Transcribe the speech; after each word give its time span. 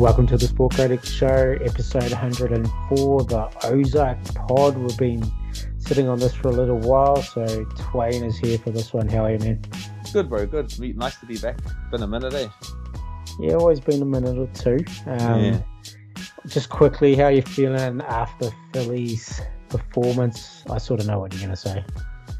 Welcome 0.00 0.26
to 0.28 0.38
the 0.38 0.46
Sport 0.46 0.72
Critic 0.76 1.04
Show, 1.04 1.58
episode 1.62 2.10
104, 2.10 3.24
the 3.24 3.50
Ozark 3.64 4.24
Pod. 4.34 4.78
We've 4.78 4.96
been 4.96 5.30
sitting 5.76 6.08
on 6.08 6.18
this 6.18 6.34
for 6.34 6.48
a 6.48 6.52
little 6.52 6.78
while, 6.78 7.20
so 7.20 7.66
Twain 7.76 8.24
is 8.24 8.38
here 8.38 8.56
for 8.56 8.70
this 8.70 8.94
one. 8.94 9.10
How 9.10 9.26
are 9.26 9.32
you, 9.32 9.38
man? 9.40 9.60
Good, 10.10 10.30
bro. 10.30 10.46
Good. 10.46 10.72
Nice 10.96 11.16
to 11.16 11.26
be 11.26 11.36
back. 11.36 11.58
Been 11.90 12.02
a 12.02 12.06
minute, 12.06 12.32
eh? 12.32 12.48
Yeah, 13.40 13.56
always 13.56 13.78
been 13.78 14.00
a 14.00 14.06
minute 14.06 14.38
or 14.38 14.46
two. 14.54 14.82
Um, 15.04 15.44
Yeah. 15.44 15.60
Just 16.46 16.70
quickly, 16.70 17.14
how 17.14 17.28
you 17.28 17.42
feeling 17.42 18.00
after 18.00 18.50
Philly's 18.72 19.42
performance? 19.68 20.64
I 20.70 20.78
sort 20.78 21.00
of 21.00 21.08
know 21.08 21.18
what 21.18 21.34
you're 21.34 21.42
going 21.42 21.50
to 21.50 21.56
say. 21.56 21.84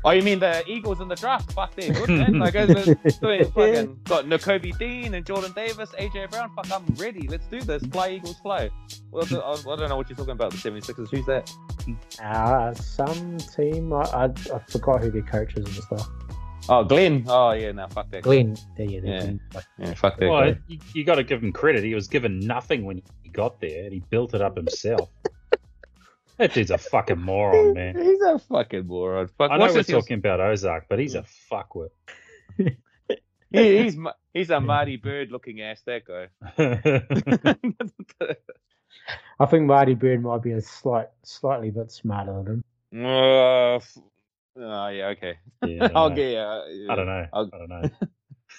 Oh, 0.02 0.12
you 0.12 0.22
mean 0.22 0.38
the 0.38 0.64
Eagles 0.66 1.00
in 1.00 1.08
the 1.08 1.14
draft? 1.14 1.52
Fuck, 1.52 1.74
they're 1.74 1.92
good, 1.92 2.08
man. 2.08 2.38
Like, 2.38 2.56
I 2.56 2.64
was 2.64 2.86
doing 3.18 3.44
fucking 3.52 4.00
got 4.04 4.24
Nakobe 4.24 4.76
Dean 4.78 5.12
and 5.14 5.26
Jordan 5.26 5.52
Davis, 5.52 5.90
AJ 5.90 6.30
Brown. 6.30 6.50
Fuck, 6.56 6.72
I'm 6.72 6.86
ready. 6.94 7.28
Let's 7.28 7.46
do 7.48 7.60
this. 7.60 7.84
Fly, 7.86 8.12
Eagles, 8.12 8.38
fly. 8.38 8.70
Well, 9.10 9.26
I 9.30 9.50
I 9.50 9.76
don't 9.76 9.88
know 9.90 9.96
what 9.96 10.08
you're 10.08 10.16
talking 10.16 10.32
about. 10.32 10.52
The 10.52 10.56
76ers. 10.56 11.10
Who's 11.10 11.26
that? 11.26 11.52
Uh, 12.22 12.72
some 12.72 13.36
team, 13.38 13.92
I, 13.92 14.02
I, 14.04 14.24
I 14.24 14.58
forgot 14.68 15.02
who 15.02 15.10
their 15.10 15.22
coach 15.22 15.54
is 15.56 15.66
and 15.66 15.84
stuff. 15.84 16.08
Oh, 16.70 16.82
Glenn. 16.82 17.24
Oh, 17.28 17.50
yeah. 17.52 17.72
No, 17.72 17.86
fuck 17.88 18.10
that. 18.10 18.22
Glenn, 18.22 18.56
yeah, 18.78 18.84
yeah, 18.84 19.00
Yeah. 19.02 19.20
Glenn. 19.20 19.40
Yeah, 19.78 19.94
fuck 19.94 20.18
that. 20.18 20.30
Well, 20.30 20.52
guy. 20.52 20.58
you, 20.68 20.78
you 20.94 21.04
got 21.04 21.16
to 21.16 21.24
give 21.24 21.42
him 21.42 21.52
credit. 21.52 21.84
He 21.84 21.94
was 21.94 22.08
given 22.08 22.38
nothing 22.40 22.84
when 22.84 23.02
he 23.22 23.28
got 23.30 23.60
there, 23.60 23.84
and 23.84 23.92
he 23.92 24.00
built 24.08 24.32
it 24.34 24.40
up 24.40 24.56
himself. 24.56 25.10
that 26.40 26.52
dude's 26.54 26.70
a 26.72 26.78
fucking 26.78 27.20
moron, 27.20 27.74
man. 27.74 27.96
He's 27.96 28.20
a 28.20 28.38
fucking 28.38 28.86
moron. 28.86 29.28
Fuck. 29.38 29.50
I 29.52 29.56
know 29.56 29.60
what's 29.62 29.74
we're 29.74 29.78
his- 29.78 29.86
talking 29.86 30.18
about 30.18 30.40
Ozark, 30.40 30.86
but 30.88 30.98
he's 30.98 31.14
a 31.14 31.24
fuckwit. 31.50 31.90
He, 33.52 33.82
he's 33.82 33.96
Ma- 33.96 34.12
he's 34.32 34.50
a 34.50 34.60
Marty 34.60 34.96
Byrde 34.96 35.32
looking 35.32 35.60
ass. 35.60 35.82
That 35.84 36.04
guy. 36.04 36.28
I 39.40 39.46
think 39.46 39.64
Marty 39.66 39.96
Byrde 39.96 40.22
might 40.22 40.40
be 40.42 40.52
a 40.52 40.60
slight, 40.60 41.08
slightly 41.24 41.70
bit 41.70 41.90
smarter 41.90 42.32
than 42.44 42.62
him. 42.92 43.04
Uh, 43.04 43.74
f- 43.76 43.98
oh, 44.56 44.88
yeah. 44.88 45.06
Okay. 45.08 45.34
yeah, 45.66 45.84
I 45.84 45.88
don't 45.88 45.96
I'll 45.96 46.10
know. 46.10 46.14
get. 46.16 46.36
Uh, 46.36 46.62
yeah. 46.70 46.92
I 46.92 46.94
don't 46.94 47.06
know. 47.06 47.26
I'll- 47.32 47.50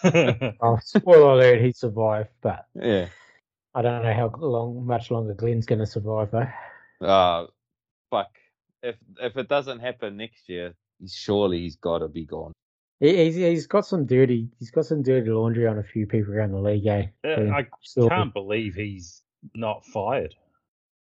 I 0.03 0.09
don't 0.09 0.41
know. 0.41 0.53
Oh, 0.61 0.77
spoiler 0.83 1.33
alert, 1.35 1.61
he 1.61 1.71
survived, 1.73 2.29
but 2.41 2.65
Yeah. 2.75 3.07
I 3.73 3.81
don't 3.81 4.03
know 4.03 4.13
how 4.13 4.29
long, 4.39 4.85
much 4.85 5.09
longer 5.11 5.33
Glenn's 5.35 5.65
going 5.67 5.79
to 5.79 5.85
survive, 5.85 6.31
though. 6.31 7.05
Uh 7.07 7.47
fuck. 8.11 8.27
If 8.83 8.95
if 9.19 9.37
it 9.37 9.47
doesn't 9.47 9.79
happen 9.79 10.17
next 10.17 10.47
year, 10.47 10.73
surely 11.07 11.61
he's 11.61 11.77
got 11.77 11.99
to 11.99 12.07
be 12.07 12.25
gone. 12.25 12.51
He, 12.99 13.15
he's, 13.25 13.35
he's 13.35 13.65
got 13.67 13.87
some 13.87 14.05
dirty, 14.05 14.49
he's 14.59 14.69
got 14.69 14.85
some 14.85 15.01
dirty 15.01 15.31
laundry 15.31 15.65
on 15.65 15.79
a 15.79 15.83
few 15.83 16.05
people 16.05 16.35
around 16.35 16.51
the 16.51 16.59
league, 16.59 16.85
eh? 16.85 17.07
Yeah, 17.23 17.51
I 17.55 17.65
Still- 17.81 18.09
can't 18.09 18.31
believe 18.31 18.75
he's 18.75 19.23
not 19.55 19.83
fired. 19.87 20.35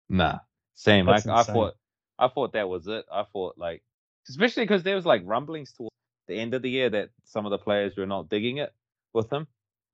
Nah. 0.08 0.38
Same. 0.76 1.10
I, 1.10 1.16
I 1.16 1.42
thought 1.44 1.74
I 2.20 2.28
thought 2.28 2.54
that 2.54 2.70
was 2.70 2.88
it. 2.88 3.06
I 3.12 3.24
thought 3.34 3.58
like 3.58 3.82
especially 4.30 4.64
because 4.64 4.84
there 4.84 4.96
was 4.96 5.06
like 5.08 5.24
rumblings 5.26 5.72
towards 5.72 5.96
the 6.28 6.36
end 6.40 6.54
of 6.54 6.62
the 6.62 6.70
year 6.70 6.90
that 6.90 7.10
some 7.26 7.46
of 7.46 7.50
the 7.52 7.58
players 7.58 7.96
were 7.98 8.06
not 8.06 8.30
digging 8.30 8.58
it 8.58 8.74
with 9.14 9.32
him, 9.32 9.48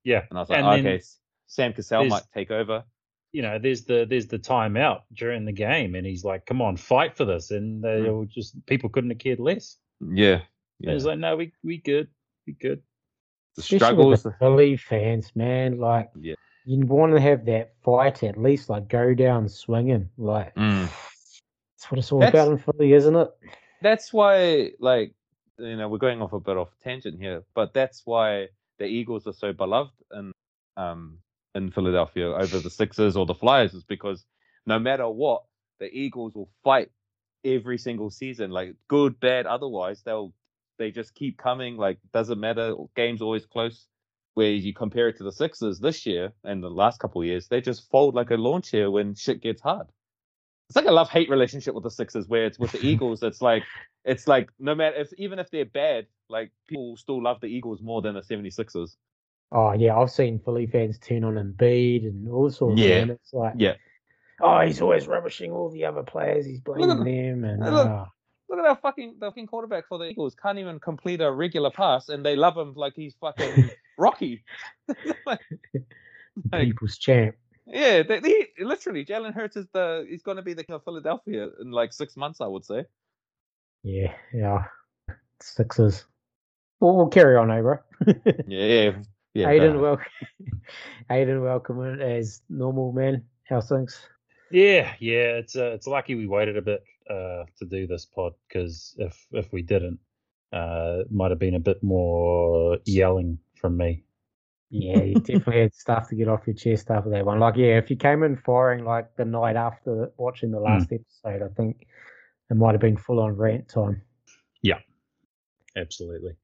Yeah, 0.04 0.24
and 0.30 0.38
I 0.38 0.42
was 0.42 0.50
like, 0.50 0.60
And 0.60 0.86
then 0.86 0.94
okay, 0.94 1.04
Sam 1.48 1.72
Cassell 1.74 2.06
might 2.06 2.24
take 2.34 2.52
over. 2.52 2.84
You 3.34 3.42
know, 3.42 3.60
there's 3.60 3.84
the 3.84 4.06
there's 4.10 4.28
the 4.28 4.40
timeout 4.40 5.02
during 5.14 5.44
the 5.46 5.52
game, 5.52 5.96
and 5.96 6.06
he's 6.06 6.24
like, 6.24 6.46
"Come 6.46 6.62
on, 6.62 6.78
fight 6.78 7.18
for 7.18 7.26
this," 7.26 7.52
and 7.52 7.84
they 7.84 8.02
Mm. 8.02 8.12
all 8.14 8.26
just 8.26 8.64
people 8.68 8.90
couldn't 8.90 9.10
have 9.10 9.20
cared 9.20 9.40
less. 9.40 9.78
Yeah. 10.00 10.36
And 10.36 10.44
Yeah. 10.80 10.94
He's 10.94 11.06
like, 11.06 11.20
"No, 11.20 11.36
we 11.36 11.52
we 11.64 11.78
good, 11.80 12.08
we 12.48 12.54
good." 12.54 12.82
The 13.56 13.62
Especially 13.62 13.88
with 14.06 14.20
struggles. 14.20 14.24
the 14.24 14.32
Philly 14.40 14.78
fans, 14.78 15.36
man. 15.36 15.78
Like, 15.80 16.10
Yeah. 16.20 16.36
you 16.66 16.86
want 16.86 17.14
to 17.14 17.20
have 17.22 17.46
that 17.46 17.74
fight 17.84 18.24
at 18.24 18.38
least, 18.38 18.70
like, 18.70 18.88
go 18.88 19.14
down 19.14 19.48
swinging. 19.50 20.10
Like, 20.18 20.56
Mm. 20.56 20.86
that's 20.88 21.92
what 21.92 22.00
it's 22.00 22.12
all 22.12 22.20
That's- 22.20 22.34
about 22.34 22.52
in 22.52 22.58
Philly, 22.58 22.94
isn't 22.94 23.16
it? 23.16 23.30
that's 23.82 24.14
why 24.14 24.72
like 24.80 25.14
you 25.60 25.76
know 25.76 25.90
we're 25.90 25.98
going 25.98 26.22
off 26.22 26.32
a 26.32 26.40
bit 26.40 26.56
off 26.56 26.70
tangent 26.82 27.20
here 27.20 27.44
but 27.54 27.74
that's 27.74 28.02
why 28.06 28.48
the 28.80 28.86
eagles 28.86 29.28
are 29.28 29.34
so 29.34 29.52
beloved 29.52 29.92
in 30.14 30.32
um 30.78 31.20
in 31.56 31.72
philadelphia 31.72 32.28
over 32.28 32.60
the 32.60 32.70
sixers 32.70 33.16
or 33.16 33.26
the 33.26 33.34
flyers 33.34 33.74
is 33.74 33.84
because 33.84 34.26
no 34.66 34.80
matter 34.80 35.08
what 35.08 35.44
the 35.80 35.90
eagles 35.96 36.34
will 36.34 36.50
fight 36.64 36.90
every 37.46 37.78
single 37.78 38.10
season 38.10 38.52
like 38.52 38.76
good 38.88 39.20
bad 39.20 39.46
otherwise 39.46 40.02
they'll 40.04 40.34
they 40.80 40.92
just 40.92 41.14
keep 41.14 41.38
coming 41.38 41.78
like 41.78 41.98
doesn't 42.14 42.40
matter 42.40 42.74
games 42.96 43.22
always 43.22 43.46
close 43.46 43.88
where 44.36 44.50
you 44.50 44.74
compare 44.74 45.10
it 45.10 45.18
to 45.18 45.24
the 45.24 45.32
sixers 45.32 45.80
this 45.80 46.06
year 46.06 46.32
and 46.44 46.64
the 46.64 46.70
last 46.70 47.00
couple 47.00 47.22
of 47.22 47.28
years 47.28 47.48
they 47.48 47.62
just 47.62 47.90
fold 47.92 48.16
like 48.16 48.32
a 48.32 48.36
lawn 48.36 48.62
chair 48.62 48.90
when 48.90 49.14
shit 49.14 49.42
gets 49.42 49.62
hard 49.62 49.88
it's 50.70 50.76
like 50.76 50.86
a 50.86 50.92
love 50.92 51.10
hate 51.10 51.30
relationship 51.30 51.76
with 51.76 51.84
the 51.84 51.92
Sixers, 51.92 52.28
where 52.28 52.46
it's 52.46 52.58
with 52.58 52.72
the 52.72 52.80
Eagles. 52.86 53.22
It's 53.22 53.42
like 53.42 53.64
it's 54.06 54.28
like 54.28 54.50
no 54.60 54.74
matter 54.76 54.96
if 54.96 55.14
even 55.20 55.40
if 55.40 55.52
they're 55.52 55.66
bad, 55.66 56.08
like 56.30 56.52
people 56.68 56.98
still 56.98 57.22
love 57.22 57.42
the 57.42 57.48
Eagles 57.48 57.82
more 57.82 58.02
than 58.02 58.16
the 58.16 58.22
76ers. 58.22 58.96
Oh, 59.52 59.74
yeah, 59.74 59.96
I've 59.98 60.10
seen 60.12 60.40
Philly 60.40 60.66
fans 60.68 60.98
turn 60.98 61.24
on 61.24 61.36
Embiid 61.36 62.08
and 62.08 62.28
all 62.30 62.50
sorts 62.50 62.80
Yeah. 62.80 62.96
and 62.98 63.12
it's 63.12 63.34
like, 63.34 63.54
Yeah. 63.58 63.76
oh, 64.42 64.62
he's 64.62 64.82
always 64.82 65.08
rubbishing 65.08 65.52
all 65.52 65.70
the 65.70 65.86
other 65.86 66.02
players. 66.04 66.46
He's 66.46 66.60
blaming 66.60 66.90
at- 66.90 66.98
them. 67.06 67.44
And, 67.44 67.60
look- 67.64 67.88
oh, 67.88 68.08
Look 68.50 68.60
at 68.60 68.64
that 68.66 68.82
fucking 68.82 69.16
the 69.20 69.28
fucking 69.28 69.48
quarterback 69.48 69.88
for 69.88 69.98
the 69.98 70.06
Eagles 70.06 70.36
can't 70.36 70.60
even 70.60 70.80
complete 70.80 71.22
a 71.22 71.32
regular 71.32 71.72
pass, 71.72 72.10
and 72.10 72.24
they 72.24 72.36
love 72.36 72.56
him 72.56 72.74
like 72.76 72.94
he's 72.96 73.16
fucking 73.20 73.70
Rocky. 73.98 74.44
like, 75.26 75.40
like, 76.52 76.66
people's 76.68 76.98
champ. 77.00 77.36
yeah, 77.66 78.04
they, 78.04 78.20
they, 78.20 78.50
literally, 78.60 79.06
Jalen 79.06 79.34
Hurts 79.34 79.56
is 79.56 79.66
the 79.74 80.06
he's 80.08 80.22
going 80.22 80.38
to 80.38 80.44
be 80.44 80.54
the 80.54 80.64
king 80.64 80.76
of 80.76 80.84
Philadelphia 80.84 81.50
in 81.62 81.72
like 81.72 81.94
six 81.94 82.16
months, 82.16 82.42
I 82.42 82.48
would 82.48 82.64
say. 82.66 82.86
Yeah, 83.82 84.14
yeah. 84.32 84.66
Sixers. 85.42 86.06
Well, 86.80 86.96
we'll 86.96 87.08
carry 87.08 87.38
on 87.38 87.50
eh, 87.50 87.56
over. 87.58 87.84
Yeah, 88.46 88.66
yeah, 88.66 88.92
yeah. 89.34 89.48
Aiden, 89.48 89.80
welcome. 89.82 90.12
Aiden, 91.10 91.44
welcome 91.44 91.84
in 91.84 92.02
as 92.02 92.42
normal, 92.50 92.92
man. 92.92 93.24
How's 93.48 93.70
things? 93.70 94.00
Yeah, 94.52 94.94
yeah. 95.00 95.38
It's 95.38 95.56
uh, 95.56 95.72
it's 95.72 95.88
lucky 95.88 96.16
we 96.16 96.28
waited 96.28 96.58
a 96.58 96.62
bit 96.62 96.84
uh, 97.10 97.44
to 97.60 97.66
do 97.70 97.88
this 97.88 98.06
pod 98.06 98.34
because 98.48 98.96
if 98.98 99.26
if 99.32 99.52
we 99.52 99.62
didn't, 99.62 100.00
uh, 100.52 101.02
it 101.02 101.12
might 101.12 101.32
have 101.32 101.40
been 101.40 101.56
a 101.56 101.60
bit 101.60 101.84
more 101.84 102.78
yelling 102.86 103.40
from 103.56 103.78
me. 103.78 104.04
Yeah, 104.70 105.04
you 105.04 105.14
definitely 105.20 105.62
had 105.62 105.74
stuff 105.76 106.10
to 106.10 106.16
get 106.16 106.28
off 106.28 106.48
your 106.48 106.56
chest 106.56 106.90
after 106.90 107.10
that 107.12 107.26
one. 107.26 107.40
Like, 107.40 107.56
yeah, 107.58 107.78
if 107.78 107.90
you 107.90 107.96
came 107.96 108.24
in 108.24 108.38
firing 108.38 108.86
like 108.86 109.16
the 109.16 109.26
night 109.26 109.56
after 109.56 110.12
watching 110.18 110.52
the 110.52 110.60
last 110.60 110.92
episode, 110.92 111.44
I 111.44 111.54
think 111.56 111.86
it 112.50 112.56
might 112.56 112.72
have 112.72 112.82
been 112.82 112.98
full 112.98 113.20
on 113.20 113.36
rant 113.36 113.68
time. 113.68 114.02
Yeah, 114.62 114.80
absolutely. 115.76 116.36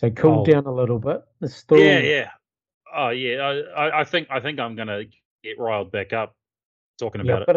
So 0.00 0.10
cool 0.10 0.40
Oh. 0.40 0.44
down 0.46 0.64
a 0.64 0.72
little 0.72 0.98
bit. 0.98 1.22
The 1.40 1.48
still, 1.48 1.76
Yeah, 1.78 1.98
yeah. 1.98 2.30
Oh 2.96 3.10
yeah. 3.10 3.60
I, 3.76 4.00
I, 4.00 4.04
think 4.04 4.28
I 4.30 4.40
think 4.40 4.58
I'm 4.58 4.74
gonna 4.74 5.02
get 5.44 5.58
riled 5.58 5.92
back 5.92 6.14
up 6.14 6.34
talking 6.98 7.22
Yeah, 7.22 7.32
about 7.34 7.42
I've 7.42 7.42
it. 7.42 7.52
got, 7.52 7.56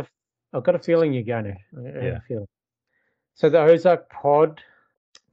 a, 0.54 0.58
I've 0.58 0.64
got 0.66 0.76
a 0.76 0.80
feeling 0.80 1.14
you're 1.14 1.24
going 1.24 1.46
to. 1.46 1.52
I, 1.78 1.80
I 1.80 1.86
have 1.94 2.04
Yeah. 2.04 2.20
feeling. 2.28 2.48
So 3.36 3.50
the 3.50 3.60
Ozark 3.62 4.10
Pod, 4.10 4.60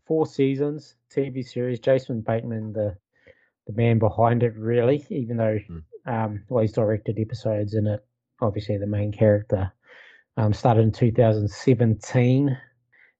four 0.06 0.24
seasons, 0.24 0.94
TV 1.12 1.44
series. 1.44 1.80
Jason 1.80 2.20
Bateman, 2.20 2.72
the 2.74 2.96
the 3.66 3.72
man 3.72 3.98
behind 3.98 4.44
it, 4.44 4.54
really. 4.56 5.04
Even 5.10 5.36
though, 5.36 5.58
Mm. 5.68 5.82
um, 6.06 6.44
well, 6.48 6.62
he's 6.62 6.72
directed 6.72 7.18
episodes 7.18 7.74
in 7.74 7.88
it. 7.88 8.06
Obviously, 8.40 8.78
the 8.78 8.86
main 8.86 9.10
character. 9.10 9.72
Um, 10.36 10.52
started 10.52 10.82
in 10.82 10.92
2017. 10.92 12.56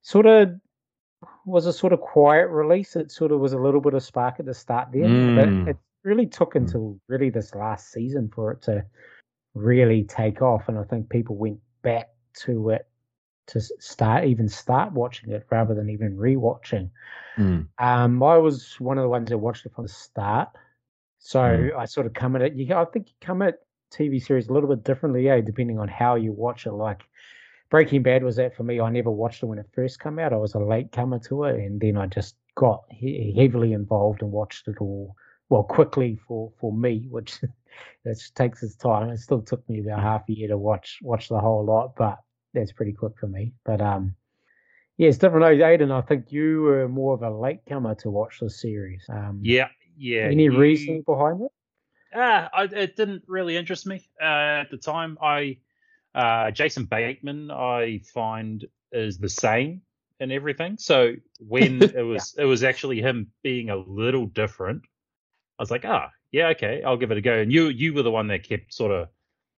Sort 0.01 0.25
of 0.27 0.59
was 1.45 1.65
a 1.65 1.73
sort 1.73 1.93
of 1.93 2.01
quiet 2.01 2.47
release. 2.49 2.95
It 2.95 3.11
sort 3.11 3.31
of 3.31 3.39
was 3.39 3.53
a 3.53 3.59
little 3.59 3.81
bit 3.81 3.93
of 3.93 4.03
spark 4.03 4.39
at 4.39 4.45
the 4.45 4.53
start 4.53 4.89
there, 4.91 5.05
Mm. 5.05 5.35
but 5.65 5.69
it 5.71 5.77
really 6.03 6.27
took 6.27 6.55
until 6.55 6.99
really 7.07 7.29
this 7.29 7.53
last 7.55 7.91
season 7.91 8.29
for 8.33 8.51
it 8.51 8.61
to 8.63 8.85
really 9.53 10.03
take 10.03 10.41
off. 10.41 10.67
And 10.69 10.77
I 10.77 10.83
think 10.83 11.09
people 11.09 11.35
went 11.35 11.59
back 11.81 12.09
to 12.43 12.69
it 12.69 12.87
to 13.47 13.59
start 13.59 14.25
even 14.25 14.47
start 14.47 14.93
watching 14.93 15.31
it 15.31 15.45
rather 15.51 15.73
than 15.73 15.89
even 15.89 16.15
rewatching. 16.15 16.89
Mm. 17.37 17.67
Um, 17.79 18.23
I 18.23 18.37
was 18.37 18.79
one 18.79 18.97
of 18.97 19.01
the 19.03 19.09
ones 19.09 19.29
that 19.29 19.37
watched 19.37 19.65
it 19.65 19.73
from 19.73 19.85
the 19.85 19.89
start, 19.89 20.49
so 21.19 21.39
Mm. 21.39 21.75
I 21.75 21.85
sort 21.85 22.05
of 22.05 22.13
come 22.13 22.35
at 22.35 22.43
it. 22.43 22.53
You, 22.53 22.75
I 22.75 22.85
think 22.85 23.09
you 23.09 23.15
come 23.19 23.41
at 23.41 23.59
TV 23.91 24.21
series 24.21 24.47
a 24.47 24.53
little 24.53 24.69
bit 24.69 24.83
differently, 24.83 25.25
yeah, 25.25 25.41
depending 25.41 25.79
on 25.79 25.87
how 25.89 26.15
you 26.15 26.31
watch 26.31 26.65
it. 26.65 26.71
Like 26.71 27.01
Breaking 27.71 28.03
Bad 28.03 28.23
was 28.23 28.35
that 28.35 28.55
for 28.55 28.63
me. 28.63 28.81
I 28.81 28.89
never 28.89 29.09
watched 29.09 29.41
it 29.41 29.45
when 29.47 29.57
it 29.57 29.69
first 29.73 30.01
came 30.01 30.19
out. 30.19 30.33
I 30.33 30.35
was 30.35 30.53
a 30.55 30.59
late 30.59 30.91
comer 30.91 31.19
to 31.19 31.45
it, 31.45 31.55
and 31.55 31.79
then 31.79 31.95
I 31.97 32.05
just 32.05 32.35
got 32.55 32.83
he- 32.91 33.33
heavily 33.35 33.71
involved 33.71 34.21
and 34.21 34.31
watched 34.31 34.67
it 34.67 34.75
all 34.81 35.15
well 35.49 35.63
quickly 35.63 36.19
for 36.27 36.51
for 36.59 36.73
me, 36.73 37.07
which 37.09 37.39
which 38.03 38.33
takes 38.33 38.61
its 38.61 38.75
time. 38.75 39.09
It 39.09 39.19
still 39.19 39.41
took 39.41 39.67
me 39.69 39.79
about 39.79 40.01
half 40.01 40.27
a 40.29 40.33
year 40.33 40.49
to 40.49 40.57
watch 40.57 40.99
watch 41.01 41.29
the 41.29 41.39
whole 41.39 41.65
lot, 41.65 41.95
but 41.95 42.19
that's 42.53 42.73
pretty 42.73 42.91
quick 42.91 43.13
for 43.17 43.27
me. 43.27 43.53
But 43.63 43.79
um, 43.79 44.15
yeah, 44.97 45.07
it's 45.07 45.17
different. 45.17 45.45
though, 45.45 45.65
Aiden, 45.65 45.91
I 45.91 46.01
think 46.01 46.31
you 46.31 46.63
were 46.63 46.89
more 46.89 47.13
of 47.13 47.23
a 47.23 47.29
late 47.29 47.61
comer 47.67 47.95
to 47.95 48.09
watch 48.11 48.39
the 48.41 48.49
series. 48.49 49.05
Um, 49.09 49.39
Yeah, 49.41 49.69
yeah. 49.97 50.23
Any 50.25 50.43
you- 50.43 50.57
reason 50.57 51.03
behind 51.05 51.41
it? 51.41 51.51
Uh, 52.13 52.49
I, 52.53 52.63
it 52.63 52.97
didn't 52.97 53.23
really 53.27 53.55
interest 53.55 53.87
me 53.87 54.05
uh, 54.21 54.25
at 54.59 54.69
the 54.69 54.77
time. 54.77 55.17
I 55.21 55.57
uh, 56.13 56.51
Jason 56.51 56.85
Bateman, 56.85 57.51
I 57.51 58.01
find 58.13 58.65
is 58.91 59.17
the 59.17 59.29
same 59.29 59.81
in 60.19 60.31
everything. 60.31 60.77
So 60.77 61.13
when 61.39 61.81
it 61.81 62.05
was 62.05 62.35
yeah. 62.37 62.43
it 62.43 62.47
was 62.47 62.63
actually 62.63 63.01
him 63.01 63.31
being 63.43 63.69
a 63.69 63.75
little 63.75 64.27
different, 64.27 64.83
I 65.59 65.61
was 65.61 65.71
like, 65.71 65.85
ah, 65.85 66.11
yeah, 66.31 66.49
okay, 66.49 66.83
I'll 66.83 66.97
give 66.97 67.11
it 67.11 67.17
a 67.17 67.21
go. 67.21 67.33
And 67.39 67.51
you 67.51 67.67
you 67.67 67.93
were 67.93 68.03
the 68.03 68.11
one 68.11 68.27
that 68.27 68.43
kept 68.43 68.73
sort 68.73 68.91
of 68.91 69.07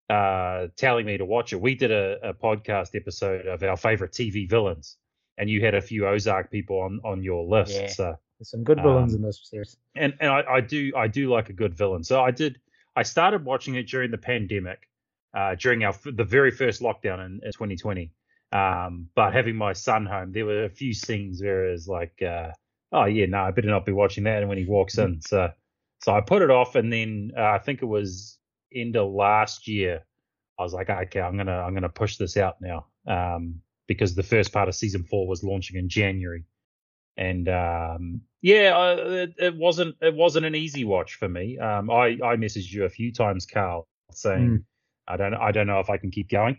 uh, 0.09 0.67
telling 0.75 1.05
me 1.05 1.17
to 1.17 1.25
watch 1.25 1.53
it. 1.53 1.61
We 1.61 1.75
did 1.75 1.91
a, 1.91 2.29
a 2.29 2.33
podcast 2.33 2.95
episode 2.95 3.45
of 3.47 3.63
our 3.63 3.77
favorite 3.77 4.11
TV 4.11 4.49
villains, 4.49 4.97
and 5.37 5.49
you 5.49 5.63
had 5.63 5.75
a 5.75 5.81
few 5.81 6.07
Ozark 6.07 6.51
people 6.51 6.79
on 6.79 6.99
on 7.03 7.23
your 7.23 7.45
list. 7.45 7.73
Yeah. 7.73 7.87
So 7.87 8.15
there's 8.39 8.49
some 8.49 8.63
good 8.63 8.81
villains 8.81 9.13
um, 9.13 9.19
in 9.19 9.25
this 9.25 9.39
series. 9.43 9.77
And 9.95 10.13
and 10.19 10.29
I, 10.29 10.43
I, 10.43 10.61
do 10.61 10.91
I 10.95 11.07
do 11.07 11.29
like 11.29 11.49
a 11.49 11.53
good 11.53 11.75
villain. 11.75 12.03
So 12.03 12.21
I 12.21 12.31
did 12.31 12.59
I 12.95 13.03
started 13.03 13.45
watching 13.45 13.75
it 13.75 13.87
during 13.87 14.11
the 14.11 14.17
pandemic, 14.17 14.89
uh, 15.33 15.55
during 15.55 15.83
our 15.83 15.93
the 16.05 16.23
very 16.23 16.51
first 16.51 16.81
lockdown 16.81 17.25
in, 17.25 17.41
in 17.43 17.51
2020. 17.51 18.11
Um, 18.51 19.09
but 19.15 19.33
having 19.33 19.55
my 19.55 19.73
son 19.73 20.05
home, 20.05 20.31
there 20.31 20.45
were 20.45 20.65
a 20.65 20.69
few 20.69 20.93
scenes 20.93 21.41
where 21.41 21.69
it 21.69 21.71
was 21.71 21.87
like, 21.87 22.21
uh, 22.21 22.51
oh 22.91 23.05
yeah, 23.05 23.25
no, 23.25 23.39
I 23.39 23.51
better 23.51 23.67
not 23.67 23.85
be 23.85 23.91
watching 23.91 24.25
that. 24.25 24.39
And 24.39 24.49
when 24.49 24.57
he 24.57 24.65
walks 24.65 24.97
in, 24.97 25.21
so 25.21 25.49
so 26.03 26.13
I 26.13 26.21
put 26.21 26.41
it 26.41 26.51
off, 26.51 26.75
and 26.75 26.91
then 26.91 27.31
uh, 27.37 27.41
I 27.41 27.59
think 27.59 27.81
it 27.81 27.87
was 27.87 28.37
end 28.73 28.95
of 28.95 29.11
last 29.11 29.67
year. 29.67 30.03
I 30.59 30.63
was 30.63 30.73
like, 30.73 30.89
okay, 30.89 31.21
I'm 31.21 31.37
gonna 31.37 31.57
I'm 31.57 31.73
gonna 31.73 31.89
push 31.89 32.17
this 32.17 32.37
out 32.37 32.61
now 32.61 32.85
um, 33.07 33.61
because 33.87 34.13
the 34.13 34.23
first 34.23 34.51
part 34.51 34.69
of 34.69 34.75
season 34.75 35.03
four 35.03 35.27
was 35.27 35.43
launching 35.43 35.77
in 35.77 35.89
January 35.89 36.45
and 37.17 37.47
um, 37.47 38.21
yeah, 38.41 38.75
I, 38.75 38.93
it, 38.93 39.33
it, 39.37 39.55
wasn't 39.55 39.95
it 40.01 40.13
wasn't 40.13 40.45
an 40.45 40.55
easy 40.55 40.83
watch 40.83 41.15
for 41.15 41.29
me. 41.29 41.57
Um, 41.57 41.89
I 41.89 42.17
I 42.23 42.35
messaged 42.35 42.71
you 42.71 42.85
a 42.85 42.89
few 42.89 43.11
times, 43.11 43.45
Carl, 43.45 43.87
saying 44.11 44.49
mm. 44.49 44.63
I 45.07 45.17
don't 45.17 45.33
I 45.33 45.51
don't 45.51 45.67
know 45.67 45.79
if 45.79 45.89
I 45.89 45.97
can 45.97 46.11
keep 46.11 46.29
going. 46.29 46.57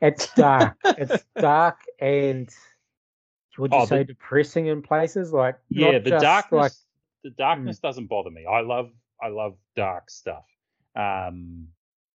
It's 0.00 0.32
dark. 0.34 0.76
it's 0.84 1.24
dark 1.38 1.78
and 2.00 2.48
would 3.58 3.72
you 3.72 3.78
oh, 3.78 3.86
say 3.86 3.98
the, 3.98 4.04
depressing 4.04 4.66
in 4.66 4.82
places 4.82 5.32
like 5.32 5.56
yeah 5.68 5.98
the 5.98 6.10
darkness 6.10 6.52
like, 6.52 6.72
the 7.22 7.30
darkness 7.30 7.78
mm. 7.78 7.82
doesn't 7.82 8.06
bother 8.06 8.30
me. 8.30 8.46
I 8.46 8.60
love 8.60 8.90
I 9.22 9.28
love 9.28 9.56
dark 9.76 10.10
stuff. 10.10 10.44
Um, 10.96 11.68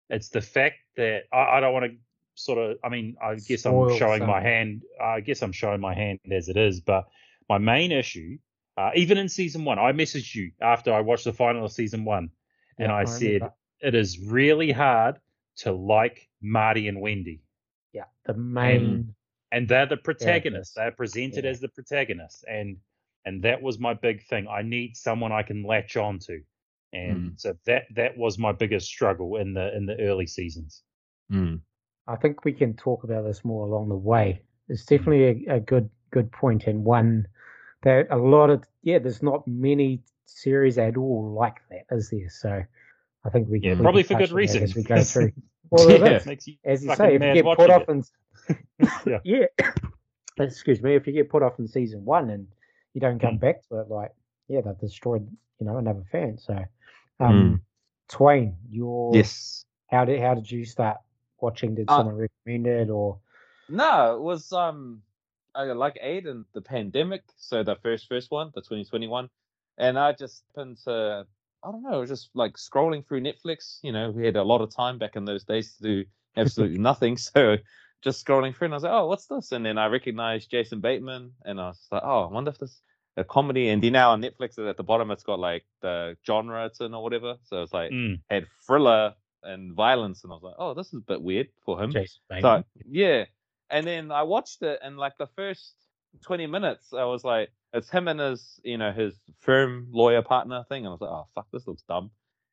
it's 0.09 0.29
the 0.29 0.41
fact 0.41 0.77
that 0.97 1.23
I, 1.31 1.57
I 1.57 1.59
don't 1.59 1.73
want 1.73 1.85
to 1.85 1.97
sort 2.35 2.57
of 2.57 2.77
I 2.83 2.89
mean 2.89 3.15
I 3.21 3.35
guess 3.35 3.65
I'm 3.65 3.97
showing 3.97 4.25
my 4.25 4.41
hand 4.41 4.83
I 5.01 5.19
guess 5.19 5.41
I'm 5.41 5.51
showing 5.51 5.81
my 5.81 5.93
hand 5.93 6.19
as 6.31 6.49
it 6.49 6.57
is, 6.57 6.79
but 6.79 7.05
my 7.49 7.57
main 7.57 7.91
issue, 7.91 8.37
uh, 8.77 8.91
even 8.95 9.17
in 9.17 9.27
season 9.27 9.65
one, 9.65 9.77
I 9.77 9.91
messaged 9.91 10.33
you 10.33 10.51
after 10.61 10.93
I 10.93 11.01
watched 11.01 11.25
the 11.25 11.33
final 11.33 11.65
of 11.65 11.71
season 11.71 12.05
one, 12.05 12.29
and 12.77 12.89
yeah, 12.89 12.95
I, 12.95 13.01
I 13.01 13.05
said 13.05 13.41
it 13.83 13.95
is 13.95 14.19
really 14.19 14.71
hard 14.71 15.17
to 15.57 15.71
like 15.71 16.27
Marty 16.41 16.87
and 16.87 17.01
Wendy. 17.01 17.41
Yeah, 17.93 18.05
the 18.25 18.33
main. 18.33 18.83
And, 18.83 19.13
and 19.51 19.67
they're 19.67 19.85
the 19.85 19.97
protagonists. 19.97 20.73
They're 20.75 20.91
presented 20.91 21.43
yeah. 21.43 21.51
as 21.51 21.59
the 21.59 21.67
protagonists, 21.67 22.43
and 22.49 22.77
and 23.25 23.43
that 23.43 23.61
was 23.61 23.79
my 23.79 23.93
big 23.93 24.25
thing. 24.25 24.47
I 24.47 24.63
need 24.63 24.97
someone 24.97 25.31
I 25.31 25.43
can 25.43 25.63
latch 25.63 25.95
onto, 25.95 26.41
and 26.91 27.31
mm. 27.31 27.39
so 27.39 27.55
that 27.65 27.83
that 27.95 28.17
was 28.17 28.39
my 28.39 28.51
biggest 28.51 28.87
struggle 28.87 29.37
in 29.37 29.53
the 29.53 29.75
in 29.75 29.85
the 29.85 29.99
early 29.99 30.25
seasons. 30.25 30.81
Mm. 31.31 31.59
I 32.07 32.15
think 32.15 32.43
we 32.43 32.53
can 32.53 32.73
talk 32.73 33.03
about 33.03 33.25
this 33.25 33.45
more 33.45 33.65
along 33.65 33.89
the 33.89 33.95
way. 33.95 34.41
It's 34.69 34.85
definitely 34.85 35.45
a, 35.47 35.55
a 35.55 35.59
good 35.59 35.89
good 36.11 36.31
point 36.31 36.65
and 36.67 36.83
one 36.83 37.27
that 37.83 38.07
a 38.09 38.17
lot 38.17 38.49
of 38.49 38.63
yeah, 38.81 38.99
there's 38.99 39.21
not 39.21 39.47
many 39.47 40.01
series 40.25 40.77
at 40.77 40.97
all 40.97 41.33
like 41.37 41.57
that, 41.69 41.95
is 41.95 42.09
there? 42.09 42.29
So 42.29 42.63
I 43.25 43.29
think 43.29 43.47
we 43.47 43.59
yeah, 43.59 43.75
probably 43.75 44.03
for 44.03 44.15
good 44.15 44.31
reason 44.31 44.63
as 44.63 44.75
we 44.75 44.83
go 44.83 45.01
through. 45.03 45.31
Well, 45.69 45.89
yeah. 45.89 46.19
you 46.23 46.55
as 46.63 46.83
you 46.83 46.93
say, 46.93 47.15
if 47.15 47.21
you 47.23 47.33
get 47.33 47.45
put 47.57 47.71
off 47.71 47.89
in 47.89 48.03
yeah. 49.07 49.17
yeah, 49.23 49.45
excuse 50.37 50.79
me, 50.83 50.93
if 50.93 51.07
you 51.07 51.13
get 51.13 51.29
put 51.29 51.41
off 51.41 51.57
in 51.57 51.67
season 51.67 52.05
one 52.05 52.29
and 52.29 52.47
you 52.93 53.01
don't 53.01 53.19
come 53.19 53.37
mm. 53.37 53.39
back 53.39 53.67
to 53.69 53.79
it, 53.79 53.89
like 53.89 54.11
yeah, 54.47 54.61
they've 54.61 54.77
destroyed 54.77 55.27
you 55.59 55.65
know 55.65 55.77
another 55.77 56.03
fan. 56.11 56.37
So, 56.37 56.53
um, 57.19 57.33
mm. 57.33 57.59
Twain, 58.07 58.55
your 58.69 59.15
yes, 59.15 59.65
how 59.89 60.05
did 60.05 60.21
how 60.21 60.35
did 60.35 60.51
you 60.51 60.63
start 60.63 60.97
watching? 61.39 61.73
Did 61.73 61.89
uh, 61.89 61.97
someone 61.97 62.17
recommend 62.17 62.67
it 62.67 62.91
or? 62.91 63.17
No, 63.67 64.15
it 64.15 64.21
was 64.21 64.51
um 64.53 65.01
I 65.55 65.63
like 65.63 65.97
Aiden, 66.03 66.45
the 66.53 66.61
pandemic, 66.61 67.23
so 67.37 67.63
the 67.63 67.77
first 67.77 68.07
first 68.07 68.31
one, 68.31 68.51
the 68.53 68.61
2021, 68.61 69.29
and 69.77 69.97
I 69.97 70.11
just 70.13 70.43
happened 70.55 70.77
to 70.85 71.25
I 71.63 71.71
don't 71.71 71.83
know, 71.83 71.97
it 71.97 72.01
was 72.01 72.09
just 72.09 72.29
like 72.33 72.57
scrolling 72.57 73.05
through 73.05 73.21
Netflix. 73.21 73.79
You 73.81 73.91
know, 73.91 74.11
we 74.11 74.25
had 74.25 74.35
a 74.35 74.43
lot 74.43 74.61
of 74.61 74.75
time 74.75 74.97
back 74.97 75.15
in 75.15 75.25
those 75.25 75.43
days 75.43 75.75
to 75.75 75.83
do 75.83 76.05
absolutely 76.37 76.77
nothing, 76.89 77.17
so 77.17 77.57
just 78.01 78.25
scrolling 78.25 78.55
through, 78.55 78.65
and 78.65 78.73
I 78.73 78.77
was 78.77 78.83
like, 78.83 78.93
oh, 78.93 79.07
what's 79.07 79.27
this? 79.27 79.51
And 79.51 79.65
then 79.65 79.77
I 79.77 79.87
recognized 79.87 80.51
Jason 80.51 80.81
Bateman, 80.81 81.31
and 81.45 81.59
I 81.59 81.67
was 81.67 81.87
like, 81.91 82.03
oh, 82.03 82.23
I 82.23 82.31
wonder 82.31 82.51
if 82.51 82.57
this 82.57 82.81
a 83.17 83.23
comedy. 83.23 83.69
And 83.69 83.81
then 83.83 83.93
now 83.93 84.11
on 84.11 84.21
Netflix 84.21 84.57
at 84.57 84.77
the 84.77 84.83
bottom, 84.83 85.11
it's 85.11 85.23
got 85.23 85.39
like 85.39 85.63
the 85.81 86.17
genre 86.25 86.65
it's 86.65 86.79
in 86.79 86.93
or 86.93 87.03
whatever. 87.03 87.35
So 87.43 87.61
it's 87.61 87.73
like 87.73 87.91
mm. 87.91 88.19
had 88.29 88.45
thriller 88.65 89.13
and 89.43 89.73
violence, 89.73 90.23
and 90.23 90.31
I 90.31 90.35
was 90.35 90.43
like, 90.43 90.55
oh, 90.57 90.73
this 90.73 90.87
is 90.87 90.95
a 90.95 91.01
bit 91.01 91.21
weird 91.21 91.49
for 91.65 91.81
him. 91.81 91.91
Jason 91.91 92.21
Bateman. 92.29 92.63
So 92.63 92.81
yeah, 92.89 93.25
and 93.69 93.85
then 93.85 94.11
I 94.11 94.23
watched 94.23 94.61
it, 94.61 94.79
and 94.81 94.97
like 94.97 95.17
the 95.17 95.27
first 95.35 95.73
20 96.21 96.47
minutes, 96.47 96.93
I 96.93 97.05
was 97.05 97.23
like, 97.23 97.49
it's 97.73 97.89
him 97.89 98.07
and 98.07 98.19
his, 98.19 98.59
you 98.63 98.77
know, 98.77 98.91
his 98.91 99.15
firm 99.39 99.87
lawyer 99.91 100.21
partner 100.21 100.63
thing. 100.69 100.85
And 100.85 100.87
I 100.87 100.91
was 100.91 101.01
like, 101.01 101.09
oh, 101.09 101.27
fuck, 101.33 101.47
this 101.51 101.67
looks 101.67 101.83
dumb. 101.83 102.11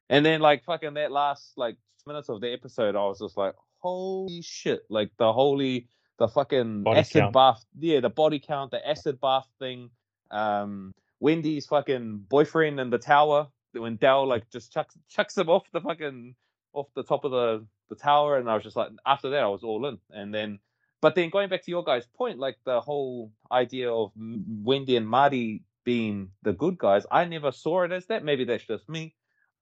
And 0.08 0.24
then, 0.24 0.40
like, 0.40 0.64
fucking 0.64 0.94
that 0.94 1.12
last, 1.12 1.52
like, 1.56 1.76
minutes 2.06 2.28
of 2.28 2.40
the 2.40 2.52
episode, 2.52 2.96
I 2.96 3.04
was 3.04 3.20
just 3.20 3.36
like, 3.36 3.54
holy 3.78 4.42
shit. 4.42 4.82
Like, 4.88 5.10
the 5.18 5.32
holy, 5.32 5.88
the 6.18 6.28
fucking 6.28 6.82
body 6.82 7.00
acid 7.00 7.22
count. 7.22 7.34
bath. 7.34 7.64
Yeah, 7.78 8.00
the 8.00 8.10
body 8.10 8.40
count, 8.40 8.70
the 8.70 8.86
acid 8.86 9.20
bath 9.20 9.46
thing. 9.58 9.90
Um, 10.30 10.92
Wendy's 11.20 11.66
fucking 11.66 12.24
boyfriend 12.28 12.80
in 12.80 12.90
the 12.90 12.98
tower 12.98 13.48
when 13.72 13.96
Del, 13.96 14.26
like, 14.26 14.50
just 14.50 14.72
chucks, 14.72 14.96
chucks 15.08 15.36
him 15.36 15.48
off 15.48 15.64
the 15.72 15.80
fucking, 15.80 16.34
off 16.72 16.86
the 16.96 17.04
top 17.04 17.24
of 17.24 17.30
the, 17.30 17.66
the 17.90 17.94
tower. 17.94 18.38
And 18.38 18.48
I 18.48 18.54
was 18.54 18.64
just 18.64 18.76
like, 18.76 18.88
after 19.06 19.30
that, 19.30 19.42
I 19.42 19.48
was 19.48 19.62
all 19.62 19.86
in. 19.86 19.98
And 20.10 20.34
then, 20.34 20.58
but 21.00 21.14
then 21.14 21.30
going 21.30 21.48
back 21.48 21.64
to 21.64 21.70
your 21.70 21.84
guys' 21.84 22.06
point, 22.06 22.38
like 22.38 22.56
the 22.64 22.80
whole 22.80 23.32
idea 23.50 23.90
of 23.90 24.12
Wendy 24.16 24.96
and 24.96 25.08
Marty 25.08 25.64
being 25.84 26.30
the 26.42 26.52
good 26.52 26.78
guys, 26.78 27.06
I 27.10 27.24
never 27.24 27.52
saw 27.52 27.82
it 27.82 27.92
as 27.92 28.06
that. 28.06 28.24
Maybe 28.24 28.44
that's 28.44 28.64
just 28.64 28.88
me. 28.88 29.14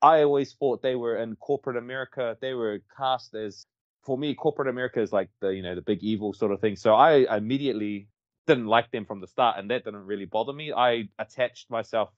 I 0.03 0.23
always 0.23 0.53
thought 0.53 0.83
they 0.83 0.95
were 0.95 1.17
in 1.17 1.37
corporate 1.37 1.77
America. 1.77 2.37
They 2.41 2.55
were 2.55 2.81
cast 2.97 3.35
as, 3.35 3.67
for 4.03 4.17
me, 4.19 4.35
corporate 4.35 4.69
America 4.69 5.01
is 5.01 5.13
like 5.13 5.29
the 5.41 5.49
you 5.49 5.63
know 5.63 5.75
the 5.75 5.83
big 5.83 6.03
evil 6.03 6.33
sort 6.33 6.53
of 6.53 6.61
thing. 6.61 6.77
So 6.77 6.95
I 6.95 7.37
immediately 7.37 8.09
didn't 8.47 8.67
like 8.67 8.91
them 8.91 9.05
from 9.05 9.21
the 9.21 9.27
start, 9.27 9.59
and 9.59 9.71
that 9.71 9.85
didn't 9.85 10.07
really 10.07 10.25
bother 10.25 10.53
me. 10.53 10.73
I 10.73 11.09
attached 11.19 11.71
myself 11.71 12.11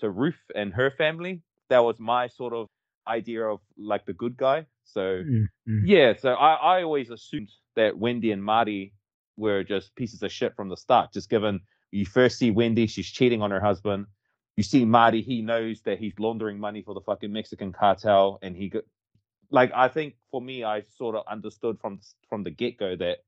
to 0.00 0.10
Ruth 0.10 0.40
and 0.54 0.72
her 0.74 0.90
family. 0.90 1.42
That 1.68 1.84
was 1.84 1.98
my 1.98 2.28
sort 2.28 2.52
of 2.52 2.68
idea 3.06 3.44
of 3.44 3.60
like 3.76 4.04
the 4.06 4.12
good 4.12 4.36
guy. 4.36 4.66
So 4.92 5.22
mm-hmm. 5.22 5.84
yeah, 5.84 6.14
so 6.18 6.34
I, 6.34 6.78
I 6.78 6.82
always 6.82 7.10
assumed 7.10 7.50
that 7.76 7.96
Wendy 7.96 8.32
and 8.32 8.42
Marty 8.42 8.94
were 9.36 9.62
just 9.62 9.94
pieces 9.94 10.22
of 10.22 10.32
shit 10.32 10.54
from 10.56 10.68
the 10.68 10.76
start. 10.76 11.12
Just 11.12 11.30
given 11.30 11.60
you 11.90 12.04
first 12.04 12.38
see 12.38 12.50
Wendy, 12.50 12.86
she's 12.86 13.08
cheating 13.10 13.42
on 13.42 13.50
her 13.50 13.60
husband. 13.60 14.06
You 14.56 14.62
see 14.64 14.84
Marty, 14.84 15.22
he 15.22 15.40
knows 15.40 15.82
that 15.82 15.98
he's 15.98 16.14
laundering 16.18 16.58
money 16.58 16.82
for 16.82 16.94
the 16.94 17.00
fucking 17.00 17.32
Mexican 17.32 17.72
cartel, 17.72 18.38
and 18.42 18.56
he 18.56 18.68
got 18.68 18.84
like 19.50 19.70
I 19.74 19.88
think 19.88 20.14
for 20.30 20.42
me, 20.42 20.64
I 20.64 20.82
sort 20.96 21.14
of 21.14 21.24
understood 21.28 21.78
from 21.80 22.00
from 22.28 22.42
the 22.42 22.50
get 22.50 22.78
go 22.78 22.96
that 22.96 23.18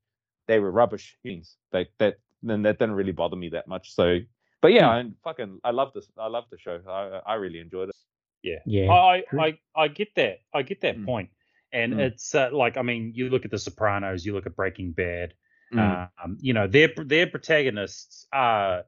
they 0.47 0.59
were 0.59 0.71
rubbish 0.71 1.17
things. 1.23 1.57
Like 1.73 1.91
that, 1.99 2.19
then 2.43 2.63
that 2.63 2.79
didn't 2.79 2.97
really 2.97 3.13
bother 3.13 3.37
me 3.37 3.51
that 3.51 3.69
much. 3.69 3.95
So, 3.95 4.19
but 4.61 4.73
yeah. 4.73 4.89
I 4.89 5.05
fucking 5.23 5.61
I 5.65 5.71
love 5.71 5.93
this. 5.95 6.07
I 6.19 6.27
love 6.27 6.45
the 6.51 6.59
show. 6.59 6.81
I 6.89 7.21
I 7.25 7.35
really 7.35 7.61
enjoyed 7.61 7.91
it. 7.91 7.97
Yeah, 8.43 8.59
yeah. 8.67 8.91
I 8.91 9.23
I 9.39 9.59
I 9.77 9.89
get 9.89 10.15
that. 10.17 10.41
I 10.53 10.63
get 10.63 10.81
that 10.81 10.99
mm. 10.99 11.07
point. 11.07 11.31
And 11.73 11.95
mm. 11.95 12.01
it's 12.01 12.35
uh, 12.35 12.51
like, 12.53 12.77
I 12.77 12.83
mean, 12.83 13.13
you 13.15 13.29
look 13.29 13.45
at 13.45 13.51
The 13.51 13.59
Sopranos, 13.59 14.25
you 14.25 14.35
look 14.35 14.47
at 14.47 14.57
Breaking 14.57 14.93
Bad. 14.93 15.35
Mm. 15.73 16.09
Um, 16.25 16.39
you 16.41 16.53
know, 16.53 16.67
their 16.67 16.89
their 16.97 17.29
protagonists 17.29 18.27
are 18.33 18.85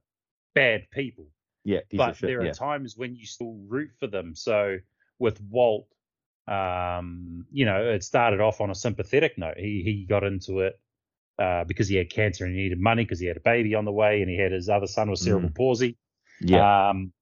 bad 0.54 0.90
people. 0.90 1.26
Yeah, 1.64 1.80
but 1.92 2.16
shit, 2.16 2.26
there 2.26 2.40
are 2.40 2.46
yeah. 2.46 2.52
times 2.52 2.96
when 2.96 3.14
you 3.14 3.24
still 3.24 3.56
root 3.68 3.90
for 4.00 4.08
them. 4.08 4.34
So 4.34 4.78
with 5.20 5.40
Walt, 5.40 5.86
um, 6.48 7.46
you 7.52 7.66
know, 7.66 7.90
it 7.90 8.02
started 8.02 8.40
off 8.40 8.60
on 8.60 8.70
a 8.70 8.74
sympathetic 8.74 9.38
note. 9.38 9.58
He 9.58 9.82
he 9.84 10.06
got 10.08 10.24
into 10.24 10.60
it 10.60 10.80
uh, 11.38 11.64
because 11.64 11.88
he 11.88 11.96
had 11.96 12.10
cancer 12.10 12.44
and 12.44 12.54
he 12.54 12.62
needed 12.62 12.80
money 12.80 13.04
because 13.04 13.20
he 13.20 13.26
had 13.26 13.36
a 13.36 13.40
baby 13.40 13.76
on 13.76 13.84
the 13.84 13.92
way 13.92 14.20
and 14.20 14.30
he 14.30 14.36
had 14.36 14.50
his 14.50 14.68
other 14.68 14.88
son 14.88 15.08
with 15.08 15.20
cerebral 15.20 15.50
mm. 15.50 15.54
palsy. 15.54 15.96
Yeah. 16.40 16.90
Um, 16.90 17.12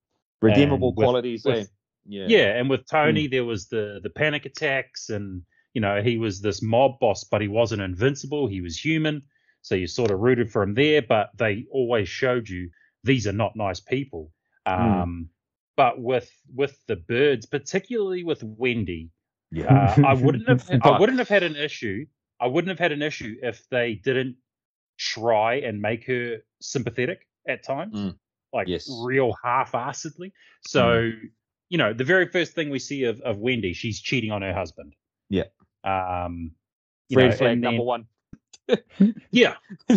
Redeemable 0.40 0.94
qualities. 0.94 1.44
With, 1.44 1.58
eh? 1.58 1.64
yeah. 2.06 2.24
yeah, 2.28 2.58
and 2.58 2.70
with 2.70 2.86
Tony, 2.86 3.28
mm. 3.28 3.30
there 3.30 3.44
was 3.44 3.68
the 3.68 4.00
the 4.02 4.08
panic 4.08 4.46
attacks 4.46 5.10
and 5.10 5.42
you 5.74 5.80
know, 5.80 6.02
he 6.02 6.16
was 6.18 6.40
this 6.40 6.62
mob 6.62 6.98
boss, 7.00 7.24
but 7.24 7.40
he 7.40 7.48
wasn't 7.48 7.82
invincible. 7.82 8.46
He 8.46 8.60
was 8.60 8.76
human. 8.82 9.22
So 9.62 9.74
you 9.74 9.86
sort 9.86 10.10
of 10.10 10.20
rooted 10.20 10.50
for 10.50 10.62
him 10.62 10.74
there, 10.74 11.02
but 11.02 11.30
they 11.36 11.66
always 11.70 12.08
showed 12.08 12.48
you 12.48 12.70
these 13.04 13.26
are 13.26 13.32
not 13.32 13.56
nice 13.56 13.80
people. 13.80 14.32
Hmm. 14.66 14.72
Um, 14.72 15.08
mm. 15.08 15.26
but 15.76 16.00
with 16.00 16.30
with 16.54 16.78
the 16.86 16.96
Byrdes, 16.96 17.46
particularly 17.46 18.24
with 18.24 18.42
Wendy, 18.42 19.10
Yeah. 19.50 19.94
uh, 19.98 20.06
I 20.06 20.14
wouldn't 20.14 20.48
have 20.48 20.68
I 20.82 20.98
wouldn't 20.98 21.18
have 21.18 21.28
had 21.28 21.42
an 21.42 21.56
issue. 21.56 22.06
I 22.40 22.46
wouldn't 22.46 22.68
have 22.70 22.78
had 22.78 22.92
an 22.92 23.02
issue 23.02 23.36
if 23.42 23.68
they 23.70 23.94
didn't 23.94 24.36
try 24.98 25.56
and 25.56 25.80
make 25.80 26.06
her 26.06 26.38
sympathetic 26.60 27.26
at 27.48 27.62
times, 27.62 27.96
Mm. 27.96 28.18
like 28.52 28.68
Yes. 28.68 28.88
real 29.02 29.34
half-assedly. 29.44 30.32
So, 30.62 31.10
you 31.68 31.78
know, 31.78 31.92
the 31.92 32.04
very 32.04 32.26
first 32.26 32.52
thing 32.54 32.70
we 32.70 32.78
see 32.78 33.04
of, 33.04 33.20
of 33.22 33.38
Wendy, 33.38 33.72
she's 33.72 34.00
cheating 34.00 34.30
on 34.30 34.42
her 34.42 34.52
husband. 34.54 34.94
Yeah. 35.30 35.44
Um, 35.84 36.52
you 37.08 37.16
Red 37.18 37.30
know, 37.30 37.36
flag 37.36 37.60
number 37.60 37.78
then- 37.78 37.86
one. 37.86 38.06
Yeah, 39.30 39.54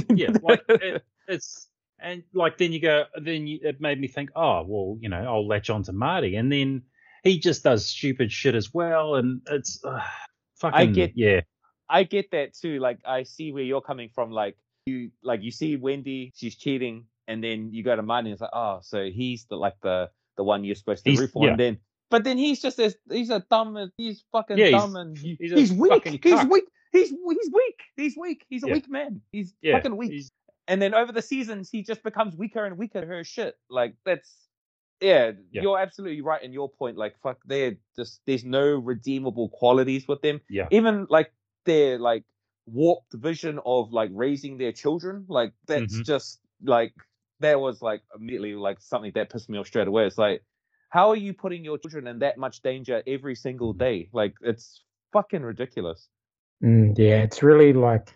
yeah. 0.10 0.30
Like 0.42 0.64
it, 0.70 1.04
it's 1.28 1.68
and 2.00 2.24
like 2.34 2.58
then 2.58 2.72
you 2.72 2.80
go, 2.82 3.06
then 3.22 3.46
you, 3.48 3.60
it 3.62 3.80
made 3.80 4.00
me 4.00 4.08
think, 4.08 4.32
oh 4.36 4.64
well, 4.68 4.98
you 5.00 5.10
know, 5.10 5.18
I'll 5.24 5.48
latch 5.48 5.70
on 5.70 5.84
to 5.84 5.94
Marty, 5.94 6.36
and 6.36 6.52
then 6.52 6.84
he 7.24 7.40
just 7.40 7.64
does 7.64 7.86
stupid 7.86 8.32
shit 8.32 8.56
as 8.56 8.74
well, 8.74 9.16
and 9.16 9.42
it's 9.50 9.84
uh, 9.86 10.02
fucking 10.60 10.94
get- 10.94 11.14
yeah. 11.16 11.42
I 11.90 12.04
get 12.04 12.32
that 12.32 12.56
too. 12.56 12.80
Like 12.80 13.00
I 13.06 13.24
see 13.24 13.52
where 13.52 13.64
you're 13.64 13.82
coming 13.82 14.10
from. 14.16 14.32
Like 14.32 14.58
you 14.88 15.12
like 15.22 15.44
you 15.44 15.52
see 15.52 15.76
Wendy, 15.76 16.34
she's 16.36 16.56
cheating, 16.56 17.06
and 17.28 17.44
then 17.44 17.72
you 17.74 17.84
go 17.84 17.96
to 17.96 18.02
Marty 18.02 18.30
and 18.30 18.34
it's 18.34 18.42
like, 18.42 18.50
oh, 18.54 18.80
so 18.82 19.04
he's 19.14 19.46
the 19.46 19.56
like 19.56 19.76
the 19.84 20.10
the 20.36 20.44
one 20.44 20.64
you're 20.64 20.74
supposed 20.76 21.04
to 21.04 21.12
He's- 21.12 21.20
root 21.22 21.30
for, 21.32 21.46
yeah. 21.46 21.52
and 21.52 21.60
then 21.60 21.78
but 22.14 22.24
then 22.24 22.38
he's 22.38 22.62
just 22.62 22.80
as 22.80 22.96
he's 23.12 23.30
a 23.30 23.44
dumb 23.52 23.92
he's 23.98 24.24
fucking 24.32 24.58
Yeah, 24.58 24.68
he's- 24.68 24.82
dumb 24.82 24.96
and 24.96 25.18
he- 25.18 25.38
he's 25.40 25.52
he's, 25.52 25.74
weak. 25.74 26.08
He's 26.08 26.20
cuck. 26.34 26.50
weak. 26.50 26.64
He's 26.92 27.10
he's 27.10 27.52
weak. 27.54 27.80
He's 27.98 28.16
weak. 28.18 28.46
He's 28.50 28.64
a 28.64 28.68
Yeah. 28.68 28.74
weak 28.74 28.90
man. 28.90 29.22
He's 29.32 29.54
Yeah, 29.62 29.78
fucking 29.78 29.98
weak. 29.98 30.12
he's- 30.12 30.32
And 30.68 30.82
then 30.82 30.94
over 30.94 31.12
the 31.12 31.22
seasons, 31.22 31.70
he 31.70 31.84
just 31.84 32.04
becomes 32.04 32.36
weaker 32.38 32.64
and 32.66 32.78
weaker. 32.78 33.06
Her 33.06 33.24
shit. 33.24 33.56
Like 33.70 33.96
that's 34.06 34.32
yeah, 35.02 35.32
Yeah. 35.52 35.64
You're 35.64 35.80
absolutely 35.80 36.22
right 36.22 36.42
in 36.42 36.54
your 36.54 36.70
point. 36.70 36.96
Like 36.98 37.16
fuck, 37.22 37.38
they're 37.46 37.76
just 37.98 38.22
there's 38.26 38.46
no 38.46 38.66
redeemable 38.78 39.50
qualities 39.50 40.08
with 40.08 40.22
them 40.22 40.40
yeah, 40.50 40.68
even 40.72 41.08
like 41.10 41.34
their 41.66 41.98
like 42.00 42.24
warped 42.68 43.12
vision 43.14 43.60
of 43.66 43.92
like 43.92 44.10
raising 44.14 44.58
their 44.58 44.72
children 44.72 45.26
like 45.28 45.52
that's 45.68 45.98
Mhm. 45.98 46.06
just 46.06 46.40
like 46.64 46.94
that 47.42 47.60
was 47.60 47.82
like 47.82 48.02
immediately 48.16 48.56
like 48.56 48.80
something 48.80 49.12
that 49.16 49.30
pissed 49.30 49.50
me 49.50 49.58
off 49.58 49.68
straight 49.68 49.90
away 49.90 50.06
it's 50.06 50.18
like 50.18 50.42
how 50.94 51.10
are 51.10 51.16
you 51.16 51.34
putting 51.34 51.64
your 51.66 51.78
children 51.80 52.06
in 52.08 52.20
that 52.20 52.38
much 52.38 52.62
danger 52.62 53.02
every 53.08 53.36
single 53.36 53.74
mm. 53.74 53.80
day 53.80 54.10
like 54.14 54.34
it's 54.42 54.84
fucking 55.12 55.42
ridiculous 55.42 56.10
Mm, 56.64 56.98
yeah, 56.98 57.22
it's 57.22 57.44
really 57.44 57.74
like 57.74 58.14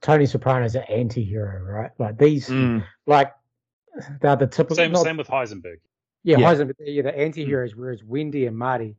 Tony 0.00 0.26
Soprano's 0.26 0.74
an 0.74 0.84
anti-hero, 0.84 1.62
right? 1.62 1.90
Like 1.98 2.18
these, 2.18 2.48
mm. 2.48 2.84
like 3.06 3.32
they're 4.20 4.36
the 4.36 4.46
typical. 4.46 4.76
same 4.76 4.92
not- 4.92 5.04
same 5.04 5.16
with 5.16 5.28
Heisenberg. 5.28 5.80
Yeah, 6.24 6.38
Yeah. 6.38 6.52
Heisenberg, 6.52 6.74
they're 6.78 7.02
the 7.02 7.12
mm. 7.12 7.18
anti-heroes, 7.18 7.76
whereas 7.76 8.02
Wendy 8.02 8.46
and 8.46 8.56
Marty, 8.56 8.96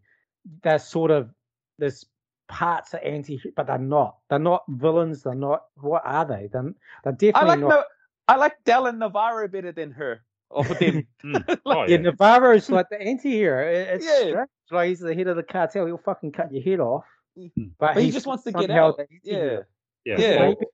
they're 0.61 0.79
sort 0.79 1.11
of 1.11 1.33
there's 1.79 2.05
parts 2.47 2.93
of 2.93 3.01
anti, 3.03 3.41
but 3.55 3.67
they're 3.67 3.77
not. 3.77 4.17
They're 4.29 4.39
not 4.39 4.63
villains. 4.67 5.23
They're 5.23 5.35
not. 5.35 5.65
What 5.75 6.03
are 6.05 6.25
they? 6.25 6.49
They're, 6.51 6.73
they're 7.03 7.31
i 7.35 7.43
like 7.43 7.59
not. 7.59 7.69
no 7.69 7.83
i 8.27 8.35
like 8.35 8.63
Dallin 8.63 8.97
navarro 8.97 9.47
better 9.47 9.71
than 9.71 9.91
her 9.91 10.21
or 10.49 10.63
them 10.63 11.07
Mm. 11.23 11.47
Like, 11.47 11.59
Oh, 11.65 11.81
yeah, 11.83 11.87
yeah. 11.87 11.97
Navarro's 11.97 12.69
like 12.69 12.87
the 12.89 13.01
anti-hero. 13.01 13.67
It's 13.67 14.05
Yeah. 14.05 14.19
strange. 14.19 14.49
Like 14.71 14.89
he's 14.89 14.99
the 14.99 15.13
head 15.15 15.27
of 15.27 15.35
the 15.35 15.43
cartel. 15.43 15.85
He'll 15.85 15.97
fucking 15.97 16.31
cut 16.31 16.51
your 16.53 16.63
head 16.63 16.79
off. 16.79 17.05
Mhm. 17.37 17.71
But, 17.79 17.95
but 17.95 18.03
he 18.03 18.11
just 18.11 18.25
wants 18.27 18.43
to 18.43 18.51
get 18.51 18.61
somehow 18.67 18.87
out 18.89 18.97
the 18.97 19.07
yeah 19.23 19.57
yeah, 20.05 20.17
Yeah. 20.19 20.39
Well, 20.39 20.47
Maybe- 20.49 20.65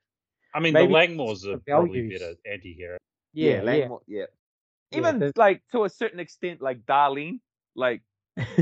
I 0.53 0.59
mean, 0.61 0.73
maybe 0.73 0.93
the 0.93 0.99
it's 0.99 1.11
Langmores 1.11 1.41
the 1.43 1.53
are 1.53 1.57
probably 1.67 2.01
values. 2.01 2.19
better 2.19 2.33
anti-hero. 2.45 2.97
yeah, 3.33 3.49
Yeah, 3.49 3.55
yeah. 3.57 3.61
Langmore- 3.63 4.01
yeah. 4.07 4.25
Yeah, 4.91 4.97
even 4.99 5.19
there's- 5.19 5.33
like 5.37 5.61
to 5.71 5.83
a 5.83 5.89
certain 5.89 6.19
extent 6.19 6.61
like 6.61 6.85
darlene 6.85 7.39
like 7.75 8.01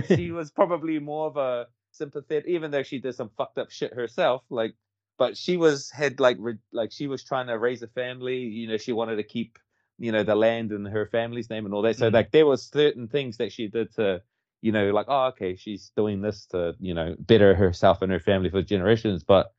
she 0.07 0.31
was 0.31 0.51
probably 0.51 0.99
more 0.99 1.27
of 1.27 1.37
a 1.37 1.67
sympathetic, 1.91 2.47
even 2.47 2.71
though 2.71 2.83
she 2.83 2.97
did 2.99 3.13
some 3.15 3.29
fucked 3.37 3.57
up 3.59 3.69
shit 3.69 3.93
herself. 3.93 4.43
Like, 4.49 4.73
but 5.17 5.37
she 5.37 5.57
was 5.57 5.91
had 5.91 6.19
like 6.19 6.37
re- 6.39 6.57
like 6.71 6.91
she 6.91 7.05
was 7.07 7.23
trying 7.23 7.47
to 7.47 7.57
raise 7.59 7.83
a 7.83 7.87
family. 7.87 8.37
You 8.39 8.67
know, 8.67 8.77
she 8.77 8.91
wanted 8.93 9.17
to 9.17 9.23
keep 9.23 9.59
you 9.99 10.11
know 10.11 10.23
the 10.23 10.35
land 10.35 10.71
and 10.71 10.87
her 10.87 11.05
family's 11.07 11.49
name 11.49 11.65
and 11.65 11.73
all 11.73 11.81
that. 11.83 11.95
So 11.97 12.09
Mhm. 12.09 12.13
like 12.13 12.31
there 12.31 12.45
was 12.45 12.63
certain 12.65 13.07
things 13.07 13.37
that 13.37 13.51
she 13.51 13.67
did 13.67 13.93
to 13.95 14.21
you 14.61 14.71
know 14.71 14.91
like 14.91 15.05
oh 15.09 15.25
okay 15.27 15.55
she's 15.55 15.91
doing 15.95 16.21
this 16.21 16.45
to 16.47 16.73
you 16.79 16.93
know 16.93 17.15
better 17.19 17.53
herself 17.55 18.01
and 18.01 18.11
her 18.11 18.19
family 18.19 18.49
for 18.49 18.61
generations, 18.61 19.23
but. 19.23 19.53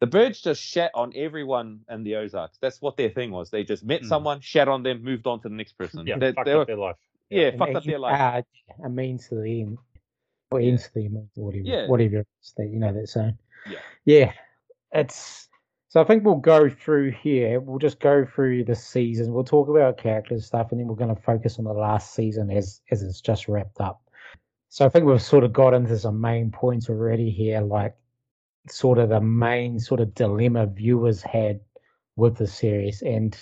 The 0.00 0.06
Byrdes 0.08 0.40
just 0.42 0.60
shat 0.60 0.90
on 0.94 1.12
everyone 1.14 1.82
in 1.88 2.02
the 2.02 2.16
Ozarks. 2.16 2.58
That's 2.60 2.82
what 2.82 2.96
their 2.96 3.08
thing 3.10 3.30
was. 3.30 3.50
They 3.50 3.62
just 3.62 3.84
met 3.84 4.02
Mm. 4.02 4.06
someone, 4.08 4.40
shat 4.40 4.66
on 4.66 4.82
them, 4.82 5.00
moved 5.04 5.28
on 5.28 5.40
to 5.42 5.48
the 5.48 5.54
next 5.54 5.74
person. 5.78 6.04
Yeah, 6.04 6.18
They- 6.18 6.32
fucked 6.32 6.44
they 6.46 6.52
up 6.54 6.58
were- 6.58 6.64
their 6.64 6.76
life. 6.76 6.96
yeah, 7.30 7.46
And 7.50 7.58
fucked 7.60 7.76
up 7.76 7.84
their 7.84 8.00
life. 8.00 8.44
Uh, 8.80 8.84
a 8.84 8.88
means 8.88 9.28
to 9.28 9.36
the 9.36 9.60
end. 9.60 9.78
Or 10.50 10.60
Yeah. 10.60 10.70
ends 10.70 10.88
to 10.88 10.94
the 10.94 11.04
end, 11.04 11.28
whatever. 11.36 11.62
Yeah. 11.64 11.86
Whatever 11.86 12.26
it's 12.40 12.52
that 12.54 12.66
you 12.66 12.80
know 12.80 12.92
that 12.92 13.06
saying. 13.06 13.38
Yeah. 13.70 13.78
Yeah. 14.04 14.32
It's 14.90 15.48
so 15.92 16.00
I 16.00 16.04
think 16.04 16.24
we'll 16.24 16.36
go 16.36 16.70
through 16.70 17.10
here. 17.10 17.60
We'll 17.60 17.78
just 17.78 18.00
go 18.00 18.24
through 18.24 18.64
the 18.64 18.74
season. 18.74 19.30
We'll 19.30 19.44
talk 19.44 19.68
about 19.68 19.98
characters 19.98 20.46
stuff, 20.46 20.68
and 20.70 20.80
then 20.80 20.86
we're 20.86 20.94
going 20.94 21.14
to 21.14 21.20
focus 21.20 21.58
on 21.58 21.66
the 21.66 21.74
last 21.74 22.14
season 22.14 22.50
as 22.50 22.80
as 22.90 23.02
it's 23.02 23.20
just 23.20 23.46
wrapped 23.46 23.78
up. 23.78 24.00
So 24.70 24.86
I 24.86 24.88
think 24.88 25.04
we've 25.04 25.20
sort 25.20 25.44
of 25.44 25.52
got 25.52 25.74
into 25.74 25.98
some 25.98 26.18
main 26.18 26.50
points 26.50 26.88
already 26.88 27.28
here, 27.28 27.60
like 27.60 27.94
sort 28.70 28.96
of 28.96 29.10
the 29.10 29.20
main 29.20 29.78
sort 29.78 30.00
of 30.00 30.14
dilemma 30.14 30.64
viewers 30.64 31.20
had 31.20 31.60
with 32.16 32.36
the 32.36 32.46
series, 32.46 33.02
and 33.02 33.36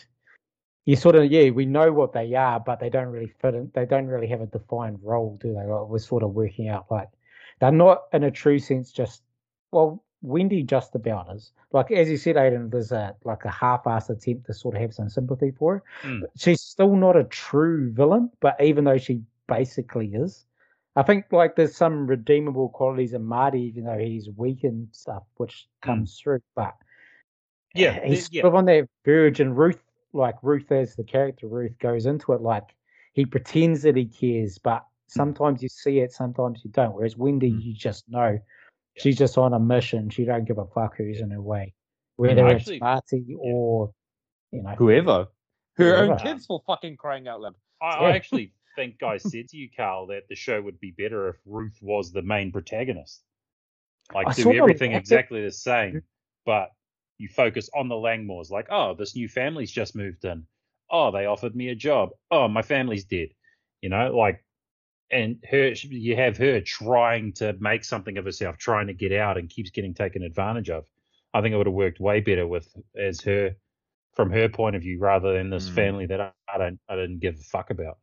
you 0.87 0.97
sort 0.97 1.15
of 1.15 1.31
yeah, 1.31 1.51
we 1.51 1.67
know 1.67 1.93
what 1.93 2.13
they 2.13 2.35
are, 2.35 2.59
but 2.59 2.81
they 2.81 2.91
don't 2.91 3.13
really 3.13 3.33
fit 3.41 3.55
in. 3.55 3.71
They 3.77 3.87
don't 3.87 4.09
really 4.09 4.27
have 4.27 4.41
a 4.41 4.47
defined 4.47 4.99
role, 5.05 5.39
do 5.41 5.55
they? 5.55 5.67
Like 5.67 5.87
we're 5.87 5.99
sort 6.01 6.25
of 6.25 6.33
working 6.33 6.67
out 6.67 6.87
like 6.91 7.11
they're 7.61 7.71
not 7.71 8.07
in 8.13 8.25
a 8.25 8.31
true 8.33 8.59
sense 8.59 8.91
just 8.91 9.23
well, 9.71 10.03
Wendy 10.23 10.63
just 10.63 10.95
about 10.95 11.35
is. 11.35 11.53
Like 11.73 11.91
as 11.91 12.11
you 12.11 12.17
said, 12.17 12.37
Aiden, 12.37 12.71
there's 12.71 12.93
a 12.93 13.15
like 13.25 13.45
a 13.45 13.51
half-assed 13.51 14.11
attempt 14.11 14.47
to 14.47 14.55
sort 14.55 14.75
of 14.75 14.81
have 14.83 14.95
some 14.95 15.09
sympathy 15.09 15.51
for 15.51 15.77
her. 15.77 15.83
Mm. 16.09 16.23
She's 16.37 16.61
still 16.61 16.95
not 16.97 17.17
a 17.17 17.25
true 17.25 17.91
villain, 17.93 18.31
but 18.41 18.61
even 18.61 18.85
though 18.85 18.99
she 18.99 19.23
basically 19.49 20.09
is. 20.15 20.47
I 20.97 21.03
think 21.03 21.27
like 21.31 21.57
there's 21.57 21.77
some 21.77 22.07
redeemable 22.07 22.69
qualities 22.71 23.15
in 23.15 23.25
Marty, 23.25 23.63
even 23.63 23.85
though 23.85 23.99
he's 23.99 24.29
weak 24.37 24.65
and 24.65 24.89
stuff, 24.93 25.23
which 25.37 25.69
comes 25.83 26.19
through. 26.21 26.41
But 26.57 26.75
Yeah, 27.75 28.05
he's 28.05 28.29
yeah. 28.33 28.43
sort 28.43 28.53
of 28.53 28.59
on 28.59 28.65
that 28.67 28.89
verge, 29.05 29.41
and 29.41 29.57
Ruth, 29.57 29.83
like 30.13 30.35
Ruth 30.43 30.71
as 30.73 30.97
the 30.97 31.05
character, 31.05 31.47
Ruth 31.47 31.79
goes 31.79 32.07
into 32.07 32.33
it 32.33 32.41
like 32.41 32.75
he 33.13 33.25
pretends 33.25 33.83
that 33.83 33.97
he 33.97 34.07
cares, 34.07 34.59
but 34.59 34.85
sometimes 35.07 35.63
you 35.63 35.69
see 35.69 36.01
it, 36.01 36.13
sometimes 36.13 36.61
you 36.65 36.71
don't. 36.71 36.95
Whereas 36.95 37.17
Wendy, 37.17 37.53
Mm. 37.53 37.63
you 37.63 37.73
just 37.75 38.09
know 38.09 38.39
she's 39.01 39.17
just 39.17 39.39
on 39.39 39.53
a 39.55 39.59
mission. 39.61 40.11
She 40.11 40.25
don't 40.25 40.45
give 40.45 40.59
a 40.59 40.67
fuck 40.67 40.97
who's 40.97 41.21
in 41.21 41.31
her 41.31 41.41
way, 41.41 41.75
Mm, 42.19 42.29
whether 42.29 42.47
actually- 42.47 42.77
it's 42.77 42.83
Marty 42.83 43.37
or 43.39 43.93
you 44.53 44.63
know. 44.63 44.75
Whoever. 44.77 45.29
Her 45.77 45.97
own 45.97 46.19
kids 46.19 46.45
for 46.47 46.61
fucking 46.67 46.97
crying 46.97 47.27
out 47.29 47.41
loud. 47.41 47.55
I, 47.81 47.87
Yeah. 47.87 48.09
I 48.09 48.11
actually 48.17 48.53
think 48.77 49.03
I 49.03 49.17
said 49.17 49.49
to 49.49 49.57
you, 49.57 49.69
Carl, 49.75 50.09
that 50.09 50.29
the 50.29 50.35
show 50.35 50.61
would 50.61 50.79
be 50.81 50.91
better 50.91 51.29
if 51.29 51.37
Ruth 51.47 51.79
was 51.81 52.13
the 52.13 52.23
main 52.23 52.53
protagonist. 52.53 53.23
Like 54.13 54.29
I 54.29 54.33
do 54.33 54.53
everything 54.53 54.93
exactly 54.93 55.43
the 55.43 55.53
same, 55.53 56.03
but 56.45 56.71
you 57.19 57.29
focus 57.29 57.71
on 57.75 57.89
the 57.89 57.95
Langmores. 57.95 58.51
Like, 58.51 58.67
oh, 58.71 58.95
this 58.95 59.15
new 59.15 59.29
family's 59.29 59.71
just 59.71 59.95
moved 59.95 60.25
in. 60.25 60.47
Oh, 60.91 61.13
they 61.13 61.27
offered 61.27 61.55
me 61.55 61.69
a 61.69 61.75
job. 61.77 62.11
Oh, 62.31 62.49
my 62.49 62.63
family's 62.63 63.05
dead. 63.05 63.29
You 63.81 63.89
know, 63.91 64.17
like, 64.17 64.45
and 65.11 65.39
her, 65.51 65.69
you 65.71 66.17
have 66.17 66.37
her 66.39 66.61
trying 66.61 67.33
to 67.35 67.55
make 67.61 67.85
something 67.85 68.19
of 68.19 68.25
herself, 68.25 68.59
trying 68.59 68.87
to 68.89 68.95
get 68.95 69.13
out, 69.13 69.39
and 69.39 69.49
keeps 69.49 69.71
getting 69.71 69.95
taken 69.95 70.23
advantage 70.23 70.71
of. 70.71 70.87
I 71.35 71.41
think 71.41 71.53
it 71.55 71.57
would 71.59 71.67
have 71.67 71.75
worked 71.75 72.01
way 72.01 72.21
better 72.21 72.47
with 72.47 72.69
as 72.97 73.21
her, 73.23 73.55
from 74.15 74.31
her 74.31 74.49
point 74.49 74.77
of 74.77 74.83
view, 74.83 74.99
rather 74.99 75.33
than 75.35 75.51
this 75.51 75.69
Mm. 75.69 75.75
family 75.75 76.07
that 76.07 76.21
I, 76.21 76.33
I 76.53 76.59
don't, 76.59 76.81
I 76.89 76.97
didn't 76.97 77.21
give 77.21 77.37
a 77.37 77.39
fuck 77.43 77.71
about. 77.71 77.99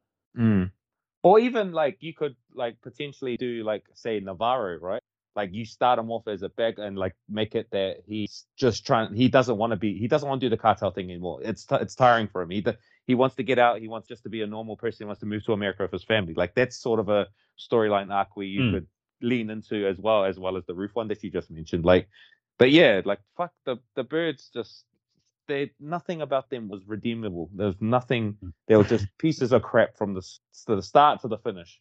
Or 1.23 1.39
even 1.39 1.71
like 1.73 1.97
you 2.01 2.13
could 2.13 2.35
like 2.53 2.79
potentially 2.81 3.37
do 3.37 3.63
like 3.63 3.83
say 3.93 4.19
Navarro, 4.19 4.77
right? 4.79 5.01
Like 5.35 5.53
you 5.53 5.65
start 5.65 5.99
him 5.99 6.09
off 6.11 6.27
as 6.27 6.41
a 6.41 6.49
beg 6.49 6.79
and 6.79 6.97
like 6.97 7.13
make 7.29 7.53
it 7.55 7.67
that 7.71 7.97
he's 8.05 8.45
just 8.57 8.85
trying. 8.85 9.13
He 9.13 9.27
doesn't 9.27 9.57
want 9.57 9.71
to 9.71 9.77
be. 9.77 9.97
He 9.97 10.07
doesn't 10.07 10.27
want 10.27 10.41
to 10.41 10.45
do 10.45 10.49
the 10.49 10.57
cartel 10.61 10.91
thing 10.91 11.09
anymore. 11.11 11.41
It's 11.43 11.65
t- 11.65 11.75
it's 11.75 11.95
tiring 11.95 12.27
for 12.27 12.41
him. 12.41 12.49
He 12.51 12.61
d- 12.61 12.73
he 13.07 13.15
wants 13.15 13.35
to 13.37 13.43
get 13.43 13.57
out. 13.57 13.79
He 13.81 13.87
wants 13.87 14.07
just 14.07 14.23
to 14.23 14.29
be 14.29 14.41
a 14.43 14.47
normal 14.47 14.77
person. 14.77 15.05
He 15.05 15.07
wants 15.07 15.21
to 15.21 15.25
move 15.25 15.43
to 15.45 15.53
America 15.53 15.81
with 15.83 15.91
his 15.91 16.03
family. 16.03 16.33
Like 16.35 16.53
that's 16.53 16.77
sort 16.77 16.99
of 16.99 17.09
a 17.09 17.27
storyline 17.57 18.13
arc 18.13 18.35
where 18.35 18.45
you 18.45 18.61
Mm. 18.61 18.73
could 18.73 18.87
lean 19.21 19.49
into 19.49 19.87
as 19.87 19.97
well 19.97 20.25
as 20.25 20.37
well 20.37 20.57
as 20.57 20.65
the 20.65 20.75
Ruth 20.75 20.93
one 20.93 21.07
that 21.07 21.23
you 21.23 21.31
just 21.31 21.49
mentioned. 21.49 21.85
Like, 21.85 22.07
but 22.59 22.69
yeah, 22.71 23.01
like 23.05 23.19
fuck 23.35 23.53
the 23.65 23.77
the 23.95 24.03
Byrdes 24.03 24.49
just. 24.53 24.85
They 25.47 25.71
nothing 25.79 26.21
about 26.21 26.49
them 26.49 26.67
was 26.67 26.85
redeemable. 26.85 27.49
There's 27.55 27.79
nothing 27.79 28.33
Mm. 28.43 28.51
they 28.67 28.75
were 28.75 28.83
just 28.83 29.07
pieces 29.17 29.53
of 29.53 29.61
crap 29.63 29.95
from 29.95 30.13
the 30.13 30.21
to 30.67 30.75
the 30.75 30.81
start 30.81 31.21
to 31.21 31.29
the 31.29 31.37
finish. 31.37 31.79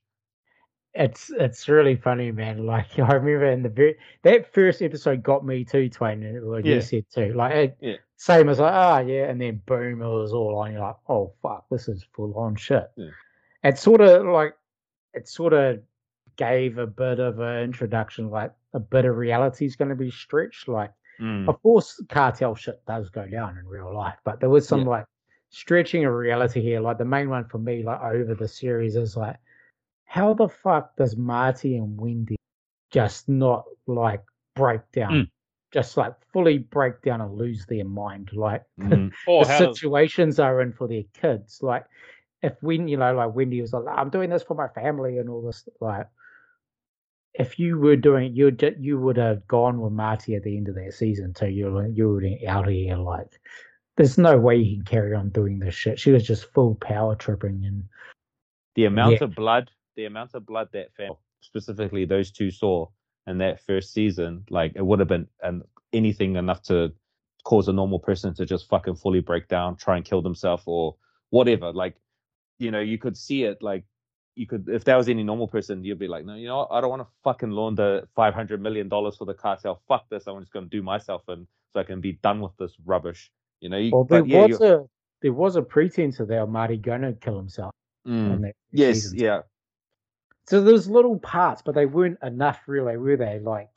It's 0.94 1.30
it's 1.30 1.68
really 1.68 1.96
funny, 1.96 2.30
man. 2.30 2.64
Like 2.64 2.96
I 2.98 3.14
remember 3.14 3.46
in 3.46 3.62
the 3.64 3.68
very 3.68 3.98
that 4.22 4.52
first 4.54 4.82
episode 4.82 5.22
got 5.24 5.44
me 5.44 5.64
too, 5.64 5.88
Twain, 5.90 6.22
and 6.22 6.46
like 6.48 6.64
Yeah. 6.64 6.76
you 6.76 6.80
said 6.80 7.04
too. 7.12 7.32
Like 7.34 7.54
it, 7.54 7.76
Yeah. 7.80 7.96
Same 8.16 8.48
as 8.48 8.58
like 8.58 8.72
ah 8.72 9.00
yeah, 9.00 9.24
and 9.30 9.40
then 9.40 9.60
boom, 9.66 10.02
it 10.02 10.06
was 10.06 10.32
all 10.32 10.56
on. 10.58 10.72
You're 10.72 10.80
like, 10.80 10.96
oh 11.08 11.32
fuck, 11.42 11.66
this 11.70 11.88
is 11.88 12.04
full 12.14 12.34
on 12.36 12.56
shit. 12.56 12.90
Yeah. 12.96 13.10
It's 13.64 13.80
sort 13.82 14.00
of 14.00 14.26
like 14.26 14.54
it 15.14 15.28
sort 15.28 15.52
of 15.52 15.80
gave 16.36 16.78
a 16.78 16.86
bit 16.86 17.18
of 17.18 17.38
an 17.40 17.62
introduction, 17.62 18.30
like 18.30 18.52
a 18.74 18.80
bit 18.80 19.04
of 19.06 19.16
reality 19.16 19.64
is 19.66 19.76
going 19.76 19.88
to 19.88 19.94
be 19.94 20.10
stretched. 20.10 20.68
Like, 20.68 20.92
Mm. 21.18 21.48
of 21.48 21.62
course, 21.62 21.98
cartel 22.10 22.54
shit 22.54 22.84
does 22.86 23.08
go 23.08 23.26
down 23.26 23.56
in 23.56 23.66
real 23.66 23.90
life, 23.94 24.18
but 24.22 24.38
there 24.38 24.50
was 24.50 24.68
some 24.68 24.80
Yeah. 24.82 24.88
like 24.88 25.06
stretching 25.48 26.04
of 26.04 26.12
reality 26.12 26.60
here. 26.60 26.78
Like 26.80 26.98
the 26.98 27.06
main 27.06 27.30
one 27.30 27.46
for 27.46 27.56
me, 27.56 27.82
like 27.82 28.02
over 28.02 28.34
the 28.34 28.46
series, 28.46 28.96
is 28.96 29.16
like, 29.16 29.36
how 30.04 30.34
the 30.34 30.46
fuck 30.46 30.94
does 30.96 31.16
Marty 31.16 31.78
and 31.78 31.98
Wendy 31.98 32.36
just 32.90 33.30
not 33.30 33.64
like 33.86 34.22
break 34.54 34.82
down? 34.92 35.12
Mm. 35.12 35.30
Just 35.76 35.98
like 35.98 36.14
fully 36.32 36.56
break 36.56 37.02
down 37.02 37.20
and 37.20 37.34
lose 37.34 37.66
their 37.66 37.84
mind. 37.84 38.30
Like 38.32 38.62
Mhm. 38.80 39.12
Or 39.28 39.44
the 39.44 39.52
how 39.52 39.58
situations 39.74 40.40
are 40.40 40.62
in 40.62 40.72
for 40.72 40.88
their 40.88 41.02
kids. 41.12 41.62
Like 41.62 41.84
if 42.42 42.54
when 42.62 42.88
you 42.88 42.96
know, 42.96 43.14
like 43.14 43.34
Wendy 43.34 43.60
was 43.60 43.74
like, 43.74 43.84
I'm 43.94 44.08
doing 44.08 44.30
this 44.30 44.42
for 44.42 44.54
my 44.54 44.68
family 44.68 45.18
and 45.18 45.28
all 45.28 45.42
this, 45.42 45.68
like 45.82 46.06
if 47.34 47.58
you 47.58 47.78
were 47.78 47.96
doing, 47.96 48.34
you 48.34 48.46
would 48.46 48.76
you 48.80 48.98
would 48.98 49.18
have 49.18 49.46
gone 49.46 49.82
with 49.82 49.92
Marty 49.92 50.34
at 50.34 50.44
the 50.44 50.56
end 50.56 50.68
of 50.68 50.76
that 50.76 50.94
season. 50.94 51.34
So 51.34 51.44
you're 51.44 51.86
you 51.88 52.10
would 52.10 52.24
out 52.48 52.66
of 52.68 52.72
here 52.72 52.96
like, 52.96 53.38
there's 53.98 54.16
no 54.16 54.38
way 54.38 54.56
you 54.56 54.76
can 54.76 54.84
carry 54.86 55.14
on 55.14 55.28
doing 55.28 55.58
this 55.58 55.74
shit. 55.74 56.00
She 56.00 56.10
was 56.10 56.26
just 56.26 56.50
full 56.54 56.76
power 56.76 57.14
tripping 57.16 57.64
and 57.66 57.84
the 58.76 58.86
amount 58.86 59.18
Yeah. 59.20 59.24
of 59.24 59.34
blood, 59.34 59.70
the 59.96 60.06
amount 60.06 60.32
of 60.32 60.46
blood 60.46 60.68
that 60.72 60.94
fam- 60.96 61.12
specifically 61.40 62.06
those 62.06 62.30
two 62.30 62.50
saw 62.50 62.86
in 63.26 63.38
that 63.38 63.60
first 63.64 63.92
season, 63.92 64.44
like 64.50 64.72
it 64.76 64.84
would 64.84 64.98
have 65.00 65.08
been 65.08 65.26
an, 65.42 65.62
anything 65.92 66.36
enough 66.36 66.62
to 66.62 66.92
cause 67.44 67.68
a 67.68 67.72
normal 67.72 67.98
person 67.98 68.34
to 68.34 68.44
just 68.46 68.68
fucking 68.68 68.96
fully 68.96 69.20
break 69.20 69.48
down, 69.48 69.76
try 69.76 69.96
and 69.96 70.04
kill 70.04 70.22
themselves 70.22 70.64
or 70.66 70.96
whatever. 71.30 71.72
Like, 71.72 71.96
you 72.58 72.70
know, 72.70 72.80
you 72.80 72.98
could 72.98 73.16
see 73.16 73.44
it 73.44 73.62
like 73.62 73.84
you 74.34 74.46
could 74.46 74.68
if 74.68 74.84
that 74.84 74.96
was 74.96 75.08
any 75.08 75.22
normal 75.22 75.48
person, 75.48 75.84
you'd 75.84 75.98
be 75.98 76.08
like, 76.08 76.24
no, 76.24 76.34
you 76.34 76.46
know, 76.46 76.58
what? 76.58 76.68
I 76.70 76.80
don't 76.80 76.90
want 76.90 77.02
to 77.02 77.08
fucking 77.24 77.50
launder 77.50 78.06
five 78.14 78.34
hundred 78.34 78.60
million 78.62 78.88
dollars 78.88 79.16
for 79.16 79.24
the 79.24 79.34
cartel. 79.34 79.82
Fuck 79.88 80.08
this. 80.10 80.26
I'm 80.26 80.40
just 80.40 80.52
gonna 80.52 80.66
do 80.66 80.82
myself 80.82 81.22
and 81.28 81.46
so 81.72 81.80
I 81.80 81.84
can 81.84 82.00
be 82.00 82.12
done 82.22 82.40
with 82.40 82.52
this 82.58 82.74
rubbish. 82.84 83.30
You 83.60 83.70
know, 83.70 83.78
you, 83.78 83.92
well, 83.92 84.04
there 84.04 84.24
yeah, 84.24 84.46
was 84.46 84.60
a 84.60 84.84
there 85.22 85.32
was 85.32 85.56
a 85.56 85.62
pretense 85.62 86.20
of 86.20 86.28
that 86.28 86.46
Marty 86.48 86.76
gonna 86.76 87.12
kill 87.14 87.36
himself. 87.36 87.72
mm, 88.06 88.50
yes, 88.72 89.02
season. 89.02 89.18
yeah, 89.18 89.40
So 90.48 90.60
there's 90.62 90.88
little 90.88 91.18
parts, 91.18 91.62
but 91.62 91.74
they 91.74 91.86
weren't 91.86 92.18
enough, 92.22 92.60
really, 92.66 92.96
were 92.96 93.16
they? 93.16 93.38
Like, 93.40 93.68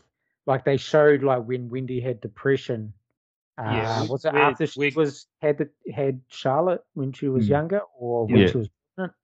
like 0.45 0.65
they 0.65 0.77
showed 0.77 1.23
like 1.23 1.43
when 1.45 1.69
Wendy 1.69 1.99
had 1.99 2.21
depression. 2.21 2.93
Uh, 3.57 3.63
Yeah, 3.63 4.07
was 4.07 4.23
it 4.25 4.33
we- 4.33 4.39
after 4.39 4.67
she 4.67 4.79
we- 4.79 4.93
was 4.95 5.27
had 5.41 5.57
the, 5.57 5.69
had 5.93 6.21
Charlotte 6.27 6.83
when 6.93 7.11
she 7.11 7.27
was 7.27 7.45
Mm. 7.45 7.49
younger, 7.49 7.81
or 7.97 8.25
when 8.27 8.37
Yeah. 8.37 8.47
she 8.47 8.57
was 8.57 8.69
pregnant? 8.95 9.15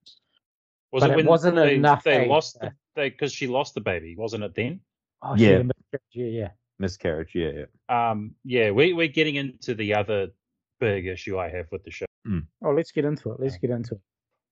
Was 0.91 1.01
but 1.03 1.11
it, 1.11 1.19
it 1.19 1.25
wasn't 1.25 1.55
they, 1.57 1.75
enough, 1.75 2.03
They 2.03 2.27
lost 2.27 2.59
the 2.59 2.73
they 2.95 3.09
because 3.09 3.31
she 3.33 3.47
lost 3.47 3.75
the 3.75 3.81
baby, 3.81 4.15
wasn't 4.15 4.43
it 4.43 4.55
then? 4.55 4.79
Oh, 5.21 5.35
Yeah. 5.35 5.57
had 5.57 5.67
miscarriage, 5.67 6.03
yeah, 6.11 6.25
yeah. 6.25 6.51
miscarriage. 6.79 7.35
Yeah, 7.35 7.51
yeah. 7.89 8.09
Um, 8.11 8.35
yeah, 8.43 8.71
we 8.71 8.93
we're 8.93 9.07
getting 9.07 9.35
into 9.35 9.75
the 9.75 9.93
other 9.95 10.31
big 10.79 11.05
issue 11.07 11.37
I 11.37 11.49
have 11.49 11.67
with 11.71 11.83
the 11.83 11.91
show. 11.91 12.05
Oh, 12.63 12.71
let's 12.71 12.91
get 12.91 13.05
into 13.05 13.31
it. 13.31 13.39
Let's 13.39 13.57
get 13.57 13.69
into 13.69 13.99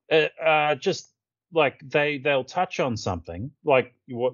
it. 0.09 0.31
uh, 0.39 0.41
uh, 0.43 0.75
just 0.75 1.11
like 1.53 1.79
they 1.87 2.17
they'll 2.17 2.43
touch 2.43 2.79
on 2.79 2.97
something 2.97 3.51
like 3.63 3.93
what 4.07 4.33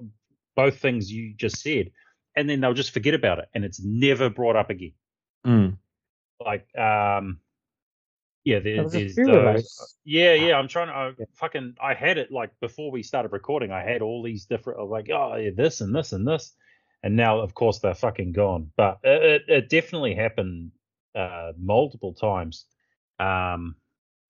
both 0.56 0.80
things 0.80 1.12
you 1.12 1.34
just 1.36 1.58
said, 1.62 1.92
and 2.36 2.50
then 2.50 2.60
they'll 2.62 2.74
just 2.74 2.92
forget 2.92 3.14
about 3.14 3.40
it, 3.40 3.50
and 3.54 3.64
it's 3.66 3.82
never 3.82 4.30
brought 4.30 4.56
up 4.56 4.70
again. 4.70 4.94
Mm. 5.46 5.78
Like, 6.44 6.68
um, 6.78 7.40
yeah, 8.46 8.60
there, 8.60 8.76
There 8.76 8.84
was 8.84 8.96
a 8.96 9.00
there's 9.04 9.16
those. 9.16 9.26
those. 9.28 9.96
Yeah, 10.06 10.34
yeah. 10.34 10.56
I'm 10.58 10.68
trying 10.68 10.88
to 10.88 10.94
I, 10.94 11.08
Yeah. 11.20 11.26
fucking. 11.36 11.76
I 11.82 11.94
had 11.94 12.18
it 12.18 12.32
like 12.32 12.52
before 12.62 12.92
we 12.92 13.04
started 13.04 13.32
recording. 13.34 13.72
I 13.72 13.84
had 13.84 14.02
all 14.02 14.24
these 14.24 14.46
different 14.46 14.90
like, 14.90 15.10
oh, 15.10 15.36
yeah, 15.36 15.50
this 15.56 15.82
and 15.82 15.94
this 15.96 16.14
and 16.14 16.28
this, 16.28 16.54
and 17.04 17.16
now 17.16 17.40
of 17.40 17.54
course 17.54 17.80
they're 17.80 17.94
fucking 17.94 18.32
gone. 18.32 18.72
But 18.78 19.00
it, 19.04 19.24
it, 19.24 19.42
it 19.50 19.70
definitely 19.70 20.16
happened 20.16 20.72
uh, 21.16 21.52
multiple 21.58 22.14
times. 22.14 22.66
Um, 23.20 23.76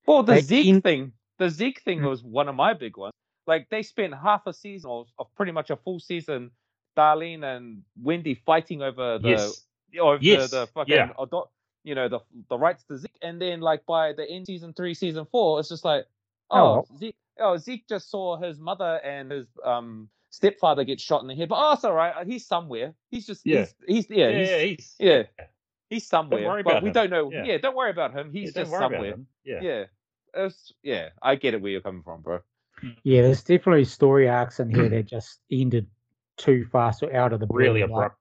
Well, 0.08 0.24
the 0.24 0.34
They 0.34 0.42
Zeke 0.42 0.68
in- 0.68 0.82
thing, 0.82 1.12
the 1.40 1.50
Zeke 1.50 1.82
thing 1.82 2.00
Mm. 2.02 2.10
was 2.10 2.24
one 2.24 2.48
of 2.48 2.56
my 2.56 2.74
big 2.74 2.98
ones. 2.98 3.14
Like 3.48 3.68
they 3.70 3.82
spent 3.82 4.14
half 4.14 4.46
a 4.46 4.54
season 4.54 4.90
or, 4.92 5.06
of 5.18 5.34
pretty 5.36 5.52
much 5.52 5.70
a 5.72 5.76
full 5.76 6.00
season, 6.00 6.52
Darlene 6.98 7.44
and 7.44 7.82
Wendy 8.02 8.36
fighting 8.36 8.82
over 8.84 9.18
the 9.18 9.30
yes, 9.30 9.66
over 10.00 10.20
Yes, 10.22 10.52
the 10.52 10.68
fucking 10.68 10.94
yeah. 10.94 11.10
ado- 11.18 11.50
you 11.84 11.96
know 11.96 12.08
the 12.10 12.20
the 12.50 12.58
rights 12.58 12.84
to 12.86 12.98
Zeke, 12.98 13.18
and 13.22 13.42
then 13.42 13.62
like 13.62 13.86
by 13.86 14.14
the 14.14 14.30
end 14.30 14.46
season 14.48 14.74
three, 14.74 14.94
season 14.94 15.26
four, 15.32 15.60
it's 15.60 15.70
just 15.70 15.86
like 15.86 16.06
oh, 16.52 16.86
Oh. 16.92 16.98
Zeke, 16.98 17.16
oh 17.40 17.58
Zeke 17.58 17.88
just 17.88 18.12
saw 18.12 18.38
his 18.38 18.60
mother 18.60 19.00
and 19.04 19.32
his 19.32 19.48
um 19.64 20.10
stepfather 20.30 20.84
get 20.84 21.00
shot 21.02 21.22
in 21.22 21.28
the 21.28 21.34
head, 21.36 21.50
but 21.50 21.58
oh, 21.58 21.74
it's 21.74 21.84
all 21.84 21.94
right, 21.94 22.28
he's 22.28 22.46
somewhere. 22.46 22.94
He's 23.10 23.26
just 23.26 23.46
Yeah. 23.46 23.66
he's, 23.88 24.06
he's 24.08 24.10
yeah, 24.18 24.28
yeah, 24.30 24.38
he's, 24.40 24.50
yeah, 24.50 24.58
he's, 24.68 24.96
yeah. 25.00 25.24
he's 25.90 26.06
somewhere, 26.06 26.46
worry 26.46 26.62
but 26.64 26.72
about 26.72 26.84
we 26.84 26.90
him. 26.90 26.94
don't 26.94 27.10
know. 27.10 27.32
Yeah. 27.32 27.46
Yeah. 27.46 27.58
don't 27.58 27.76
worry 27.76 27.90
about 27.92 28.14
him. 28.14 28.32
He's 28.32 28.54
don't 28.54 28.66
just 28.66 28.78
somewhere. 28.78 29.16
Yeah. 29.44 29.60
Yeah. 29.62 29.84
It's, 30.34 30.72
yeah, 30.84 31.10
I 31.22 31.36
get 31.36 31.54
it 31.54 31.62
where 31.62 31.72
you're 31.72 31.82
coming 31.82 32.04
from, 32.04 32.22
bro. 32.22 32.40
Yeah, 33.04 33.24
there's 33.24 33.44
definitely 33.44 33.86
story 33.86 34.30
arcs 34.30 34.60
in 34.60 34.70
here 34.74 34.88
that 34.90 35.06
just 35.06 35.40
ended 35.52 35.88
too 36.38 36.66
fast 36.72 37.04
or 37.04 37.14
out 37.16 37.34
of 37.34 37.40
the 37.42 37.46
blue. 37.48 37.58
really 37.60 37.84
like- 37.84 38.12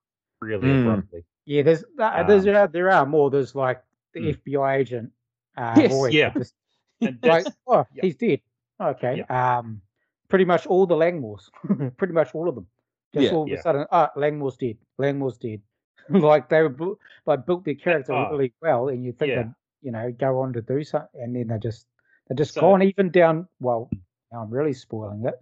really 0.41 0.67
Mm. 0.69 0.83
abruptly. 0.83 1.25
Yeah, 1.47 1.63
there's 1.63 1.85
uh, 1.99 2.23
there's 2.25 2.47
Um, 2.47 2.55
uh, 2.55 2.67
there 2.67 2.91
are 2.91 3.07
more. 3.07 3.31
There's 3.31 3.55
like 3.55 3.83
the 4.13 4.21
Mm. 4.21 4.37
FBI 4.45 4.77
agent. 4.77 5.13
Uh, 5.57 5.75
Yes, 5.77 5.93
Roy, 5.93 6.09
yeah. 6.09 6.31
just 6.31 6.55
And 7.01 7.19
like, 7.23 7.47
oh, 7.67 7.87
yeah. 7.95 8.03
he's 8.03 8.17
dead. 8.17 8.41
Okay. 8.81 9.23
Um, 9.23 9.81
pretty 10.29 10.45
much 10.45 10.67
all 10.67 10.87
the 10.87 10.95
Langmores, 10.97 11.49
pretty 11.97 12.13
much 12.13 12.35
all 12.35 12.49
of 12.49 12.55
them. 12.55 12.67
Just 13.15 13.27
Yeah. 13.27 13.33
all 13.33 13.43
of 13.45 13.49
Yeah. 13.49 13.59
a 13.59 13.63
sudden, 13.63 13.87
ah, 13.91 14.11
Langmore's 14.17 14.57
dead. 14.57 14.77
Langmore's 14.99 15.39
dead. 15.39 15.63
like 16.11 16.49
they 16.49 16.63
were 16.63 16.69
bu- 16.69 16.99
like 17.27 17.47
built 17.47 17.65
their 17.65 17.75
character 17.75 18.13
Oh. 18.13 18.31
really 18.31 18.53
well, 18.61 18.89
and 18.89 19.05
you 19.05 19.13
think 19.13 19.31
Yeah. 19.31 19.43
they'd 19.45 19.55
you 19.83 19.93
know 19.93 20.11
go 20.13 20.41
on 20.41 20.53
to 20.55 20.63
do 20.63 20.83
something, 20.83 21.21
and 21.23 21.35
then 21.37 21.47
they 21.49 21.59
just 21.59 21.87
they 22.29 22.35
just 22.35 22.55
So- 22.55 22.61
gone 22.63 22.83
even 22.83 23.11
down. 23.11 23.49
Well, 23.61 23.91
now 24.33 24.43
I'm 24.43 24.51
really 24.51 24.75
spoiling 24.75 25.25
it. 25.27 25.35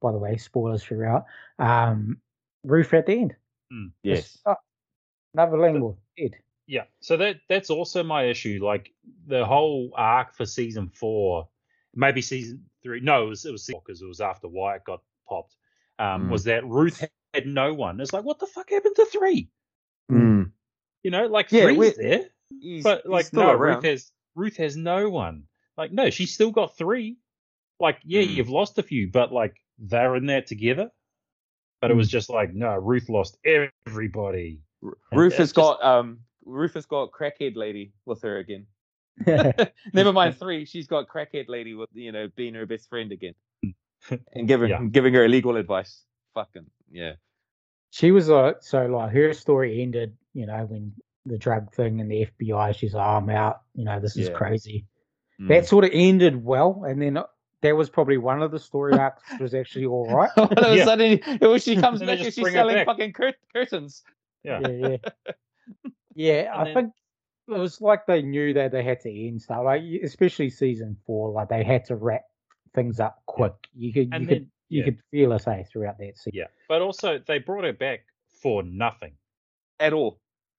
By 0.00 0.12
the 0.12 0.18
way, 0.18 0.36
spoilers 0.36 0.82
throughout. 0.84 1.24
Um, 1.58 2.20
Ruth 2.64 2.92
at 2.94 3.06
the 3.06 3.12
end. 3.20 3.36
yes. 4.02 4.38
Oh, 4.46 4.56
another 5.34 5.58
Langmore 5.58 5.96
dead. 6.16 6.36
Yeah, 6.66 6.84
so 7.00 7.16
that 7.18 7.36
that's 7.48 7.68
also 7.70 8.02
my 8.02 8.24
issue. 8.24 8.60
Like 8.62 8.92
the 9.26 9.44
whole 9.44 9.90
arc 9.94 10.32
for 10.34 10.46
season 10.46 10.88
four, 10.88 11.48
maybe 11.94 12.22
season 12.22 12.64
three. 12.82 13.00
No, 13.00 13.24
it 13.26 13.28
was 13.28 13.44
it 13.44 13.52
was 13.52 13.66
because 13.66 14.00
it 14.00 14.06
was 14.06 14.20
after 14.20 14.48
Wyatt 14.48 14.84
got 14.84 15.02
popped. 15.28 15.56
Um, 15.98 16.28
Mm. 16.28 16.30
Was 16.30 16.44
that 16.44 16.64
Ruth 16.66 17.04
had 17.34 17.46
no 17.46 17.74
one? 17.74 18.00
It's 18.00 18.12
like 18.14 18.24
what 18.24 18.38
the 18.38 18.46
fuck 18.46 18.70
happened 18.70 18.96
to 18.96 19.04
three? 19.06 19.50
Mm. 20.10 20.52
You 21.02 21.10
know, 21.10 21.26
like 21.26 21.52
Yeah, 21.52 21.64
three's 21.64 21.96
there, 21.96 22.30
He's, 22.60 22.82
but 22.82 23.02
he's 23.02 23.10
like 23.10 23.26
still 23.26 23.42
no, 23.42 23.50
around. 23.52 23.76
Ruth 23.76 23.84
has 23.84 24.12
Ruth 24.34 24.56
has 24.56 24.74
no 24.76 25.10
one. 25.10 25.44
Like 25.76 25.92
no, 25.92 26.10
she's 26.10 26.32
still 26.32 26.50
got 26.50 26.76
three. 26.76 27.16
Like 27.80 27.98
yeah, 28.04 28.22
Mm. 28.22 28.34
you've 28.34 28.48
lost 28.50 28.78
a 28.78 28.82
few, 28.82 29.10
but 29.10 29.32
like 29.32 29.56
they're 29.78 30.14
in 30.16 30.26
there 30.26 30.42
together. 30.42 30.90
But 31.80 31.90
it 31.90 31.94
was 31.94 32.08
just 32.08 32.30
like 32.30 32.54
no, 32.54 32.74
Ruth 32.76 33.08
lost 33.08 33.36
everybody. 33.44 34.60
R- 34.84 34.92
Ruth 35.12 35.34
has 35.34 35.48
just- 35.48 35.54
got 35.56 35.82
um 35.84 36.20
Ruth 36.44 36.74
has 36.74 36.86
got 36.86 37.10
crackhead 37.10 37.56
lady 37.56 37.92
with 38.06 38.22
her 38.22 38.38
again. 38.38 38.66
Never 39.92 40.12
mind 40.12 40.36
three, 40.38 40.64
she's 40.64 40.86
got 40.86 41.08
crackhead 41.08 41.48
lady 41.48 41.74
with 41.74 41.88
you 41.94 42.12
know 42.12 42.28
being 42.36 42.54
her 42.54 42.66
best 42.66 42.88
friend 42.88 43.12
again. 43.12 43.34
And 44.34 44.46
giving 44.46 44.68
Yeah. 44.70 44.84
giving 44.84 45.14
her 45.14 45.24
illegal 45.24 45.56
advice. 45.56 46.04
Fucking 46.34 46.66
yeah. 46.90 47.12
she 47.90 48.10
was 48.10 48.28
like 48.28 48.56
so 48.60 48.86
like 48.86 49.12
her 49.12 49.32
story 49.32 49.80
ended 49.82 50.16
you 50.34 50.46
know 50.46 50.64
when 50.66 50.92
the 51.26 51.38
drug 51.38 51.72
thing 51.72 52.00
and 52.00 52.10
the 52.10 52.26
fbi 52.40 52.74
she's 52.74 52.92
like 52.92 53.06
i'm 53.06 53.30
out 53.30 53.62
you 53.74 53.84
know 53.84 54.00
this 54.00 54.16
is 54.16 54.28
Yeah. 54.28 54.34
crazy 54.34 54.84
Mm. 55.40 55.48
that 55.48 55.66
sort 55.66 55.84
of 55.84 55.90
ended 55.92 56.44
well 56.44 56.84
and 56.86 57.02
then 57.02 57.16
uh, 57.16 57.24
that 57.62 57.74
was 57.76 57.90
probably 57.90 58.18
one 58.18 58.40
of 58.42 58.50
the 58.52 58.58
story 58.60 58.92
arcs 58.98 59.22
that 59.30 59.40
was 59.40 59.52
actually 59.54 59.86
all 59.86 60.06
right 60.14 60.30
All 60.36 60.44
of 60.44 60.52
a 60.58 60.76
Yeah. 60.76 60.84
sudden, 60.84 61.20
when 61.40 61.58
she 61.58 61.74
comes 61.84 62.00
And 62.00 62.08
back 62.08 62.20
and 62.20 62.32
she's 62.32 62.52
selling 62.52 62.76
back. 62.76 62.86
fucking 62.86 63.12
cur- 63.14 63.32
curtains. 63.52 64.02
Yeah. 64.44 64.60
yeah 64.68 64.88
yeah 64.88 64.96
yeah 66.14 66.50
i 66.54 66.64
then- 66.64 66.74
think 66.74 66.92
it 67.48 67.58
was 67.58 67.80
like 67.80 68.06
they 68.06 68.22
knew 68.22 68.54
that 68.54 68.70
they 68.72 68.82
had 68.82 69.00
to 69.00 69.10
end 69.26 69.42
stuff 69.42 69.62
like 69.64 69.82
especially 70.02 70.50
season 70.50 70.96
four 71.06 71.30
like 71.32 71.48
they 71.48 71.64
had 71.64 71.84
to 71.86 71.96
wrap 71.96 72.22
things 72.74 73.00
up 73.00 73.22
quick 73.26 73.54
you 73.74 73.92
could 73.92 74.04
you 74.06 74.10
And 74.12 74.28
could 74.28 74.38
then- 74.38 74.50
you 74.70 74.82
could 74.84 74.98
feel 75.10 75.32
it 75.32 75.42
say 75.42 75.64
throughout 75.70 75.98
that 75.98 76.16
season 76.16 76.32
Yeah, 76.34 76.46
but 76.68 76.80
also 76.80 77.18
they 77.26 77.38
brought 77.38 77.64
her 77.64 77.72
back 77.72 78.00
for 78.42 78.62
nothing 78.62 79.12
At 79.78 79.92
all. 79.92 80.18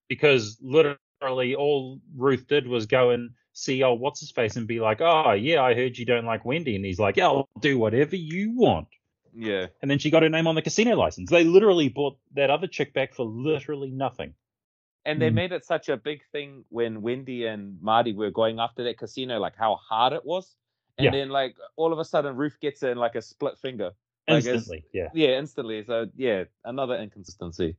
because 0.09 0.57
literally 0.61 1.55
all 1.55 1.99
Ruth 2.15 2.47
did 2.47 2.67
was 2.67 2.85
go 2.85 3.09
and 3.09 3.31
see 3.55 3.81
old 3.83 3.99
what's 4.01 4.19
his 4.19 4.31
face 4.31 4.57
and 4.57 4.67
be 4.67 4.79
like, 4.79 5.01
"Oh 5.01 5.31
yeah, 5.31 5.63
I 5.63 5.73
heard 5.73 5.97
you 5.97 6.05
don't 6.05 6.25
like 6.25 6.45
Wendy," 6.45 6.75
and 6.75 6.85
he's 6.85 6.99
like, 6.99 7.15
"Yeah, 7.15 7.27
I'll 7.27 7.49
do 7.59 7.79
whatever 7.79 8.15
you 8.15 8.51
want." 8.55 8.87
Yeah. 9.33 9.67
And 9.81 9.89
then 9.89 9.97
she 9.99 10.11
got 10.11 10.23
her 10.23 10.29
name 10.29 10.47
on 10.47 10.55
the 10.55 10.61
casino 10.61 10.95
license. 10.95 11.29
They 11.29 11.43
literally 11.43 11.89
bought 11.89 12.17
that 12.35 12.49
other 12.49 12.67
chick 12.67 12.93
back 12.93 13.13
for 13.13 13.23
literally 13.25 13.89
nothing. 13.89 14.33
And 15.05 15.21
they 15.21 15.29
Mm. 15.29 15.35
made 15.35 15.51
it 15.51 15.65
such 15.65 15.89
a 15.89 15.97
big 15.97 16.23
thing 16.31 16.65
when 16.69 17.01
Wendy 17.01 17.45
and 17.45 17.81
Marty 17.81 18.13
were 18.13 18.31
going 18.31 18.59
after 18.59 18.83
that 18.85 18.97
casino, 18.97 19.39
like 19.39 19.55
how 19.55 19.75
hard 19.75 20.13
it 20.13 20.25
was. 20.25 20.55
And 20.97 21.05
Yeah. 21.05 21.11
then 21.11 21.29
like 21.29 21.55
all 21.75 21.93
of 21.93 21.99
a 21.99 22.05
sudden 22.05 22.35
Ruth 22.35 22.59
gets 22.59 22.81
in 22.83 22.97
like 22.97 23.15
a 23.15 23.21
split 23.21 23.57
finger. 23.59 23.91
Like, 24.27 24.45
Instantly, 24.45 24.83
yeah. 24.91 25.09
Yeah, 25.13 25.37
instantly. 25.37 25.83
So 25.83 26.09
yeah, 26.15 26.45
another 26.63 26.95
inconsistency. 26.95 27.75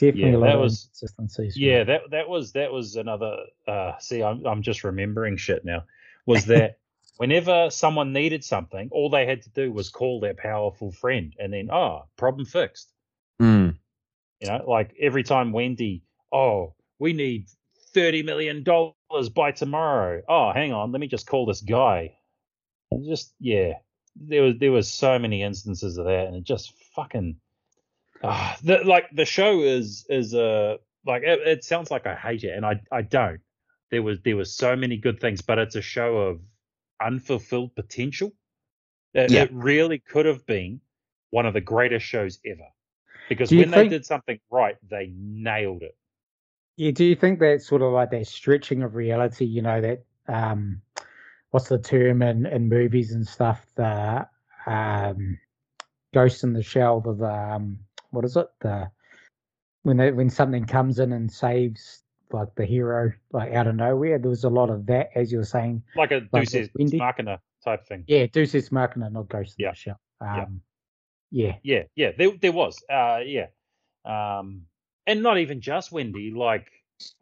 Definitely 0.00 0.30
Yeah, 0.30 0.36
a 0.36 0.38
lot 0.38 0.46
that 0.46 0.54
of 0.54 0.60
was- 0.62 0.84
inconsistencies. 0.84 1.56
Yeah, 1.58 1.84
that 1.84 2.00
that 2.10 2.28
was 2.28 2.52
that 2.52 2.72
was 2.72 2.96
another. 2.96 3.36
Uh, 3.68 3.92
see, 3.98 4.22
I'm 4.22 4.46
I'm 4.46 4.62
just 4.62 4.82
remembering 4.82 5.36
shit 5.36 5.64
now. 5.64 5.84
Was 6.26 6.46
that 6.46 6.78
whenever 7.18 7.68
someone 7.70 8.14
needed 8.14 8.42
something, 8.42 8.88
all 8.92 9.10
they 9.10 9.26
had 9.26 9.42
to 9.42 9.50
do 9.50 9.70
was 9.70 9.90
call 9.90 10.18
their 10.20 10.32
powerful 10.34 10.90
friend, 10.90 11.34
and 11.38 11.52
then 11.52 11.68
oh, 11.70 12.06
problem 12.16 12.46
fixed. 12.46 12.90
Mm. 13.42 13.76
You 14.40 14.48
know, 14.48 14.64
like 14.66 14.94
every 14.98 15.22
time 15.22 15.52
Wendy, 15.52 16.02
oh, 16.32 16.74
we 16.98 17.12
need 17.12 17.48
thirty 17.92 18.22
million 18.22 18.62
dollars 18.62 19.28
by 19.34 19.52
tomorrow. 19.52 20.22
Oh, 20.26 20.50
hang 20.52 20.72
on, 20.72 20.92
let 20.92 21.00
me 21.00 21.08
just 21.08 21.26
call 21.26 21.44
this 21.44 21.60
guy. 21.60 22.14
And 22.90 23.04
just 23.04 23.34
yeah, 23.38 23.74
there 24.16 24.42
was 24.44 24.54
there 24.58 24.72
was 24.72 24.90
so 24.90 25.18
many 25.18 25.42
instances 25.42 25.98
of 25.98 26.06
that, 26.06 26.26
and 26.26 26.36
it 26.36 26.44
just 26.44 26.72
fucking. 26.96 27.36
Ah, 28.22 28.56
the, 28.62 28.78
like 28.84 29.06
the 29.12 29.24
show 29.24 29.62
is 29.62 30.06
is 30.08 30.34
a 30.34 30.78
like 31.06 31.22
it, 31.22 31.40
it 31.46 31.64
sounds 31.64 31.90
like 31.90 32.06
I 32.06 32.14
hate 32.14 32.44
it, 32.44 32.54
and 32.56 32.66
I 32.66 32.80
I 32.92 33.02
don't. 33.02 33.40
There 33.90 34.02
was 34.02 34.18
there 34.22 34.36
was 34.36 34.54
so 34.54 34.76
many 34.76 34.96
good 34.96 35.20
things, 35.20 35.40
but 35.40 35.58
it's 35.58 35.76
a 35.76 35.82
show 35.82 36.16
of 36.18 36.40
unfulfilled 37.02 37.74
potential. 37.74 38.32
It, 39.14 39.30
Yeah. 39.30 39.42
it 39.44 39.52
really 39.52 39.98
could 39.98 40.26
have 40.26 40.44
been 40.46 40.80
one 41.30 41.46
of 41.46 41.54
the 41.54 41.60
greatest 41.60 42.06
shows 42.06 42.38
ever. 42.44 42.68
Because 43.28 43.50
when 43.50 43.70
think- 43.70 43.74
they 43.74 43.88
did 43.88 44.04
something 44.04 44.38
right, 44.50 44.76
they 44.88 45.12
nailed 45.16 45.82
it. 45.82 45.96
Yeah, 46.76 46.92
do 46.92 47.04
you 47.04 47.14
think 47.14 47.40
that's 47.40 47.66
sort 47.66 47.82
of 47.82 47.92
like 47.92 48.10
that 48.10 48.26
stretching 48.26 48.82
of 48.82 48.94
reality? 48.94 49.44
You 49.44 49.62
know 49.62 49.80
that 49.80 50.04
um, 50.28 50.80
what's 51.50 51.68
the 51.68 51.78
term 51.78 52.22
in, 52.22 52.46
in 52.46 52.68
movies 52.68 53.12
and 53.12 53.26
stuff? 53.26 53.66
The 53.74 54.26
um, 54.66 55.38
ghost 56.14 56.42
in 56.44 56.52
the 56.54 56.62
shell. 56.62 57.00
The, 57.00 57.14
the 57.14 57.32
um, 57.32 57.80
what 58.10 58.24
is 58.24 58.36
it? 58.36 58.48
The 58.60 58.90
when 59.82 59.96
they, 59.96 60.12
when 60.12 60.30
something 60.30 60.64
comes 60.66 60.98
in 60.98 61.12
and 61.12 61.30
saves 61.30 62.02
like 62.32 62.54
the 62.54 62.64
hero 62.64 63.12
like 63.32 63.52
out 63.52 63.66
of 63.66 63.76
nowhere. 63.76 64.18
There 64.18 64.30
was 64.30 64.44
a 64.44 64.48
lot 64.50 64.70
of 64.70 64.86
that, 64.86 65.10
as 65.14 65.32
you 65.32 65.38
were 65.38 65.44
saying. 65.44 65.82
Like 65.96 66.12
a 66.12 66.22
Like 66.32 66.54
Ex 66.54 66.68
Machina 66.74 67.40
type 67.64 67.86
thing. 67.86 68.04
Yeah, 68.06 68.26
Deus 68.26 68.54
Ex 68.54 68.70
Machina, 68.70 69.10
not 69.10 69.28
Ghost 69.28 69.56
Yeah. 69.58 69.70
the 69.70 69.76
Shell. 69.76 70.00
Yeah. 70.22 70.42
Um, 70.44 70.60
yeah. 71.30 71.56
Yeah, 71.62 71.82
yeah, 71.94 72.10
there 72.16 72.30
there 72.40 72.52
was. 72.52 72.82
Uh 72.90 73.20
yeah. 73.24 73.46
Um 74.04 74.62
and 75.06 75.22
not 75.22 75.38
even 75.38 75.60
just 75.60 75.92
Wendy, 75.92 76.30
like 76.30 76.68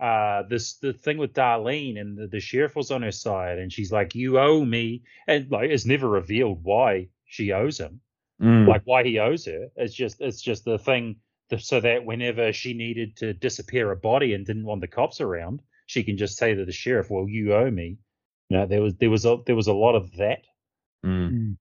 uh 0.00 0.42
this 0.48 0.74
the 0.78 0.92
thing 0.92 1.18
with 1.18 1.32
Darlene 1.32 2.00
and 2.00 2.18
the, 2.18 2.26
the 2.26 2.40
sheriff 2.40 2.74
was 2.74 2.90
on 2.90 3.02
her 3.02 3.12
side 3.12 3.58
and 3.58 3.72
she's 3.72 3.92
like, 3.92 4.14
You 4.14 4.38
owe 4.38 4.64
me 4.64 5.02
and 5.26 5.50
like 5.50 5.70
it's 5.70 5.86
never 5.86 6.08
revealed 6.08 6.62
why 6.62 7.08
she 7.26 7.52
owes 7.52 7.78
him. 7.78 8.00
Mm. 8.42 8.68
Like 8.68 8.82
why 8.84 9.02
he 9.02 9.18
owes 9.18 9.46
her. 9.46 9.68
It's 9.76 9.94
just 9.94 10.20
it's 10.20 10.40
just 10.40 10.64
the 10.64 10.78
thing 10.78 11.16
that, 11.50 11.60
so 11.60 11.80
that 11.80 12.04
whenever 12.04 12.52
she 12.52 12.72
needed 12.74 13.16
to 13.16 13.32
disappear 13.34 13.90
a 13.90 13.96
body 13.96 14.34
and 14.34 14.46
didn't 14.46 14.64
want 14.64 14.80
the 14.80 14.86
cops 14.86 15.20
around, 15.20 15.60
she 15.86 16.04
can 16.04 16.16
just 16.16 16.36
say 16.36 16.54
to 16.54 16.64
the 16.64 16.72
sheriff, 16.72 17.10
Well, 17.10 17.28
you 17.28 17.54
owe 17.54 17.70
me. 17.70 17.98
You 18.48 18.58
know, 18.58 18.66
there 18.66 18.80
was 18.82 18.94
there 18.96 19.10
was 19.10 19.24
a 19.24 19.38
there 19.46 19.56
was 19.56 19.66
a 19.66 19.72
lot 19.72 19.94
of 19.96 20.14
that. 20.16 20.44
Mm. 21.04 21.56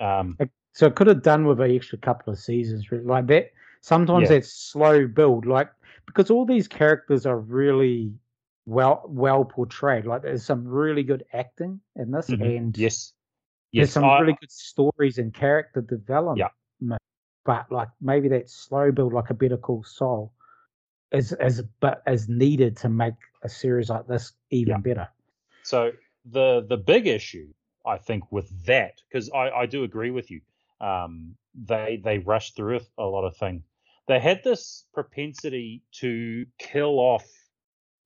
Mm. 0.00 0.18
Um 0.18 0.38
So 0.74 0.86
it 0.86 0.94
could 0.94 1.06
have 1.08 1.22
done 1.22 1.46
with 1.46 1.60
an 1.60 1.74
extra 1.74 1.98
couple 1.98 2.32
of 2.32 2.38
seasons, 2.38 2.86
like 2.90 3.26
that. 3.28 3.50
Sometimes 3.80 4.28
Yeah. 4.28 4.36
that 4.36 4.44
slow 4.44 5.06
build, 5.06 5.46
like 5.46 5.70
because 6.06 6.30
all 6.30 6.44
these 6.44 6.68
characters 6.68 7.24
are 7.24 7.38
really 7.38 8.12
well 8.66 9.04
well 9.08 9.44
portrayed. 9.44 10.06
Like 10.06 10.22
there's 10.22 10.44
some 10.44 10.66
really 10.66 11.02
good 11.02 11.24
acting 11.32 11.80
in 11.96 12.10
this, 12.10 12.28
mhm. 12.28 12.58
and 12.58 12.78
yes. 12.78 13.14
There's 13.72 13.92
some 13.92 14.04
I- 14.04 14.20
really 14.20 14.36
good 14.40 14.50
stories 14.50 15.18
and 15.18 15.32
character 15.32 15.80
development. 15.80 16.50
But 17.46 17.72
like 17.72 17.88
maybe 18.02 18.28
that 18.28 18.50
slow 18.50 18.92
build, 18.92 19.14
like 19.14 19.30
a 19.30 19.34
Better 19.34 19.56
Call 19.56 19.82
Saul, 19.82 20.32
is 21.10 21.32
as 21.32 21.62
but 21.80 22.02
as 22.06 22.28
needed 22.28 22.76
to 22.78 22.88
make 22.88 23.14
a 23.42 23.48
series 23.48 23.88
like 23.88 24.06
this 24.06 24.32
even 24.50 24.74
Yeah. 24.74 24.78
better. 24.78 25.08
So 25.62 25.92
the 26.26 26.66
the 26.68 26.76
big 26.76 27.06
issue, 27.06 27.48
I 27.86 27.96
think, 27.96 28.30
with 28.30 28.50
that, 28.66 29.00
because 29.08 29.30
I, 29.30 29.50
I 29.50 29.66
do 29.66 29.84
agree 29.84 30.10
with 30.10 30.30
you, 30.30 30.42
um, 30.82 31.34
they 31.54 32.00
they 32.04 32.18
rushed 32.18 32.56
through 32.56 32.80
a 32.98 33.04
lot 33.04 33.24
of 33.24 33.36
things. 33.36 33.62
They 34.06 34.20
had 34.20 34.44
this 34.44 34.84
propensity 34.92 35.82
to 35.92 36.44
kill 36.58 36.98
off 36.98 37.26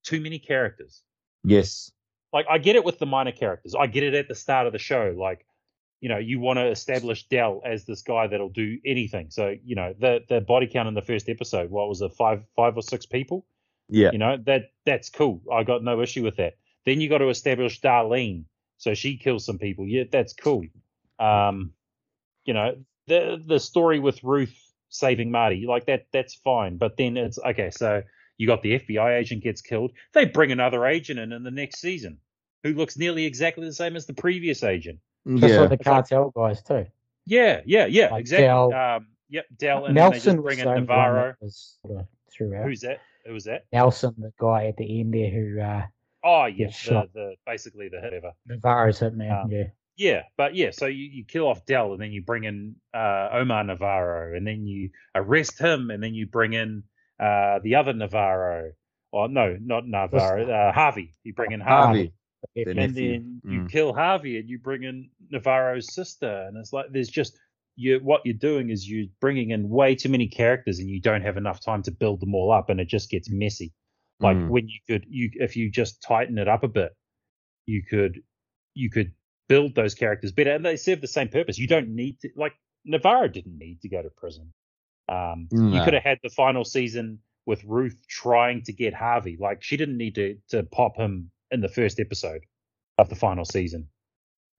too 0.05 0.21
many 0.21 0.39
characters. 0.39 1.03
Yes. 1.43 1.91
Like 2.33 2.47
I 2.49 2.59
get 2.59 2.77
it 2.77 2.85
with 2.85 2.99
the 3.01 3.07
minor 3.07 3.33
characters. 3.33 3.75
I 3.75 3.89
get 3.89 4.05
it 4.05 4.15
at 4.15 4.29
the 4.29 4.35
start 4.37 4.67
of 4.69 4.73
the 4.73 4.79
show. 4.79 5.15
Like, 5.19 5.45
you 6.05 6.11
know, 6.11 6.19
you 6.19 6.39
want 6.39 6.59
to 6.59 6.67
establish 6.67 7.27
Del 7.29 7.63
as 7.65 7.87
this 7.87 8.03
guy 8.03 8.27
that'll 8.27 8.51
do 8.51 8.79
anything. 8.85 9.31
So, 9.31 9.55
you 9.65 9.75
know, 9.75 9.95
the 9.99 10.21
the 10.29 10.43
body 10.43 10.67
count 10.67 10.87
in 10.87 10.93
the 10.93 11.01
first 11.01 11.31
episode, 11.31 11.71
what 11.71 11.89
was 11.89 12.03
it, 12.03 12.13
five 12.13 12.43
five 12.55 12.77
or 12.77 12.83
six 12.83 13.07
people? 13.07 13.47
Yeah. 13.89 14.11
You 14.13 14.19
know, 14.19 14.37
that 14.45 14.73
that's 14.85 15.09
cool. 15.09 15.41
I 15.51 15.63
got 15.63 15.83
no 15.83 16.03
issue 16.03 16.23
with 16.23 16.37
that. 16.37 16.59
Then 16.85 17.01
you 17.01 17.09
got 17.09 17.19
to 17.19 17.31
establish 17.31 17.81
Darlene. 17.81 18.45
So 18.77 18.93
she 18.93 19.17
kills 19.17 19.47
some 19.47 19.57
people. 19.57 19.89
Yeah, 19.89 20.03
that's 20.13 20.35
cool. 20.35 20.67
Um, 21.19 21.73
you 22.45 22.53
know, 22.53 22.77
the 23.07 23.43
the 23.43 23.59
story 23.59 23.99
with 23.99 24.23
Ruth 24.23 24.55
saving 24.91 25.31
Marty, 25.31 25.65
like 25.67 25.87
that, 25.87 26.09
that's 26.13 26.35
fine. 26.35 26.77
But 26.77 26.99
then 26.99 27.17
it's 27.17 27.39
okay, 27.39 27.71
so 27.71 28.03
you 28.37 28.47
got 28.47 28.61
the 28.61 28.79
FBI 28.79 29.21
agent 29.21 29.43
gets 29.43 29.63
killed. 29.63 29.93
They 30.13 30.27
bring 30.27 30.53
another 30.53 30.85
agent 30.85 31.19
in 31.19 31.33
in 31.33 31.45
the 31.45 31.51
next 31.51 31.81
season 31.81 32.19
who 32.63 32.75
looks 32.75 32.99
nearly 32.99 33.25
exactly 33.25 33.65
the 33.65 33.73
same 33.73 33.97
as 33.97 34.05
the 34.05 34.13
previous 34.13 34.63
agent. 34.63 34.99
Just 35.27 35.55
yeah. 35.55 35.61
like 35.61 35.71
the 35.71 35.79
cartel 35.79 36.31
guys 36.37 36.63
too. 36.63 36.87
Yeah, 37.27 37.63
yeah, 37.65 37.87
yeah, 37.87 38.11
Like 38.11 38.21
exactly. 38.21 38.47
Del. 38.47 38.75
Um, 38.75 39.07
yep, 39.31 39.47
Del, 39.57 39.87
and 39.87 39.95
Nelson 39.95 40.21
just 40.21 40.37
was 40.37 40.45
bring 40.45 40.59
in 40.59 40.81
Navarro. 40.81 41.35
was 41.41 41.79
sort 41.87 42.01
of 42.01 42.07
throughout. 42.31 42.67
Who's 42.67 42.81
that? 42.81 43.01
Who 43.27 43.33
was 43.33 43.45
that? 43.45 43.65
Nelson, 43.73 44.15
the 44.19 44.33
guy 44.39 44.67
at 44.67 44.77
the 44.77 45.01
end 45.01 45.15
there 45.15 45.31
who 45.31 45.61
uh, 45.61 45.87
Oh, 46.25 46.47
yeah, 46.47 46.67
Gets 46.67 46.83
the, 46.83 46.91
shot. 46.91 47.13
the 47.13 47.35
basically 47.47 47.89
the 47.91 48.01
whatever. 48.01 48.33
Navarro's 48.47 49.01
hitman. 49.01 49.45
Um, 49.45 49.51
yeah, 49.51 49.65
Yeah, 49.97 50.23
but 50.39 50.55
yeah, 50.55 50.71
so 50.71 50.87
you, 50.87 51.05
you 51.05 51.25
kill 51.25 51.47
off 51.47 51.67
Del 51.67 51.93
and 51.93 52.01
then 52.01 52.13
you 52.13 52.23
bring 52.23 52.45
in 52.45 52.77
uh, 52.95 53.29
Omar 53.33 53.65
Navarro 53.65 54.35
and 54.35 54.47
then 54.47 54.67
you 54.67 54.91
arrest 55.15 55.61
him 55.61 55.91
and 55.91 56.03
then 56.03 56.15
you 56.15 56.27
bring 56.27 56.55
in 56.55 56.83
uh, 57.21 57.59
the 57.63 57.75
other 57.77 57.93
Navarro. 57.93 58.73
Or 59.13 59.29
no, 59.29 59.57
not 59.61 59.87
Navarro, 59.87 60.51
uh, 60.51 60.73
Javi. 60.73 61.13
You 61.23 61.35
bring 61.35 61.53
in 61.53 61.61
Javi. 61.61 61.67
Javi. 61.67 62.13
The 62.55 62.71
And 62.71 62.95
then 62.95 63.41
you 63.45 63.61
Mm. 63.61 63.71
kill 63.71 63.93
Javi 63.95 64.39
and 64.39 64.49
you 64.49 64.59
bring 64.59 64.83
in 64.83 65.11
Navarro's 65.31 65.93
sister. 65.95 66.47
And 66.49 66.57
it's 66.57 66.73
like 66.73 66.87
there's 66.91 67.09
just 67.09 67.39
you 67.77 67.99
what 67.99 68.23
you're 68.25 68.35
doing 68.35 68.71
is 68.71 68.89
you're 68.89 69.09
bringing 69.21 69.51
in 69.51 69.69
way 69.69 69.95
too 69.97 70.09
many 70.09 70.29
characters 70.29 70.79
and 70.79 70.89
you 70.89 71.01
don't 71.01 71.23
have 71.23 71.37
enough 71.37 71.61
time 71.61 71.83
to 71.83 71.91
build 71.91 72.21
them 72.21 72.35
all 72.35 72.53
up 72.53 72.71
and 72.71 72.81
it 72.81 72.89
just 72.89 73.11
gets 73.11 73.29
messy. 73.31 73.73
Like 74.21 74.37
Mm. 74.37 74.49
when 74.49 74.69
you 74.69 74.79
could 74.87 75.05
you 75.09 75.31
if 75.35 75.57
you 75.57 75.71
just 75.71 76.03
tighten 76.03 76.39
it 76.39 76.49
up 76.49 76.63
a 76.63 76.69
bit, 76.69 76.93
you 77.67 77.83
could 77.83 78.23
you 78.75 78.91
could 78.91 79.13
build 79.49 79.75
those 79.75 79.95
characters 79.95 80.33
better 80.33 80.53
and 80.53 80.65
they 80.65 80.77
serve 80.77 81.01
the 81.01 81.07
same 81.09 81.29
purpose. 81.29 81.59
You 81.59 81.67
don't 81.67 81.89
need 81.95 82.21
to 82.21 82.31
like 82.37 82.55
Navarro 82.85 83.29
didn't 83.29 83.59
need 83.59 83.81
to 83.83 83.89
go 83.89 84.03
to 84.03 84.11
prison. 84.11 84.53
Um 85.09 85.49
you 85.73 85.81
could 85.85 85.95
have 85.95 86.03
had 86.03 86.19
the 86.23 86.31
final 86.31 86.65
season 86.65 87.19
with 87.47 87.63
Ruth 87.65 88.01
trying 88.09 88.63
to 88.63 88.73
get 88.73 88.95
Javi. 88.95 89.39
Like 89.39 89.63
she 89.63 89.77
didn't 89.77 89.97
need 89.99 90.15
to 90.15 90.37
to 90.51 90.63
pop 90.63 90.97
him 90.97 91.31
in 91.51 91.61
the 91.61 91.69
first 91.69 92.01
episode 92.01 92.43
of 92.99 93.09
the 93.09 93.15
final 93.17 93.45
season. 93.45 93.89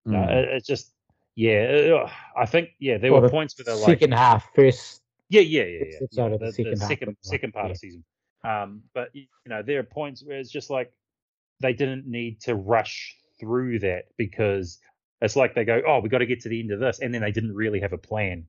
Mm. 0.07 0.29
it- 0.29 0.49
it's 0.53 0.67
just 0.67 0.91
yeah, 1.35 2.05
uh, 2.05 2.09
I 2.37 2.45
think 2.45 2.69
yeah, 2.79 2.97
there 2.97 3.11
Well, 3.11 3.21
were 3.21 3.27
the 3.27 3.31
points 3.31 3.57
where 3.57 3.65
they're 3.65 3.75
like 3.75 3.85
second 3.85 4.13
half, 4.13 4.47
first. 4.55 5.01
yeah, 5.29 5.41
yeah, 5.41 5.63
yeah, 5.63 5.83
yeah. 5.89 6.07
yeah, 6.11 6.25
of 6.27 6.39
the 6.39 6.45
the, 6.45 6.51
second 6.53 6.71
the 6.71 6.85
second 6.85 7.17
second 7.21 7.53
part 7.53 7.65
yeah. 7.67 7.71
of 7.71 7.77
season. 7.77 8.05
Um, 8.45 8.83
but 8.93 9.09
you 9.13 9.25
know, 9.47 9.61
there 9.61 9.79
are 9.79 9.83
points 9.83 10.23
where 10.23 10.37
it's 10.37 10.51
just 10.51 10.69
like 10.69 10.93
they 11.59 11.73
didn't 11.73 12.07
need 12.07 12.39
to 12.41 12.55
rush 12.55 13.15
through 13.39 13.79
that 13.79 14.05
because 14.17 14.79
it's 15.21 15.35
like 15.35 15.55
they 15.55 15.65
go, 15.65 15.81
oh, 15.85 15.99
we 15.99 16.09
got 16.09 16.19
to 16.19 16.25
get 16.25 16.41
to 16.41 16.49
the 16.49 16.59
end 16.59 16.71
of 16.71 16.79
this, 16.79 16.99
and 16.99 17.13
then 17.13 17.21
they 17.21 17.31
didn't 17.31 17.53
really 17.53 17.81
have 17.81 17.93
a 17.93 17.97
plan 17.97 18.45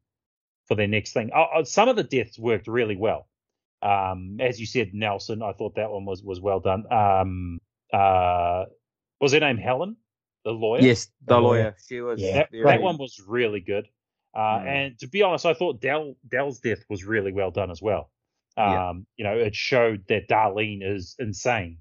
for 0.67 0.77
their 0.77 0.87
next 0.87 1.13
thing. 1.13 1.31
Oh, 1.35 1.47
oh, 1.57 1.63
some 1.65 1.89
of 1.89 1.97
the 1.97 2.05
deaths 2.05 2.39
worked 2.39 2.69
really 2.69 2.97
well. 2.97 3.27
Um, 3.83 4.37
as 4.41 4.61
you 4.61 4.67
said, 4.67 4.95
Nelson, 4.95 5.43
I 5.43 5.53
thought 5.53 5.75
that 5.77 5.91
one 5.91 6.05
was 6.05 6.23
was 6.23 6.41
well 6.41 6.61
done. 6.61 6.85
Um, 6.93 7.61
uh, 7.97 8.65
was 9.21 9.33
her 9.33 9.41
name 9.41 9.57
Helen, 9.57 9.97
the 10.45 10.51
lawyer? 10.53 10.81
Yes, 10.83 11.07
the 11.25 11.35
The 11.35 11.41
lawyer. 11.41 11.63
lawyer. 11.63 11.77
She 11.89 12.01
was. 12.01 12.21
Yeah. 12.21 12.33
that, 12.39 12.49
that 12.65 12.81
one 12.83 12.99
was 12.99 13.21
really 13.27 13.61
good. 13.61 13.89
Uh, 14.35 14.39
Mm. 14.61 14.67
And 14.67 14.99
to 14.99 15.07
be 15.09 15.23
honest, 15.23 15.47
I 15.47 15.55
thought 15.55 15.81
Del 15.81 16.15
Del's 16.29 16.61
death 16.61 16.85
was 16.91 17.05
really 17.05 17.33
well 17.33 17.51
done 17.51 17.71
as 17.71 17.81
well. 17.81 18.11
Um, 18.59 18.67
Yeah. 18.73 18.93
You 19.17 19.25
know, 19.25 19.37
it 19.47 19.55
showed 19.55 20.05
that 20.09 20.29
Darlene 20.29 20.83
is 20.83 21.15
insane. 21.19 21.79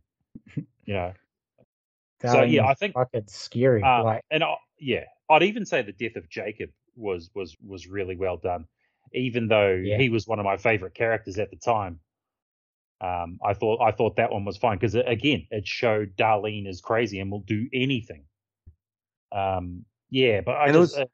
You 0.56 0.94
know, 0.94 1.14
So, 2.26 2.44
yeah, 2.44 2.66
I 2.66 2.74
think- 2.74 2.94
fucking 2.94 3.28
scary. 3.28 3.84
uh, 3.84 4.04
like 4.04 4.22
and 4.32 4.44
I, 4.44 4.56
yeah, 4.80 5.04
I'd 5.30 5.44
even 5.44 5.66
say 5.66 5.82
the 5.82 5.92
death 5.92 6.16
of 6.16 6.30
Jacob 6.30 6.70
was 6.96 7.30
was 7.36 7.58
was 7.62 7.88
really 7.88 8.16
well 8.16 8.38
done, 8.38 8.66
even 9.14 9.48
though 9.50 9.74
Yeah. 9.74 9.98
he 9.98 10.08
was 10.10 10.26
one 10.26 10.40
of 10.40 10.46
my 10.46 10.56
favorite 10.58 10.94
characters 10.94 11.38
at 11.40 11.50
the 11.52 11.58
time. 11.58 12.00
Um, 13.02 13.40
I 13.46 13.54
thought 13.54 13.82
I 13.82 13.92
thought 13.92 14.16
that 14.16 14.32
one 14.32 14.46
was 14.46 14.58
fine 14.58 14.78
because 14.78 14.96
again, 14.96 15.48
it 15.52 15.68
showed 15.68 16.16
Darlene 16.16 16.68
is 16.68 16.80
crazy 16.82 17.20
and 17.20 17.30
will 17.30 17.42
do 17.42 17.68
anything. 17.74 18.24
Um, 19.32 19.86
yeah, 20.10 20.42
but 20.42 20.56
I 20.56 20.68
And 20.68 20.76
it 20.76 20.80
was- 20.80 20.96
uh, 20.98 21.06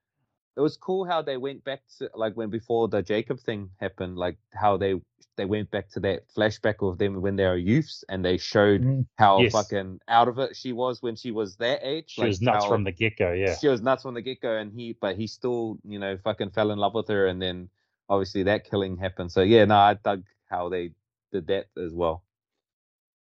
it 0.58 0.60
was 0.62 0.76
cool 0.78 1.06
how 1.06 1.22
they 1.22 1.38
went 1.38 1.64
back 1.64 1.82
to 1.98 2.10
like 2.14 2.36
when 2.36 2.50
before 2.50 2.88
the 2.90 3.02
Jacob 3.02 3.40
thing 3.40 3.70
happened, 3.80 4.18
like 4.18 4.38
how 4.54 4.78
they 4.78 5.02
they 5.38 5.46
went 5.46 5.72
back 5.72 5.90
to 5.90 6.00
that 6.02 6.28
flashback 6.38 6.86
of 6.88 6.98
them 6.98 7.22
when 7.22 7.38
they 7.38 7.46
were 7.46 7.56
youths 7.56 8.04
and 8.10 8.24
they 8.24 8.38
showed 8.38 8.82
Mm. 8.82 9.06
how 9.18 9.40
Yes. 9.40 9.54
fucking 9.54 10.00
out 10.10 10.28
of 10.28 10.38
it 10.40 10.56
she 10.58 10.74
was 10.74 11.02
when 11.02 11.16
she 11.16 11.32
was 11.32 11.56
that 11.58 11.80
age. 11.84 12.12
She 12.12 12.22
like 12.22 12.28
was 12.28 12.42
nuts 12.42 12.66
from 12.66 12.84
the 12.84 12.92
get 12.92 13.18
go. 13.18 13.32
Yeah. 13.32 13.56
She 13.56 13.70
was 13.70 13.82
nuts 13.82 14.04
from 14.04 14.14
the 14.14 14.22
get 14.22 14.42
go, 14.42 14.58
and 14.58 14.72
he 14.74 14.94
but 14.94 15.16
he 15.16 15.26
still 15.26 15.80
you 15.84 15.98
know 16.00 16.18
fucking 16.18 16.52
fell 16.52 16.70
in 16.72 16.78
love 16.78 16.94
with 16.94 17.08
her, 17.08 17.26
and 17.28 17.42
then 17.42 17.70
obviously 18.10 18.44
that 18.44 18.66
killing 18.70 18.98
happened. 18.98 19.32
So 19.32 19.42
yeah, 19.42 19.66
no, 19.66 19.78
I 19.78 19.94
dug 19.96 20.24
how 20.50 20.68
they 20.70 20.92
did 21.32 21.48
that 21.48 21.66
as 21.82 21.94
well. 21.94 22.24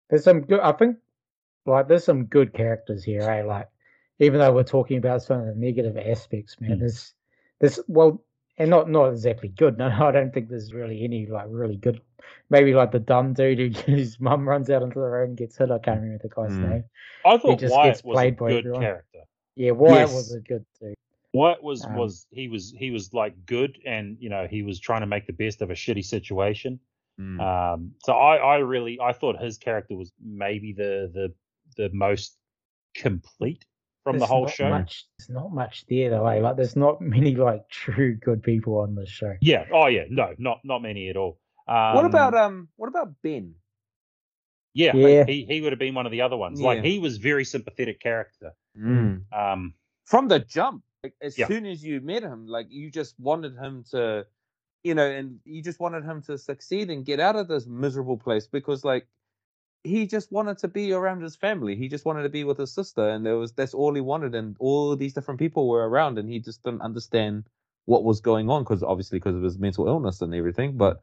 There's 0.09 0.23
some 0.23 0.41
good. 0.41 0.59
I 0.61 0.71
think 0.71 0.97
like 1.65 1.87
there's 1.87 2.03
some 2.05 2.25
good 2.25 2.53
characters 2.53 3.03
here. 3.03 3.21
Eh? 3.21 3.43
Like 3.43 3.67
even 4.19 4.39
though 4.39 4.53
we're 4.53 4.63
talking 4.63 4.97
about 4.97 5.21
some 5.21 5.41
of 5.41 5.45
the 5.47 5.55
negative 5.55 5.97
aspects, 5.97 6.59
man, 6.59 6.77
Mm. 6.77 6.79
there's 6.79 7.13
there's 7.59 7.79
well, 7.87 8.23
and 8.57 8.69
not 8.69 8.89
not 8.89 9.07
exactly 9.07 9.49
good. 9.49 9.77
No, 9.77 9.87
I 10.07 10.11
don't 10.11 10.33
think 10.33 10.49
there's 10.49 10.73
really 10.73 11.03
any 11.03 11.25
like 11.27 11.47
really 11.49 11.77
good. 11.77 12.01
Maybe 12.49 12.73
like 12.73 12.91
the 12.91 12.99
dumb 12.99 13.33
dude 13.33 13.77
who 13.77 13.91
his 13.95 14.19
mum 14.19 14.47
runs 14.47 14.69
out 14.69 14.81
into 14.83 14.99
the 14.99 15.05
road 15.05 15.29
and 15.29 15.37
gets 15.37 15.57
hit. 15.57 15.71
I 15.71 15.79
can't 15.79 16.01
remember 16.01 16.23
the 16.23 16.29
guy's 16.29 16.57
Mm. 16.57 16.69
name. 16.69 16.83
I 17.25 17.37
thought 17.37 17.59
just 17.59 17.73
Wyatt 17.75 17.93
gets 17.95 18.03
was 18.03 18.13
a 18.13 18.15
played 18.15 18.37
by 18.37 18.49
good 18.49 18.57
everyone. 18.59 18.81
character. 18.81 19.19
Yeah, 19.55 19.71
Wyatt 19.71 20.07
Yes. 20.07 20.13
was 20.13 20.33
a 20.33 20.39
good 20.39 20.65
dude. 20.79 20.95
Wyatt 21.33 21.61
was 21.61 21.83
Um, 21.85 21.95
was 21.95 22.25
he 22.31 22.47
was 22.47 22.71
he 22.71 22.89
was 22.91 23.13
like 23.13 23.45
good, 23.45 23.77
and 23.85 24.17
you 24.21 24.29
know 24.29 24.47
he 24.47 24.63
was 24.63 24.79
trying 24.79 25.01
to 25.01 25.07
make 25.07 25.27
the 25.27 25.33
best 25.33 25.61
of 25.61 25.69
a 25.69 25.73
shitty 25.73 26.05
situation. 26.05 26.79
Mm. 27.19 27.39
Um, 27.41 27.91
so 28.03 28.13
I, 28.13 28.35
I 28.35 28.57
really 28.57 28.99
I 29.01 29.13
thought 29.13 29.41
his 29.41 29.57
character 29.57 29.95
was 29.95 30.11
maybe 30.23 30.73
the 30.73 31.09
the 31.13 31.33
the 31.75 31.89
most 31.93 32.37
complete 32.95 33.65
from 34.03 34.19
the 34.19 34.25
whole 34.25 34.43
not 34.45 34.53
show. 34.53 34.69
Much, 34.69 35.05
there's 35.17 35.29
not 35.29 35.51
much 35.51 35.85
there 35.89 36.11
though. 36.11 36.25
Eh? 36.27 36.39
Like 36.39 36.55
there's 36.55 36.75
not 36.75 37.01
many 37.15 37.35
like 37.35 37.67
true 37.69 38.15
good 38.15 38.43
people 38.43 38.77
on 38.79 38.95
this 38.95 39.09
show. 39.09 39.33
Yeah. 39.41 39.65
Oh 39.73 39.87
yeah. 39.87 40.03
No, 40.09 40.33
not 40.37 40.59
not 40.63 40.81
many 40.81 41.09
at 41.09 41.17
all. 41.17 41.39
Um, 41.67 41.95
what 41.95 42.05
about 42.05 42.33
um? 42.33 42.69
What 42.75 42.87
about 42.87 43.13
Ben? 43.23 43.55
yeah? 44.73 44.95
Yeah. 44.95 45.25
He 45.25 45.45
he 45.45 45.61
would 45.61 45.71
have 45.71 45.79
been 45.79 45.95
one 45.95 46.05
of 46.05 46.11
the 46.11 46.21
other 46.21 46.37
ones. 46.37 46.61
Like 46.61 46.83
he 46.83 46.99
was 46.99 47.17
very 47.17 47.43
sympathetic 47.45 47.99
character. 47.99 48.53
Um, 48.79 49.73
From 50.05 50.27
the 50.27 50.39
jump, 50.39 50.83
like, 51.03 51.15
as 51.21 51.37
Yeah. 51.37 51.47
soon 51.47 51.65
as 51.65 51.83
you 51.83 51.99
met 51.99 52.23
him, 52.23 52.47
like 52.47 52.67
you 52.69 52.91
just 52.91 53.19
wanted 53.19 53.57
him 53.57 53.83
to, 53.91 54.25
you 54.83 54.95
know, 54.95 55.05
and 55.05 55.39
you 55.45 55.61
just 55.61 55.79
wanted 55.79 56.03
him 56.03 56.21
to 56.23 56.37
succeed 56.37 56.89
and 56.89 57.05
get 57.05 57.19
out 57.19 57.35
of 57.35 57.47
this 57.47 57.65
miserable 57.65 58.17
place 58.17 58.47
because 58.47 58.85
like 58.85 59.07
he 59.83 60.05
just 60.07 60.31
wanted 60.31 60.57
to 60.59 60.67
be 60.67 60.91
around 60.93 61.21
his 61.21 61.35
family. 61.35 61.75
He 61.75 61.87
just 61.87 62.05
wanted 62.05 62.23
to 62.23 62.29
be 62.29 62.43
with 62.43 62.57
his 62.57 62.73
sister, 62.73 63.09
and 63.09 63.25
there 63.25 63.37
was 63.37 63.53
that's 63.53 63.73
all 63.73 63.93
he 63.93 64.01
wanted. 64.01 64.35
And 64.35 64.55
all 64.59 64.95
these 64.95 65.13
different 65.13 65.39
people 65.39 65.67
were 65.67 65.87
around, 65.87 66.17
and 66.17 66.29
he 66.29 66.39
just 66.39 66.63
didn't 66.63 66.81
understand 66.81 67.45
what 67.85 68.03
was 68.03 68.19
going 68.19 68.49
on 68.49 68.63
because 68.63 68.83
obviously 68.83 69.17
because 69.19 69.35
of 69.35 69.43
his 69.43 69.57
mental 69.57 69.87
illness 69.87 70.21
and 70.21 70.33
everything. 70.35 70.77
But 70.77 70.99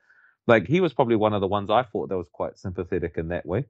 like 0.47 0.67
he 0.67 0.81
was 0.81 0.93
probably 0.93 1.17
one 1.17 1.33
of 1.33 1.41
the 1.41 1.47
ones 1.47 1.71
I 1.71 1.83
thought 1.83 2.09
that 2.11 2.19
was 2.19 2.29
quite 2.31 2.59
sympathetic 2.59 3.17
in 3.17 3.29
that 3.29 3.47
way. 3.47 3.65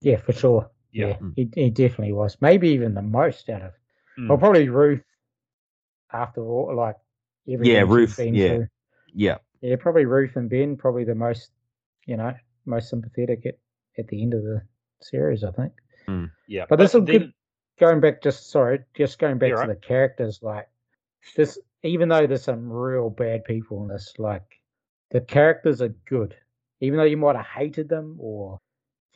Yeah, 0.00 0.16
for 0.16 0.32
sure. 0.32 0.70
Yeah. 0.92 1.08
Yeah, 1.08 1.16
Mm. 1.18 1.32
he, 1.36 1.48
he 1.54 1.70
definitely 1.70 2.12
was. 2.14 2.36
Maybe 2.40 2.70
even 2.70 2.94
the 2.94 3.02
most 3.02 3.48
out 3.50 3.62
of. 3.62 3.72
Mm. 4.18 4.28
Well, 4.28 4.38
probably 4.38 4.68
Ruth. 4.68 5.02
After 6.10 6.40
all, 6.42 6.74
like 6.74 6.96
everything 7.46 7.74
Yeah, 7.74 7.82
Ruth, 7.82 8.18
yeah. 8.18 8.48
through. 8.48 8.68
Yeah. 9.18 9.38
Yeah, 9.60 9.74
probably 9.80 10.04
Ruth 10.04 10.36
and 10.36 10.48
Ben, 10.48 10.76
probably 10.76 11.02
the 11.04 11.16
most, 11.16 11.50
you 12.06 12.16
know, 12.16 12.32
most 12.66 12.88
sympathetic 12.88 13.44
at, 13.44 13.58
at 13.98 14.06
the 14.06 14.22
end 14.22 14.32
of 14.32 14.42
the 14.44 14.62
series, 15.02 15.42
I 15.42 15.50
think. 15.50 15.72
yeah. 16.46 16.64
But 16.68 16.76
there's 16.78 16.92
some 16.92 17.04
then- 17.04 17.18
good 17.18 17.32
going 17.80 18.00
back 18.00 18.22
just 18.22 18.50
sorry, 18.50 18.80
just 18.94 19.18
going 19.18 19.38
back 19.38 19.48
You're 19.48 19.62
to 19.62 19.68
right. 19.68 19.80
the 19.80 19.86
characters, 19.86 20.38
like 20.42 20.68
this 21.36 21.58
even 21.82 22.08
though 22.08 22.26
there's 22.26 22.44
some 22.44 22.70
real 22.70 23.10
bad 23.10 23.44
people 23.44 23.82
in 23.82 23.88
this, 23.88 24.14
like 24.18 24.44
the 25.10 25.20
characters 25.20 25.82
are 25.82 25.94
good. 26.08 26.34
Even 26.80 26.98
though 26.98 27.04
you 27.04 27.16
might 27.16 27.36
have 27.36 27.46
hated 27.46 27.88
them 27.88 28.16
or 28.20 28.60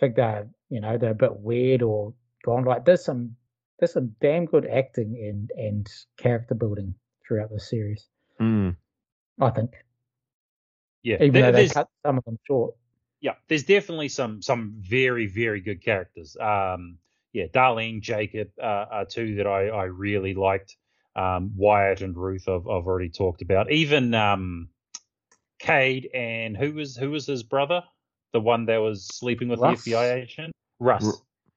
think 0.00 0.16
they're 0.16 0.48
you 0.68 0.80
know, 0.80 0.98
they're 0.98 1.10
a 1.12 1.14
bit 1.14 1.36
weird 1.36 1.82
or 1.82 2.12
gone 2.44 2.64
like 2.64 2.84
there's 2.84 3.04
some 3.04 3.36
there's 3.78 3.92
some 3.92 4.14
damn 4.20 4.46
good 4.46 4.66
acting 4.66 5.16
and 5.28 5.50
and 5.56 5.88
character 6.16 6.54
building 6.56 6.94
throughout 7.26 7.50
the 7.50 7.60
series. 7.60 8.08
Mm. 8.40 8.74
I 9.40 9.50
think. 9.50 9.72
Yeah. 11.02 11.16
Even 11.16 11.32
there- 11.32 11.42
though 11.42 11.52
they 11.52 11.58
there's- 11.62 11.72
cut 11.72 11.88
some 12.04 12.18
of 12.18 12.24
them 12.24 12.38
short. 12.46 12.74
yeah, 13.20 13.34
there's 13.48 13.64
definitely 13.64 14.08
some 14.08 14.42
some 14.42 14.74
very 14.78 15.26
very 15.26 15.60
good 15.60 15.82
characters. 15.82 16.36
Um, 16.36 16.98
yeah, 17.32 17.46
Darlene, 17.46 18.00
Jacob 18.02 18.50
uh, 18.60 18.86
are 18.90 19.04
two 19.06 19.36
that 19.36 19.46
I 19.46 19.68
I 19.68 19.84
really 19.84 20.34
liked. 20.34 20.76
Um, 21.14 21.52
Wyatt 21.56 22.00
and 22.00 22.16
Ruth 22.16 22.48
I've 22.48 22.66
I've 22.66 22.86
already 22.86 23.10
talked 23.10 23.42
about. 23.42 23.70
Even 23.70 24.14
um, 24.14 24.68
Cade 25.58 26.08
and 26.14 26.56
who 26.56 26.72
was 26.72 26.96
who 26.96 27.10
was 27.10 27.26
his 27.26 27.42
brother, 27.42 27.82
the 28.32 28.40
one 28.40 28.66
that 28.66 28.78
was 28.78 29.06
sleeping 29.06 29.48
with 29.48 29.60
Russ. 29.60 29.84
the 29.84 29.92
FBI 29.92 30.14
agent, 30.22 30.52
Russ. 30.80 31.04
Ru- 31.04 31.12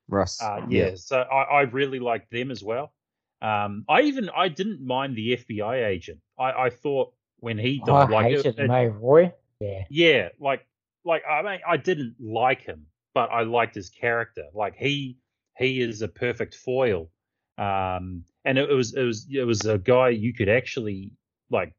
Russ. 0.07 0.41
Uh, 0.41 0.65
yeah, 0.69 0.91
so 0.95 1.19
I, 1.21 1.43
I 1.43 1.61
really 1.61 1.99
liked 1.99 2.29
them 2.31 2.51
as 2.51 2.63
well. 2.63 2.93
Um, 3.41 3.85
I 3.89 4.01
even 4.01 4.29
I 4.29 4.47
didn't 4.49 4.85
mind 4.85 5.15
the 5.15 5.37
FBI 5.37 5.85
agent. 5.87 6.19
I, 6.37 6.51
I 6.65 6.69
thought 6.69 7.13
when 7.45 7.59
he 7.59 7.79
Oh, 7.83 7.85
died, 7.85 8.09
like 8.09 8.31
it- 8.31 8.37
hated 8.45 8.59
it- 8.59 8.67
May 8.67 8.87
Roy. 8.87 9.31
Yeah. 9.59 9.83
yeah, 9.89 10.29
like 10.39 10.65
like 11.05 11.21
I 11.29 11.41
mean 11.43 11.59
I 11.65 11.77
didn't 11.77 12.15
like 12.19 12.61
him, 12.61 12.87
but 13.13 13.29
I 13.31 13.43
liked 13.43 13.75
his 13.75 13.89
character. 13.89 14.45
Like 14.53 14.75
he 14.75 15.17
he 15.57 15.79
is 15.79 16.01
a 16.01 16.07
perfect 16.07 16.55
foil. 16.55 17.09
Um 17.57 18.25
and 18.43 18.57
it, 18.57 18.69
it 18.69 18.73
was 18.73 18.93
it 18.95 19.03
was 19.03 19.27
it 19.31 19.43
was 19.43 19.61
a 19.65 19.77
guy 19.77 20.09
you 20.09 20.33
could 20.33 20.49
actually 20.49 21.11
like 21.51 21.71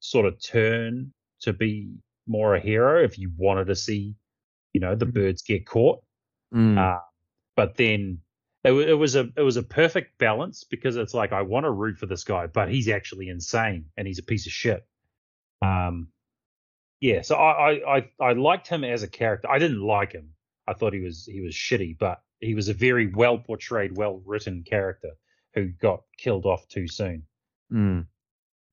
sort 0.00 0.26
of 0.26 0.40
turn 0.40 1.12
to 1.40 1.52
be 1.52 1.96
more 2.26 2.54
a 2.54 2.60
hero 2.60 3.02
if 3.02 3.18
you 3.18 3.32
wanted 3.36 3.66
to 3.66 3.74
see, 3.76 4.14
you 4.74 4.80
know, 4.80 4.94
the 4.94 5.06
Mhm. 5.06 5.14
Byrdes 5.14 5.42
get 5.42 5.66
caught. 5.66 6.00
Mm. 6.54 6.78
Uh, 6.78 7.00
but 7.56 7.76
then 7.76 8.18
it, 8.62 8.72
it 8.72 8.94
was 8.94 9.16
a 9.16 9.28
it 9.36 9.42
was 9.42 9.56
a 9.56 9.62
perfect 9.62 10.18
balance 10.18 10.62
because 10.64 10.96
it's 10.96 11.14
like 11.14 11.32
I 11.32 11.42
want 11.42 11.64
to 11.64 11.70
root 11.70 11.98
for 11.98 12.06
this 12.06 12.22
guy, 12.24 12.46
but 12.46 12.70
he's 12.70 12.88
actually 12.88 13.28
insane 13.28 13.86
and 13.96 14.06
he's 14.06 14.20
a 14.20 14.22
piece 14.22 14.46
of 14.46 14.52
shit. 14.52 14.86
Um, 15.64 16.08
yeah, 17.00 17.22
so 17.22 17.36
I 17.36 17.72
I 17.72 17.96
I, 17.96 18.10
I 18.20 18.32
liked 18.32 18.68
him 18.68 18.84
as 18.84 19.02
a 19.02 19.08
character. 19.08 19.50
I 19.50 19.58
didn't 19.58 19.82
like 19.82 20.12
him. 20.12 20.30
I 20.66 20.72
thought 20.74 20.92
he 20.92 21.00
was 21.00 21.26
he 21.26 21.40
was 21.40 21.54
shitty, 21.54 21.98
but 21.98 22.20
he 22.40 22.54
was 22.54 22.68
a 22.68 22.74
very 22.74 23.06
well 23.06 23.38
portrayed, 23.38 23.96
well 23.96 24.22
written 24.24 24.62
character 24.62 25.10
who 25.54 25.68
got 25.68 26.02
killed 26.18 26.46
off 26.46 26.66
too 26.68 26.88
soon. 26.88 27.24
Mm. 27.72 28.06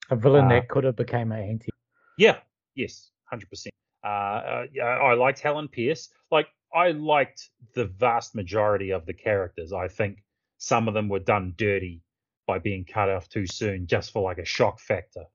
A 0.10 0.16
villain 0.16 0.46
Uh, 0.46 0.50
that 0.50 0.70
could 0.70 0.84
have 0.84 0.96
became 0.96 1.32
an 1.32 1.40
anti. 1.40 1.70
Yeah, 2.18 2.38
yes, 2.76 3.12
hundred 3.26 3.50
percent. 3.50 3.74
Uh, 4.04 4.08
uh, 4.08 4.66
yeah, 4.74 4.86
I 4.86 5.14
liked 5.14 5.40
Helen 5.40 5.68
Pierce. 5.68 6.10
Like, 6.32 6.48
I 6.74 6.92
liked 6.92 7.50
the 7.76 7.86
vast 7.86 8.34
majority 8.36 8.92
of 8.92 9.06
the 9.06 9.14
characters. 9.14 9.74
I 9.74 9.88
think 9.88 10.24
some 10.58 10.88
of 10.88 10.94
them 10.94 11.08
were 11.08 11.20
done 11.20 11.54
dirty 11.56 12.02
by 12.48 12.60
being 12.60 12.84
cut 12.84 13.10
off 13.10 13.30
too 13.30 13.46
soon, 13.46 13.88
just 13.88 14.12
for 14.12 14.24
like 14.24 14.40
a 14.40 14.46
shock 14.46 14.80
factor. 14.80 15.26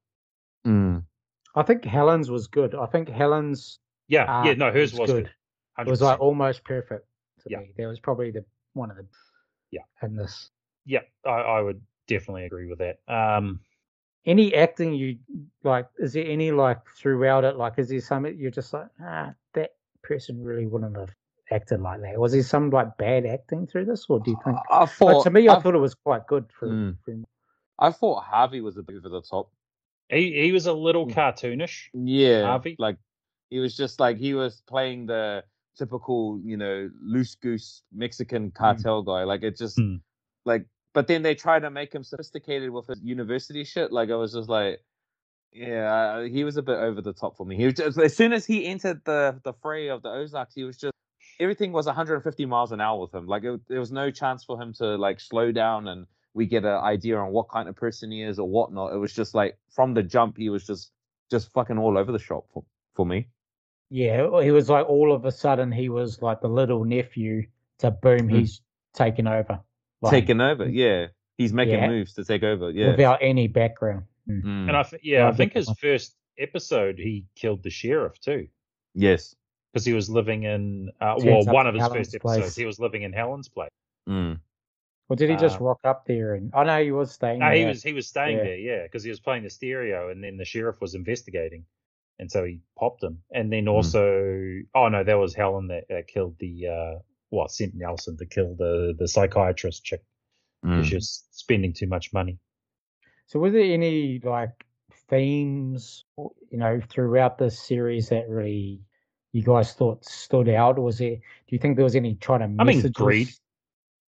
Mm. 0.67 1.05
I 1.57 1.63
think 1.63 1.85
Helen's 1.85 2.31
was 2.31 2.47
good. 2.47 2.75
I 2.75 2.87
think 2.87 3.09
Helen's 3.09 3.79
Yeah, 4.09 4.45
yeah, 4.45 4.55
no, 4.55 4.71
hers 4.71 4.93
was 4.95 5.11
good. 5.11 5.31
It 5.79 5.87
was 5.87 6.01
like 6.03 6.21
almost 6.21 6.65
perfect 6.65 7.07
to 7.43 7.51
Yeah. 7.51 7.59
me. 7.61 7.73
That 7.77 7.87
was 7.87 7.99
probably 8.01 8.31
the 8.31 8.45
one 8.75 8.91
of 8.91 8.97
the 8.99 9.07
Yeah. 9.71 9.83
in 10.03 10.17
this. 10.17 10.51
yeah, 10.85 11.01
I, 11.25 11.31
I 11.31 11.61
would 11.63 11.81
definitely 12.07 12.45
agree 12.45 12.67
with 12.67 12.79
that. 12.79 12.99
Um, 13.09 13.61
Any 14.27 14.55
acting 14.55 14.93
you 14.95 15.19
like? 15.65 15.89
Is 15.99 16.13
there 16.13 16.27
any 16.27 16.51
like 16.53 16.79
throughout 16.97 17.45
it? 17.45 17.57
Like, 17.57 17.79
is 17.79 17.89
there 17.89 18.01
something 18.01 18.37
you're 18.39 18.51
just 18.51 18.73
like, 18.73 18.89
ah, 19.01 19.33
that 19.55 19.71
person 20.03 20.43
really 20.43 20.67
wouldn't 20.67 20.97
have 20.97 21.15
acted 21.51 21.81
like 21.81 22.01
that? 22.03 22.19
Was 22.19 22.33
there 22.33 22.43
some 22.43 22.71
like 22.71 22.97
bad 22.99 23.25
acting 23.27 23.67
through 23.67 23.87
this, 23.87 24.07
or 24.09 24.21
do 24.21 24.31
you 24.33 24.39
think? 24.45 24.57
I 24.71 24.81
But 24.81 24.87
thought 24.91 25.25
to 25.25 25.31
me, 25.31 25.49
I 25.49 25.55
I, 25.55 25.61
thought 25.61 25.75
it 25.75 25.79
was 25.79 25.95
quite 25.95 26.27
good 26.27 26.47
for. 26.53 26.69
Mm. 26.69 26.97
for 27.05 27.15
I 27.79 27.91
thought 27.93 28.25
Javi 28.25 28.63
was 28.63 28.77
a 28.79 28.83
bit 28.83 28.97
over 28.97 29.09
the 29.09 29.23
top. 29.23 29.51
He 30.09 30.33
he 30.41 30.53
was 30.53 30.67
a 30.67 30.73
little 30.73 31.07
Mm. 31.07 31.15
cartoonish. 31.15 31.89
Yeah, 31.95 32.43
Javi? 32.43 32.77
like 32.79 32.97
he 33.51 33.59
was 33.59 33.77
just 33.77 33.99
like 34.01 34.19
he 34.19 34.35
was 34.35 34.63
playing 34.67 35.07
the 35.07 35.45
typical, 35.77 36.41
you 36.45 36.57
know, 36.57 36.91
loose 37.03 37.35
goose 37.35 37.83
Mexican 37.93 38.51
cartel 38.51 39.03
guy. 39.03 39.25
Like 39.25 39.43
it 39.43 39.57
just 39.57 39.79
Mm. 39.79 40.01
like, 40.45 40.67
but 40.93 41.07
then 41.07 41.23
they 41.23 41.35
try 41.35 41.59
to 41.59 41.71
make 41.71 41.93
him 41.95 42.03
sophisticated 42.05 42.71
with 42.71 42.87
his 42.87 43.01
university 43.03 43.65
shit. 43.65 43.93
Like 43.93 44.11
I 44.11 44.15
was 44.17 44.33
just 44.33 44.49
like, 44.49 44.83
yeah, 45.53 46.25
he 46.27 46.45
was 46.45 46.57
a 46.57 46.63
bit 46.63 46.79
over 46.79 47.01
the 47.01 47.13
top 47.13 47.37
for 47.37 47.47
me. 47.47 47.57
He 47.57 47.65
was 47.65 47.75
just 47.75 47.99
as 47.99 48.17
soon 48.17 48.33
as 48.33 48.47
he 48.47 48.67
entered 48.67 49.05
the 49.05 49.41
the 49.43 49.55
fray 49.55 49.89
of 49.89 50.03
the 50.03 50.11
Ozarks, 50.11 50.55
he 50.55 50.65
was 50.65 50.77
just 50.77 50.93
everything 51.41 51.73
was 51.73 51.87
150 51.87 52.47
miles 52.47 52.73
an 52.73 52.81
hour 52.81 53.01
with 53.01 53.15
him. 53.15 53.27
Like 53.27 53.45
it, 53.45 53.61
there 53.69 53.81
was 53.81 53.93
no 53.93 54.11
chance 54.11 54.45
for 54.45 54.61
him 54.61 54.73
to 54.75 54.97
like 54.97 55.21
slow 55.21 55.53
down 55.53 55.89
and 55.89 56.07
we 56.37 56.47
get 56.47 56.65
an 56.65 56.79
idea 56.95 57.17
on 57.17 57.33
what 57.33 57.49
kind 57.49 57.69
of 57.69 57.75
person 57.75 58.11
he 58.11 58.23
is 58.23 58.39
or 58.39 58.47
whatnot. 58.49 58.93
It 58.93 58.99
was 58.99 59.13
just 59.13 59.35
like 59.35 59.57
from 59.71 59.95
the 59.95 60.03
jump, 60.03 60.37
he 60.37 60.51
was 60.51 60.67
just 60.67 60.93
just 61.31 61.51
fucking 61.53 61.79
all 61.79 61.97
over 61.99 62.13
the 62.13 62.19
shop 62.19 62.45
for, 62.53 62.63
for 62.95 63.05
me. 63.07 63.27
yeah, 63.91 64.43
he 64.43 64.51
was 64.53 64.69
like 64.69 64.87
all 64.89 65.13
of 65.13 65.25
a 65.25 65.33
sudden 65.33 65.73
he 65.73 65.89
was 65.89 66.21
like 66.23 66.41
the 66.41 66.49
little 66.49 66.85
nephew 66.85 67.47
to 67.79 67.91
boom, 67.91 68.29
Mm. 68.29 68.39
he's 68.39 68.61
taken 68.95 69.27
over, 69.27 69.61
like, 70.03 70.11
Taking 70.13 70.41
over, 70.41 70.69
yeah. 70.69 71.07
He's 71.39 71.53
making 71.53 71.75
Yeah. 71.75 71.89
moves 71.89 72.15
to 72.15 72.25
take 72.25 72.43
over, 72.43 72.71
yeah. 72.71 72.91
without 72.93 73.19
any 73.21 73.47
background. 73.49 74.05
Mm. 74.29 74.69
And 74.69 74.77
I 74.77 74.83
th- 74.83 75.03
yeah, 75.05 75.19
Yeah, 75.21 75.29
I 75.29 75.33
think 75.33 75.53
his 75.55 75.71
first 75.81 76.15
episode 76.39 76.99
he 76.99 77.25
killed 77.35 77.63
the 77.63 77.71
sheriff 77.71 78.19
too. 78.21 78.49
yes. 78.95 79.35
Because 79.73 79.85
he 79.85 79.93
was 79.93 80.09
living 80.09 80.45
in 80.45 80.91
uh, 81.01 81.17
well, 81.19 81.45
one 81.45 81.67
of 81.67 81.75
his 81.75 81.83
Helen's 81.83 81.99
first 81.99 82.15
episodes, 82.15 82.41
place. 82.41 82.57
he 82.57 82.65
was 82.65 82.79
living 82.81 83.03
in 83.03 83.13
Helen's 83.13 83.49
place. 83.49 83.69
Mm. 84.09 84.41
Or 85.09 85.17
did 85.17 85.31
he 85.31 85.37
just 85.37 85.61
Uh, 85.61 85.65
rock 85.65 85.81
up 85.85 86.05
there? 86.07 86.35
And 86.35 86.51
I 86.53 86.65
know 86.65 86.83
he 86.83 86.91
was 86.91 87.13
staying. 87.13 87.39
No, 87.39 87.51
he 87.53 87.65
was 87.65 87.83
he 87.83 87.93
was 87.93 88.09
staying 88.09 88.39
Yeah. 88.39 88.45
there, 88.45 88.57
yeah, 88.59 88.83
because 88.83 89.05
he 89.05 89.11
was 89.11 89.21
playing 89.21 89.45
the 89.45 89.51
stereo, 89.51 90.09
and 90.11 90.23
then 90.23 90.37
the 90.37 90.45
sheriff 90.45 90.81
was 90.81 90.95
investigating, 90.95 91.65
and 92.19 92.31
so 92.31 92.45
he 92.45 92.61
popped 92.77 93.03
him. 93.05 93.23
And 93.31 93.53
then 93.53 93.69
also, 93.69 94.03
oh 94.75 94.89
no, 94.89 95.05
that 95.05 95.15
was 95.15 95.35
Helen 95.35 95.69
that, 95.69 95.85
that 95.89 96.09
killed 96.09 96.37
the 96.39 96.67
uh, 96.69 96.99
what 97.31 97.51
sent 97.53 97.75
Nelson 97.75 98.17
to 98.17 98.27
kill 98.27 98.55
the 98.57 98.95
the 98.99 99.07
psychiatrist 99.09 99.85
chick 99.85 100.03
Mm. 100.65 100.71
because 100.71 100.87
she 100.89 100.95
was 100.95 101.25
spending 101.33 101.73
too 101.73 101.87
much 101.87 102.13
money. 102.13 102.39
So, 103.27 103.39
was 103.39 103.53
there 103.53 103.63
any 103.63 104.19
like 104.21 104.65
themes, 105.09 106.05
you 106.17 106.59
know, 106.59 106.81
throughout 106.89 107.39
this 107.39 107.59
series 107.61 108.09
that 108.09 108.29
really 108.29 108.81
you 109.33 109.43
guys 109.43 109.75
thought 109.75 110.05
stood 110.05 110.49
out? 110.49 110.79
Or 110.79 110.83
was 110.83 110.99
there? 110.99 111.17
Do 111.17 111.21
you 111.49 111.59
think 111.59 111.77
there 111.77 111.85
was 111.85 111.95
any 111.97 112.15
trying 112.17 112.41
to? 112.41 112.47
I 112.47 112.65
mean, 112.65 112.77
messages? 112.79 112.93
greed. 112.93 113.29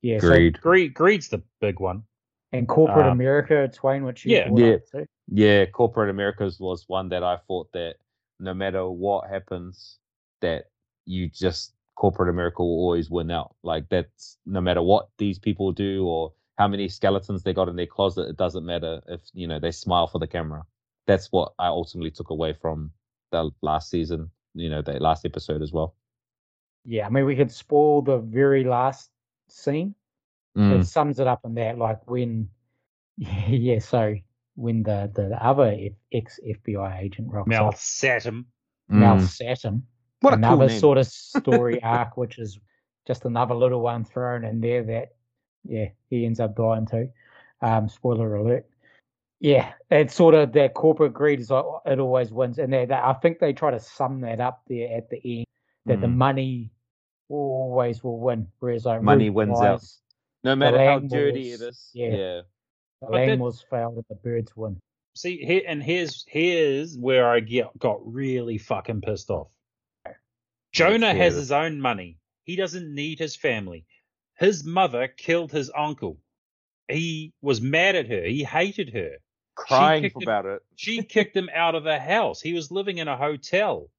Yeah. 0.02 0.20
So, 0.20 0.28
Greed. 0.30 0.60
Greed, 0.62 0.94
greed's 0.94 1.28
the 1.30 1.42
big 1.62 1.80
one. 1.80 2.04
and 2.54 2.68
corporate 2.68 3.06
Um, 3.08 3.12
America, 3.12 3.68
Twain, 3.74 4.06
which 4.06 4.26
you 4.26 4.36
yeah. 4.38 4.50
Yeah. 4.56 4.76
up. 5.02 5.08
Yeah, 5.28 5.66
corporate 5.66 6.10
Americas 6.10 6.60
was 6.60 6.86
one 6.88 7.10
that 7.10 7.22
I 7.24 7.38
thought 7.48 7.70
that 7.74 7.96
no 8.40 8.54
matter 8.54 8.88
what 8.90 9.28
happens, 9.30 10.00
that 10.40 10.66
you 11.06 11.28
just 11.30 11.74
corporate 11.96 12.30
America 12.30 12.62
will 12.64 12.80
always 12.80 13.10
win 13.10 13.32
out. 13.32 13.56
Like 13.64 13.90
that's 13.90 14.38
no 14.46 14.62
matter 14.62 14.82
what 14.82 15.10
these 15.18 15.40
people 15.40 15.72
do 15.74 16.06
or 16.08 16.32
how 16.58 16.68
many 16.70 16.88
skeletons 16.88 17.44
they 17.44 17.54
got 17.54 17.68
in 17.70 17.76
their 17.76 17.86
closet, 17.86 18.30
it 18.30 18.38
doesn't 18.38 18.66
matter 18.66 19.02
if 19.08 19.22
you 19.34 19.48
know 19.48 19.60
they 19.60 19.72
smile 19.72 20.08
for 20.08 20.20
the 20.20 20.28
camera. 20.28 20.64
That's 21.06 21.32
what 21.32 21.54
I 21.60 21.68
ultimately 21.68 22.12
took 22.12 22.30
away 22.30 22.54
from 22.54 22.92
the 23.32 23.52
last 23.62 23.90
season. 23.90 24.32
You 24.54 24.70
know, 24.70 24.82
the 24.82 24.94
last 25.00 25.26
episode 25.26 25.62
as 25.62 25.74
well. 25.74 25.96
Yeah, 26.86 27.06
I 27.06 27.10
mean, 27.10 27.26
we 27.26 27.36
could 27.36 27.52
spoil 27.52 28.02
the 28.02 28.20
very 28.20 28.64
last 28.64 29.10
scene. 29.50 29.96
Mm. 30.58 30.80
It 30.82 30.86
sums 30.88 31.20
it 31.20 31.28
up 31.28 31.42
in 31.46 31.54
that, 31.56 31.78
like 31.78 32.00
when, 32.10 32.50
yeah, 33.18 33.80
so 33.80 34.16
when 34.56 34.84
the 34.84 35.12
the 35.14 35.38
other 35.46 35.76
ex 36.12 36.40
FBI 36.48 37.00
agent 37.02 37.32
rocks 37.32 37.48
Mouth 37.48 37.74
up, 37.74 37.80
sat 37.80 38.24
him. 38.26 38.48
Mm. 38.92 39.22
Saturn, 39.28 39.84
What 40.22 40.34
a 40.34 40.38
cool 40.38 40.46
another 40.46 40.68
name. 40.68 40.80
sort 40.80 40.98
of 40.98 41.08
story 41.12 41.84
arc, 41.84 42.16
which 42.18 42.40
is 42.40 42.58
just 43.06 43.26
another 43.26 43.54
little 43.54 43.82
one 43.82 44.06
thrown 44.06 44.44
in 44.46 44.62
there 44.62 44.82
that, 44.84 45.10
yeah, 45.66 45.90
he 46.10 46.26
ends 46.26 46.40
up 46.40 46.56
dying 46.56 46.86
too. 46.88 47.10
Um, 47.62 47.90
spoiler 47.90 48.36
alert. 48.36 48.66
Yeah, 49.40 49.74
it's 49.92 50.16
sort 50.16 50.34
of 50.36 50.54
that 50.54 50.74
corporate 50.74 51.14
greed 51.14 51.40
is 51.42 51.52
like 51.52 51.66
it 51.86 52.00
always 52.00 52.32
wins, 52.32 52.58
and 52.60 52.72
they, 52.74 52.86
they, 52.86 52.96
I 52.96 53.14
think 53.14 53.40
they 53.40 53.54
try 53.54 53.72
to 53.72 53.80
sum 53.80 54.22
that 54.22 54.40
up 54.40 54.64
there 54.68 54.96
at 54.98 55.10
the 55.10 55.20
end 55.24 55.46
that 55.86 56.02
the 56.02 56.08
Mm. 56.08 56.16
money 56.16 56.72
always 57.30 58.04
will 58.04 58.20
win, 58.20 58.48
whereas 58.60 58.86
like 58.86 59.02
Money 59.02 59.30
Ruth 59.30 59.36
wins 59.36 59.62
out. 59.62 59.84
No 60.44 60.56
matter 60.56 60.78
how 60.78 61.00
Langmores, 61.00 61.10
dirty 61.10 61.52
it 61.52 61.62
is. 61.62 61.90
yeah. 61.94 62.08
yeah. 62.08 62.16
the 62.16 62.44
But 63.02 63.12
that- 63.12 63.40
Langmores 63.40 63.64
failed 63.70 63.96
and 63.96 64.06
the 64.10 64.16
Byrdes 64.16 64.56
win. 64.56 64.80
See 65.16 65.38
here, 65.44 65.64
and 65.68 65.82
here's 65.82 66.24
here's 66.28 66.96
where 66.98 67.28
I 67.28 67.40
get 67.40 67.78
got 67.80 68.00
really 68.06 68.60
fucking 68.60 69.02
pissed 69.02 69.32
off. 69.32 69.48
Jonah 70.72 71.14
has 71.16 71.34
his 71.34 71.52
own 71.52 71.82
money. 71.82 72.20
He 72.44 72.56
doesn't 72.56 72.94
need 72.94 73.18
his 73.18 73.36
family. 73.36 73.86
His 74.38 74.64
mother 74.64 75.08
killed 75.08 75.52
his 75.52 75.72
uncle. 75.76 76.20
He 76.88 77.34
was 77.42 77.62
mad 77.62 77.96
at 77.96 78.08
her. 78.08 78.24
He 78.24 78.44
hated 78.44 78.94
her. 78.94 79.18
Crying 79.56 80.04
kicked 80.04 80.18
him- 80.18 80.22
about 80.22 80.46
it. 80.46 80.62
She 80.76 81.02
kicked 81.16 81.36
him 81.36 81.50
out 81.52 81.74
of 81.74 81.84
the 81.84 82.00
house. 82.00 82.40
He 82.40 82.54
was 82.54 82.70
living 82.72 83.00
in 83.00 83.08
a 83.08 83.18
hotel. 83.18 83.90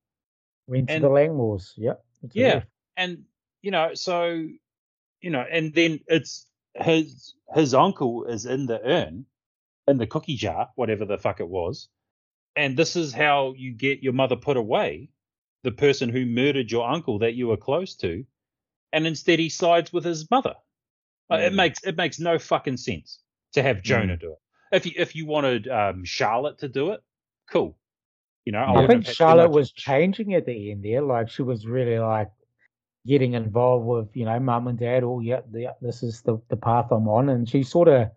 Went 0.69 0.89
to 0.89 1.01
the 1.01 1.09
Langmores. 1.09 1.73
Yep. 1.77 2.01
Yeah. 2.33 2.55
right. 2.55 2.65
And 2.99 3.25
you 3.63 3.71
know 3.73 3.95
so 3.95 4.47
you 5.23 5.31
know 5.31 5.45
and 5.51 5.75
then 5.75 6.01
it's 6.09 6.47
his 6.75 7.35
his 7.55 7.75
uncle 7.75 8.25
is 8.27 8.47
in 8.47 8.67
the 8.67 8.81
urn 8.85 9.27
in 9.89 9.99
the 9.99 10.07
cookie 10.07 10.37
jar 10.37 10.69
whatever 10.77 11.07
the 11.07 11.19
fuck 11.19 11.41
it 11.41 11.49
was 11.49 11.89
and 12.57 12.77
this 12.77 12.97
is 12.97 13.13
how 13.15 13.55
you 13.57 13.73
get 13.73 14.03
your 14.03 14.13
mother 14.13 14.37
put 14.37 14.57
away 14.59 15.09
the 15.65 15.73
person 15.73 16.11
who 16.11 16.27
murdered 16.27 16.71
your 16.71 16.89
uncle 16.89 17.19
that 17.21 17.35
you 17.35 17.49
were 17.49 17.57
close 17.57 17.97
to 17.97 18.25
and 18.93 19.07
instead 19.07 19.39
he 19.39 19.49
sides 19.49 19.93
with 19.93 20.05
his 20.05 20.31
mother 20.31 20.55
Uh, 21.31 21.37
it 21.37 21.53
Mm. 21.53 21.57
makes 21.57 21.85
it 21.85 21.97
makes 21.97 22.21
no 22.21 22.39
fucking 22.39 22.77
sense 22.79 23.21
to 23.53 23.63
have 23.63 23.83
jonah 23.83 24.17
do 24.17 24.33
it 24.33 24.39
if 24.77 24.87
you 24.87 24.93
if 24.97 25.15
you 25.17 25.27
wanted 25.27 25.69
um 25.69 26.05
charlotte 26.05 26.59
to 26.59 26.69
do 26.69 26.93
it 26.93 27.01
cool 27.51 27.79
you 28.45 28.53
know 28.53 28.65
I 28.65 28.83
I 28.85 28.87
think 28.87 29.05
have 29.05 29.07
had 29.07 29.19
too 29.21 29.25
Charlotte 29.27 29.51
was 29.51 29.73
changing 29.73 30.35
at 30.35 30.47
the 30.47 30.71
end 30.71 30.85
there. 30.85 31.03
Like 31.03 31.29
she 31.29 31.43
was 31.43 31.67
really 31.67 31.99
like 31.99 32.31
getting 33.07 33.35
involved 33.35 33.87
with, 33.87 34.09
you 34.17 34.25
know, 34.25 34.39
mum 34.41 34.69
and 34.69 34.79
dad. 34.79 35.03
Oh, 35.05 35.21
yeah, 35.21 35.41
the, 35.51 35.75
this 35.81 36.03
is 36.03 36.23
the, 36.23 36.41
the 36.49 36.57
path 36.57 36.89
I'm 36.91 37.09
on. 37.09 37.29
And 37.31 37.49
she 37.49 37.63
sort 37.63 37.89
of, 37.89 38.11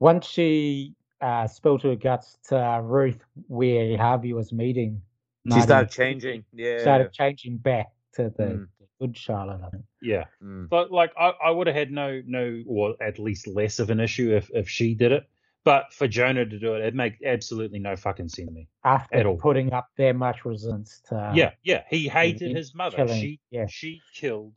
once 0.00 0.26
she 0.26 0.94
uh, 1.20 1.46
spilled 1.46 1.82
her 1.82 1.96
guts 1.96 2.38
to 2.48 2.56
uh, 2.58 2.80
Ruth, 2.80 3.22
where 3.48 3.96
Harvey 3.96 4.32
was 4.32 4.52
meeting, 4.52 5.02
She 5.46 5.50
Marty, 5.50 5.62
started 5.62 5.90
changing. 5.90 6.44
Yeah. 6.52 6.78
started 6.80 7.12
changing 7.12 7.58
back 7.58 7.88
to 8.14 8.32
the, 8.36 8.42
Mm. 8.44 8.68
the 8.80 8.86
good 9.00 9.16
Charlotte. 9.16 9.60
I 9.64 9.70
think. 9.70 9.84
yeah 10.02 10.24
Mm. 10.42 10.68
But 10.68 10.90
like 10.90 11.12
I, 11.18 11.32
I 11.44 11.50
would 11.50 11.66
have 11.68 11.76
had 11.76 11.90
no 11.92 12.20
no 12.26 12.62
or 12.66 12.94
at 13.00 13.18
least 13.18 13.46
less 13.46 13.78
of 13.78 13.90
an 13.90 14.00
issue 14.00 14.34
if 14.34 14.50
if 14.54 14.68
she 14.68 14.94
did 14.94 15.12
it. 15.12 15.28
But 15.64 15.92
for 15.92 16.08
Jonah 16.08 16.46
to 16.46 16.58
do 16.58 16.74
it, 16.74 16.82
it 16.84 16.94
makes 16.94 17.18
absolutely 17.24 17.78
no 17.78 17.94
fucking 17.96 18.28
sense 18.28 18.48
to 18.48 18.54
me. 18.54 18.68
After 18.84 19.16
At 19.16 19.26
all. 19.26 19.36
putting 19.36 19.72
up 19.72 19.88
that 19.96 20.16
much 20.16 20.44
resistance 20.44 21.02
to 21.08 21.32
yeah, 21.34 21.52
yeah. 21.62 21.82
He 21.90 22.08
hated 22.08 22.56
his 22.56 22.74
mother. 22.74 22.96
killing- 22.96 23.20
she 23.20 23.40
yeah. 23.50 23.66
she 23.66 24.00
killed 24.14 24.54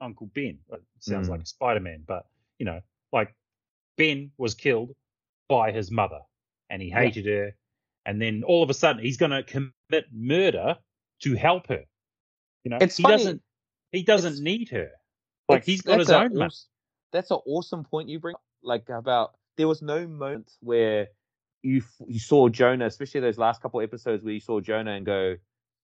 Uncle 0.00 0.26
Ben. 0.34 0.58
It 0.70 0.82
sounds 1.00 1.28
Mm. 1.28 1.32
like 1.32 1.46
Spider 1.46 1.80
Man, 1.80 2.04
but 2.06 2.26
you 2.58 2.66
know, 2.66 2.80
like 3.12 3.34
Ben 3.96 4.30
was 4.38 4.54
killed 4.54 4.94
by 5.48 5.72
his 5.72 5.90
mother 5.90 6.20
and 6.70 6.80
he 6.80 6.88
Yeah. 6.88 7.00
hated 7.00 7.26
her. 7.26 7.56
And 8.06 8.20
then 8.20 8.44
all 8.44 8.62
of 8.62 8.70
a 8.70 8.74
sudden 8.74 9.02
he's 9.02 9.16
gonna 9.16 9.42
commit 9.42 10.06
murder 10.12 10.78
to 11.22 11.34
help 11.34 11.66
her. 11.68 11.84
You 12.64 12.70
know, 12.70 12.78
It's 12.80 12.96
he 12.98 13.02
funny. 13.02 13.16
doesn't 13.16 13.42
he 13.90 14.02
doesn't 14.04 14.32
It's- 14.34 14.42
need 14.42 14.68
her. 14.68 14.90
Like 15.48 15.64
he's 15.64 15.82
got 15.82 15.98
his 15.98 16.10
own. 16.10 16.32
That's 17.10 17.30
an 17.30 17.40
awesome 17.46 17.84
point 17.84 18.08
you 18.08 18.20
bring. 18.20 18.34
up, 18.36 18.42
Like 18.62 18.88
about 18.90 19.34
there 19.56 19.68
was 19.68 19.82
no 19.82 20.06
moment 20.06 20.52
where 20.60 21.08
you 21.62 21.82
you 22.06 22.18
saw 22.18 22.48
Jonah, 22.48 22.86
especially 22.86 23.20
those 23.20 23.38
last 23.38 23.62
couple 23.62 23.80
episodes 23.80 24.24
where 24.24 24.34
you 24.34 24.40
saw 24.40 24.60
Jonah 24.60 24.92
and 24.92 25.06
go, 25.06 25.36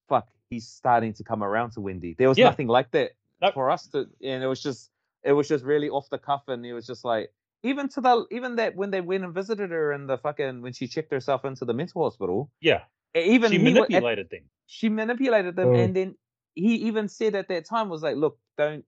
"Fuck, 0.09 0.29
he's 0.51 0.67
starting 0.67 1.13
to 1.15 1.25
come 1.25 1.43
around 1.45 1.73
to 1.73 1.81
Wendy." 1.81 2.15
There 2.15 2.29
was 2.29 2.39
Yeah. 2.39 2.47
nothing 2.47 2.67
like 2.69 2.91
that 2.93 3.13
Nope. 3.41 3.55
for 3.55 3.71
us 3.71 3.87
to, 3.89 4.09
and 4.23 4.43
it 4.43 4.47
was 4.47 4.63
just 4.63 4.91
it 5.23 5.33
was 5.33 5.49
just 5.49 5.65
really 5.65 5.89
off 5.89 6.09
the 6.11 6.19
cuff, 6.19 6.49
and 6.49 6.65
it 6.67 6.73
was 6.73 6.87
just 6.87 7.05
like 7.05 7.33
even 7.63 7.89
to 7.91 8.01
the 8.01 8.27
even 8.31 8.57
that 8.57 8.75
when 8.77 8.91
they 8.91 9.01
went 9.01 9.25
and 9.25 9.35
visited 9.35 9.71
her 9.71 9.93
in 9.93 10.07
the 10.07 10.19
fucking 10.19 10.63
when 10.63 10.73
she 10.73 10.87
checked 10.89 11.13
herself 11.13 11.45
into 11.45 11.65
the 11.65 11.75
mental 11.75 12.03
hospital, 12.05 12.51
Yeah. 12.61 12.85
even 13.15 13.51
she 13.51 13.59
he 13.59 13.67
at- 13.69 13.75
manipulated 13.75 14.31
them. 14.31 14.43
she 14.67 14.89
manipulated 14.89 15.57
them 15.57 15.69
Mm. 15.69 15.85
and 15.85 15.97
then 15.97 16.15
he 16.55 16.75
even 16.89 17.09
said 17.09 17.35
at 17.35 17.49
that 17.49 17.65
time 17.65 17.89
was 17.89 18.03
like 18.03 18.17
look 18.17 18.39
don't 18.57 18.85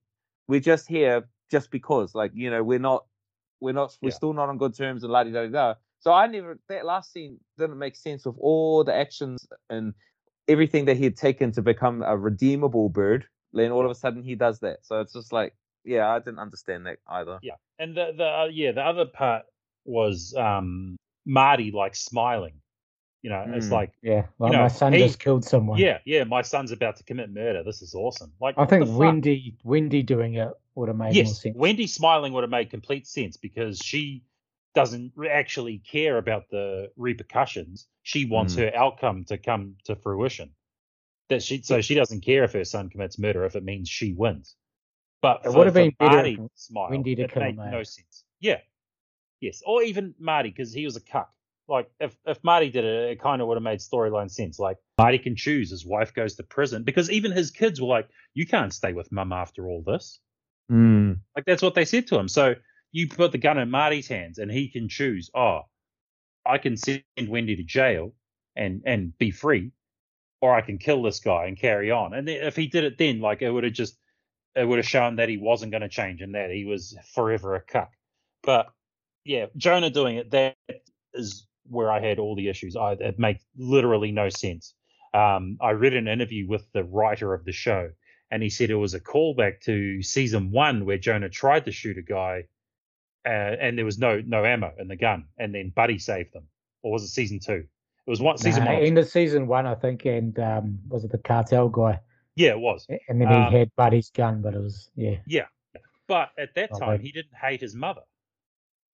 we're 0.47 0.59
just 0.59 0.87
here 0.87 1.27
just 1.49 1.71
because 1.71 2.13
like 2.15 2.31
you 2.33 2.49
know 2.49 2.63
we're 2.63 2.79
not 2.79 3.05
we're 3.61 3.73
not 3.73 3.95
we're 4.01 4.09
Yeah. 4.09 4.15
still 4.15 4.33
not 4.33 4.49
on 4.49 4.57
good 4.57 4.75
terms 4.75 5.03
and 5.03 5.11
la 5.13 5.23
da 5.23 5.31
da 5.31 5.47
da 5.47 5.73
so 5.99 6.11
i 6.11 6.27
never 6.27 6.59
that 6.67 6.85
last 6.85 7.13
scene 7.13 7.39
didn't 7.57 7.77
make 7.79 7.95
sense 7.95 8.25
with 8.25 8.35
all 8.39 8.83
the 8.83 8.93
actions 8.93 9.47
and 9.69 9.93
everything 10.47 10.85
that 10.85 10.97
he 10.97 11.03
had 11.05 11.15
taken 11.15 11.51
to 11.53 11.61
become 11.61 12.01
a 12.03 12.17
redeemable 12.17 12.89
Byrde 12.89 13.23
then 13.53 13.71
all 13.71 13.85
of 13.85 13.91
a 13.91 13.95
sudden 13.95 14.23
he 14.23 14.35
does 14.35 14.59
that 14.59 14.79
so 14.83 14.99
it's 14.99 15.13
just 15.13 15.31
like 15.31 15.53
yeah 15.85 16.09
i 16.09 16.19
didn't 16.19 16.39
understand 16.39 16.85
that 16.87 16.97
either 17.07 17.39
Yeah, 17.41 17.55
and 17.79 17.95
the 17.95 18.11
the 18.17 18.25
uh, 18.25 18.49
yeah 18.51 18.71
the 18.73 18.81
other 18.81 19.05
part 19.05 19.45
was 19.85 20.33
um 20.37 20.97
Marty 21.25 21.71
like 21.71 21.95
smiling. 21.95 22.53
You 23.21 23.29
know, 23.29 23.45
it's 23.49 23.67
Mm. 23.67 23.71
like 23.71 23.91
Yeah, 24.01 24.25
like 24.39 24.51
know, 24.53 24.61
my 24.63 24.67
son 24.67 24.93
he- 24.93 24.99
just 24.99 25.19
killed 25.19 25.45
someone. 25.45 25.77
yeah, 25.79 25.99
yeah, 26.05 26.23
my 26.23 26.41
son's 26.41 26.71
about 26.71 26.95
to 26.97 27.03
commit 27.03 27.29
murder. 27.31 27.61
This 27.63 27.83
is 27.83 27.93
awesome. 27.93 28.31
Like 28.41 28.55
I 28.57 28.65
think 28.65 28.85
the 28.85 28.91
fuck? 28.91 28.99
Wendy 28.99 29.55
Wendy 29.63 30.01
doing 30.01 30.33
it 30.35 30.49
would 30.75 30.87
have 30.87 30.97
made 30.97 31.13
more 31.13 31.15
Yes, 31.15 31.41
sense. 31.41 31.55
Wendy 31.57 31.87
smiling 31.87 32.33
would 32.33 32.43
have 32.43 32.49
made 32.51 32.69
complete 32.69 33.07
sense 33.07 33.37
because 33.37 33.79
she 33.79 34.23
doesn't 34.73 35.13
actually 35.29 35.79
care 35.79 36.17
about 36.17 36.49
the 36.49 36.91
repercussions. 36.95 37.87
She 38.03 38.25
wants 38.25 38.55
Mm. 38.55 38.59
her 38.59 38.75
outcome 38.75 39.25
to 39.25 39.37
come 39.37 39.75
to 39.85 39.95
fruition. 39.95 40.55
That 41.29 41.43
she 41.43 41.61
so 41.61 41.81
she 41.81 41.95
doesn't 41.95 42.21
care 42.21 42.43
if 42.43 42.53
her 42.53 42.65
son 42.65 42.89
commits 42.89 43.17
murder 43.17 43.45
if 43.45 43.55
it 43.55 43.63
means 43.63 43.89
she 43.89 44.13
wins. 44.13 44.55
But 45.21 45.41
It 45.45 45.51
for, 45.51 45.57
would 45.59 45.67
have 45.67 45.75
been 45.75 45.95
Marty 45.99 46.39
smile. 46.55 46.89
Wendy 46.89 47.15
to 47.15 47.23
it 47.23 47.31
kill 47.31 47.41
made 47.41 47.57
him, 47.57 47.71
no 47.71 47.83
sense. 47.83 48.25
Yeah, 48.39 48.59
yes, 49.39 49.61
or 49.65 49.83
even 49.83 50.15
Marty 50.19 50.49
because 50.49 50.73
he 50.73 50.83
was 50.85 50.95
a 50.95 51.01
cuck. 51.01 51.31
Like 51.67 51.89
if 51.99 52.17
if 52.25 52.43
Marty 52.43 52.69
did 52.69 52.83
it, 52.83 53.11
it 53.11 53.21
kind 53.21 53.41
of 53.41 53.47
would 53.47 53.55
have 53.55 53.63
made 53.63 53.79
storyline 53.79 54.29
sense. 54.31 54.59
Like 54.59 54.77
Marty 54.97 55.19
can 55.19 55.35
choose. 55.35 55.69
His 55.69 55.85
wife 55.85 56.13
goes 56.13 56.35
to 56.35 56.43
prison 56.43 56.83
because 56.83 57.09
even 57.09 57.31
his 57.31 57.51
kids 57.51 57.79
were 57.79 57.87
like, 57.87 58.09
"You 58.33 58.45
can't 58.45 58.73
stay 58.73 58.91
with 58.93 59.11
mum 59.11 59.31
after 59.31 59.69
all 59.69 59.83
this." 59.83 60.19
Mm. 60.71 61.17
Like 61.35 61.45
that's 61.45 61.61
what 61.61 61.75
they 61.75 61.85
said 61.85 62.07
to 62.07 62.17
him. 62.17 62.27
So 62.27 62.55
you 62.91 63.07
put 63.07 63.31
the 63.31 63.37
gun 63.37 63.57
in 63.57 63.69
Marty's 63.69 64.07
hands 64.07 64.37
and 64.37 64.51
he 64.51 64.69
can 64.69 64.89
choose, 64.89 65.29
oh, 65.35 65.61
I, 66.45 66.57
can 66.57 66.77
send 66.77 67.03
Wendy 67.27 67.55
to 67.55 67.63
jail 67.63 68.13
and 68.55 68.81
and 68.85 69.17
be 69.17 69.31
free, 69.31 69.71
or 70.41 70.55
I 70.55 70.61
can 70.61 70.77
kill 70.77 71.03
this 71.03 71.19
guy 71.19 71.45
and 71.45 71.57
carry 71.57 71.91
on. 71.91 72.13
And 72.13 72.27
if 72.27 72.55
he 72.55 72.67
did 72.67 72.83
it 72.83 72.97
then, 72.97 73.19
like 73.21 73.41
it 73.41 73.51
would 73.51 73.63
have 73.63 73.73
just 73.73 73.97
it 74.55 74.67
would 74.67 74.79
have 74.79 74.87
shown 74.87 75.15
that 75.17 75.29
he 75.29 75.37
wasn't 75.37 75.71
going 75.71 75.81
to 75.81 75.89
change 75.89 76.21
and 76.21 76.35
that 76.35 76.51
he 76.51 76.65
was 76.65 76.97
forever 77.13 77.55
a 77.55 77.61
cuck. 77.61 77.91
But 78.43 78.67
yeah, 79.23 79.45
Jonah 79.55 79.89
doing 79.89 80.17
it 80.17 80.31
that 80.31 80.55
is 81.13 81.47
where 81.69 81.91
I 81.91 82.01
had 82.01 82.19
all 82.19 82.35
the 82.35 82.49
issues. 82.49 82.75
I, 82.75 82.93
it 82.93 83.19
makes 83.19 83.43
literally 83.57 84.11
no 84.11 84.29
sense. 84.29 84.73
Um, 85.13 85.57
I 85.61 85.71
read 85.71 85.93
an 85.93 86.07
interview 86.07 86.47
with 86.47 86.65
the 86.73 86.83
writer 86.83 87.33
of 87.33 87.45
the 87.45 87.51
show, 87.51 87.89
and 88.31 88.41
he 88.41 88.49
said 88.49 88.69
it 88.69 88.75
was 88.75 88.93
a 88.93 88.99
callback 88.99 89.59
to 89.61 90.01
season 90.01 90.51
one 90.51 90.85
where 90.85 90.97
Jonah 90.97 91.29
tried 91.29 91.65
to 91.65 91.71
shoot 91.71 91.97
a 91.97 92.01
guy, 92.01 92.45
uh, 93.25 93.29
and 93.29 93.77
there 93.77 93.85
was 93.85 93.99
no 93.99 94.21
no 94.25 94.45
ammo 94.45 94.73
in 94.79 94.87
the 94.87 94.95
gun, 94.95 95.25
and 95.37 95.53
then 95.53 95.69
Buddy 95.75 95.99
saved 95.99 96.33
them. 96.33 96.47
Or 96.81 96.91
was 96.93 97.03
it 97.03 97.09
season 97.09 97.39
two? 97.39 97.67
It 98.07 98.09
was 98.09 98.21
what 98.21 98.39
season 98.39 98.63
Nah, 98.63 98.73
one. 98.73 98.83
End 98.83 98.97
of 98.97 99.07
season 99.07 99.45
one, 99.45 99.67
I 99.67 99.75
think, 99.75 100.05
and 100.05 100.37
um, 100.39 100.79
was 100.89 101.03
it 101.03 101.11
the 101.11 101.19
cartel 101.19 101.69
guy? 101.69 101.99
Yeah, 102.35 102.51
it 102.51 102.59
was. 102.59 102.87
And 103.07 103.21
then 103.21 103.27
he 103.27 103.35
Um, 103.35 103.51
had 103.53 103.69
Buddy's 103.75 104.09
gun, 104.09 104.41
but 104.41 104.55
it 104.55 104.59
was 104.59 104.89
yeah. 104.95 105.17
Yeah, 105.27 105.45
but 106.07 106.29
at 106.37 106.55
that 106.55 106.69
Oh, 106.73 106.79
time, 106.79 106.89
right. 106.89 107.01
he 107.01 107.11
didn't 107.11 107.35
hate 107.35 107.61
his 107.61 107.75
mother. 107.75 108.01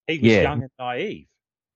He 0.07 0.19
was 0.19 0.33
Yeah. 0.33 0.41
young 0.41 0.61
and 0.63 0.71
naive. 0.79 1.27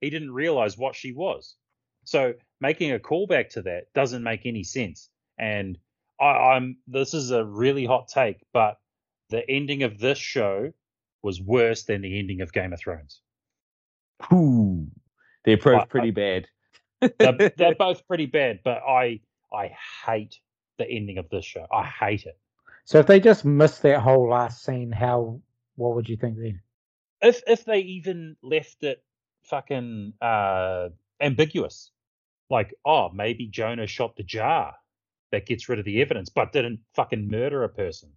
He 0.02 0.10
didn't 0.10 0.32
realize 0.32 0.78
what 0.78 0.96
she 0.96 1.14
was. 1.14 1.56
So 2.04 2.34
making 2.60 2.92
a 2.92 3.00
callback 3.00 3.50
to 3.50 3.62
that 3.62 3.94
doesn't 3.94 4.24
make 4.24 4.46
any 4.46 4.64
sense. 4.64 5.10
And 5.38 5.78
I, 6.22 6.54
I'm 6.56 6.78
this 6.88 7.14
is 7.14 7.32
a 7.32 7.44
really 7.44 7.86
hot 7.86 8.08
take, 8.08 8.38
but 8.54 8.78
the 9.30 9.50
ending 9.50 9.84
of 9.84 10.00
this 10.00 10.18
show 10.18 10.72
was 11.24 11.42
worse 11.42 11.84
than 11.84 12.02
the 12.02 12.20
ending 12.20 12.42
of 12.42 12.54
Game 12.54 12.74
of 12.74 12.80
Thrones. 12.80 13.22
Ooh, 14.32 14.88
they're 15.46 15.58
both 15.58 15.90
pretty 15.90 16.12
bad. 16.12 16.48
They're, 17.02 17.52
they're 17.58 17.76
both 17.80 18.08
pretty 18.08 18.28
bad, 18.28 18.60
but 18.64 18.82
I 18.88 19.22
I 19.54 19.76
hate 20.06 20.38
the 20.78 20.90
ending 20.90 21.18
of 21.18 21.30
this 21.30 21.46
show. 21.46 21.66
I 21.72 21.86
hate 21.86 22.26
it. 22.26 22.38
So 22.86 23.00
if 23.00 23.08
they 23.08 23.20
just 23.20 23.46
missed 23.46 23.82
that 23.84 24.02
whole 24.02 24.30
last 24.30 24.64
scene, 24.64 24.92
how 24.92 25.42
what 25.76 25.96
would 25.96 26.10
you 26.10 26.18
think 26.18 26.38
then? 26.38 26.62
if 27.22 27.42
if 27.48 27.66
they 27.66 27.80
even 27.80 28.36
left 28.42 28.84
it 28.84 29.04
fucking 29.44 30.14
uh 30.22 30.90
ambiguous 31.20 31.92
like 32.50 32.74
oh 32.86 33.10
maybe 33.14 33.48
jonah 33.48 33.88
shot 33.88 34.16
the 34.16 34.24
jar 34.24 34.76
that 35.32 35.46
gets 35.46 35.70
rid 35.70 35.80
of 35.80 35.86
the 35.86 36.02
evidence 36.02 36.30
but 36.30 36.52
didn't 36.52 36.80
fucking 36.96 37.28
murder 37.30 37.64
a 37.64 37.70
person 37.70 38.10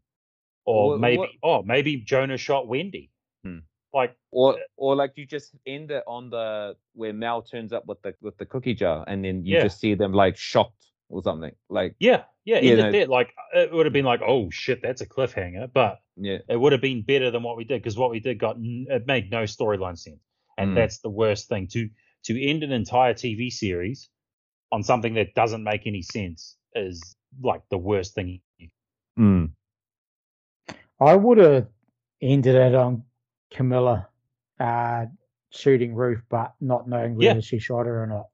or 0.65 0.91
Wha- 0.91 0.97
maybe 0.99 1.19
what- 1.19 1.31
oh 1.43 1.63
maybe 1.63 1.97
jonah 1.99 2.37
shot 2.37 2.67
wendy 2.69 3.11
Hmm. 3.45 3.59
like 3.93 4.17
Or 4.31 4.57
or 4.77 4.97
like 4.97 5.13
you 5.17 5.27
just 5.27 5.55
end 5.67 5.91
it 5.91 6.03
on 6.07 6.31
the 6.31 6.77
where 6.95 7.13
Mel 7.13 7.43
turns 7.43 7.73
up 7.73 7.85
with 7.87 8.01
the 8.03 8.15
with 8.23 8.37
the 8.39 8.47
cookie 8.47 8.75
jar 8.75 9.05
and 9.07 9.23
then 9.25 9.45
you 9.45 9.57
Yeah. 9.57 9.65
just 9.65 9.79
see 9.81 9.95
them 9.95 10.13
like 10.13 10.37
shocked 10.37 10.87
or 11.11 11.23
something. 11.23 11.53
Like 11.69 11.95
yeah 12.01 12.25
yeah 12.47 12.57
end 12.57 12.79
know- 12.79 12.89
it 12.89 12.93
there 12.93 13.07
like 13.07 13.33
it 13.55 13.71
would 13.73 13.85
have 13.87 13.93
been 13.93 14.07
like 14.07 14.23
oh 14.27 14.49
shit 14.51 14.81
that's 14.83 15.03
a 15.03 15.07
cliffhanger 15.07 15.71
but 15.73 16.01
yeah. 16.17 16.39
it 16.49 16.57
would 16.59 16.73
have 16.73 16.81
been 16.81 17.03
better 17.03 17.31
than 17.31 17.43
what 17.43 17.57
we 17.59 17.65
did 17.65 17.83
because 17.83 17.97
what 17.99 18.11
we 18.11 18.19
did 18.21 18.39
got 18.39 18.57
it 18.59 19.07
made 19.07 19.31
no 19.31 19.43
storyline 19.45 19.99
sense 19.99 20.23
and 20.57 20.71
Mm. 20.71 20.75
that's 20.77 20.99
the 21.01 21.11
worst 21.11 21.49
thing 21.49 21.67
to 21.69 21.91
to 22.25 22.33
end 22.51 22.63
an 22.65 22.73
entire 22.73 23.13
tv 23.13 23.51
series 23.53 24.09
on 24.73 24.83
something 24.83 25.15
that 25.15 25.35
doesn't 25.35 25.63
make 25.63 25.87
any 25.87 26.01
sense 26.03 26.57
is 26.75 27.17
like 27.43 27.63
the 27.71 27.79
worst 27.79 28.15
thing 28.15 28.41
Mm. 29.19 29.51
I 31.01 31.15
would 31.15 31.39
have 31.39 31.69
ended 32.21 32.55
it 32.57 32.75
on 32.75 33.05
Camilla 33.53 34.09
uh, 34.59 35.07
shooting 35.51 35.95
Ruth, 35.95 36.23
but 36.29 36.55
not 36.61 36.89
knowing 36.89 37.17
Yeah. 37.21 37.31
whether 37.31 37.43
she 37.43 37.59
shot 37.61 37.87
her 37.87 38.03
or 38.03 38.07
not. 38.07 38.27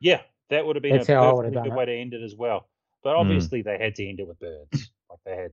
yeah 0.00 0.20
that 0.50 0.66
would 0.66 0.76
have 0.76 0.82
been 0.82 0.96
That's 0.96 1.08
a 1.08 1.14
how 1.14 1.30
I 1.30 1.32
would 1.34 1.44
have 1.46 1.54
done 1.54 1.64
good 1.64 1.72
it. 1.72 1.76
way 1.76 1.84
to 1.86 1.92
end 1.94 2.14
it 2.14 2.22
as 2.22 2.34
well 2.34 2.68
but 3.04 3.14
obviously 3.16 3.62
they 3.62 3.78
had 3.78 3.94
to 3.96 4.08
end 4.08 4.18
it 4.20 4.26
with 4.26 4.38
Byrdes 4.40 4.90
like 5.10 5.18
they 5.24 5.36
had 5.36 5.50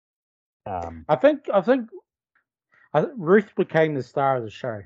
um 0.65 1.05
I 1.07 1.15
think 1.15 1.47
I 1.53 1.61
think 1.61 1.89
I, 2.93 3.01
think 3.01 3.13
Ruth 3.17 3.53
became 3.55 3.93
the 3.93 4.03
star 4.03 4.37
of 4.37 4.43
the 4.43 4.49
show, 4.49 4.81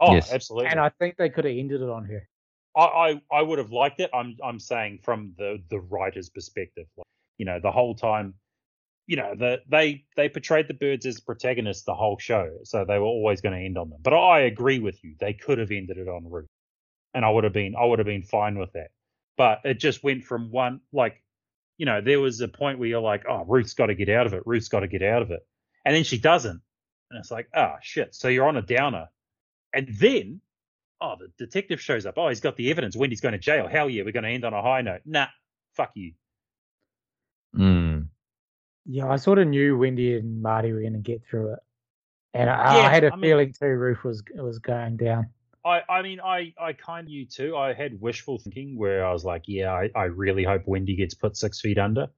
oh 0.00 0.14
Yes. 0.14 0.32
absolutely 0.32 0.70
and 0.70 0.78
I 0.78 0.90
think 0.90 1.16
they 1.16 1.28
could 1.30 1.44
have 1.44 1.56
ended 1.56 1.80
it 1.80 1.88
on 1.88 2.04
her. 2.04 2.28
I, 2.76 2.80
I 2.80 3.22
I 3.30 3.42
would 3.42 3.58
have 3.58 3.72
liked 3.72 4.00
it. 4.00 4.10
I'm 4.14 4.36
I'm 4.42 4.58
saying 4.58 5.00
from 5.02 5.34
the 5.36 5.62
the 5.70 5.80
writer's 5.80 6.30
perspective, 6.30 6.86
like, 6.96 7.06
you 7.38 7.44
know, 7.46 7.58
the 7.60 7.70
whole 7.70 7.94
time, 7.94 8.34
you 9.06 9.16
know, 9.16 9.34
the 9.36 9.60
they 9.68 10.04
they 10.16 10.28
portrayed 10.28 10.68
the 10.68 10.74
Byrdes 10.74 11.06
as 11.06 11.20
protagonists 11.20 11.84
the 11.84 11.94
whole 11.94 12.18
show, 12.18 12.58
so 12.64 12.84
they 12.84 12.98
were 12.98 13.04
always 13.06 13.40
going 13.40 13.54
to 13.58 13.64
end 13.64 13.78
on 13.78 13.90
them. 13.90 14.00
But 14.02 14.14
I 14.14 14.40
agree 14.40 14.78
with 14.78 15.02
you; 15.04 15.16
they 15.20 15.34
could 15.34 15.58
have 15.58 15.70
ended 15.70 15.98
it 15.98 16.08
on 16.08 16.30
Ruth, 16.30 16.48
and 17.14 17.24
I 17.24 17.30
would 17.30 17.44
have 17.44 17.52
been 17.52 17.74
I 17.76 17.84
would 17.84 17.98
have 17.98 18.06
been 18.06 18.22
fine 18.22 18.58
with 18.58 18.72
that. 18.72 18.90
But 19.36 19.60
it 19.64 19.78
just 19.78 20.02
went 20.04 20.24
from 20.24 20.50
one 20.50 20.80
like, 20.92 21.22
you 21.78 21.86
know, 21.86 22.00
there 22.00 22.20
was 22.20 22.40
a 22.40 22.48
point 22.48 22.78
where 22.78 22.88
you're 22.88 23.00
like, 23.00 23.24
oh, 23.28 23.44
Ruth's 23.46 23.74
got 23.74 23.86
to 23.86 23.94
get 23.94 24.08
out 24.08 24.26
of 24.26 24.34
it. 24.34 24.42
Ruth's 24.46 24.68
got 24.68 24.80
to 24.80 24.88
get 24.88 25.02
out 25.02 25.22
of 25.22 25.30
it, 25.30 25.46
and 25.84 25.94
then 25.94 26.04
she 26.04 26.18
doesn't, 26.18 26.60
and 27.10 27.18
it's 27.20 27.30
like, 27.30 27.48
ah, 27.54 27.76
shit. 27.82 28.14
So 28.14 28.28
you're 28.28 28.48
on 28.48 28.56
a 28.56 28.62
downer, 28.62 29.08
and 29.74 29.88
then 29.88 30.40
oh, 31.02 31.16
the 31.18 31.28
detective 31.44 31.80
shows 31.80 32.06
up. 32.06 32.14
Oh, 32.16 32.28
he's 32.28 32.40
got 32.40 32.56
the 32.56 32.70
evidence. 32.70 32.96
Wendy's 32.96 33.20
going 33.20 33.32
to 33.32 33.38
jail. 33.38 33.66
Hell 33.68 33.90
yeah, 33.90 34.04
we're 34.04 34.12
going 34.12 34.24
to 34.24 34.30
end 34.30 34.44
on 34.44 34.54
a 34.54 34.62
high 34.62 34.80
note. 34.82 35.00
Nah, 35.04 35.26
fuck 35.76 35.90
you. 35.94 36.12
Mm. 37.56 38.08
Yeah, 38.86 39.08
I 39.08 39.16
sort 39.16 39.38
of 39.38 39.48
knew 39.48 39.76
Wendy 39.78 40.16
and 40.16 40.42
Marty 40.42 40.72
were 40.72 40.80
going 40.80 40.94
to 40.94 40.98
get 40.98 41.22
through 41.28 41.54
it, 41.54 41.58
and 42.34 42.48
I, 42.50 42.78
Yeah, 42.78 42.86
I 42.86 42.90
had 42.90 43.04
a 43.04 43.12
I 43.12 43.16
mean- 43.16 43.30
feeling 43.30 43.52
too. 43.52 43.66
Ruth 43.66 44.02
was 44.04 44.22
was 44.34 44.58
going 44.58 44.96
down. 44.96 45.26
I, 45.64 45.82
I 45.88 46.02
mean, 46.02 46.18
I, 46.20 46.52
I 46.60 46.72
kind 46.72 47.06
of 47.06 47.12
you 47.12 47.24
too. 47.24 47.56
I 47.56 47.72
had 47.72 48.00
wishful 48.00 48.38
thinking 48.40 48.76
where 48.76 49.06
I 49.06 49.12
was 49.12 49.24
like, 49.24 49.42
yeah, 49.46 49.70
I, 49.72 49.90
I 49.94 50.04
really 50.06 50.42
hope 50.42 50.62
Wendy 50.66 50.96
gets 50.96 51.14
put 51.14 51.36
six 51.36 51.60
feet 51.60 51.78
under. 51.78 52.08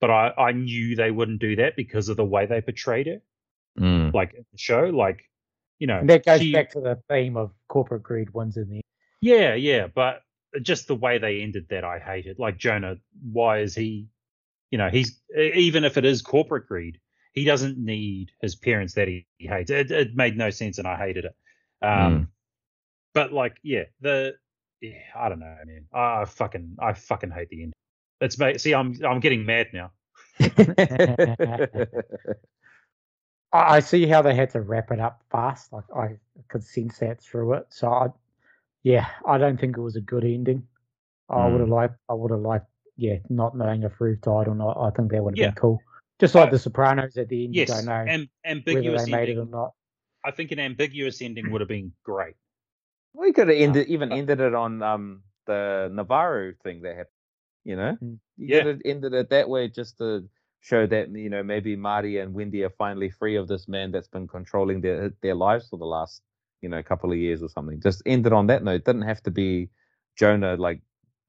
But 0.00 0.10
I, 0.10 0.30
I 0.38 0.52
knew 0.52 0.94
they 0.94 1.10
wouldn't 1.10 1.40
do 1.40 1.56
that 1.56 1.74
because 1.74 2.08
of 2.08 2.16
the 2.16 2.24
way 2.24 2.46
they 2.46 2.60
portrayed 2.60 3.08
her, 3.08 3.18
Mm. 3.80 4.14
like 4.14 4.34
in 4.34 4.44
the 4.52 4.58
show. 4.58 4.84
Like, 4.84 5.28
you 5.78 5.86
know, 5.86 5.98
And 5.98 6.08
that 6.10 6.24
goes 6.24 6.40
she- 6.40 6.52
back 6.52 6.70
to 6.70 6.80
the 6.80 6.98
theme 7.08 7.36
of 7.36 7.52
corporate 7.68 8.02
greed 8.02 8.30
wins 8.30 8.56
in 8.56 8.68
the. 8.68 8.80
Yeah, 9.20 9.54
yeah, 9.54 9.86
but 9.86 10.22
just 10.62 10.86
the 10.88 10.94
way 10.94 11.18
they 11.18 11.42
ended 11.42 11.66
that, 11.70 11.84
I 11.84 11.98
hated. 11.98 12.38
Like 12.38 12.58
Jonah, 12.58 12.96
why 13.32 13.58
is 13.60 13.74
he? 13.74 14.08
You 14.70 14.78
know, 14.78 14.88
he's 14.90 15.20
even 15.36 15.84
if 15.84 15.96
it 15.96 16.04
is 16.04 16.22
corporate 16.22 16.66
greed, 16.66 16.98
he 17.32 17.44
doesn't 17.44 17.78
need 17.78 18.30
his 18.40 18.54
parents 18.56 18.94
that 18.94 19.08
he, 19.08 19.26
he 19.38 19.46
hates. 19.46 19.70
It, 19.70 19.90
it 19.90 20.16
made 20.16 20.36
no 20.36 20.50
sense, 20.50 20.78
and 20.78 20.86
I 20.88 20.96
hated 20.96 21.24
it. 21.26 21.36
Um, 21.86 22.28
But 23.14 23.32
like, 23.32 23.58
yeah, 23.62 23.84
the 24.00 24.34
yeah, 24.80 24.98
I 25.14 25.28
don't 25.28 25.40
know, 25.40 25.56
man. 25.64 25.86
I 25.92 26.24
fucking 26.26 26.76
I 26.80 26.92
fucking 26.92 27.30
hate 27.30 27.48
the 27.48 27.62
end. 27.62 27.72
It's 28.20 28.36
see, 28.62 28.74
I'm 28.74 28.94
I'm 29.04 29.20
getting 29.20 29.46
mad 29.46 29.68
now. 29.72 29.92
I, 33.52 33.76
I 33.76 33.80
see 33.80 34.06
how 34.06 34.22
they 34.22 34.34
had 34.34 34.50
to 34.50 34.60
wrap 34.60 34.90
it 34.92 35.00
up 35.00 35.22
fast. 35.30 35.72
Like 35.72 35.84
I 35.94 36.16
could 36.48 36.64
sense 36.64 36.98
that 36.98 37.20
through 37.22 37.54
it. 37.54 37.66
So 37.70 37.88
I, 37.92 38.08
yeah, 38.82 39.06
I 39.26 39.38
don't 39.38 39.58
think 39.60 39.76
it 39.76 39.80
was 39.82 39.96
a 39.96 40.00
good 40.00 40.24
ending. 40.24 40.66
I 41.28 41.46
would 41.46 41.60
have 41.60 41.70
liked. 41.70 41.96
I 42.08 42.14
would 42.14 42.30
have 42.32 42.40
liked. 42.40 42.66
Yeah, 42.96 43.16
not 43.28 43.56
knowing 43.56 43.82
if 43.82 44.00
Ruth 44.00 44.20
died 44.22 44.48
or 44.48 44.54
not. 44.54 44.76
I 44.78 44.90
think 44.90 45.10
that 45.12 45.22
would 45.22 45.32
have 45.32 45.38
Yeah. 45.38 45.50
been 45.50 45.54
cool. 45.54 45.82
Just 46.20 46.34
like 46.34 46.50
Uh, 46.50 46.50
The 46.50 46.58
Sopranos 46.58 47.16
at 47.18 47.28
the 47.28 47.44
end, 47.44 47.54
Yes, 47.54 47.68
you 47.68 47.74
don't 47.74 47.86
know 47.86 48.12
am, 48.12 48.30
whether 48.68 48.84
ambiguous 48.84 49.02
they 49.06 49.06
made 49.06 49.28
it 49.28 49.38
or 49.38 49.46
not. 49.46 49.74
I 50.24 50.30
think 50.32 50.52
an 50.52 50.60
ambiguous 50.60 51.22
ending 51.22 51.50
would 51.50 51.60
have 51.60 51.68
been 51.68 51.92
great. 52.04 52.36
we 53.14 53.32
could 53.32 53.48
have 53.48 53.56
ended 53.56 53.88
even 53.88 54.12
uh, 54.12 54.16
ended 54.16 54.40
it 54.40 54.54
on 54.54 54.82
um 54.82 55.22
the 55.46 55.90
Navarro 55.92 56.54
thing 56.62 56.82
that 56.82 56.96
happened. 56.96 57.12
You 57.64 57.76
know, 57.76 57.98
Mm. 58.02 58.18
you 58.36 58.48
Yeah. 58.48 58.58
could 58.58 58.66
have 58.66 58.80
ended 58.84 59.14
it 59.14 59.30
that 59.30 59.48
way 59.48 59.68
just 59.68 59.98
to 59.98 60.28
show 60.66 60.84
that 60.84 61.08
you 61.10 61.30
know 61.30 61.42
maybe 61.44 61.76
Marty 61.76 62.18
and 62.18 62.34
Wendy 62.34 62.64
are 62.64 62.70
finally 62.84 63.08
free 63.08 63.36
of 63.36 63.46
this 63.46 63.68
man 63.68 63.92
that's 63.92 64.08
been 64.08 64.26
controlling 64.26 64.80
their 64.80 65.12
their 65.22 65.34
lives 65.34 65.68
for 65.68 65.78
the 65.78 65.84
last 65.96 66.22
you 66.60 66.68
know 66.68 66.82
couple 66.82 67.12
of 67.12 67.18
years 67.18 67.40
or 67.42 67.48
something. 67.48 67.80
Just 67.80 68.02
ended 68.04 68.32
on 68.32 68.48
that 68.48 68.64
note. 68.64 68.80
It 68.82 68.84
didn't 68.84 69.02
have 69.12 69.22
to 69.24 69.30
be 69.30 69.68
Jonah 70.18 70.56
like 70.56 70.80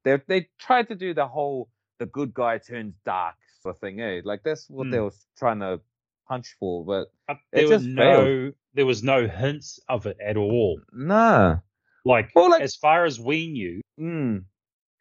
they 0.03 0.19
they 0.27 0.47
tried 0.59 0.87
to 0.89 0.95
do 0.95 1.13
the 1.13 1.27
whole 1.27 1.69
the 1.99 2.07
good 2.07 2.33
guy 2.33 2.57
turns 2.57 2.95
dark 3.05 3.35
sort 3.61 3.75
of 3.75 3.79
thing. 3.81 3.99
Eh? 4.01 4.21
Like 4.23 4.41
that's 4.43 4.67
what 4.69 4.89
they 4.89 4.99
were 4.99 5.13
trying 5.37 5.59
to 5.59 5.81
punch 6.27 6.55
for, 6.59 6.83
but 6.85 7.07
But 7.27 7.37
It 7.51 7.57
there 7.57 7.69
was 7.69 7.85
no 7.85 8.51
there 8.73 8.85
was 8.85 9.03
no 9.03 9.27
hints 9.27 9.79
of 9.87 10.05
it 10.07 10.17
at 10.19 10.37
all. 10.37 10.79
nah. 10.93 11.57
Like, 12.05 12.29
Well, 12.35 12.51
like- 12.51 12.61
as 12.61 12.75
far 12.75 13.03
as 13.05 13.19
we 13.19 13.47
knew, 13.51 13.81
Mm, 13.99 14.45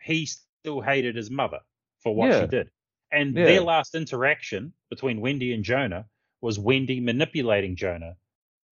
he 0.03 0.27
still 0.27 0.81
hated 0.81 1.15
his 1.15 1.31
mother 1.31 1.61
for 2.03 2.15
what 2.15 2.31
Yeah. 2.31 2.41
she 2.41 2.47
did. 2.49 2.71
And 3.17 3.35
Yeah. 3.37 3.45
their 3.47 3.61
last 3.63 3.95
interaction 3.95 4.73
between 4.91 5.21
Wendy 5.21 5.53
and 5.55 5.65
Jonah 5.65 6.07
was 6.41 6.59
Wendy 6.59 7.01
manipulating 7.01 7.77
Jonah 7.77 8.17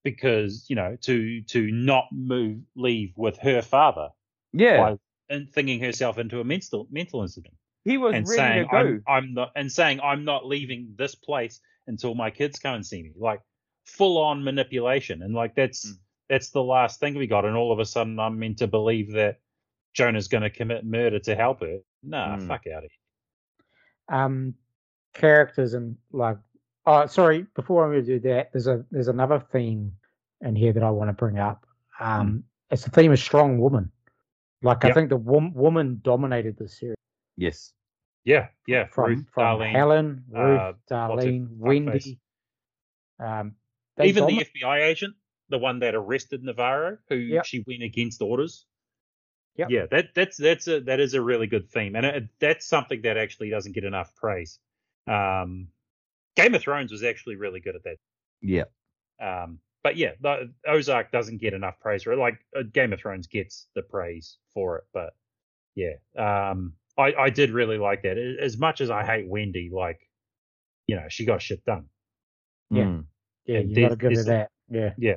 because, 0.05 0.67
you 0.69 0.77
know, 0.77 0.97
to 1.03 1.43
to 1.43 1.71
not 1.73 2.07
move 2.13 2.61
leave 2.77 3.13
with 3.17 3.39
her 3.39 3.63
father 3.63 4.11
yeah, 4.53 4.77
by 4.79 4.97
and 5.29 5.51
thinking 5.53 5.81
herself 5.81 6.19
into 6.19 6.41
a 6.41 6.45
mental 6.45 6.87
mental 6.91 7.23
incident 7.23 7.55
he 7.85 7.97
was 7.99 8.15
and 8.15 8.29
ready 8.29 8.37
saying 8.37 8.63
to 8.65 8.69
go. 8.71 8.77
I'm, 8.79 9.03
I'm 9.07 9.35
not 9.35 9.53
and 9.57 9.73
saying 9.73 10.01
I'm 10.01 10.25
not 10.25 10.47
leaving 10.47 10.95
this 10.97 11.15
place 11.15 11.61
until 11.87 12.15
my 12.15 12.31
kids 12.31 12.59
come 12.59 12.77
and 12.77 12.87
see 12.87 13.03
me. 13.03 13.13
Like 13.17 13.41
full 13.87 14.19
on 14.19 14.45
manipulation. 14.45 15.23
And 15.23 15.35
like 15.35 15.55
that's 15.55 15.87
Mm. 15.87 15.99
that's 16.29 16.51
the 16.51 16.63
last 16.63 17.01
thing 17.01 17.15
we 17.15 17.27
got. 17.27 17.45
And 17.45 17.57
all 17.57 17.73
of 17.73 17.79
a 17.79 17.85
sudden 17.87 18.19
I'm 18.19 18.39
meant 18.39 18.59
to 18.59 18.67
believe 18.67 19.13
that 19.13 19.41
Jonah's 19.95 20.29
going 20.29 20.43
to 20.43 20.51
commit 20.51 20.85
murder 20.85 21.19
to 21.21 21.35
help 21.37 21.61
her. 21.61 21.79
Nah, 22.03 22.37
Mm. 22.37 22.47
fuck 22.49 22.67
out 22.67 22.85
of 22.85 22.91
here. 22.91 23.04
Um 24.09 24.55
characters 25.15 25.75
and 25.75 25.97
like 26.13 26.37
oh 26.87 27.07
sorry 27.07 27.47
before 27.55 27.85
I'm 27.85 27.93
going 27.93 28.05
to 28.05 28.19
do 28.19 28.29
that 28.29 28.53
there's 28.53 28.67
a 28.67 28.85
there's 28.91 29.09
another 29.09 29.41
theme 29.53 29.93
in 30.41 30.57
here 30.57 30.73
that 30.73 30.83
I 30.83 30.91
want 30.91 31.09
to 31.09 31.13
bring 31.15 31.39
up 31.39 31.67
um 32.01 32.45
it's 32.71 32.85
the 32.85 32.91
theme 32.91 33.13
of 33.13 33.19
strong 33.19 33.59
woman 33.59 33.91
like 34.63 34.85
I 34.85 34.93
think 34.93 35.09
the 35.11 35.17
wom- 35.17 35.55
woman 35.55 36.01
dominated 36.03 36.57
the 36.59 36.69
series 36.69 36.97
Yes. 37.37 37.73
Yeah, 38.25 38.49
yeah. 38.67 38.87
from 38.87 39.11
Ruth, 39.11 39.25
from 39.33 39.59
Darlene, 39.61 39.73
Helen 39.73 40.25
Ruth 40.31 40.61
uh, 40.61 40.73
Darlene 40.91 41.47
fuckface? 41.49 41.59
Wendy 41.59 42.21
um 43.21 43.55
even 44.03 44.25
domi- 44.25 44.39
the 44.55 44.61
FBI 44.61 44.83
agent, 44.83 45.15
the 45.51 45.59
one 45.59 45.79
that 45.81 45.95
arrested 45.95 46.43
Navarro, 46.43 46.99
who 47.09 47.15
Yep. 47.17 47.45
she 47.45 47.65
went 47.67 47.83
against 47.83 48.21
orders. 48.21 48.67
Yep. 49.57 49.69
Yeah, 49.71 49.87
that 49.91 50.09
that's 50.15 50.37
that's 50.37 50.67
a 50.67 50.81
that 50.81 50.99
is 51.01 51.15
a 51.15 51.23
really 51.23 51.47
good 51.47 51.71
theme, 51.71 51.95
and 51.95 52.05
it, 52.05 52.25
that's 52.41 52.67
something 52.67 53.03
that 53.03 53.17
actually 53.17 53.51
doesn't 53.51 53.73
get 53.73 53.85
enough 53.85 54.15
praise. 54.17 54.59
Um, 55.07 55.69
Game 56.35 56.55
of 56.55 56.63
Thrones 56.63 56.91
was 56.91 57.05
actually 57.05 57.37
really 57.37 57.61
good 57.61 57.77
at 57.77 57.85
that. 57.85 57.97
Yeah. 58.43 58.65
Um, 59.21 59.61
but 59.85 59.97
yeah, 59.97 60.13
the, 60.21 60.53
Ozark 60.67 61.13
doesn't 61.13 61.41
get 61.41 61.55
enough 61.55 61.79
praise 61.79 62.03
for 62.03 62.13
it. 62.13 62.19
Like 62.19 62.39
uh, 62.57 62.63
Game 62.73 62.93
of 62.93 62.99
Thrones 62.99 63.29
gets 63.29 63.69
the 63.75 63.83
praise 63.83 64.39
for 64.53 64.79
it, 64.79 64.85
but 64.93 65.15
yeah, 65.77 65.95
um, 66.19 66.73
I 66.99 67.15
I 67.15 67.31
did 67.31 67.51
really 67.51 67.79
like 67.79 68.03
that. 68.03 68.19
As 68.19 68.59
much 68.59 68.81
as 68.81 68.91
I 68.91 69.05
hate 69.05 69.29
Wendy, 69.29 69.71
like 69.73 70.01
you 70.89 70.97
know, 70.97 71.07
she 71.09 71.25
got 71.25 71.43
shit 71.43 71.65
done. 71.65 71.85
Yeah. 72.71 72.85
Mm. 72.85 73.05
yeah 73.47 73.59
you 73.61 73.75
got 73.89 73.91
to 73.91 73.97
there's- 73.97 73.97
give 73.97 74.09
her 74.09 74.15
there's 74.15 74.27
that 74.27 74.51
yeah 74.99 75.15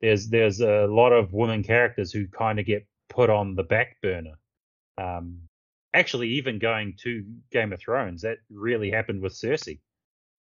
there's 0.00 0.28
there's 0.28 0.60
a 0.60 0.86
lot 0.86 1.12
of 1.12 1.32
women 1.32 1.62
characters 1.62 2.12
who 2.12 2.28
kind 2.28 2.60
of 2.60 2.66
get 2.66 2.86
put 3.10 3.28
on 3.28 3.54
the 3.56 3.62
back 3.62 3.96
burner. 4.00 4.38
Um, 4.96 5.42
actually, 5.92 6.28
even 6.30 6.58
going 6.58 6.94
to 7.02 7.24
Game 7.52 7.72
of 7.74 7.80
Thrones, 7.80 8.22
that 8.22 8.38
really 8.50 8.90
happened 8.90 9.20
with 9.20 9.34
Cersei, 9.34 9.80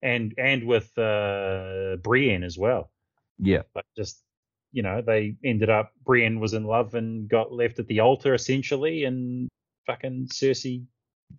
and 0.02 0.32
and 0.38 0.64
with 0.64 0.96
uh, 0.96 1.96
Brienne 2.02 2.44
as 2.44 2.56
well. 2.56 2.90
Yeah. 3.38 3.62
But 3.74 3.84
just 3.96 4.22
you 4.72 4.82
know, 4.84 5.02
they 5.04 5.34
ended 5.42 5.70
up 5.70 5.92
Brienne 6.04 6.38
was 6.38 6.54
in 6.54 6.62
love 6.64 6.94
and 6.94 7.28
got 7.28 7.52
left 7.52 7.80
at 7.80 7.88
the 7.88 8.00
altar 8.00 8.34
essentially, 8.34 9.04
and 9.04 9.48
fucking 9.86 10.28
Cersei 10.32 10.84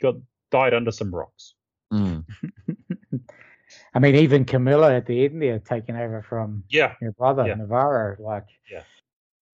got 0.01 0.15
died 0.49 0.73
under 0.73 0.91
some 0.91 1.13
rocks. 1.15 1.53
Mm. 1.93 2.25
I 3.93 3.99
mean 3.99 4.15
even 4.15 4.45
Camilla 4.45 4.95
at 4.95 5.05
the 5.05 5.25
end 5.25 5.41
there 5.41 5.59
taking 5.59 5.95
over 5.95 6.21
from 6.21 6.63
Yeah, 6.69 6.95
your 7.01 7.11
brother 7.13 7.45
Yeah. 7.47 7.55
Navarro 7.55 8.15
like 8.19 8.47
Yeah. 8.69 8.83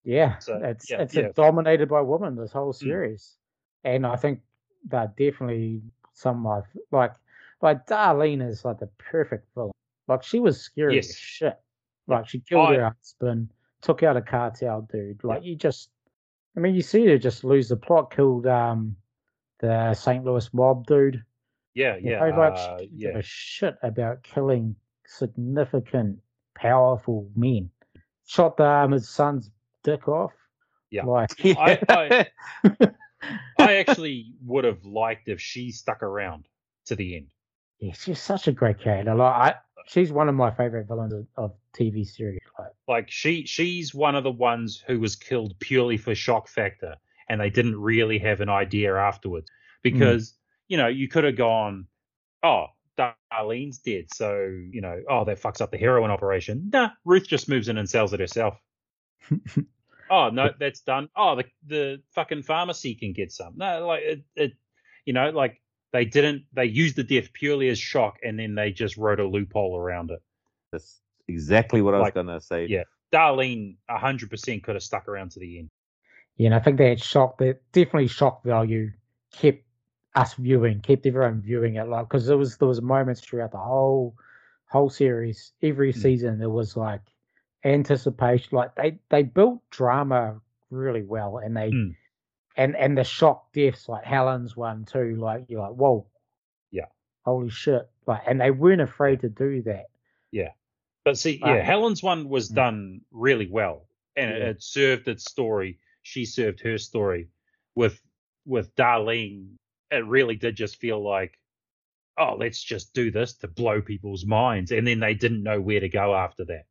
Yeah 0.07 0.37
So, 0.39 0.59
it's 0.63 0.89
yeah, 0.89 1.01
it's 1.01 1.13
yeah. 1.13 1.29
dominated 1.35 1.89
by 1.89 1.99
women 2.01 2.35
this 2.35 2.53
whole 2.53 2.71
Mm. 2.73 2.79
series 2.79 3.35
and 3.83 4.07
I 4.07 4.15
think 4.15 4.39
that 4.87 5.15
definitely 5.17 5.81
some 6.13 6.47
of 6.47 6.63
like 6.91 7.13
like 7.61 7.85
Darlene 7.87 8.47
is 8.47 8.63
like 8.63 8.79
the 8.79 8.87
perfect 8.97 9.45
villain 9.53 9.73
like 10.07 10.23
she 10.23 10.39
was 10.39 10.61
scary 10.61 10.95
Yes. 10.95 11.09
as 11.09 11.17
shit 11.17 11.59
like 12.07 12.25
she 12.27 12.39
killed 12.39 12.69
I- 12.69 12.75
her 12.75 12.95
husband 12.97 13.49
took 13.81 14.01
out 14.01 14.15
a 14.17 14.21
cartel 14.21 14.87
dude 14.91 15.23
like 15.23 15.43
you 15.43 15.55
just 15.55 15.89
I 16.55 16.61
mean 16.61 16.73
you 16.73 16.81
see 16.81 17.05
her 17.07 17.17
just 17.17 17.43
lose 17.43 17.67
the 17.69 17.75
plot 17.75 18.09
killed 18.15 18.47
um 18.47 18.95
the 19.59 19.93
St. 19.93 20.23
Louis 20.23 20.53
mob 20.53 20.87
dude 20.87 21.21
yeah, 21.73 21.95
you 21.97 22.09
yeah, 22.11 22.19
know, 22.29 22.37
like 22.37 22.53
uh, 22.53 22.77
she 22.79 22.85
didn't 22.85 22.99
yeah. 22.99 23.07
give 23.09 23.15
a 23.19 23.21
shit 23.21 23.75
about 23.83 24.23
killing 24.23 24.75
significant, 25.05 26.19
powerful 26.55 27.29
men. 27.35 27.69
Shot 28.25 28.57
the 28.57 28.65
um, 28.65 28.91
his 28.93 29.07
son's 29.07 29.51
dick 29.83 30.07
off. 30.07 30.31
Yeah. 30.89 31.05
Like 31.05 31.31
I- 31.45 31.79
I- 31.89 32.27
I 33.59 33.75
actually 33.77 34.33
would 34.45 34.63
have 34.63 34.85
liked 34.85 35.27
if 35.27 35.41
she 35.41 35.71
stuck 35.71 36.03
around 36.03 36.45
to 36.85 36.95
the 36.95 37.17
end. 37.17 37.27
yeah, 37.79 37.93
she's 37.93 38.21
such 38.21 38.47
a 38.47 38.51
great 38.51 38.79
character. 38.79 39.13
Like 39.15 39.33
I, 39.33 39.55
she's 39.87 40.11
one 40.11 40.29
of 40.29 40.35
my 40.35 40.51
favorite 40.51 40.87
villains 40.87 41.13
of, 41.13 41.27
of 41.35 41.53
TV 41.77 42.05
series. 42.05 42.39
Like 42.57 42.71
Like 42.87 43.11
she 43.11 43.45
she's 43.45 43.93
one 43.93 44.15
of 44.15 44.23
the 44.23 44.31
ones 44.31 44.83
who 44.85 44.99
was 44.99 45.15
killed 45.15 45.55
purely 45.59 45.97
for 45.97 46.13
shock 46.15 46.47
factor 46.47 46.95
and 47.27 47.41
they 47.41 47.49
didn't 47.49 47.75
really 47.81 48.19
have 48.19 48.39
an 48.39 48.49
idea 48.49 48.95
afterwards. 48.95 49.49
Hmm. 49.49 49.89
Because, 49.91 50.35
you 50.67 50.77
know, 50.77 50.87
you 50.87 51.07
could 51.09 51.23
have 51.23 51.35
gone, 51.35 51.87
Oh, 52.43 52.67
Darlene's 52.97 53.79
dead, 53.79 54.05
so 54.13 54.37
you 54.71 54.81
know, 54.81 55.01
oh 55.09 55.25
that 55.25 55.41
fucks 55.41 55.59
up 55.59 55.71
the 55.71 55.77
heroin 55.77 56.11
operation. 56.11 56.69
Nah, 56.71 56.91
Ruth 57.03 57.27
just 57.27 57.49
moves 57.49 57.67
in 57.67 57.77
and 57.77 57.89
sells 57.89 58.13
it 58.13 58.19
herself. 58.19 58.55
Oh 60.09 60.29
no, 60.29 60.51
that's 60.57 60.81
done. 60.81 61.09
Oh, 61.15 61.35
the 61.35 61.45
the 61.65 62.01
fucking 62.13 62.43
pharmacy 62.43 62.95
can 62.95 63.13
get 63.13 63.31
some. 63.31 63.53
No, 63.57 63.85
like 63.87 64.03
it, 64.03 64.23
it 64.35 64.53
you 65.05 65.13
know, 65.13 65.29
like 65.31 65.61
they 65.91 66.05
didn't 66.05 66.45
they 66.53 66.65
used 66.65 66.95
the 66.95 67.03
death 67.03 67.33
purely 67.33 67.69
as 67.69 67.77
shock 67.79 68.17
and 68.23 68.39
then 68.39 68.55
they 68.55 68.71
just 68.71 68.97
wrote 68.97 69.19
a 69.19 69.27
loophole 69.27 69.77
around 69.77 70.11
it. 70.11 70.21
That's 70.71 71.01
exactly 71.27 71.81
what 71.81 71.93
I 71.93 71.99
was 71.99 72.11
gonna 72.11 72.39
say. 72.39 72.67
yeah. 72.67 72.83
Darlene 73.13 73.77
hundred 73.89 74.29
percent 74.29 74.63
could 74.63 74.75
have 74.75 74.83
stuck 74.83 75.07
around 75.07 75.31
to 75.31 75.39
the 75.39 75.59
end. 75.59 75.69
yeah, 76.37 76.47
and 76.47 76.55
I 76.55 76.59
think 76.59 76.77
that 76.77 77.01
shock, 77.01 77.37
that 77.39 77.59
definitely 77.71 78.07
shock 78.07 78.43
value, 78.43 78.91
kept 79.31 79.63
us 80.15 80.33
viewing, 80.35 80.81
kept 80.81 81.05
everyone 81.05 81.41
viewing 81.41 81.75
it. 81.75 81.87
Like 81.87 82.07
because 82.07 82.27
there 82.27 82.37
was 82.37 82.57
there 82.57 82.67
was 82.67 82.81
moments 82.81 83.21
throughout 83.21 83.51
the 83.51 83.57
whole 83.57 84.15
whole 84.69 84.89
series, 84.89 85.53
every 85.61 85.93
Mm. 85.93 86.01
season 86.01 86.39
there 86.39 86.49
was 86.49 86.77
like 86.77 87.01
anticipation. 87.63 88.49
Like 88.57 88.75
they 88.75 88.99
they 89.09 89.23
built 89.23 89.61
drama 89.69 90.41
really 90.69 91.03
well, 91.03 91.37
and 91.37 91.55
they 91.55 91.71
Mm. 91.71 91.95
and 92.55 92.75
and 92.75 92.97
the 92.97 93.03
shock 93.03 93.51
deaths 93.53 93.87
like 93.89 94.03
Helen's 94.05 94.55
one 94.55 94.85
too. 94.85 95.15
Like 95.15 95.45
you're 95.47 95.61
like, 95.61 95.75
whoa, 95.75 96.07
Yeah. 96.71 96.87
holy 97.25 97.49
shit! 97.49 97.89
Like, 98.05 98.21
and 98.27 98.39
they 98.39 98.51
weren't 98.51 98.81
afraid 98.81 99.21
to 99.21 99.29
do 99.29 99.61
that. 99.63 99.87
Yeah, 100.31 100.51
but 101.03 101.17
see, 101.17 101.39
yeah, 101.43 101.61
Helen's 101.61 102.03
one 102.03 102.29
was 102.29 102.49
Mm. 102.51 102.55
done 102.55 103.01
really 103.11 103.47
well, 103.49 103.87
and 104.15 104.29
it, 104.31 104.41
it 104.41 104.63
served 104.63 105.07
its 105.07 105.25
story. 105.29 105.79
She 106.03 106.25
served 106.25 106.61
her 106.61 106.77
story. 106.77 107.29
With 107.75 108.01
with 108.45 108.73
Darlene, 108.75 109.57
it 109.91 110.05
really 110.05 110.35
did 110.35 110.55
just 110.55 110.77
feel 110.77 111.03
like, 111.03 111.37
oh, 112.17 112.35
let's 112.35 112.63
just 112.63 112.93
do 112.93 113.11
this 113.11 113.33
to 113.37 113.47
blow 113.47 113.81
people's 113.81 114.25
minds, 114.25 114.71
and 114.71 114.87
then 114.87 114.99
they 114.99 115.13
didn't 115.13 115.43
know 115.43 115.59
where 115.61 115.79
to 115.81 115.89
go 115.89 116.15
after 116.15 116.45
that. 116.45 116.65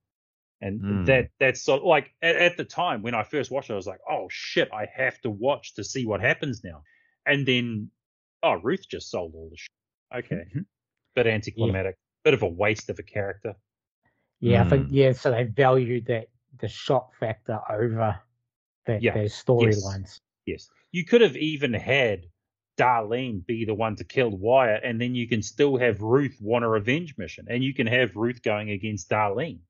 And 0.61 0.81
Mm. 0.81 1.07
that 1.07 1.29
that's 1.39 1.63
sort 1.63 1.81
of 1.83 1.87
like 1.87 2.15
at, 2.23 2.37
at 2.37 2.57
the 2.57 2.65
time 2.65 3.03
when 3.03 3.15
I 3.15 3.23
first 3.23 3.51
watched 3.51 3.69
it, 3.71 3.75
I 3.75 3.77
was 3.77 3.87
like, 3.87 4.01
oh 4.09 4.27
shit, 4.31 4.71
I 4.73 4.87
have 4.95 5.21
to 5.21 5.31
watch 5.31 5.75
to 5.75 5.85
see 5.85 6.07
what 6.07 6.21
happens 6.21 6.63
now. 6.65 6.83
And 7.27 7.47
then, 7.47 7.91
oh, 8.43 8.55
Ruth 8.55 8.89
just 8.89 9.11
sold 9.11 9.33
all 9.35 9.51
the 9.51 9.57
shit. 9.57 9.71
Okay, 10.25 10.45
bit 11.15 11.27
anticlimactic, 11.27 11.97
bit 12.25 12.33
of 12.35 12.43
a 12.43 12.49
waste 12.49 12.89
of 12.89 12.99
a 12.99 13.03
character. 13.03 13.55
Yeah, 14.41 14.63
I 14.63 14.69
think 14.69 14.87
Mm. 14.87 14.93
yeah. 14.93 15.13
So 15.13 15.31
they 15.31 15.45
valued 15.45 16.07
that 16.07 16.29
the 16.59 16.69
shock 16.69 17.15
factor 17.19 17.61
over 17.69 18.19
that 18.87 19.03
Yeah. 19.03 19.13
their 19.15 19.25
storylines. 19.25 20.21
Yes. 20.47 20.71
You 20.93 21.05
could 21.05 21.21
have 21.21 21.37
even 21.37 21.75
had 21.75 22.27
Darlene 22.79 23.45
be 23.45 23.65
the 23.65 23.75
one 23.75 23.97
to 23.97 24.05
kill 24.05 24.31
Wyatt, 24.31 24.85
and 24.85 25.01
then 25.01 25.15
you 25.15 25.27
can 25.29 25.43
still 25.43 25.77
have 25.77 26.01
Ruth 26.01 26.39
want 26.41 26.65
a 26.65 26.69
revenge 26.69 27.17
mission, 27.19 27.47
and 27.51 27.65
you 27.65 27.75
can 27.75 27.87
have 27.87 28.17
Ruth 28.17 28.43
going 28.43 28.71
against 28.71 29.11
Darlene. 29.11 29.61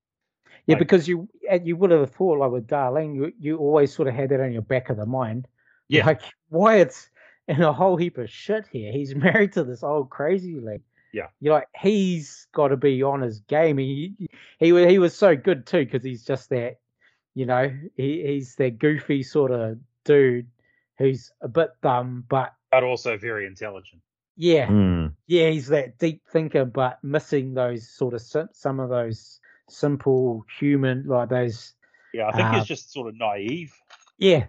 Yeah, 0.66 0.74
Like- 0.74 0.80
because 0.80 1.06
you 1.08 1.28
you 1.62 1.76
would 1.76 1.90
have 1.90 2.10
thought 2.10 2.38
like 2.38 2.50
with 2.50 2.66
Darlene, 2.66 3.14
you 3.14 3.32
you 3.38 3.56
always 3.58 3.92
sort 3.94 4.08
of 4.08 4.14
had 4.14 4.30
that 4.30 4.40
on 4.40 4.52
your 4.52 4.62
back 4.62 4.90
of 4.90 4.96
the 4.96 5.06
mind. 5.06 5.46
Yeah. 5.88 6.06
Like 6.06 6.22
Wyatt's 6.50 7.08
in 7.48 7.62
a 7.62 7.72
whole 7.72 7.96
heap 7.96 8.18
of 8.18 8.28
shit 8.28 8.66
here. 8.72 8.92
He's 8.92 9.14
married 9.26 9.52
to 9.52 9.64
this 9.64 9.82
old 9.84 10.10
crazy 10.10 10.58
lady. 10.60 10.82
Yeah. 11.12 11.28
You're 11.40 11.54
like 11.54 11.68
he's 11.80 12.46
got 12.52 12.68
to 12.68 12.76
be 12.76 13.02
on 13.02 13.20
his 13.22 13.40
game. 13.40 13.78
He 13.78 14.14
he 14.58 14.86
he 14.88 14.98
was 14.98 15.14
so 15.16 15.36
good 15.36 15.66
too 15.66 15.84
because 15.84 16.02
he's 16.04 16.24
just 16.24 16.50
that, 16.50 16.78
you 17.34 17.46
know, 17.46 17.72
he, 17.96 18.22
he's 18.26 18.56
that 18.56 18.78
goofy 18.78 19.22
sort 19.22 19.50
of 19.52 19.78
dude 20.04 20.48
who's 20.98 21.30
a 21.42 21.48
bit 21.48 21.70
dumb, 21.82 22.24
but 22.28 22.52
But 22.72 22.82
also 22.82 23.16
very 23.16 23.46
intelligent. 23.46 24.02
yeah, 24.36 24.66
Mm. 24.66 25.12
yeah, 25.26 25.50
he's 25.50 25.68
that 25.68 25.98
deep 25.98 26.22
thinker, 26.28 26.64
but 26.64 26.98
missing 27.04 27.54
those 27.54 27.88
sort 27.88 28.14
of 28.14 28.20
sim- 28.22 28.48
some 28.52 28.80
of 28.80 28.88
those 28.90 29.40
simple 29.68 30.44
human 30.58 31.04
like 31.06 31.28
those. 31.28 31.74
Yeah, 32.14 32.28
I 32.28 32.32
think 32.32 32.48
Uh, 32.48 32.52
he's 32.54 32.64
just 32.66 32.92
sort 32.92 33.08
of 33.08 33.16
naive. 33.16 33.72
Yeah, 34.18 34.46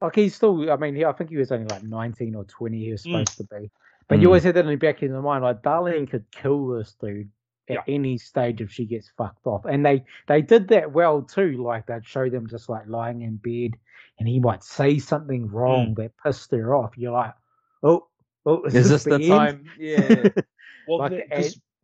like 0.00 0.14
he's 0.14 0.34
still. 0.34 0.70
I 0.70 0.76
mean, 0.76 0.94
he, 0.94 1.04
I 1.04 1.12
think 1.12 1.30
he 1.30 1.36
was 1.36 1.50
only 1.52 1.66
like 1.66 1.82
nineteen 1.82 2.34
or 2.34 2.44
twenty. 2.44 2.84
He 2.84 2.92
was 2.92 3.02
Mm. 3.02 3.26
supposed 3.26 3.36
to 3.38 3.44
be, 3.60 3.70
but 4.08 4.18
you 4.18 4.24
Mm. 4.24 4.26
always 4.28 4.44
had 4.44 4.54
that 4.54 4.64
in 4.64 4.70
the 4.70 4.76
back 4.76 5.02
of 5.02 5.08
your 5.10 5.22
mind. 5.22 5.42
Like 5.44 5.62
Darlene 5.62 6.08
could 6.08 6.30
kill 6.30 6.68
this 6.68 6.94
dude 7.00 7.30
at 7.68 7.74
Yeah. 7.76 7.94
any 7.94 8.18
stage 8.18 8.60
if 8.60 8.70
she 8.70 8.84
gets 8.86 9.08
fucked 9.16 9.46
off, 9.46 9.64
and 9.64 9.84
they 9.84 10.04
they 10.28 10.42
did 10.42 10.68
that 10.68 10.92
well 10.92 11.22
too. 11.22 11.62
Like 11.62 11.86
they'd 11.86 12.04
show 12.06 12.28
them 12.28 12.46
just 12.48 12.68
like 12.68 12.86
lying 12.86 13.22
in 13.22 13.36
bed, 13.36 13.78
and 14.18 14.28
he 14.28 14.38
might 14.38 14.62
say 14.62 14.98
something 14.98 15.48
wrong 15.48 15.94
that 15.94 16.12
pissed 16.22 16.50
her 16.52 16.74
off. 16.74 16.96
You're 16.96 17.12
like, 17.12 17.34
oh. 17.82 18.06
Oh, 18.46 18.62
is, 18.64 18.74
Is 18.74 18.90
this 18.90 19.04
the 19.04 19.14
end? 19.14 19.26
time? 19.26 19.64
Yeah. 19.78 20.28
Well, 20.86 20.98
Like, 20.98 21.12
the- 21.12 21.32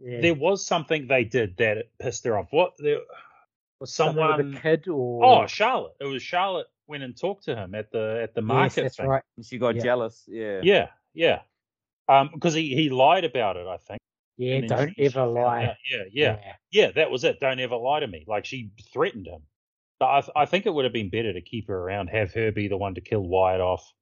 Yeah. 0.03 0.21
there 0.21 0.35
was 0.35 0.65
something 0.67 1.07
they 1.07 1.25
did 1.25 1.57
that 1.59 1.87
pissed 1.99 2.25
her 2.25 2.39
off. 2.39 2.49
What 2.51 2.73
there 2.79 3.01
was 3.81 3.93
Something 3.93 4.17
with 4.25 4.37
someone? 4.37 4.57
a 4.57 4.61
kid 4.61 4.89
or 4.89 5.25
Oh, 5.25 5.47
Charlotte. 5.47 5.93
It 6.01 6.05
was 6.05 6.23
Charlotte 6.23 6.67
went 6.87 7.03
and 7.03 7.17
talked 7.17 7.45
to 7.45 7.55
him 7.57 7.75
at 7.75 7.91
the 7.93 8.21
at 8.23 8.35
the 8.35 8.41
Yes, 8.41 8.47
market 8.49 8.83
that's 8.83 8.97
thing. 8.97 9.07
right. 9.07 9.23
She 9.43 9.59
got 9.59 9.77
Yeah. 9.77 9.83
jealous. 9.83 10.25
Yeah. 10.27 10.61
Yeah, 10.63 10.89
yeah. 11.15 11.43
Um, 12.09 12.31
because 12.33 12.55
he 12.55 12.75
he 12.75 12.91
lied 12.91 13.25
about 13.25 13.57
it, 13.57 13.67
I 13.67 13.77
think. 13.77 14.01
Yeah, 14.37 14.61
don't 14.63 14.89
she- 14.89 14.95
she 14.95 15.05
ever 15.07 15.13
found 15.15 15.35
lie. 15.35 15.65
out. 15.67 15.77
Yeah, 15.91 16.05
yeah, 16.13 16.55
yeah. 16.71 16.91
That 16.93 17.11
was 17.11 17.25
it. 17.25 17.39
Don't 17.41 17.61
ever 17.61 17.77
lie 17.77 18.01
to 18.01 18.07
me. 18.07 18.25
Like 18.27 18.45
she 18.47 18.71
threatened 18.93 19.27
him. 19.27 19.43
But 19.99 20.09
I 20.09 20.21
th- 20.23 20.33
I 20.35 20.47
think 20.47 20.65
it 20.67 20.71
would 20.75 20.85
have 20.87 20.95
been 20.95 21.11
better 21.11 21.33
to 21.35 21.43
keep 21.43 21.69
her 21.69 21.77
around, 21.79 22.09
have 22.09 22.33
her 22.33 22.51
be 22.51 22.67
the 22.69 22.77
one 22.79 22.95
to 22.95 23.03
kill 23.03 23.21
Wyatt 23.21 23.61
off, 23.61 23.93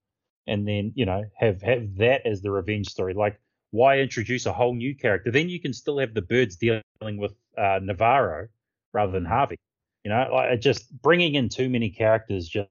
and 0.47 0.67
then 0.67 0.93
you 0.95 1.07
know 1.07 1.25
have 1.37 1.61
have 1.63 1.97
that 1.97 2.25
as 2.25 2.41
the 2.41 2.51
revenge 2.53 2.89
story. 2.89 3.15
Like 3.15 3.41
why 3.71 3.99
introduce 3.99 4.47
a 4.47 4.53
whole 4.53 4.75
new 4.75 4.95
character? 4.95 5.31
Then 5.31 5.49
you 5.49 5.61
can 5.61 5.73
still 5.73 5.99
have 5.99 6.15
the 6.15 6.23
Byrdes 6.23 6.57
dealing 6.57 6.83
with 7.19 7.35
uh, 7.57 7.81
Navarro 7.83 8.49
rather 8.93 9.13
than 9.13 9.25
Harvey. 9.25 9.57
You 10.05 10.11
know, 10.11 10.29
like 10.33 10.61
just 10.61 10.91
bringing 11.03 11.35
in 11.35 11.49
too 11.49 11.69
many 11.69 11.91
characters 11.91 12.49
just 12.49 12.71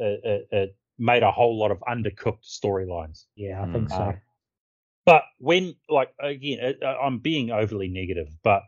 uh, 0.00 0.04
uh, 0.04 0.38
uh, 0.56 0.66
made 0.98 1.22
a 1.22 1.30
whole 1.30 1.58
lot 1.58 1.70
of 1.70 1.80
undercooked 1.80 2.44
storylines. 2.44 3.26
Yeah, 3.36 3.62
I 3.62 3.66
Mm. 3.66 3.72
think 3.72 3.90
so. 3.90 3.96
Uh, 3.96 4.12
But 5.04 5.24
when, 5.38 5.74
like, 5.88 6.12
again, 6.20 6.76
uh, 6.82 6.86
I'm 6.86 7.18
being 7.18 7.50
overly 7.50 7.88
negative, 7.88 8.28
but 8.42 8.62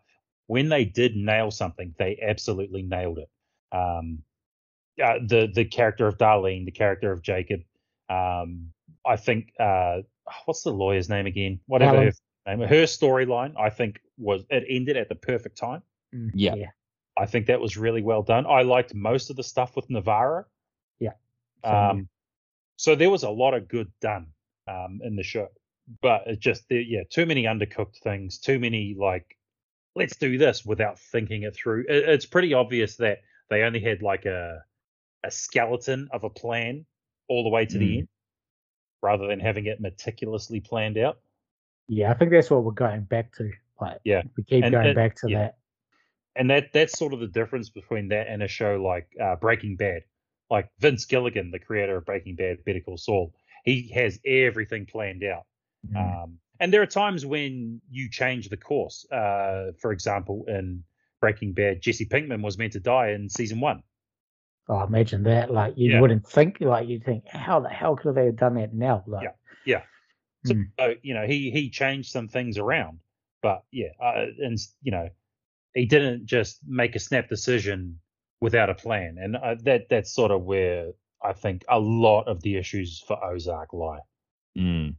when 0.46 0.68
they 0.68 0.84
did 0.84 1.16
nail 1.16 1.50
something, 1.50 1.94
they 1.98 2.18
absolutely 2.22 2.82
nailed 2.82 3.18
it. 3.18 3.30
Um, 3.76 4.22
uh, 5.02 5.18
the 5.26 5.50
the 5.54 5.64
character 5.64 6.06
of 6.06 6.18
Darlene, 6.18 6.64
the 6.64 6.72
character 6.72 7.12
of 7.12 7.22
Jacob, 7.22 7.60
um, 8.08 8.72
I 9.07 9.16
think, 9.16 9.53
uh, 9.59 10.03
what's 10.44 10.62
the 10.62 10.70
lawyer's 10.72 11.09
name 11.09 11.26
again? 11.26 11.61
Whatever 11.66 11.96
Helen. 11.96 12.12
her 12.46 12.57
name, 12.57 12.68
her 12.68 12.84
storyline, 12.84 13.55
I 13.59 13.70
think 13.70 14.01
was 14.18 14.44
it 14.51 14.64
ended 14.68 14.96
at 14.96 15.09
the 15.09 15.14
perfect 15.14 15.57
time. 15.59 15.82
Mm, 16.14 16.30
Yeah. 16.34 16.55
yeah. 16.55 16.70
I 17.18 17.26
think 17.26 17.46
that 17.46 17.61
was 17.61 17.76
really 17.76 18.03
well 18.03 18.22
done. 18.22 18.46
I 18.46 18.62
liked 18.62 18.94
most 18.94 19.30
of 19.30 19.36
the 19.36 19.42
stuff 19.42 19.76
with 19.76 19.88
Navarro. 19.90 20.44
Same 21.62 21.72
here. 21.72 21.78
Um, 21.78 22.09
so 22.76 22.94
there 22.94 23.11
was 23.11 23.22
a 23.22 23.28
lot 23.30 23.53
of 23.53 23.68
good 23.68 23.92
done 24.01 24.28
um, 24.66 25.01
in 25.05 25.14
the 25.16 25.22
show, 25.22 25.48
but 26.01 26.26
it 26.26 26.40
just 26.40 26.66
there, 26.70 26.80
yeah, 26.80 27.03
too 27.11 27.26
many 27.26 27.44
undercooked 27.44 27.98
things, 28.03 28.38
too 28.38 28.59
many 28.59 28.96
like 28.98 29.36
let's 29.94 30.16
do 30.16 30.38
this 30.38 30.64
without 30.64 30.98
thinking 30.98 31.42
it 31.42 31.55
through. 31.55 31.84
It, 31.86 32.09
it's 32.09 32.24
pretty 32.24 32.55
obvious 32.55 32.96
that 32.96 33.18
they 33.51 33.62
only 33.64 33.80
had 33.80 34.01
like 34.01 34.24
a 34.24 34.62
a 35.22 35.30
skeleton 35.30 36.09
of 36.12 36.24
a 36.24 36.30
plan 36.30 36.86
all 37.28 37.42
the 37.42 37.51
way 37.51 37.66
to 37.66 37.76
the 37.76 37.96
Mm. 37.96 37.98
end, 37.98 38.09
rather 39.03 39.26
than 39.26 39.40
having 39.40 39.66
it 39.66 39.80
meticulously 39.80 40.61
planned 40.61 40.98
out. 40.98 41.18
Yeah, 41.88 42.11
I 42.11 42.14
think 42.14 42.30
that's 42.30 42.51
what 42.51 42.64
we're 42.64 42.72
going 42.72 43.03
back 43.03 43.34
to. 43.36 43.51
Like, 43.80 43.98
Yeah. 44.05 44.22
we 44.36 44.44
keep 44.44 44.62
And 44.64 44.72
going 44.72 44.88
it- 44.88 44.94
back 44.96 45.14
to 45.16 45.30
yeah. 45.30 45.38
that. 45.38 45.57
and 46.36 46.48
that 46.51 46.72
that's 46.72 46.96
sort 46.98 47.12
of 47.12 47.20
the 47.20 47.26
difference 47.26 47.70
between 47.70 48.09
that 48.09 48.28
and 48.28 48.42
a 48.42 48.48
show 48.48 48.80
like 48.82 49.09
uh, 49.20 49.36
Breaking 49.36 49.76
Bad. 49.76 50.03
Like 50.51 50.68
Vince 50.80 51.05
Gilligan, 51.05 51.51
the 51.51 51.59
creator 51.61 51.96
of 51.96 52.05
Breaking 52.05 52.34
Bad, 52.36 52.64
Better 52.64 52.80
Call 52.80 52.96
Saul, 52.96 53.32
he 53.64 53.88
has 53.94 54.18
everything 54.24 54.84
planned 54.86 55.22
out. 55.24 55.46
Mm. 55.88 56.22
Um, 56.24 56.38
and 56.59 56.72
there 56.72 56.82
are 56.82 56.86
times 56.86 57.24
when 57.24 57.80
you 57.90 58.11
change 58.11 58.48
the 58.48 58.57
course. 58.57 59.07
Uh, 59.11 59.72
for 59.80 59.92
example, 59.92 60.44
in 60.48 60.82
Breaking 61.20 61.53
Bad, 61.53 61.80
Jesse 61.82 62.05
Pinkman 62.07 62.42
was 62.42 62.59
meant 62.59 62.72
to 62.74 62.80
die 62.80 63.11
in 63.11 63.28
season 63.28 63.61
one. 63.61 63.82
Oh, 64.70 64.84
imagine 64.84 65.24
that. 65.24 65.50
Like, 65.50 65.76
you 65.76 65.90
Yeah. 65.90 66.00
wouldn't 66.00 66.24
think, 66.26 66.60
like, 66.60 66.88
you'd 66.88 67.04
think, 67.04 67.26
how 67.26 67.58
the 67.58 67.68
hell 67.68 67.96
could 67.96 68.14
they 68.14 68.26
have 68.26 68.36
done 68.36 68.54
that 68.54 68.72
now? 68.72 69.02
Like, 69.06 69.24
Yeah, 69.24 69.32
yeah. 69.64 69.82
So, 70.44 70.54
Mm. 70.54 70.70
so, 70.78 70.94
you 71.02 71.12
know, 71.14 71.26
he 71.26 71.50
he 71.50 71.68
changed 71.70 72.10
some 72.12 72.28
things 72.28 72.56
around, 72.56 73.00
but 73.42 73.64
yeah, 73.72 73.90
uh, 74.00 74.26
and 74.38 74.56
you 74.82 74.92
know, 74.92 75.10
he 75.74 75.86
didn't 75.86 76.24
just 76.24 76.60
make 76.66 76.94
a 76.96 77.00
snap 77.00 77.28
decision 77.28 78.00
without 78.40 78.70
a 78.70 78.74
plan, 78.74 79.18
and 79.18 79.36
uh, 79.36 79.56
that 79.64 79.88
that's 79.90 80.12
sort 80.12 80.30
of 80.30 80.44
where 80.44 80.92
I 81.22 81.32
think 81.34 81.64
a 81.68 81.78
lot 81.80 82.28
of 82.28 82.40
the 82.42 82.56
issues 82.56 83.00
for 83.00 83.22
Ozark 83.22 83.72
lie. 83.72 84.00
Mm. 84.56 84.96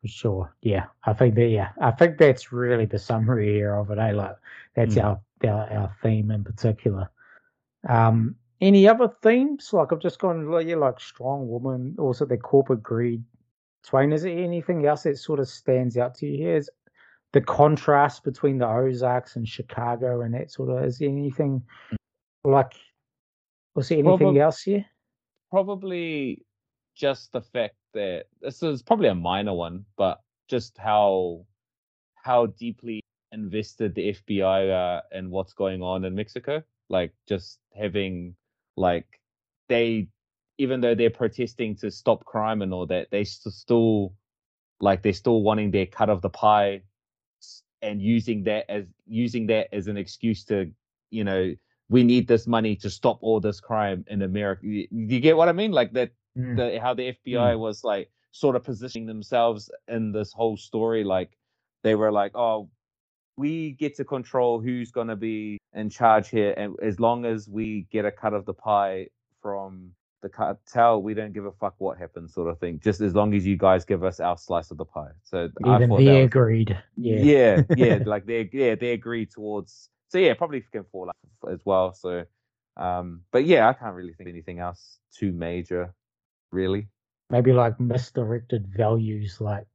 for 0.00 0.08
sure. 0.08 0.54
Yeah, 0.60 0.86
I 1.04 1.14
think 1.14 1.34
that. 1.36 1.48
Yeah, 1.48 1.72
I 1.80 1.90
think 1.90 2.18
that's 2.18 2.52
really 2.52 2.84
the 2.86 2.98
summary 2.98 3.54
here 3.54 3.74
of 3.74 3.90
it. 3.90 3.98
Eh? 3.98 4.12
Like 4.12 4.36
that's 4.74 4.96
Mm. 4.96 5.04
our, 5.04 5.20
our 5.50 5.70
our 5.72 5.96
theme 6.02 6.30
in 6.30 6.44
particular. 6.44 7.10
Um, 7.88 8.36
any 8.64 8.88
other 8.88 9.08
themes? 9.22 9.72
Like 9.72 9.92
I've 9.92 10.00
just 10.00 10.18
gone, 10.18 10.50
like, 10.50 10.66
yeah, 10.66 10.76
like 10.76 10.98
strong 10.98 11.46
woman, 11.48 11.94
also 11.98 12.24
the 12.24 12.38
corporate 12.38 12.82
greed. 12.82 13.22
Twain, 13.84 14.12
is 14.12 14.22
there 14.22 14.36
anything 14.36 14.86
else 14.86 15.02
that 15.02 15.18
sort 15.18 15.38
of 15.38 15.48
stands 15.48 15.98
out 15.98 16.14
to 16.16 16.26
you 16.26 16.38
here? 16.38 16.56
Is 16.56 16.70
the 17.32 17.42
contrast 17.42 18.24
between 18.24 18.58
the 18.58 18.66
Ozarks 18.66 19.36
and 19.36 19.46
Chicago 19.46 20.22
and 20.22 20.32
that 20.32 20.50
sort 20.50 20.70
of? 20.70 20.84
Is 20.84 20.98
there 20.98 21.10
anything 21.10 21.62
like? 22.42 22.72
Was 23.74 23.88
there 23.88 23.98
anything 23.98 24.38
else 24.38 24.62
here? 24.62 24.86
Probably 25.50 26.42
just 26.94 27.32
the 27.32 27.42
fact 27.42 27.74
that 27.92 28.26
this 28.40 28.62
is 28.62 28.82
probably 28.82 29.08
a 29.08 29.14
minor 29.14 29.52
one, 29.52 29.84
but 29.98 30.20
just 30.48 30.78
how 30.78 31.44
how 32.22 32.46
deeply 32.46 33.02
invested 33.32 33.94
the 33.94 34.14
FBI 34.14 34.72
are 34.72 35.02
in 35.12 35.28
what's 35.28 35.52
going 35.52 35.82
on 35.82 36.04
in 36.04 36.14
Mexico. 36.14 36.62
Like 36.88 37.12
just 37.28 37.58
having 37.76 38.34
like 38.76 39.06
they 39.68 40.08
even 40.58 40.80
though 40.80 40.94
they're 40.94 41.10
protesting 41.10 41.74
to 41.76 41.90
stop 41.90 42.24
crime 42.24 42.62
and 42.62 42.72
all 42.72 42.86
that, 42.86 43.08
they 43.10 43.24
still 43.24 44.14
like 44.80 45.02
they're 45.02 45.12
still 45.12 45.42
wanting 45.42 45.70
their 45.70 45.86
cut 45.86 46.10
of 46.10 46.22
the 46.22 46.30
pie 46.30 46.82
and 47.82 48.00
using 48.00 48.44
that 48.44 48.68
as 48.70 48.84
using 49.06 49.46
that 49.46 49.68
as 49.74 49.88
an 49.88 49.96
excuse 49.96 50.44
to 50.44 50.70
you 51.10 51.24
know 51.24 51.54
we 51.90 52.02
need 52.02 52.26
this 52.26 52.46
money 52.46 52.74
to 52.76 52.88
stop 52.88 53.18
all 53.20 53.40
this 53.40 53.60
crime 53.60 54.04
in 54.08 54.22
America. 54.22 54.66
You, 54.66 54.88
you 54.90 55.20
get 55.20 55.36
what 55.36 55.48
I 55.48 55.52
mean? 55.52 55.72
Like 55.72 55.92
that 55.92 56.12
Mm. 56.36 56.56
the 56.56 56.80
how 56.80 56.94
the 56.94 57.08
FBI 57.26 57.58
was 57.58 57.84
like 57.84 58.10
sort 58.32 58.56
of 58.56 58.64
positioning 58.64 59.06
themselves 59.06 59.70
in 59.88 60.12
this 60.12 60.32
whole 60.32 60.56
story. 60.56 61.04
Like 61.04 61.36
they 61.82 61.94
were 61.94 62.10
like, 62.10 62.32
oh, 62.34 62.70
we 63.36 63.72
get 63.72 63.96
to 63.96 64.04
control 64.04 64.60
who's 64.60 64.90
gonna 64.90 65.16
be 65.16 65.58
in 65.74 65.90
charge 65.90 66.28
here, 66.28 66.54
and 66.56 66.74
as 66.82 67.00
long 67.00 67.24
as 67.24 67.48
we 67.48 67.86
get 67.90 68.04
a 68.04 68.10
cut 68.12 68.32
of 68.34 68.44
the 68.46 68.54
pie 68.54 69.08
from 69.42 69.90
the 70.22 70.28
cartel, 70.28 71.02
we 71.02 71.12
don't 71.14 71.32
give 71.34 71.44
a 71.44 71.52
fuck 71.52 71.74
what 71.78 71.98
happens, 71.98 72.32
sort 72.32 72.48
of 72.48 72.58
thing. 72.58 72.80
Just 72.82 73.00
as 73.00 73.14
long 73.14 73.34
as 73.34 73.44
you 73.46 73.56
guys 73.58 73.84
give 73.84 74.02
us 74.04 74.20
our 74.20 74.38
slice 74.38 74.70
of 74.70 74.78
the 74.78 74.84
pie. 74.86 75.10
So 75.24 75.50
I 75.64 75.76
Even 75.76 75.88
thought 75.90 75.98
they 75.98 76.16
was- 76.22 76.24
agreed. 76.26 76.78
Yeah. 76.96 77.16
yeah, 77.18 77.62
yeah, 77.76 77.98
like 78.06 78.24
they 78.26 78.48
yeah 78.52 78.74
they 78.76 78.92
agree 78.92 79.26
towards. 79.26 79.88
So 80.08 80.18
yeah, 80.18 80.34
probably 80.34 80.60
can 80.72 80.84
fall 80.84 81.08
out 81.10 81.52
as 81.52 81.60
well. 81.64 81.92
So, 81.92 82.24
um, 82.76 83.22
but 83.32 83.44
yeah, 83.44 83.68
I 83.68 83.72
can't 83.72 83.94
really 83.94 84.14
think 84.14 84.28
of 84.28 84.34
anything 84.34 84.60
else 84.60 84.98
too 85.12 85.32
major, 85.32 85.92
really. 86.52 86.88
maybe 87.30 87.52
like 87.52 87.78
misdirected 87.80 88.66
values. 88.68 89.40
Like 89.40 89.66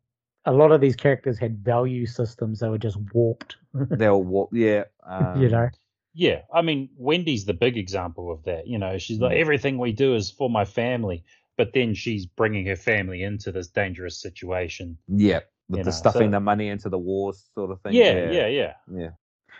a 0.46 0.52
lot 0.54 0.72
of 0.72 0.82
these 0.82 0.96
characters 0.96 1.38
had 1.38 1.64
value 1.64 2.06
systems 2.06 2.60
that 2.60 2.70
were 2.70 2.78
just 2.78 2.98
warped. 3.14 3.58
they 3.74 4.08
were 4.10 4.18
warped, 4.34 4.54
yeah, 4.54 4.84
um, 5.06 5.42
you 5.42 5.50
know, 5.50 5.70
Yeah, 6.14 6.42
I 6.54 6.62
mean, 6.62 6.90
Wendy's 6.98 7.46
the 7.46 7.54
big 7.54 7.78
example 7.78 8.32
of 8.32 8.44
that. 8.44 8.68
You 8.68 8.78
know, 8.80 8.98
she's 8.98 9.20
like, 9.20 9.34
Mm. 9.38 9.42
everything 9.42 9.78
we 9.78 9.92
do 9.94 10.16
is 10.16 10.32
for 10.32 10.50
my 10.50 10.66
family, 10.66 11.24
but 11.58 11.74
then 11.74 11.94
she's 11.94 12.26
bringing 12.26 12.66
her 12.68 12.76
family 12.76 13.24
into 13.24 13.52
this 13.52 13.68
dangerous 13.68 14.18
situation. 14.22 14.98
yeah, 15.08 15.42
with 15.70 15.82
the 15.82 15.86
know, 15.86 15.92
stuffing 15.92 16.28
so- 16.30 16.32
the 16.32 16.40
money 16.40 16.70
into 16.70 16.90
the 16.90 16.98
wars 16.98 17.50
sort 17.54 17.70
of 17.72 17.80
thing. 17.82 17.94
Yeah, 17.94 18.32
yeah, 18.32 18.48
yeah. 18.48 18.74
yeah. 18.92 19.10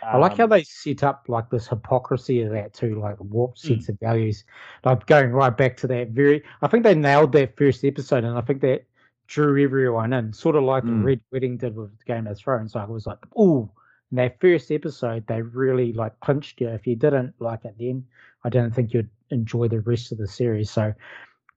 I 0.02 0.16
like 0.16 0.36
how 0.38 0.44
Um, 0.44 0.50
they 0.50 0.62
set 0.62 1.04
up 1.04 1.24
like 1.28 1.50
this 1.50 1.68
hypocrisy 1.68 2.40
of 2.42 2.52
that 2.52 2.72
too, 2.72 2.98
like 2.98 3.20
warped 3.20 3.62
Mm. 3.62 3.76
sets 3.76 3.90
of 3.90 3.98
values. 4.00 4.44
Like 4.84 5.04
going 5.06 5.30
right 5.30 5.54
back 5.54 5.76
to 5.78 5.86
that 5.88 6.08
very, 6.08 6.42
I 6.62 6.68
think 6.68 6.84
they 6.84 6.94
nailed 6.94 7.32
that 7.32 7.56
first 7.58 7.84
episode, 7.84 8.24
and 8.24 8.36
I 8.36 8.40
think 8.40 8.62
that 8.62 8.86
drew 9.30 9.62
everyone 9.62 10.12
in, 10.12 10.32
sort 10.32 10.56
of 10.56 10.64
like 10.64 10.82
Mm. 10.82 10.88
the 10.88 11.04
Red 11.04 11.20
Wedding 11.30 11.56
did 11.56 11.76
with 11.76 12.04
Game 12.04 12.26
of 12.26 12.36
Thrones. 12.36 12.74
Like 12.74 12.88
it 12.88 12.92
was 12.92 13.06
like, 13.06 13.18
ooh, 13.38 13.70
in 14.10 14.16
that 14.16 14.40
first 14.40 14.72
episode, 14.72 15.24
they 15.28 15.40
really 15.40 15.92
like 15.92 16.18
clinched 16.18 16.60
you. 16.60 16.68
If 16.68 16.84
you 16.84 16.96
didn't 16.96 17.34
like 17.38 17.64
it 17.64 17.76
then, 17.78 18.04
I 18.42 18.48
don't 18.48 18.74
think 18.74 18.92
you'd 18.92 19.08
enjoy 19.30 19.68
the 19.68 19.80
rest 19.82 20.10
of 20.10 20.18
the 20.18 20.26
series. 20.26 20.68
So, 20.68 20.92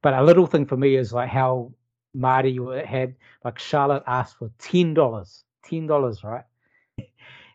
but 0.04 0.14
a 0.14 0.22
little 0.24 0.46
thing 0.46 0.68
for 0.68 0.78
me 0.78 0.96
is 0.96 1.14
like 1.14 1.30
how 1.30 1.74
Marty 2.14 2.60
had 2.86 3.16
like 3.44 3.58
Charlotte 3.58 4.04
asked 4.06 4.38
for 4.38 4.52
ten 4.60 4.94
dollars, 4.94 5.44
ten 5.64 5.88
dollars, 5.88 6.24
right? 6.24 6.44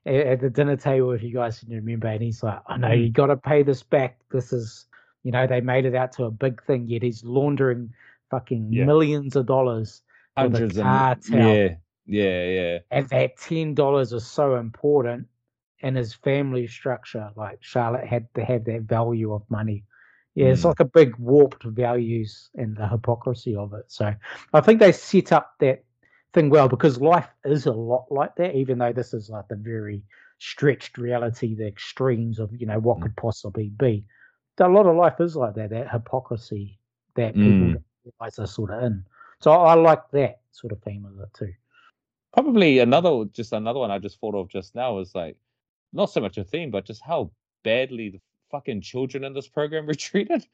At, 0.05 0.41
the 0.41 0.51
dinner 0.51 0.77
table, 0.77 1.13
if 1.13 1.23
you 1.23 1.33
guys 1.33 1.61
can 1.61 1.69
remember, 1.71 2.09
and 2.09 2.23
he's 2.23 2.43
like, 2.43 2.61
"I 2.67 2.77
know 2.77 2.93
you 2.93 3.11
got 3.11 3.27
to 3.27 3.37
pay 3.37 3.63
this 3.63 3.83
back. 3.83 4.19
This 4.33 4.53
is, 4.53 4.87
you 5.23 5.31
know, 5.31 5.47
they 5.47 5.61
made 5.61 5.85
it 5.85 5.95
out 5.95 6.13
to 6.13 6.25
a 6.25 6.31
big 6.31 6.65
thing, 6.65 6.89
yet 6.89 7.03
he's 7.03 7.23
laundering 7.23 7.93
fucking 8.31 8.73
Yeah. 8.73 8.87
millions 8.87 9.37
of 9.37 9.47
dollars 9.47 10.03
for 10.39 10.49
the 10.49 10.61
Hundreds 10.61 10.79
of 10.79 10.87
yeah, 11.31 11.77
yeah, 12.07 12.45
yeah. 12.47 12.79
and 12.91 13.09
that 13.11 13.37
ten 13.37 13.75
dollars 13.75 14.13
is 14.13 14.27
so 14.27 14.57
important 14.57 15.27
in 15.81 15.95
his 15.95 16.15
family 16.15 16.67
structure. 16.67 17.31
Like 17.37 17.59
Charlotte 17.61 18.07
had 18.07 18.33
to 18.35 18.45
have 18.45 18.65
that 18.65 18.83
value 18.83 19.33
of 19.35 19.43
money. 19.51 19.85
Yeah, 20.35 20.47
it's 20.49 20.63
Mm. 20.63 20.67
like 20.71 20.81
a 20.81 20.85
big 20.85 21.17
warped 21.17 21.65
values 21.65 22.51
and 22.57 22.77
the 22.77 22.87
hypocrisy 22.89 23.57
of 23.57 23.75
it. 23.75 23.85
So 23.91 24.15
I 24.55 24.61
think 24.61 24.81
they 24.81 24.93
set 24.93 25.33
up 25.33 25.55
that 25.61 25.85
thing 26.33 26.51
well 26.51 26.69
because 26.69 27.01
life 27.01 27.29
is 27.45 27.67
a 27.67 27.73
lot 27.73 28.07
like 28.11 28.37
that, 28.37 28.55
even 28.55 28.79
though 28.79 28.93
this 28.93 29.15
is 29.15 29.31
like 29.31 29.49
the 29.49 29.57
very 29.57 30.03
stretched 30.39 30.99
reality, 30.99 31.55
the 31.55 31.67
extremes 31.67 32.39
of 32.39 32.53
you 32.61 32.67
know 32.67 32.79
what 32.79 32.99
Mm. 32.99 33.03
could 33.03 33.17
possibly 33.17 33.71
be. 33.71 34.05
a 34.61 34.69
lot 34.69 34.87
of 34.87 34.97
life 34.97 35.21
is 35.21 35.37
like 35.37 35.55
that. 35.55 35.71
That 35.71 35.91
hypocrisy 35.91 36.79
that 37.15 37.35
people 37.35 37.69
Mm. 37.69 37.83
realize 38.05 38.39
are 38.39 38.47
sort 38.47 38.71
of 38.71 38.83
in. 38.85 39.05
So 39.41 39.53
I 39.53 39.75
like 39.75 40.11
that 40.13 40.41
sort 40.53 40.73
of 40.73 40.83
theme 40.83 41.05
of 41.05 41.19
it 41.21 41.29
too. 41.35 41.53
Probably 42.33 42.79
another, 42.81 43.25
just 43.33 43.53
another 43.53 43.81
one 43.81 43.91
I 43.91 43.99
just 43.99 44.21
thought 44.21 44.35
of 44.35 44.49
just 44.49 44.75
now 44.75 44.95
was 44.95 45.15
like, 45.15 45.37
not 45.93 46.11
so 46.11 46.21
much 46.21 46.37
a 46.39 46.45
theme, 46.45 46.71
but 46.71 46.85
just 46.85 47.03
how 47.05 47.31
badly 47.65 48.11
the 48.11 48.21
fucking 48.51 48.81
children 48.81 49.25
in 49.25 49.33
this 49.35 49.49
program 49.49 49.87
were 49.89 49.95
treated. 49.95 50.47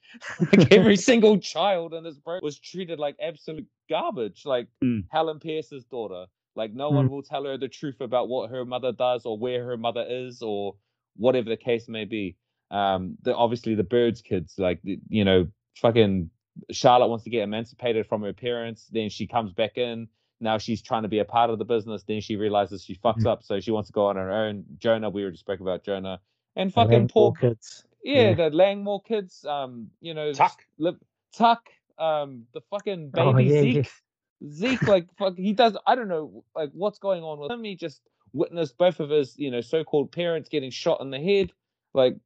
like 0.53 0.73
every 0.73 0.97
single 1.11 1.39
child 1.39 1.95
in 1.95 2.05
this 2.05 2.19
program 2.19 2.43
was 2.45 2.59
treated 2.59 2.99
like 2.99 3.17
absolute 3.21 3.67
garbage. 3.89 4.43
Like 4.45 4.69
Mm. 4.83 5.05
Helen 5.11 5.39
Pierce's 5.41 5.85
daughter. 5.85 6.27
Like 6.57 6.73
no 6.73 6.91
one 6.91 7.11
will 7.11 7.23
tell 7.23 7.45
her 7.47 7.59
the 7.59 7.67
truth 7.69 8.01
about 8.01 8.29
what 8.29 8.49
her 8.51 8.65
mother 8.65 8.93
does 8.93 9.27
or 9.27 9.37
where 9.37 9.65
her 9.65 9.77
mother 9.77 10.05
is 10.09 10.41
or 10.41 10.77
whatever 11.17 11.49
the 11.49 11.57
case 11.57 11.89
may 11.89 12.05
be. 12.05 12.37
Um, 12.71 13.17
the 13.23 13.35
obviously 13.35 13.75
the 13.75 13.83
Byrdes 13.83 14.23
kids, 14.23 14.55
like 14.57 14.79
you 15.09 15.25
know, 15.25 15.49
fucking 15.79 16.31
Charlotte 16.71 17.09
wants 17.09 17.25
to 17.25 17.31
get 17.31 17.43
emancipated 17.43 18.07
from 18.07 18.23
her 18.23 18.33
parents. 18.33 18.87
Then 18.93 19.09
she 19.09 19.27
comes 19.27 19.53
back 19.53 19.77
in. 19.79 20.09
Now 20.41 20.59
she's 20.59 20.83
trying 20.83 21.03
to 21.03 21.09
be 21.09 21.19
a 21.21 21.25
part 21.25 21.51
of 21.51 21.59
the 21.59 21.65
business. 21.65 22.03
Then 22.05 22.21
she 22.21 22.37
realizes 22.37 22.85
she 22.85 22.95
fucks 22.97 23.23
Mm. 23.23 23.29
up, 23.29 23.43
so 23.43 23.61
she 23.61 23.71
wants 23.71 23.89
to 23.89 23.93
go 23.93 24.07
on 24.07 24.17
her 24.17 24.31
own. 24.33 24.65
Jonah, 24.79 25.11
we 25.11 25.23
already 25.23 25.37
spoke 25.39 25.61
about 25.61 25.85
Jonah, 25.85 26.21
and 26.57 26.73
fucking 26.73 26.91
Langmore 26.93 27.09
poor 27.09 27.33
kids. 27.33 27.85
yeah, 28.05 28.31
Yeah. 28.31 28.35
the 28.35 28.51
Langmore 28.51 29.03
kids. 29.03 29.45
Um, 29.45 29.91
you 30.01 30.15
know, 30.15 30.33
Tuck. 30.33 30.65
Liv, 30.79 30.97
Tuck. 31.33 31.69
Um, 31.99 32.47
the 32.53 32.61
fucking 32.71 33.11
baby 33.11 33.27
Oh 33.27 33.39
yeah, 33.39 33.61
Zeke. 33.63 33.75
yes. 33.77 34.03
Zeke, 34.51 34.83
like 34.89 35.09
fuck, 35.17 35.37
he 35.37 35.53
does. 35.53 35.77
I 35.87 35.95
don't 35.95 36.09
know, 36.09 36.45
like 36.55 36.71
what's 36.73 36.99
going 36.99 37.23
on 37.23 37.39
with 37.39 37.51
him. 37.53 37.63
He 37.65 37.77
just 37.77 38.03
witnessed 38.33 38.77
both 38.77 38.99
of 39.01 39.11
his, 39.11 39.39
you 39.39 39.51
know, 39.53 39.61
so-called 39.61 40.11
parents 40.11 40.49
getting 40.49 40.71
shot 40.71 41.01
in 41.01 41.11
the 41.11 41.21
head. 41.21 41.53
Like, 41.95 42.17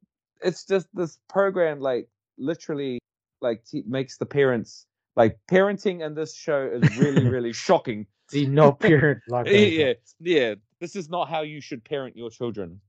it's 0.43 0.65
just 0.65 0.87
this 0.93 1.19
program, 1.29 1.79
like 1.79 2.09
literally, 2.39 2.97
like 3.41 3.63
t- 3.65 3.83
makes 3.87 4.17
the 4.17 4.25
parents 4.25 4.85
like 5.15 5.39
parenting 5.49 6.05
in 6.05 6.13
this 6.15 6.35
show 6.35 6.69
is 6.71 6.97
really, 6.97 7.23
really 7.35 7.53
shocking. 7.53 8.05
Do 8.31 8.39
you 8.39 8.47
not 8.47 8.79
parent 8.79 9.21
like 9.27 9.47
Yeah, 9.47 9.53
that? 9.53 9.71
yeah, 9.71 9.93
yeah. 10.19 10.55
This 10.79 10.95
is 10.95 11.09
not 11.09 11.29
how 11.29 11.41
you 11.41 11.59
should 11.61 11.83
parent 11.83 12.15
your 12.15 12.29
children. 12.29 12.79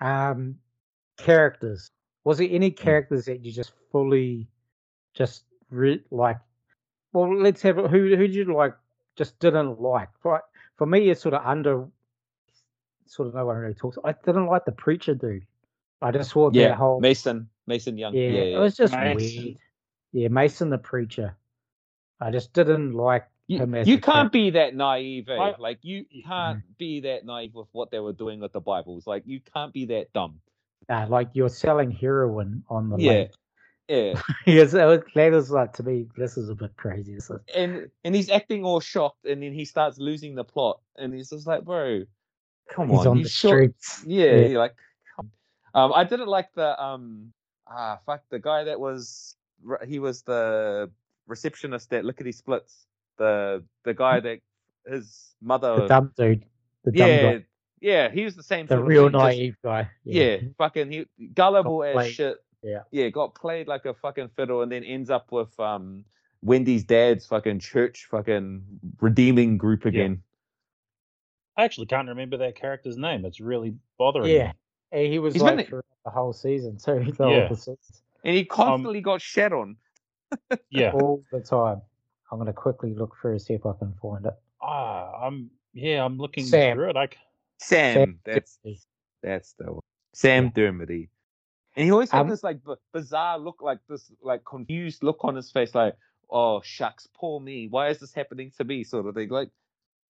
Um, 0.00 0.56
characters. 1.18 1.90
Was 2.24 2.38
there 2.38 2.48
Hmm. 2.48 2.54
any 2.54 2.70
characters 2.70 3.24
that 3.26 3.44
you 3.44 3.52
just 3.52 3.72
fully, 3.92 4.48
just 5.14 5.44
re- 5.70 6.02
like? 6.10 6.38
Well, 7.12 7.34
let's 7.36 7.62
have 7.62 7.78
it. 7.78 7.90
Who 7.90 8.16
who 8.16 8.26
did 8.28 8.34
you 8.34 8.54
like? 8.54 8.74
Just 9.16 9.38
didn't 9.38 9.80
like. 9.80 10.08
For 10.20 10.42
for 10.76 10.86
me, 10.86 11.08
it's 11.10 11.22
sort 11.22 11.34
of 11.34 11.44
under. 11.44 11.86
Sort 13.06 13.28
of 13.28 13.34
no 13.34 13.46
one 13.46 13.56
really 13.56 13.74
talks. 13.74 13.96
I 14.04 14.12
didn't 14.24 14.46
like 14.46 14.64
the 14.64 14.72
preacher 14.72 15.14
dude. 15.14 15.46
I 16.02 16.10
just 16.10 16.32
thought 16.32 16.54
Yeah, 16.54 16.68
that 16.68 16.76
whole 16.76 17.00
Mason, 17.00 17.48
Mason 17.66 17.98
Young. 17.98 18.14
yeah, 18.14 18.28
Yeah, 18.28 18.56
it 18.56 18.58
was 18.58 18.76
just 18.76 18.92
Mason. 18.92 19.44
weird. 19.44 19.56
Yeah, 20.12 20.28
Mason 20.28 20.70
the 20.70 20.78
preacher. 20.78 21.36
I 22.20 22.30
just 22.30 22.52
didn't 22.52 22.92
like 22.94 23.26
You, 23.48 23.58
him 23.58 23.74
as 23.74 23.86
you 23.86 23.96
can't 23.96 24.04
character. 24.04 24.30
be 24.30 24.50
that 24.50 24.74
naive. 24.74 25.28
Eh? 25.28 25.34
I- 25.36 25.56
like 25.58 25.78
you 25.82 26.04
can't 26.26 26.62
be 26.78 27.00
that 27.00 27.24
naive 27.24 27.54
with 27.54 27.68
what 27.72 27.90
they 27.90 27.98
were 28.00 28.12
doing 28.12 28.40
with 28.40 28.52
the 28.52 28.60
Bibles. 28.60 29.06
Like 29.06 29.24
you 29.26 29.40
can't 29.54 29.72
be 29.72 29.84
that 29.86 30.12
dumb. 30.12 30.40
Nah, 30.88 31.04
like 31.08 31.30
you're 31.34 31.48
selling 31.48 31.90
heroin 31.90 32.62
on 32.68 32.88
the 32.90 32.96
Yeah. 32.98 33.10
lake. 33.12 33.30
Yeah. 33.88 34.22
yes, 34.46 34.74
it 34.74 34.84
was, 34.84 35.00
that 35.14 35.32
was 35.32 35.50
like 35.50 35.72
to 35.74 35.82
me. 35.82 36.06
This 36.16 36.36
is 36.36 36.48
a 36.48 36.54
bit 36.54 36.76
crazy. 36.76 37.14
This 37.14 37.30
is, 37.30 37.38
and 37.54 37.88
and 38.04 38.14
he's 38.14 38.30
acting 38.30 38.64
all 38.64 38.80
shocked, 38.80 39.24
and 39.26 39.42
then 39.42 39.52
he 39.52 39.64
starts 39.64 39.98
losing 39.98 40.34
the 40.34 40.44
plot, 40.44 40.80
and 40.96 41.12
he's 41.14 41.30
just 41.30 41.46
like, 41.46 41.64
bro, 41.64 42.02
come 42.70 42.90
on. 42.90 42.96
he's 42.96 43.06
on, 43.06 43.16
on 43.18 43.22
the 43.22 43.28
sure- 43.28 43.50
streets. 43.58 44.02
Yeah, 44.06 44.24
Yeah. 44.24 44.46
you're 44.48 44.58
like, 44.58 44.74
come 45.14 45.30
on. 45.74 45.84
um, 45.84 45.92
I 45.94 46.02
didn't 46.04 46.26
like 46.28 46.52
the 46.54 46.82
um, 46.82 47.32
ah, 47.68 47.98
fuck, 48.06 48.22
the 48.30 48.38
guy 48.38 48.64
that 48.64 48.78
was 48.80 49.36
he 49.86 49.98
was 49.98 50.22
the 50.22 50.90
receptionist 51.26 51.92
at 51.92 52.04
Lickety 52.04 52.32
Splits, 52.32 52.86
the 53.18 53.62
the 53.84 53.94
guy 53.94 54.20
that 54.20 54.40
his 54.86 55.34
mother, 55.42 55.76
The 55.80 55.86
dumb 55.88 56.12
dude. 56.16 56.44
The 56.84 56.92
dumb 56.92 57.08
yeah, 57.08 57.22
guy. 57.38 57.44
yeah, 57.80 58.10
he 58.10 58.24
was 58.24 58.36
the 58.36 58.42
same. 58.42 58.66
The 58.66 58.74
sort 58.74 58.80
of 58.82 58.86
real 58.86 59.04
thing, 59.04 59.12
just- 59.12 59.24
naive 59.24 59.56
guy. 59.64 59.90
yeah, 60.04 60.36
fucking 60.58 60.90
he 60.92 61.06
gullible 61.34 61.82
as 61.84 61.94
played. 61.94 62.12
shit. 62.14 62.36
Yeah. 62.62 62.82
Yeah, 62.90 63.08
got 63.10 63.34
played 63.34 63.68
like 63.68 63.84
a 63.84 63.94
fucking 63.94 64.30
fiddle 64.36 64.62
and 64.62 64.70
then 64.72 64.82
ends 64.84 65.10
up 65.10 65.30
with 65.30 65.58
um 65.60 66.04
Wendy's 66.42 66.84
dad's 66.84 67.26
fucking 67.26 67.58
church 67.60 68.06
fucking 68.10 68.62
redeeming 69.00 69.56
group 69.58 69.84
again. 69.84 70.22
I 71.56 71.64
actually 71.64 71.86
can't 71.86 72.08
remember 72.08 72.36
that 72.38 72.54
character's 72.56 72.96
name. 72.96 73.24
It's 73.24 73.40
really 73.40 73.74
bothering 73.98 74.30
Yeah. 74.34 74.48
me. 74.48 74.52
And 74.92 75.12
he 75.12 75.18
was 75.18 75.34
He's 75.34 75.42
like 75.42 75.56
been- 75.56 75.66
throughout 75.66 75.84
the 76.06 76.10
whole 76.10 76.32
season 76.32 76.78
too. 76.78 77.04
The 77.18 77.24
whole 77.24 77.32
Yeah. 77.34 77.48
season, 77.50 77.76
And 78.24 78.34
he 78.36 78.44
constantly 78.46 79.02
got 79.02 79.20
shat 79.20 79.52
on. 79.52 79.76
Yeah. 80.70 80.92
all 80.92 81.22
the 81.30 81.40
time. 81.40 81.82
I'm 82.32 82.38
gonna 82.38 82.52
quickly 82.52 82.94
look 82.94 83.14
through 83.20 83.38
see 83.38 83.54
if 83.54 83.66
I 83.66 83.72
can 83.78 83.92
find 84.00 84.24
it. 84.26 84.34
Ah, 84.60 85.12
I'm 85.26 85.50
yeah, 85.74 86.04
I'm 86.04 86.16
looking 86.18 86.44
Sam. 86.44 86.76
through 86.76 86.90
it. 86.90 86.96
I, 86.96 87.06
c- 87.06 87.12
Sam, 87.58 87.94
Sam 87.94 88.18
that's 88.24 88.58
Dermody. 88.64 88.80
that's 89.22 89.52
the 89.54 89.72
one. 89.72 89.82
Sam 90.14 90.50
Dermody. 90.50 91.08
And 91.76 91.84
he 91.84 91.92
always 91.92 92.10
had 92.10 92.22
Um, 92.22 92.28
this 92.30 92.42
like 92.42 92.64
b- 92.64 92.74
bizarre 92.92 93.38
look, 93.38 93.60
like 93.62 93.78
this 93.88 94.10
like 94.22 94.44
confused 94.44 95.02
look 95.04 95.18
on 95.22 95.36
his 95.36 95.50
face, 95.50 95.74
like, 95.74 95.94
oh 96.30 96.60
shucks, 96.62 97.06
poor 97.14 97.38
me. 97.38 97.68
Why 97.68 97.88
is 97.90 97.98
this 98.00 98.12
happening 98.14 98.50
to 98.56 98.64
me? 98.64 98.82
Sort 98.84 99.06
of 99.06 99.14
thing. 99.14 99.28
Like 99.28 99.50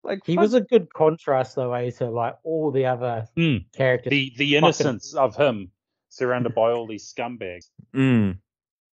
like 0.05 0.21
He 0.25 0.35
fuck- 0.37 0.43
was 0.43 0.55
a 0.55 0.61
good 0.61 0.93
contrast 0.95 1.57
though, 1.57 1.73
eh, 1.73 1.91
to 1.93 2.09
like 2.11 2.37
all 2.45 2.71
the 2.71 2.87
other 2.87 3.27
Mm. 3.37 3.65
characters. 3.73 4.11
the 4.11 4.33
the 4.37 4.45
fucking- 4.53 4.55
innocence 4.59 5.15
of 5.15 5.35
him 5.35 5.73
surrounded 6.17 6.55
by 6.55 6.71
all 6.73 6.87
these 6.87 7.13
scumbags. 7.13 7.67
Mm. 7.95 8.39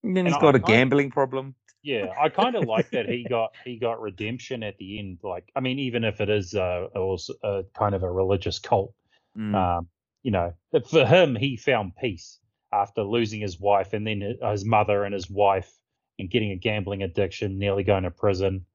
And 0.03 0.18
then 0.18 0.18
And 0.26 0.28
he's 0.28 0.38
I- 0.38 0.41
got 0.41 0.55
a 0.55 0.61
I- 0.63 0.68
gambling 0.68 1.11
problem. 1.11 1.55
Yeah, 1.82 2.07
I 2.20 2.30
kind 2.30 2.55
of 2.55 2.63
like 2.66 2.89
that 2.91 3.07
he 3.07 3.24
got 3.30 3.51
he 3.63 3.78
got 3.78 4.01
redemption 4.01 4.63
at 4.63 4.76
the 4.80 4.97
end. 4.97 5.20
Like, 5.22 5.51
I 5.55 5.59
mean, 5.59 5.78
even 5.78 6.03
if 6.03 6.20
it 6.20 6.32
is 6.32 6.55
uh, 6.55 6.86
also 6.95 7.34
a 7.43 7.61
kind 7.78 7.93
of 7.93 8.01
a 8.01 8.11
religious 8.11 8.57
cult, 8.57 8.93
Mm. 9.38 9.53
um, 9.53 9.88
you 10.24 10.32
know, 10.32 10.51
for 10.89 11.05
him, 11.05 11.36
he 11.36 11.57
found 11.57 11.95
peace 11.95 12.39
after 12.74 13.03
losing 13.03 13.39
his 13.41 13.59
wife 13.59 13.93
and 13.93 14.07
then 14.07 14.36
his 14.49 14.66
mother 14.66 15.03
and 15.03 15.13
his 15.13 15.30
wife 15.30 15.72
and 16.18 16.32
getting 16.32 16.49
a 16.51 16.55
gambling 16.55 17.03
addiction, 17.03 17.59
nearly 17.59 17.84
going 17.84 18.03
to 18.03 18.09
prison. 18.11 18.66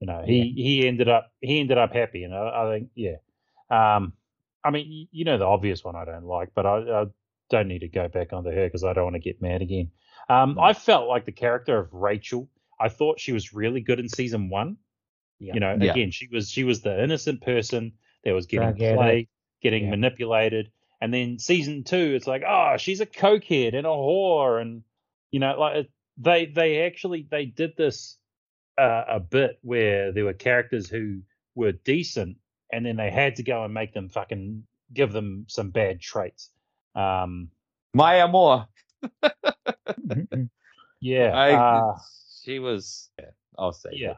You 0.00 0.08
know, 0.08 0.24
he 0.26 0.52
he 0.56 0.88
ended 0.88 1.08
up 1.08 1.30
he 1.40 1.60
ended 1.60 1.78
up 1.78 1.92
happy, 1.92 2.24
and 2.24 2.34
I, 2.34 2.64
I 2.64 2.70
think 2.78 2.90
yeah. 2.96 3.16
Um, 3.70 4.12
I 4.64 4.70
mean, 4.70 5.06
you 5.12 5.24
know 5.24 5.38
the 5.38 5.44
obvious 5.46 5.84
one 5.84 5.94
I 5.94 6.04
don't 6.04 6.24
like, 6.24 6.48
but 6.52 6.66
I, 6.66 6.78
I 7.02 7.04
don't 7.50 7.68
need 7.68 7.80
to 7.80 7.88
go 7.88 8.08
back 8.08 8.32
onto 8.32 8.50
her 8.50 8.66
because 8.66 8.84
I 8.84 8.92
don't 8.92 9.04
want 9.04 9.14
to 9.16 9.20
get 9.20 9.40
mad 9.42 9.62
again. 9.62 9.90
Um, 10.28 10.58
I 10.58 10.72
felt 10.74 11.08
like 11.08 11.24
the 11.24 11.32
character 11.32 11.78
of 11.78 11.92
Rachel. 11.92 12.48
I 12.80 12.88
thought 12.88 13.18
she 13.18 13.32
was 13.32 13.52
really 13.54 13.80
good 13.80 13.98
in 13.98 14.08
season 14.08 14.50
one. 14.50 14.76
Yeah. 15.38 15.54
You 15.54 15.60
know, 15.60 15.76
Yeah. 15.80 15.92
again, 15.92 16.10
she 16.10 16.28
was 16.30 16.50
she 16.50 16.64
was 16.64 16.82
the 16.82 17.02
innocent 17.02 17.42
person 17.42 17.92
that 18.24 18.32
was 18.32 18.46
getting 18.46 18.68
Drug 18.68 18.82
addict. 18.82 18.96
played, 18.98 19.28
getting 19.62 19.84
Yeah. 19.84 19.90
manipulated, 19.90 20.70
and 21.00 21.12
then 21.14 21.38
season 21.38 21.84
two, 21.84 22.14
it's 22.14 22.26
like, 22.26 22.42
oh, 22.46 22.76
she's 22.76 23.00
a 23.00 23.06
cokehead 23.06 23.74
and 23.74 23.86
a 23.86 23.90
whore, 23.90 24.60
and 24.60 24.82
you 25.30 25.40
know, 25.40 25.58
like 25.58 25.88
they 26.18 26.46
they 26.46 26.82
actually 26.82 27.26
they 27.30 27.46
did 27.46 27.76
this 27.76 28.18
uh, 28.76 29.04
a 29.08 29.20
bit 29.20 29.58
where 29.62 30.12
there 30.12 30.24
were 30.24 30.32
characters 30.34 30.88
who 30.88 31.22
were 31.54 31.72
decent, 31.72 32.36
and 32.72 32.84
then 32.84 32.96
they 32.96 33.10
had 33.10 33.36
to 33.36 33.42
go 33.42 33.64
and 33.64 33.72
make 33.74 33.92
them 33.94 34.08
fucking 34.08 34.64
give 34.92 35.12
them 35.12 35.46
some 35.48 35.70
bad 35.70 36.00
traits. 36.00 36.50
Um, 36.94 37.50
Maya 37.94 38.28
Moore. 38.28 38.66
Yeah, 41.00 41.30
I, 41.34 41.52
uh, 41.54 41.94
she 42.44 42.58
was. 42.58 43.08
Yeah, 43.18 43.26
I'll 43.58 43.72
say. 43.72 43.90
yeah. 43.92 44.14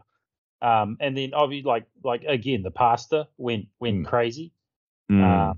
Um, 0.63 0.97
and 1.01 1.17
then 1.17 1.35
obviously, 1.35 1.69
like 1.69 1.87
like 2.05 2.25
again, 2.25 2.63
the 2.63 2.71
pastor 2.71 3.27
went 3.39 3.67
went 3.81 4.03
Mm. 4.03 4.07
crazy. 4.07 4.53
Mm. 5.11 5.57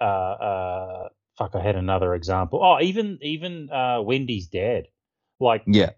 Uh, 0.00 0.04
uh, 0.04 1.08
fuck, 1.36 1.54
I 1.54 1.60
had 1.62 1.76
another 1.76 2.14
example. 2.14 2.60
Oh, 2.62 2.80
even 2.80 3.18
even 3.22 3.70
uh, 3.70 4.00
Wendy's 4.02 4.48
dad. 4.48 4.88
Like 5.40 5.62
yeah. 5.66 5.90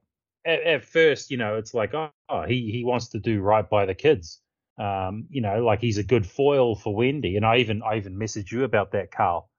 at, 0.45 0.63
at 0.63 0.85
first, 0.85 1.31
you 1.31 1.37
know, 1.39 1.57
it's 1.57 1.75
like, 1.75 1.95
oh, 1.95 2.11
oh, 2.29 2.43
he 2.43 2.71
he 2.71 2.85
wants 2.85 3.09
to 3.11 3.19
do 3.19 3.41
right 3.41 3.69
by 3.69 3.87
the 3.87 3.95
kids. 3.95 4.41
Um, 4.79 5.27
you 5.31 5.43
know, 5.43 5.65
like 5.65 5.81
he's 5.81 5.99
a 5.99 6.03
good 6.03 6.27
foil 6.27 6.75
for 6.75 6.95
Wendy. 6.95 7.37
And 7.37 7.45
I 7.47 7.59
even 7.59 7.83
I 7.83 7.97
even 7.97 8.17
messaged 8.17 8.51
you 8.53 8.65
about 8.65 8.93
that, 8.93 9.11
Carl, 9.11 9.50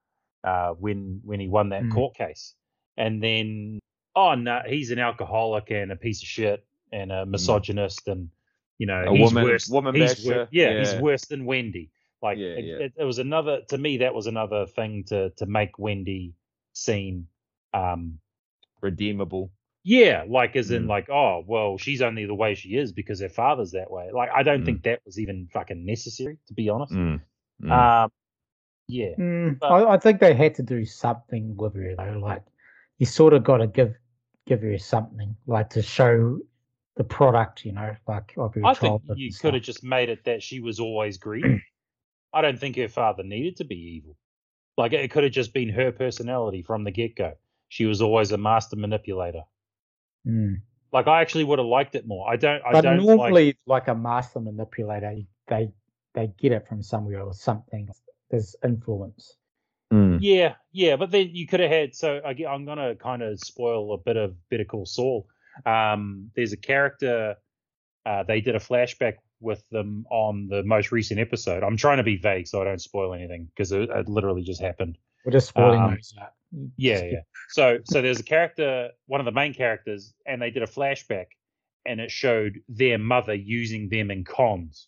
uh, 0.44 0.72
when 0.74 1.22
when 1.24 1.40
he 1.40 1.48
won 1.48 1.70
that 1.70 1.84
Mm. 1.84 1.92
court 1.94 2.16
case. 2.16 2.56
And 2.98 3.22
then, 3.24 3.80
oh 4.16 4.36
no, 4.36 4.62
he's 4.68 4.92
an 4.92 5.00
alcoholic 5.00 5.72
and 5.72 5.92
a 5.92 5.96
piece 5.96 6.22
of 6.22 6.28
shit 6.28 6.66
and 6.92 7.12
a 7.12 7.26
misogynist 7.26 8.08
and 8.08 8.30
you 8.78 8.86
know 8.88 9.04
A 9.08 9.12
he's 9.12 9.22
woman- 9.22 9.44
worse. 9.44 9.70
woman 9.70 9.96
he's 9.96 10.26
basher. 10.26 10.48
yeah, 10.52 10.80
he's 10.80 10.96
worse 10.96 11.26
than 11.26 11.46
Wendy. 11.46 11.92
Like 12.22 12.38
Yeah, 12.38 12.48
it, 12.48 12.66
yeah. 12.66 12.76
It, 12.86 12.94
it 12.98 13.04
was 13.04 13.20
another 13.20 13.62
to 13.70 13.78
me 13.78 13.98
that 13.98 14.14
was 14.14 14.28
another 14.28 14.66
thing 14.68 15.04
to 15.06 15.30
to 15.32 15.46
make 15.46 15.78
Wendy 15.80 16.34
seem 16.74 17.28
um 17.74 18.20
Redeemable. 18.82 19.52
yeah, 19.84 20.26
like 20.28 20.56
as 20.56 20.72
in 20.72 20.86
Mm. 20.86 20.90
like, 20.90 21.10
oh 21.10 21.44
well, 21.48 21.78
she's 21.78 22.02
only 22.02 22.26
the 22.26 22.34
way 22.36 22.56
she 22.56 22.70
is 22.76 22.92
because 22.92 23.20
her 23.22 23.30
father's 23.30 23.72
that 23.72 23.90
way. 23.92 24.10
Like 24.12 24.30
I 24.36 24.44
don't 24.44 24.62
Mm. 24.62 24.66
think 24.66 24.84
that 24.84 25.02
was 25.06 25.20
even 25.20 25.48
fucking 25.54 25.86
necessary, 25.86 26.38
to 26.48 26.54
be 26.54 26.70
honest. 26.70 26.94
Mm. 26.94 27.22
Mm. 27.64 27.72
Um, 28.06 28.12
yeah, 28.92 29.16
Mm, 29.18 29.60
But- 29.60 29.72
I, 29.72 29.94
I 29.94 29.98
think 29.98 30.20
they 30.20 30.34
had 30.34 30.56
to 30.56 30.64
do 30.64 30.86
something 30.86 31.56
with 31.56 31.76
her 31.76 31.96
though. 31.98 32.20
Like 32.20 32.44
you 32.98 33.06
sort 33.06 33.34
of 33.34 33.44
got 33.44 33.58
to 33.58 33.68
give 33.68 33.96
give 34.48 34.62
her 34.62 34.78
something 34.78 35.36
like 35.48 35.70
to 35.72 35.82
show 35.82 36.40
the 36.98 37.04
product, 37.04 37.64
you 37.66 37.72
know, 37.72 37.96
like 38.08 38.34
of 38.38 38.56
your 38.56 38.66
I 38.66 38.74
think 38.74 39.02
you 39.16 39.32
could 39.34 39.54
have 39.54 39.64
just 39.64 39.84
made 39.84 40.10
it 40.10 40.26
that 40.26 40.44
she 40.44 40.60
was 40.60 40.80
always 40.80 41.18
greedy. 41.18 41.64
I 42.34 42.42
don't 42.42 42.60
think 42.60 42.76
her 42.78 42.88
father 42.90 43.24
needed 43.24 43.58
to 43.58 43.64
be 43.66 43.76
evil. 43.76 44.18
Like 44.78 44.94
it 44.94 45.12
could 45.12 45.24
have 45.24 45.32
just 45.34 45.54
been 45.54 45.70
her 45.70 45.92
personality 45.92 46.62
from 46.64 46.84
the 46.84 46.92
get 46.92 47.16
go. 47.16 47.34
She 47.70 47.86
was 47.86 48.02
always 48.02 48.32
a 48.32 48.38
master 48.38 48.76
manipulator. 48.76 49.44
Mm. 50.28 50.62
Like 50.92 51.08
I 51.08 51.22
actually 51.22 51.46
would 51.46 51.60
have 51.60 51.68
liked 51.68 51.96
it 51.96 52.06
more. 52.06 52.30
I 52.30 52.36
don't. 52.36 52.62
I 52.66 52.72
But 52.74 52.82
don't 52.82 53.06
normally, 53.06 53.46
like. 53.48 53.58
like 53.66 53.88
a 53.88 53.96
master 53.96 54.40
manipulator, 54.42 55.16
they 55.48 55.72
they 56.14 56.28
get 56.38 56.52
it 56.52 56.68
from 56.68 56.84
somewhere 56.84 57.22
or 57.22 57.34
something. 57.34 57.90
There's 58.32 58.56
influence. 58.64 59.36
Mm. 59.94 60.20
Yeah, 60.22 60.56
yeah, 60.72 60.96
but 60.96 61.12
then 61.12 61.32
you 61.34 61.46
could 61.48 61.60
have 61.60 61.70
had. 61.70 61.96
So 61.96 62.22
I, 62.26 62.36
I'm 62.50 62.66
gonna 62.66 62.96
kind 62.96 63.22
of 63.22 63.40
spoil 63.40 63.94
a 63.94 63.98
bit 63.98 64.16
of 64.18 64.36
Better 64.50 64.64
Call 64.66 64.86
Saul. 64.86 65.28
Um, 65.66 66.32
there's 66.36 66.54
a 66.54 66.58
character. 66.58 67.36
Uh, 68.06 68.24
they 68.24 68.42
did 68.42 68.56
a 68.56 68.60
flashback 68.60 69.16
with 69.42 69.64
them 69.70 70.06
on 70.10 70.48
the 70.48 70.64
most 70.64 70.92
recent 70.92 71.20
episode. 71.20 71.62
I'm 71.64 71.76
trying 71.78 71.98
to 71.98 72.04
be 72.04 72.16
vague 72.16 72.48
so 72.48 72.62
I 72.62 72.66
don't 72.66 72.82
spoil 72.82 73.14
anything 73.14 73.48
because 73.54 73.72
it, 73.72 73.90
it 73.90 74.08
literally 74.08 74.44
just 74.44 74.62
happened. 74.62 74.98
We're 75.26 75.34
just 75.34 75.50
spoiling 75.50 75.82
Um, 75.82 75.92
those. 75.96 76.14
Yeah, 76.78 77.04
yeah. 77.04 77.20
So 77.50 77.80
so 77.84 78.02
there's 78.02 78.20
a 78.20 78.24
character, 78.24 78.92
one 79.08 79.20
of 79.20 79.26
the 79.26 79.32
main 79.32 79.54
characters, 79.54 80.14
and 80.26 80.42
they 80.42 80.52
did 80.52 80.64
a 80.64 80.68
flashback, 80.68 81.28
and 81.86 82.00
it 82.00 82.12
showed 82.12 82.60
their 82.70 82.98
mother 82.98 83.34
using 83.34 83.90
them 83.90 84.10
in 84.10 84.24
cons, 84.24 84.88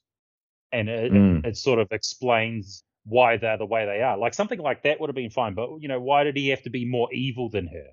and 0.72 0.88
it, 0.90 1.12
Mm. 1.12 1.46
it 1.46 1.58
sort 1.58 1.80
of 1.80 1.88
explains 1.92 2.84
why 3.06 3.38
they're 3.38 3.58
the 3.58 3.66
way 3.66 3.86
they 3.86 4.02
are. 4.02 4.18
Like 4.18 4.34
something 4.34 4.60
like 4.60 4.84
that 4.84 5.00
would 5.00 5.10
have 5.10 5.16
been 5.16 5.30
fine, 5.30 5.54
but 5.54 5.70
you 5.80 5.88
know, 5.88 6.00
why 6.00 6.24
did 6.24 6.38
he 6.38 6.50
have 6.50 6.64
to 6.64 6.70
be 6.70 6.86
more 6.86 7.12
evil 7.14 7.50
than 7.50 7.68
her? 7.68 7.88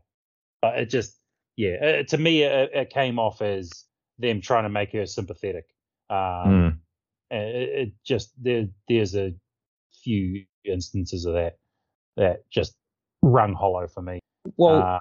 But 0.62 0.78
it 0.78 0.90
just, 0.90 1.18
yeah, 1.56 2.00
uh, 2.00 2.02
to 2.04 2.18
me, 2.18 2.42
it, 2.42 2.70
it 2.74 2.90
came 2.90 3.18
off 3.18 3.42
as 3.42 3.84
them 4.18 4.40
trying 4.40 4.64
to 4.64 4.68
make 4.68 4.92
her 4.92 5.06
sympathetic. 5.06 5.64
Um, 6.08 6.50
Mm. 6.50 6.78
it, 7.30 7.68
it 7.88 7.92
just 8.04 8.32
there, 8.42 8.68
there's 8.88 9.14
a 9.16 9.34
few 10.02 10.44
instances 10.64 11.24
of 11.24 11.34
that 11.34 11.58
that 12.16 12.48
just 12.50 12.74
rung 13.22 13.54
hollow 13.54 13.86
for 13.86 14.02
me. 14.02 14.20
Well, 14.56 14.82
Uh, 14.82 14.98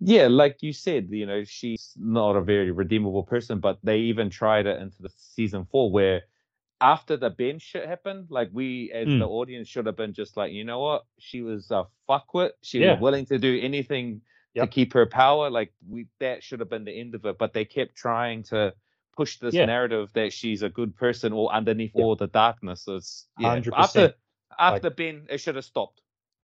yeah, 0.00 0.26
like 0.28 0.58
you 0.62 0.72
said, 0.72 1.08
you 1.10 1.26
know, 1.26 1.44
she's 1.44 1.92
not 1.96 2.36
a 2.36 2.42
very 2.42 2.70
redeemable 2.70 3.22
person, 3.22 3.58
but 3.58 3.78
they 3.82 3.98
even 3.98 4.30
tried 4.30 4.66
it 4.66 4.80
into 4.80 5.00
the 5.02 5.10
season 5.16 5.64
four 5.70 5.90
where 5.90 6.22
after 6.92 7.16
the 7.16 7.30
Ben 7.30 7.58
shit 7.58 7.86
happened, 7.86 8.26
like 8.30 8.50
we 8.52 8.92
as 8.92 9.08
Mm. 9.08 9.18
the 9.20 9.26
audience 9.26 9.68
should 9.68 9.86
have 9.86 9.96
been 9.96 10.12
just 10.12 10.36
like, 10.36 10.52
you 10.52 10.64
know 10.64 10.80
what? 10.80 11.06
She 11.18 11.40
was 11.42 11.70
a 11.70 11.86
fuckwit. 12.08 12.50
She 12.62 12.80
Yeah. 12.80 12.92
was 12.92 13.00
willing 13.00 13.26
to 13.26 13.38
do 13.38 13.58
anything 13.60 14.20
Yep. 14.54 14.64
to 14.64 14.70
keep 14.74 14.92
her 14.92 15.06
power. 15.06 15.48
Like 15.50 15.72
we 15.88 16.06
that 16.20 16.42
should 16.42 16.60
have 16.60 16.68
been 16.68 16.84
the 16.84 16.92
end 16.92 17.14
of 17.14 17.24
it. 17.24 17.38
But 17.38 17.52
they 17.54 17.64
kept 17.64 17.94
trying 17.96 18.42
to 18.52 18.74
push 19.16 19.38
this 19.38 19.54
Yeah. 19.54 19.64
narrative 19.64 20.10
that 20.12 20.32
she's 20.32 20.62
a 20.62 20.68
good 20.68 20.94
person 20.94 21.32
or 21.32 21.50
underneath 21.52 21.92
Yeah. 21.94 22.04
all 22.04 22.16
the 22.16 22.26
darkness. 22.26 22.86
It's 22.86 23.28
yeah. 23.38 23.48
100%. 23.48 23.74
After 23.78 24.14
after 24.58 24.90
Ben, 24.90 25.26
it 25.30 25.38
should 25.38 25.56
have 25.56 25.64
stopped. 25.64 26.00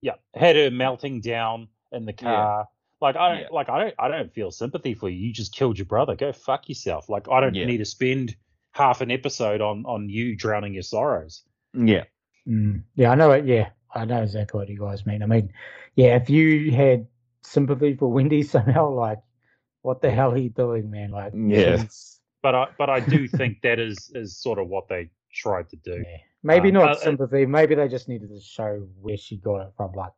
yeah, 0.03 0.17
had 0.35 0.55
her 0.57 0.71
melting 0.71 1.21
down 1.23 1.69
in 1.93 2.05
the 2.05 2.13
car. 2.13 2.69
Like 3.01 3.17
I 3.17 3.27
don't, 3.41 3.53
like 3.53 3.69
I 3.69 3.79
don't, 3.81 3.95
I 3.99 4.09
don't 4.09 4.33
feel 4.33 4.51
sympathy 4.51 4.95
for 4.95 5.09
you. 5.09 5.19
You 5.27 5.33
just 5.33 5.55
killed 5.55 5.79
your 5.79 5.87
brother. 5.87 6.15
Go 6.15 6.33
fuck 6.33 6.69
yourself. 6.69 7.09
Like 7.09 7.29
I 7.29 7.41
don't 7.41 7.53
need 7.55 7.79
to 7.79 7.85
spend 7.85 8.37
half 8.77 9.01
an 9.01 9.11
episode 9.11 9.61
on 9.61 9.85
on 9.87 10.09
you 10.09 10.37
drowning 10.37 10.75
your 10.75 10.83
sorrows. 10.83 11.43
Yeah. 11.73 12.05
Mm. 12.47 12.83
Yeah, 12.95 13.11
I 13.11 13.15
know 13.15 13.33
it. 13.33 13.45
Yeah, 13.47 13.71
I 13.95 14.05
know 14.05 14.23
exactly 14.23 14.59
what 14.59 14.69
you 14.69 14.79
guys 14.79 15.07
mean. 15.07 15.23
I 15.23 15.27
mean, 15.27 15.53
yeah, 15.95 16.17
if 16.17 16.29
you 16.31 16.71
had 16.73 17.07
sympathy 17.43 17.95
for 17.97 18.11
Wendy 18.13 18.43
somehow, 18.55 18.91
like, 18.91 19.19
what 19.83 20.03
the 20.03 20.11
hell 20.11 20.33
are 20.33 20.39
you 20.39 20.51
doing, 20.51 20.91
man? 20.91 21.11
Like, 21.11 21.33
Yeah. 21.35 21.77
she's- 21.79 22.21
But 22.43 22.55
I, 22.55 22.67
but 22.79 22.89
I 22.91 23.01
do 23.01 23.27
think 23.27 23.63
that 23.63 23.79
is 23.81 24.11
is 24.15 24.37
sort 24.37 24.59
of 24.59 24.69
what 24.69 24.89
they 24.89 25.11
tried 25.33 25.69
to 25.71 25.77
do. 25.77 26.05
yeah. 26.07 26.19
Maybe 26.43 26.69
Um, 26.69 26.75
not 26.75 26.89
uh, 26.89 26.93
uh, 26.93 26.95
sympathy. 26.97 27.45
Maybe 27.47 27.75
they 27.75 27.89
just 27.89 28.09
needed 28.09 28.29
to 28.29 28.41
show 28.41 28.87
where 29.01 29.17
she 29.17 29.37
got 29.39 29.63
it 29.67 29.73
from. 29.77 29.93
Like, 29.93 30.13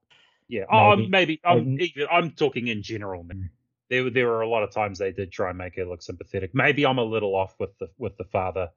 Yeah. 0.49 0.65
Oh, 0.71 0.97
Maybe. 0.97 1.09
maybe, 1.09 1.41
I'm 1.45 1.65
Maybe. 1.77 1.85
even. 1.97 2.09
I'm 2.11 2.31
talking 2.33 2.67
in 2.69 2.83
general. 2.83 3.23
man. 3.25 3.51
There, 3.91 4.05
were- 4.05 4.11
there 4.11 4.27
were 4.27 4.43
a 4.43 4.49
lot 4.49 4.63
of 4.63 4.71
times 4.73 4.99
they 4.99 5.13
did 5.13 5.33
try 5.33 5.49
and 5.51 5.59
make 5.59 5.77
her 5.77 5.85
look 5.87 6.03
sympathetic. 6.03 6.55
Maybe 6.55 6.85
I'm 6.87 6.99
a 6.99 7.05
little 7.05 7.35
off 7.35 7.55
with 7.59 7.77
the 7.79 7.89
with 7.99 8.17
the 8.19 8.25
father. 8.25 8.69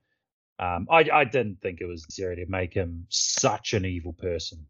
Um, 0.59 0.87
I 0.91 1.09
I 1.11 1.23
didn't 1.25 1.59
think 1.61 1.81
it 1.81 1.85
was 1.85 2.03
necessary 2.03 2.35
to 2.37 2.45
make 2.47 2.73
him 2.73 3.05
such 3.09 3.73
an 3.73 3.83
evil 3.85 4.13
person. 4.13 4.67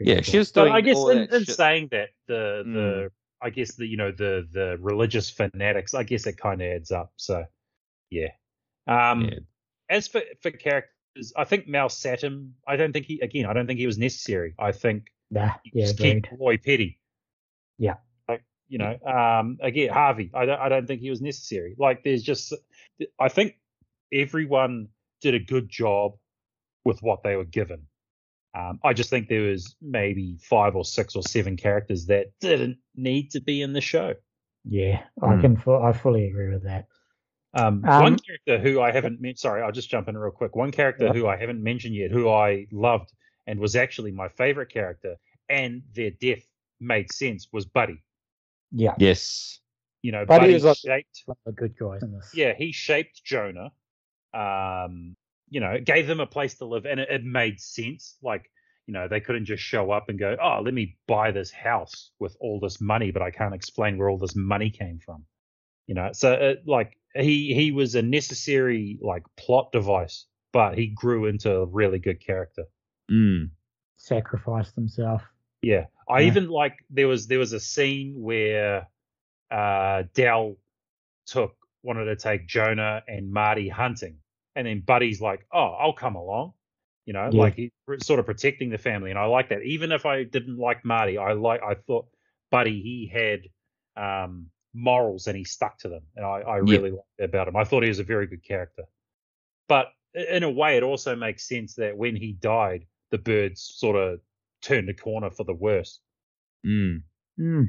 Yeah, 0.00 0.22
she 0.22 0.38
was 0.38 0.50
But 0.50 0.62
doing 0.64 0.72
I 0.74 0.80
guess 0.80 0.96
all 0.96 1.10
in, 1.10 1.32
in 1.32 1.44
saying 1.44 1.88
that 1.92 2.08
the 2.26 2.64
Mm. 2.66 2.72
the 2.74 3.10
I 3.42 3.50
guess 3.50 3.74
the 3.76 3.86
you 3.86 3.96
know 3.96 4.10
the 4.12 4.46
the 4.52 4.76
religious 4.80 5.30
fanatics. 5.30 5.94
I 5.94 6.02
guess 6.02 6.26
it 6.26 6.36
kind 6.36 6.60
of 6.60 6.66
adds 6.68 6.90
up. 6.90 7.12
So 7.16 7.44
yeah. 8.10 8.28
Um, 8.86 9.26
Yeah. 9.26 9.38
as 9.88 10.08
for 10.08 10.22
for 10.42 10.50
characters, 10.50 11.32
I 11.36 11.44
think 11.44 11.68
Mel 11.68 11.88
Sattem. 11.88 12.52
I 12.66 12.76
don't 12.76 12.92
think 12.92 13.06
he 13.06 13.20
again. 13.20 13.46
I 13.46 13.52
don't 13.52 13.66
think 13.66 13.78
he 13.78 13.86
was 13.86 13.98
necessary. 13.98 14.54
I 14.58 14.72
think 14.72 15.12
Nah, 15.30 15.52
yeah, 15.64 15.84
just 15.86 15.98
keep 15.98 16.26
Roy 16.38 16.56
Petty. 16.58 16.98
Yeah. 17.78 17.96
You 18.70 18.78
know, 18.78 18.96
um, 19.04 19.58
again, 19.60 19.88
Harvey, 19.90 20.30
I 20.32 20.46
don't, 20.46 20.60
I 20.60 20.68
don't 20.68 20.86
think 20.86 21.00
he 21.00 21.10
was 21.10 21.20
necessary. 21.20 21.74
Like, 21.76 22.04
there's 22.04 22.22
just, 22.22 22.54
I 23.18 23.28
think 23.28 23.58
everyone 24.12 24.88
did 25.20 25.34
a 25.34 25.40
good 25.40 25.68
job 25.68 26.12
with 26.84 27.02
what 27.02 27.24
they 27.24 27.34
were 27.34 27.44
given. 27.44 27.88
Um, 28.56 28.78
I 28.84 28.92
just 28.92 29.10
think 29.10 29.28
there 29.28 29.42
was 29.42 29.74
maybe 29.82 30.38
five 30.40 30.76
or 30.76 30.84
six 30.84 31.16
or 31.16 31.22
seven 31.24 31.56
characters 31.56 32.06
that 32.06 32.26
didn't 32.40 32.78
need 32.94 33.32
to 33.32 33.40
be 33.40 33.60
in 33.60 33.72
the 33.72 33.80
show. 33.80 34.14
Yeah, 34.64 35.02
I 35.20 35.34
Hmm. 35.34 35.40
can. 35.40 35.56
fu- 35.56 35.74
I 35.74 35.92
fully 35.92 36.26
agree 36.28 36.50
with 36.52 36.62
that. 36.62 36.86
Um, 37.52 37.84
Um, 37.84 38.02
one 38.02 38.18
character 38.20 38.60
who 38.60 38.80
I 38.80 38.92
haven't 38.92 39.20
mentioned, 39.20 39.38
sorry, 39.40 39.62
I'll 39.62 39.72
just 39.72 39.90
jump 39.90 40.08
in 40.08 40.16
real 40.16 40.30
quick. 40.30 40.54
One 40.54 40.70
character 40.70 41.06
Yeah. 41.06 41.12
who 41.12 41.26
I 41.26 41.36
haven't 41.36 41.60
mentioned 41.62 41.96
yet, 41.96 42.12
who 42.12 42.28
I 42.28 42.66
loved 42.70 43.12
and 43.48 43.58
was 43.58 43.74
actually 43.74 44.12
my 44.12 44.28
favorite 44.28 44.68
character, 44.68 45.16
and 45.48 45.82
their 45.92 46.10
death 46.12 46.44
made 46.78 47.12
sense, 47.12 47.48
was 47.52 47.66
Buddy. 47.66 48.00
Yeah, 48.72 48.94
Yes. 48.98 49.58
You 50.02 50.12
know, 50.12 50.24
Buddy 50.24 50.44
Buddy, 50.44 50.54
was 50.54 50.64
like- 50.64 50.76
shaped, 50.78 51.22
one 51.26 51.36
of 51.44 51.56
good 51.56 51.74
guy. 51.78 51.98
yeah, 52.34 52.54
he 52.56 52.72
shaped 52.72 53.22
Jonah. 53.22 53.70
Um, 54.32 55.14
you 55.50 55.60
know, 55.60 55.78
gave 55.78 56.06
them 56.06 56.20
a 56.20 56.26
place 56.26 56.54
to 56.54 56.64
live, 56.64 56.86
and 56.86 57.00
it, 57.00 57.10
it 57.10 57.24
made 57.24 57.60
sense. 57.60 58.16
Like, 58.22 58.50
you 58.86 58.94
know, 58.94 59.08
they 59.08 59.20
couldn't 59.20 59.44
just 59.44 59.62
show 59.62 59.90
up 59.90 60.08
and 60.08 60.18
go, 60.18 60.36
"Oh, 60.42 60.62
let 60.64 60.72
me 60.72 60.96
buy 61.06 61.32
this 61.32 61.50
house 61.50 62.12
with 62.18 62.34
all 62.40 62.60
this 62.60 62.80
money," 62.80 63.10
but 63.10 63.20
I 63.20 63.30
can't 63.30 63.54
explain 63.54 63.98
where 63.98 64.08
all 64.08 64.16
this 64.16 64.34
money 64.34 64.70
came 64.70 65.00
from. 65.04 65.24
You 65.86 65.96
know, 65.96 66.10
so 66.12 66.32
it, 66.32 66.62
like 66.66 66.96
he 67.14 67.52
he 67.52 67.72
was 67.72 67.94
a 67.94 68.02
necessary 68.02 68.98
like 69.02 69.24
plot 69.36 69.70
device, 69.72 70.24
but 70.52 70.78
he 70.78 70.86
grew 70.86 71.26
into 71.26 71.52
a 71.56 71.66
really 71.66 71.98
good 71.98 72.24
character. 72.24 72.64
Mm. 73.10 73.50
sacrificed 73.96 74.76
himself. 74.76 75.20
Yeah, 75.62 75.86
I 76.10 76.22
Yeah. 76.22 76.26
even 76.28 76.48
like 76.48 76.76
there 76.90 77.08
was 77.08 77.26
there 77.28 77.38
was 77.38 77.52
a 77.52 77.60
scene 77.60 78.14
where 78.20 78.88
uh 79.50 80.04
Del 80.14 80.56
took 81.26 81.56
wanted 81.82 82.06
to 82.06 82.16
take 82.16 82.46
Jonah 82.46 83.02
and 83.08 83.32
Marty 83.32 83.68
hunting, 83.68 84.18
and 84.56 84.66
then 84.66 84.80
Buddy's 84.80 85.20
like, 85.20 85.46
"Oh, 85.52 85.76
I'll 85.80 85.92
come 85.94 86.16
along," 86.16 86.54
you 87.06 87.12
know, 87.14 87.30
Yeah. 87.30 87.40
like 87.40 87.54
he's 87.54 87.70
sort 88.00 88.20
of 88.20 88.26
protecting 88.26 88.70
the 88.70 88.78
family, 88.78 89.10
and 89.10 89.18
I 89.18 89.26
like 89.26 89.48
that. 89.50 89.62
Even 89.62 89.92
if 89.92 90.06
I 90.06 90.24
didn't 90.24 90.58
like 90.58 90.84
Marty, 90.84 91.18
I 91.18 91.32
like 91.32 91.62
I 91.62 91.74
thought 91.74 92.06
Buddy 92.50 92.80
he 92.82 93.06
had 93.12 93.40
um 93.96 94.50
morals 94.74 95.26
and 95.26 95.36
he 95.36 95.44
stuck 95.44 95.78
to 95.78 95.88
them, 95.88 96.02
and 96.16 96.24
I 96.26 96.40
I 96.40 96.56
Yeah. 96.60 96.64
really 96.70 96.90
liked 96.90 97.08
that 97.18 97.24
about 97.24 97.48
him. 97.48 97.56
I 97.56 97.64
thought 97.64 97.82
he 97.82 97.88
was 97.88 97.98
a 98.00 98.04
very 98.04 98.26
good 98.26 98.44
character, 98.44 98.84
but 99.68 99.88
in 100.14 100.42
a 100.42 100.50
way, 100.50 100.76
it 100.76 100.82
also 100.82 101.14
makes 101.16 101.48
sense 101.48 101.74
that 101.76 101.96
when 101.96 102.16
he 102.16 102.32
died, 102.32 102.86
the 103.10 103.18
Byrdes 103.18 103.62
sort 103.76 103.96
of 103.96 104.20
turned 104.62 104.88
a 104.88 104.94
corner 104.94 105.30
for 105.30 105.44
the 105.44 105.54
worse. 105.54 106.00
Mm. 106.66 107.02
Mm. 107.38 107.66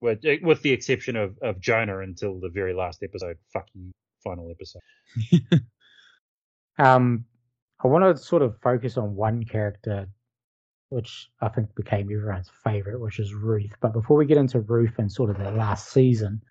With, 0.00 0.24
eh, 0.24 0.38
with 0.42 0.62
the 0.62 0.72
exception 0.72 1.16
of, 1.16 1.36
of 1.42 1.60
Jonah 1.60 2.00
until 2.00 2.40
the 2.40 2.50
very 2.50 2.74
last 2.74 3.02
episode. 3.02 3.36
Fuck 3.52 3.68
you, 3.74 3.90
final 4.22 4.50
episode. 4.50 5.60
Um, 6.78 7.24
I 7.82 7.88
want 7.88 8.16
to 8.16 8.22
sort 8.22 8.42
of 8.42 8.58
focus 8.62 8.96
on 8.96 9.14
one 9.14 9.44
character, 9.44 10.08
which 10.88 11.28
I 11.40 11.48
think 11.48 11.74
became 11.74 12.10
everyone's 12.12 12.50
favorite, 12.64 13.00
which 13.00 13.18
is 13.18 13.34
Ruth. 13.34 13.72
But 13.80 13.92
before 13.92 14.16
we 14.16 14.26
get 14.26 14.38
into 14.38 14.60
Ruth 14.60 14.98
and 14.98 15.10
sort 15.10 15.30
of 15.30 15.38
the 15.38 15.50
last 15.50 15.90
season, 15.90 16.42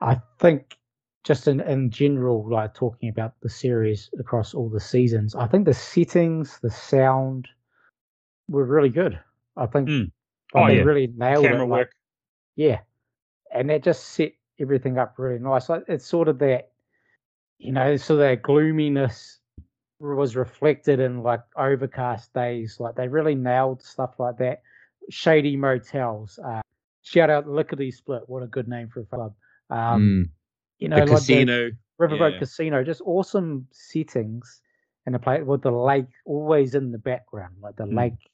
I 0.00 0.20
think 0.38 0.76
just 1.24 1.46
in, 1.46 1.60
in 1.60 1.90
general, 1.90 2.48
like 2.50 2.74
talking 2.74 3.08
about 3.08 3.34
the 3.42 3.48
series 3.48 4.10
across 4.18 4.54
all 4.54 4.68
the 4.68 4.80
seasons, 4.80 5.34
I 5.34 5.46
think 5.46 5.66
the 5.66 5.74
settings, 5.74 6.58
the 6.62 6.70
sound 6.70 7.48
were 8.52 8.64
really 8.64 8.88
good. 8.90 9.18
I 9.56 9.66
think 9.66 9.88
Mm. 9.88 10.10
Oh, 10.54 10.66
they 10.68 10.76
yeah. 10.76 10.82
really 10.82 11.06
nailed 11.16 11.44
Camera 11.44 11.64
it. 11.64 11.68
like, 11.68 11.78
work. 11.86 11.92
yeah, 12.56 12.80
and 13.52 13.70
that 13.70 13.82
just 13.82 14.04
set 14.10 14.32
everything 14.60 14.98
up 14.98 15.14
really 15.18 15.38
nice. 15.38 15.68
Like 15.68 15.84
it's 15.88 16.06
sort 16.06 16.28
of 16.28 16.38
that, 16.40 16.70
you 17.58 17.72
know, 17.72 17.96
so 17.96 18.16
that 18.16 18.42
gloominess 18.42 19.38
was 19.98 20.36
reflected 20.36 21.00
in 21.00 21.22
like 21.22 21.40
overcast 21.56 22.32
days. 22.34 22.78
Like 22.80 22.94
they 22.96 23.08
really 23.08 23.34
nailed 23.34 23.82
stuff 23.82 24.18
like 24.18 24.36
that. 24.38 24.62
Shady 25.10 25.56
motels, 25.56 26.38
uh, 26.44 26.60
shout 27.02 27.30
out 27.30 27.48
Lickety 27.48 27.90
Split. 27.90 28.22
What 28.26 28.42
a 28.42 28.46
good 28.46 28.68
name 28.68 28.88
for 28.88 29.00
a 29.00 29.04
club. 29.06 29.34
Um, 29.70 30.02
Mm. 30.28 30.30
You 30.78 30.88
know, 30.88 30.96
the 30.96 31.00
like 31.02 31.08
the 31.10 31.14
casino. 31.16 31.70
Riverboat 32.00 32.32
yeah. 32.32 32.38
Casino, 32.40 32.82
just 32.84 33.00
awesome 33.04 33.66
settings 33.70 34.60
and 35.06 35.14
a 35.14 35.18
place 35.20 35.44
with 35.44 35.62
the 35.62 35.70
lake 35.70 36.06
always 36.26 36.74
in 36.74 36.90
the 36.90 36.98
background. 36.98 37.54
Like 37.60 37.76
the 37.76 37.84
Mm. 37.84 37.96
lake 37.96 38.30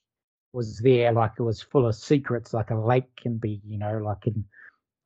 was 0.59 0.81
there, 0.81 1.13
like 1.15 1.33
it 1.41 1.45
was 1.45 1.63
full 1.63 1.87
of 1.89 1.97
secrets, 1.97 2.55
like 2.55 2.71
a 2.73 2.77
lake 2.77 3.17
can 3.17 3.39
be, 3.39 3.63
you 3.67 3.79
know, 3.79 3.99
like 3.99 4.27
in 4.29 4.47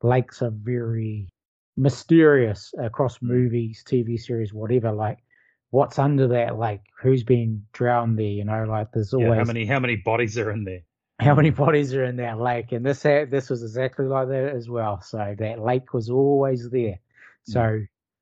lakes 0.03 0.41
are 0.43 0.51
very 0.51 1.29
mysterious 1.77 2.73
across 2.79 3.21
movies, 3.21 3.83
TV 3.87 4.17
series, 4.19 4.53
whatever. 4.53 4.91
Like 4.93 5.19
what's 5.71 5.99
under 5.99 6.27
that 6.29 6.59
lake? 6.59 6.81
Who's 7.01 7.23
been 7.23 7.65
drowned 7.73 8.19
there? 8.19 8.25
You 8.39 8.45
know, 8.45 8.65
like 8.65 8.91
there's 8.93 9.13
Yeah, 9.15 9.29
always 9.29 9.39
how 9.39 9.43
many 9.45 9.65
how 9.65 9.79
many 9.79 9.95
bodies 9.97 10.37
are 10.37 10.51
in 10.51 10.63
there? 10.65 10.83
how 11.19 11.35
many 11.35 11.49
bodies 11.51 11.93
are 11.95 12.03
in 12.05 12.17
that 12.17 12.39
lake 12.39 12.71
and 12.71 12.85
this 12.85 13.03
this 13.03 13.49
was 13.49 13.63
exactly 13.63 14.05
like 14.05 14.27
that 14.27 14.53
as 14.55 14.69
well 14.69 15.01
so 15.01 15.35
that 15.39 15.59
lake 15.61 15.93
was 15.93 16.09
always 16.09 16.69
there 16.71 16.99
so 17.43 17.81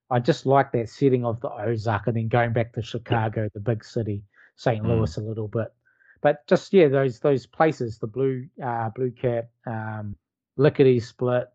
i 0.09 0.19
just 0.19 0.45
like 0.45 0.71
that 0.71 0.89
setting 0.89 1.25
of 1.25 1.39
the 1.41 1.49
ozark 1.51 2.07
and 2.07 2.17
then 2.17 2.27
going 2.27 2.53
back 2.53 2.73
to 2.73 2.81
chicago 2.81 3.49
the 3.53 3.59
big 3.59 3.83
city 3.83 4.23
st 4.57 4.85
Mm. 4.85 4.85
louis 4.85 5.17
a 5.17 5.21
little 5.21 5.47
bit 5.47 5.67
but 6.21 6.45
just 6.47 6.73
yeah 6.73 6.87
those 6.87 7.19
those 7.19 7.45
places 7.45 7.99
the 7.99 8.07
blue 8.07 8.47
uh 8.63 8.89
blue 8.89 9.11
cap 9.11 9.49
um 9.67 10.15
lickety 10.57 10.99
split 10.99 11.47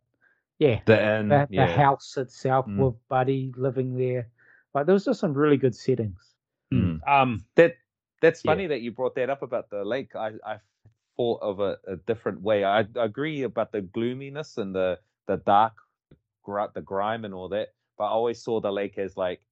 yeah 0.59 0.81
The 0.87 1.01
end. 1.03 1.31
the, 1.31 1.49
the 1.55 1.67
house 1.67 2.17
itself 2.17 2.67
Mm. 2.69 2.79
with 2.79 2.95
buddy 3.09 3.53
living 3.57 3.97
there 3.97 4.29
like 4.75 4.87
there 4.87 4.95
was 4.95 5.05
just 5.05 5.21
some 5.21 5.35
really 5.35 5.57
good 5.57 5.75
settings 5.75 6.35
Mm. 6.73 7.01
Um, 7.09 7.45
That 7.57 7.77
that's 8.21 8.43
Yeah. 8.43 8.53
funny 8.53 8.67
that 8.67 8.81
you 8.83 8.93
brought 8.93 9.15
that 9.17 9.31
up 9.31 9.43
about 9.43 9.71
the 9.71 9.85
lake. 9.85 10.15
I 10.17 10.33
I 10.45 10.59
thought 11.17 11.41
of 11.43 11.61
a, 11.61 11.79
a 11.87 11.97
different 11.97 12.43
way. 12.43 12.65
I, 12.65 12.81
I 12.81 12.85
agree 12.97 13.43
about 13.43 13.73
the 13.73 13.83
gloominess 13.83 14.59
and 14.59 14.75
the 14.75 14.99
the 15.27 15.37
dark, 15.39 15.75
gr- 16.43 16.73
the 16.75 16.83
grime 16.83 17.25
and 17.25 17.35
all 17.35 17.49
that. 17.51 17.69
But 17.99 18.05
I 18.07 18.11
always 18.11 18.43
saw 18.43 18.61
the 18.61 18.73
lake 18.73 18.99
as 18.99 19.17
like 19.17 19.43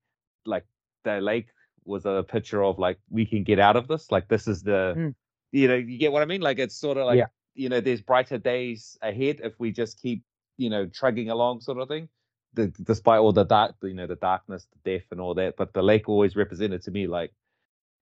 like 0.47 0.67
the 1.05 1.21
lake 1.21 1.49
was 1.85 2.07
a 2.07 2.24
picture 2.26 2.62
of 2.64 2.78
like 2.78 2.99
we 3.11 3.26
can 3.26 3.43
get 3.45 3.59
out 3.59 3.76
of 3.76 3.89
this. 3.89 4.11
Like 4.11 4.28
this 4.28 4.47
is 4.49 4.62
the 4.62 4.95
Mm. 4.97 5.14
you 5.53 5.68
know 5.68 5.74
you 5.74 5.99
get 5.99 6.12
what 6.12 6.22
I 6.22 6.26
mean. 6.26 6.41
Like 6.41 6.59
it's 6.59 6.76
sort 6.76 6.97
of 6.99 7.07
like 7.07 7.18
Yeah. 7.18 7.26
you 7.55 7.68
know 7.68 7.80
there's 7.80 8.01
brighter 8.03 8.39
days 8.39 8.97
ahead 9.03 9.41
if 9.43 9.59
we 9.59 9.72
just 9.72 10.01
keep 10.01 10.22
you 10.57 10.70
know 10.70 10.87
trugging 10.87 11.30
along 11.30 11.61
sort 11.61 11.78
of 11.78 11.89
thing. 11.89 12.09
The, 12.55 12.68
despite 12.85 13.18
all 13.18 13.32
the 13.32 13.43
dark, 13.45 13.74
you 13.82 13.95
know, 13.95 14.07
the 14.07 14.14
darkness, 14.14 14.68
the 14.72 14.93
death, 14.93 15.07
and 15.11 15.20
all 15.20 15.35
that, 15.35 15.57
but 15.57 15.72
the 15.74 15.82
lake 15.82 16.09
always 16.09 16.37
represented 16.37 16.82
to 16.82 16.93
me 16.93 17.09
like 17.09 17.32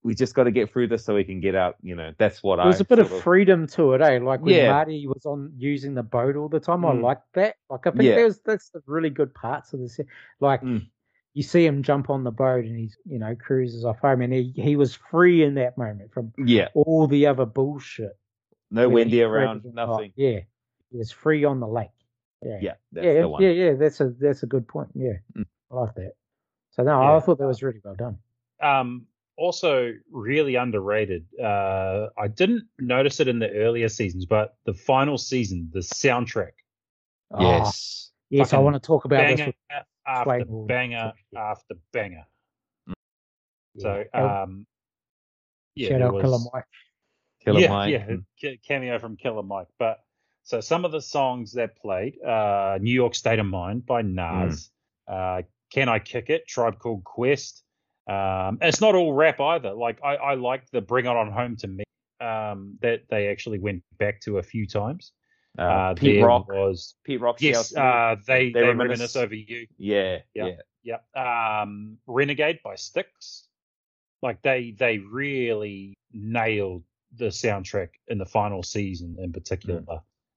we 0.03 0.15
just 0.15 0.35
got 0.35 0.45
to 0.45 0.51
get 0.51 0.71
through 0.71 0.89
this 0.89 1.05
so 1.05 1.15
we 1.15 1.25
can 1.25 1.41
get 1.41 1.55
out. 1.55 1.77
You 1.81 1.95
know, 1.95 2.13
that's 2.19 2.43
what 2.43 2.61
I. 2.61 2.65
There's 2.65 2.81
a 2.81 2.85
bit 2.85 2.99
of 2.99 3.09
sort 3.09 3.23
freedom 3.23 3.67
to 3.69 3.95
it, 3.95 4.03
eh? 4.03 4.19
Like 4.19 4.41
when 4.43 4.55
Yeah. 4.55 4.71
Marty 4.71 5.07
was 5.07 5.25
on 5.25 5.53
using 5.57 5.95
the 5.95 6.03
boat 6.03 6.37
all 6.37 6.49
the 6.49 6.61
time, 6.61 6.85
I 6.85 6.93
Mm. 6.93 7.03
liked 7.03 7.33
that. 7.35 7.55
Like 7.71 7.87
I 7.87 7.91
think 7.93 8.03
Yeah. 8.03 8.17
there's 8.17 8.41
that's 8.41 8.69
the 8.71 8.83
really 8.87 9.11
good 9.11 9.33
parts 9.33 9.73
of 9.73 9.81
this. 9.81 9.99
Like 10.41 10.61
Mm. 10.61 10.87
You 11.35 11.43
see 11.43 11.65
him 11.65 11.83
jump 11.83 12.11
on 12.11 12.25
the 12.25 12.31
boat 12.31 12.65
and 12.65 12.77
he's 12.79 12.97
you 13.07 13.19
know 13.19 13.35
cruises 13.35 13.85
off 13.85 13.99
home, 14.01 14.21
and 14.23 14.33
he 14.33 14.53
he 14.55 14.77
was 14.77 14.95
free 14.95 15.43
in 15.43 15.55
that 15.55 15.77
moment 15.79 16.13
from 16.13 16.33
Yeah, 16.39 16.69
all 16.75 17.07
the 17.07 17.27
other 17.27 17.47
bullshit. 17.47 18.17
no 18.71 18.83
that 18.83 18.89
Wendy 18.91 19.23
around, 19.23 19.61
created. 19.63 19.79
Oh, 19.79 19.87
nothing. 19.93 20.13
yeah, 20.17 20.41
he 20.91 20.99
was 20.99 21.11
free 21.11 21.45
on 21.45 21.61
the 21.61 21.69
lake. 21.69 21.89
Yeah, 22.45 22.59
Yeah, 22.61 22.75
that's 22.93 23.05
yeah, 23.07 23.21
the 23.21 23.29
one. 23.29 23.43
yeah, 23.43 23.51
yeah. 23.51 23.73
That's 23.75 24.01
a 24.01 24.11
that's 24.21 24.43
a 24.43 24.47
good 24.47 24.67
point. 24.69 24.89
Yeah, 24.95 25.13
Mm. 25.37 25.47
I 25.71 25.75
like 25.77 25.95
that. 25.95 26.13
So 26.73 26.83
no, 26.83 27.01
Yeah. 27.03 27.17
I 27.17 27.21
thought 27.21 27.39
that 27.39 27.47
was 27.47 27.63
really 27.63 27.81
well 27.85 27.95
done. 27.95 28.19
um, 28.61 29.07
also 29.37 29.93
really 30.11 30.55
underrated. 30.57 31.25
Uh, 31.43 32.09
I 32.19 32.29
didn't 32.29 32.65
notice 32.79 33.19
it 33.21 33.29
in 33.29 33.39
the 33.39 33.51
earlier 33.51 33.89
seasons, 33.89 34.27
but 34.27 34.57
the 34.67 34.75
final 34.75 35.17
season, 35.19 35.71
the 35.73 35.81
soundtrack, 35.81 36.53
Oh, 37.31 37.41
Yes. 37.41 38.11
yes, 38.29 38.53
I 38.53 38.59
want 38.59 38.75
to 38.77 38.81
talk 38.81 39.05
about 39.07 39.37
this. 39.37 39.55
Banger 40.07 40.27
With, 40.27 40.41
after 40.41 40.45
Swain 40.47 40.67
banger 40.67 41.13
after 41.37 41.75
banger. 41.93 42.27
yeah. 43.75 43.83
So, 43.83 44.05
um, 44.15 44.67
yeah, 45.75 45.89
shout 45.89 45.99
there 46.01 46.09
out 46.09 46.21
Killer 46.21 46.39
Mike. 46.53 46.65
Killer 47.45 47.61
yeah, 47.61 47.69
Mike. 47.71 47.93
yeah, 47.93 48.07
and- 48.09 48.59
cameo 48.67 48.99
from 48.99 49.17
Killer 49.17 49.43
Mike. 49.43 49.69
But 49.79 49.99
so 50.43 50.61
some 50.61 50.85
of 50.85 50.93
the 50.93 51.01
songs 51.01 51.53
that 51.53 51.77
played, 51.77 52.21
uh, 52.23 52.79
New 52.81 52.93
York 52.93 53.15
State 53.15 53.39
of 53.39 53.47
Mind 53.47 53.87
by 53.87 54.03
Nas, 54.03 54.71
uh, 55.09 55.43
Can 55.73 55.89
I 55.89 55.99
Kick 55.99 56.31
It, 56.31 56.47
Tribe 56.47 56.79
Called 56.79 57.05
Quest. 57.05 57.63
Um, 58.09 58.59
it's 58.61 58.81
not 58.81 58.95
all 58.95 59.13
rap 59.13 59.41
either. 59.41 59.73
Like 59.73 59.99
I, 60.03 60.17
I 60.17 60.35
like 60.35 60.69
the 60.71 60.81
Bring 60.81 61.07
It 61.07 61.11
On 61.11 61.31
Home 61.31 61.57
to 61.59 61.69
Me 61.69 61.85
um, 62.21 62.77
that 62.83 63.03
they 63.09 63.29
actually 63.29 63.59
went 63.59 63.83
back 63.99 64.21
to 64.23 64.39
a 64.39 64.43
few 64.43 64.67
times. 64.67 65.13
Uh, 65.59 65.63
Uh, 65.63 65.95
Pete 65.95 66.17
there 66.21 66.27
Rock. 66.27 66.49
was 66.49 66.95
Pete 67.05 67.21
Rock. 67.21 67.41
yes, 67.43 67.75
uh, 67.77 68.17
they 68.27 68.47
They 68.47 68.53
they, 68.61 68.67
reminisce- 68.69 69.15
reminisce 69.15 69.17
over 69.17 69.35
you. 69.35 69.67
yeah, 69.77 70.19
yeah. 70.35 70.47
yeah. 70.47 71.01
Yep. 71.15 71.17
Um, 71.17 71.99
Renegade 72.07 72.61
by 72.65 72.75
Styx. 72.75 73.47
Like 74.23 74.41
they 74.43 74.71
they 74.73 74.99
really 74.99 75.95
nailed 76.13 76.85
the 77.17 77.27
soundtrack 77.27 77.91
in 78.09 78.19
the 78.19 78.25
final 78.27 78.63
season 78.63 79.17
in 79.21 79.33
particular. 79.33 79.83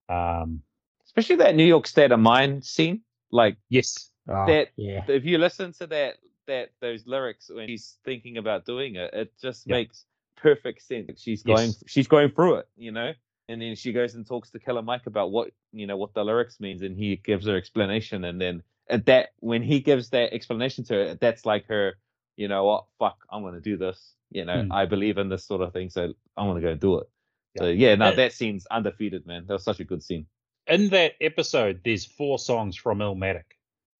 Um, 0.10 0.62
Especially 1.06 1.38
that 1.38 1.56
New 1.56 1.64
York 1.66 1.88
State 1.88 2.12
of 2.12 2.20
Mind 2.20 2.66
scene. 2.66 3.02
Like 3.32 3.58
yes. 3.70 4.10
Oh, 4.28 4.46
That- 4.48 4.70
yeah. 4.76 5.04
if 5.08 5.24
you 5.26 5.38
listen 5.38 5.72
to 5.74 5.88
that 5.88 6.18
that 6.48 6.72
those 6.80 7.08
lyrics 7.08 7.50
when 7.50 7.68
she's 7.68 7.98
thinking 8.06 8.38
about 8.38 8.66
doing 8.66 8.96
it, 8.96 9.14
it 9.14 9.34
just 9.42 9.66
Yeah. 9.66 9.78
makes 9.78 10.06
perfect 10.36 10.82
sense. 10.84 11.22
She's 11.22 11.44
Yes. 11.46 11.58
going 11.58 11.74
she's 11.88 12.08
going 12.08 12.30
through 12.32 12.56
it, 12.56 12.68
you 12.76 12.92
know. 12.92 13.14
And 13.48 13.62
then 13.62 13.76
she 13.76 13.92
goes 13.94 14.16
and 14.16 14.26
talks 14.26 14.50
to 14.52 14.60
Killer 14.60 14.82
Mike 14.82 15.06
about 15.06 15.32
what 15.32 15.52
you 15.72 15.86
know 15.88 15.98
what 15.98 16.14
the 16.14 16.24
lyrics 16.24 16.60
means, 16.60 16.82
and 16.82 16.98
he 16.98 17.16
gives 17.18 17.46
her 17.46 17.56
explanation. 17.56 18.24
And 18.24 18.42
then 18.42 18.64
at 18.90 19.06
that 19.06 19.30
when 19.40 19.62
he 19.64 19.80
gives 19.80 20.10
that 20.10 20.34
explanation 20.34 20.84
to 20.86 20.94
her, 20.94 21.16
that's 21.16 21.46
like 21.46 21.68
her, 21.68 21.94
you 22.38 22.48
know 22.48 22.64
what, 22.66 22.86
fuck, 23.00 23.18
I'm 23.32 23.44
gonna 23.44 23.62
do 23.62 23.78
this. 23.78 24.14
You 24.32 24.46
know, 24.46 24.64
Hmm. 24.64 24.72
I 24.72 24.86
believe 24.86 25.18
in 25.20 25.30
this 25.30 25.46
sort 25.46 25.62
of 25.62 25.74
thing, 25.74 25.90
so 25.90 26.14
I'm 26.36 26.48
gonna 26.48 26.62
go 26.62 26.76
do 26.76 26.98
it. 27.00 27.08
Yeah. 27.56 27.62
So 27.62 27.68
yeah, 27.70 27.96
no, 27.96 28.06
Uh, 28.08 28.16
that 28.16 28.34
scene's 28.34 28.66
undefeated, 28.68 29.26
man. 29.28 29.46
That 29.46 29.54
was 29.54 29.64
such 29.64 29.80
a 29.80 29.84
good 29.86 30.02
scene. 30.04 30.26
In 30.68 30.90
that 30.90 31.14
episode, 31.22 31.82
there's 31.86 32.04
four 32.06 32.40
songs 32.40 32.76
from 32.76 32.98
Illmatic. 33.00 33.44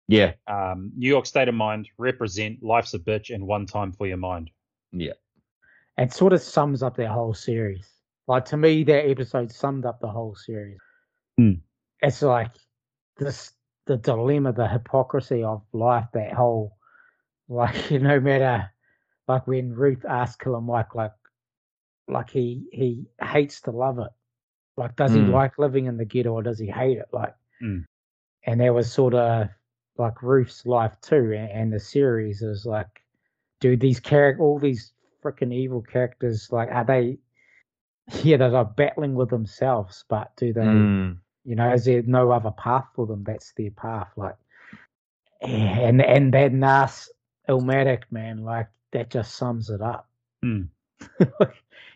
Yeah, 0.08 0.34
Um, 0.48 0.92
New 0.96 1.08
York 1.08 1.26
State 1.28 1.48
of 1.48 1.56
Mind, 1.56 1.88
Represent, 1.98 2.62
Life's 2.64 2.94
a 2.96 3.00
Bitch, 3.00 3.34
and 3.34 3.46
One 3.48 3.66
Time 3.68 3.92
for 3.92 4.06
Your 4.08 4.18
Mind. 4.18 4.50
yeah, 4.92 5.14
It 5.98 6.12
sort 6.14 6.34
of 6.34 6.42
sums 6.42 6.82
up 6.84 6.96
their 6.96 7.08
whole 7.10 7.34
series. 7.34 7.92
Like 8.28 8.46
to 8.46 8.58
me, 8.58 8.84
that 8.86 9.10
episode 9.10 9.52
summed 9.52 9.86
up 9.86 10.00
the 10.00 10.08
whole 10.08 10.36
series. 10.36 10.80
Hmm. 11.38 11.54
It's 12.02 12.22
like 12.22 12.52
this 13.18 13.54
the 13.86 13.98
dilemma, 13.98 14.52
the 14.54 14.68
hypocrisy 14.68 15.44
of 15.44 15.62
life, 15.74 16.08
that 16.14 16.34
whole 16.34 16.78
like 17.48 17.92
no 17.92 18.20
matter 18.20 18.72
like 19.28 19.46
when 19.48 19.74
Ruth 19.74 20.06
asked 20.06 20.40
Killer 20.40 20.62
Mike 20.62 20.96
like 20.96 21.14
like 22.08 22.30
he 22.30 22.68
he 22.72 23.06
hates 23.22 23.62
to 23.62 23.72
love 23.72 24.00
it. 24.00 24.12
Like 24.78 24.96
does 24.96 25.14
he 25.14 25.20
Hmm. 25.20 25.32
like 25.32 25.58
living 25.60 25.86
in 25.86 25.98
the 25.98 26.06
ghetto 26.06 26.34
or 26.34 26.44
does 26.44 26.60
he 26.60 26.68
hate 26.68 26.98
it? 26.98 27.08
Like 27.12 27.36
Hmm. 27.60 27.80
and 28.46 28.60
that 28.60 28.74
was 28.74 28.92
sort 28.92 29.14
of 29.14 29.50
like 29.98 30.22
Ruth's 30.22 30.66
life 30.66 31.00
too, 31.02 31.34
and, 31.34 31.50
and 31.52 31.74
the 31.74 31.80
series 31.80 32.42
is 32.42 32.66
like, 32.66 33.04
dude, 33.62 33.80
these 33.80 34.00
character, 34.00 34.44
all 34.44 34.60
these 34.60 34.92
freaking 35.24 35.54
evil 35.54 35.82
characters, 35.82 36.52
like, 36.52 36.70
are 36.70 36.84
they? 36.84 37.18
Yeah, 38.24 38.38
they're 38.38 38.50
like 38.50 38.76
battling 38.76 39.16
with 39.16 39.30
themselves, 39.30 40.06
but 40.10 40.32
do 40.38 40.54
they? 40.54 40.62
Mm. 40.62 41.18
You 41.44 41.56
know, 41.56 41.74
is 41.74 41.86
there 41.86 42.02
no 42.04 42.32
other 42.32 42.52
path 42.52 42.86
for 42.96 43.06
them? 43.06 43.24
That's 43.24 43.52
their 43.54 43.72
path, 43.72 44.10
like, 44.16 44.36
and 45.42 46.02
and 46.02 46.34
that 46.34 46.54
Nas 46.54 47.10
Illmatic 47.50 48.04
man, 48.12 48.44
like, 48.44 48.68
that 48.92 49.10
just 49.10 49.36
sums 49.36 49.70
it 49.70 49.82
up. 49.82 50.08
Hmm. 50.42 50.64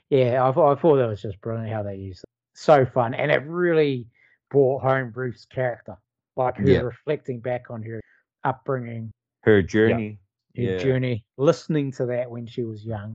yeah, 0.10 0.47
I, 0.47 0.51
thought- 0.51 0.78
I 0.78 0.82
thought 0.82 0.97
that 0.97 1.07
was 1.07 1.22
just 1.22 1.41
brilliant 1.41 1.72
how 1.72 1.84
they 1.84 1.95
used 1.95 2.20
it. 2.24 2.30
So 2.55 2.86
fun, 2.86 3.14
and 3.14 3.32
it 3.32 3.43
really 3.45 4.05
brought 4.51 4.82
home 4.82 5.12
Ruth's 5.16 5.45
character, 5.45 5.97
like 6.36 6.57
her 6.57 6.68
Yeah. 6.68 6.80
reflecting 6.80 7.39
back 7.39 7.66
on 7.70 7.82
her 7.84 8.01
upbringing, 8.43 9.12
her 9.41 9.62
journey. 9.62 10.20
her 10.55 10.62
Yeah. 10.62 10.78
journey, 10.78 11.24
listening 11.38 11.91
to 11.93 12.05
that 12.07 12.30
when 12.30 12.45
she 12.45 12.64
was 12.64 12.84
young, 12.86 13.14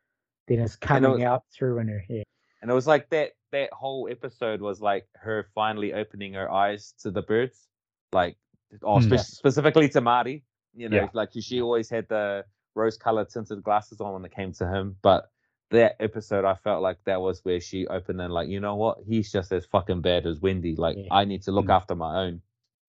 then 0.48 0.60
it's 0.60 0.76
coming 0.76 1.10
was- 1.12 1.22
out 1.22 1.42
through 1.52 1.78
in 1.78 1.88
her 1.88 1.98
head. 2.08 2.24
And 2.64 2.70
it 2.70 2.74
was 2.74 2.86
like 2.86 3.10
that 3.10 3.32
that 3.52 3.70
whole 3.74 4.08
episode 4.10 4.62
was 4.62 4.80
like 4.80 5.06
her 5.16 5.48
finally 5.54 5.92
opening 5.92 6.32
her 6.32 6.50
eyes 6.50 6.94
to 7.02 7.10
the 7.10 7.20
Byrdes. 7.20 7.68
Like 8.10 8.38
oh 8.82 9.00
Mm. 9.00 9.18
spe- 9.20 9.32
specifically 9.36 9.86
to 9.90 10.00
Marty. 10.00 10.44
You 10.74 10.88
know, 10.88 10.96
Yeah. 10.96 11.08
like 11.12 11.28
she 11.38 11.60
always 11.60 11.90
had 11.90 12.08
the 12.08 12.46
rose 12.74 12.96
colored 12.96 13.28
tinted 13.28 13.62
glasses 13.62 14.00
on 14.00 14.14
when 14.14 14.24
it 14.24 14.34
came 14.34 14.52
to 14.54 14.66
him. 14.66 14.96
But 15.02 15.30
that 15.72 15.96
episode 16.00 16.46
I 16.46 16.54
felt 16.54 16.82
like 16.82 16.96
that 17.04 17.20
was 17.20 17.44
where 17.44 17.60
she 17.60 17.86
opened 17.86 18.22
and 18.22 18.32
like, 18.32 18.48
you 18.48 18.60
know 18.60 18.76
what? 18.76 19.00
He's 19.06 19.30
just 19.30 19.52
as 19.52 19.66
fucking 19.66 20.00
bad 20.00 20.24
as 20.26 20.40
Wendy. 20.40 20.74
Like 20.74 20.96
Yeah. 20.96 21.08
I 21.10 21.26
need 21.26 21.42
to 21.42 21.52
look 21.52 21.66
Mm. 21.66 21.76
after 21.76 21.94
my 21.94 22.24
own. 22.24 22.40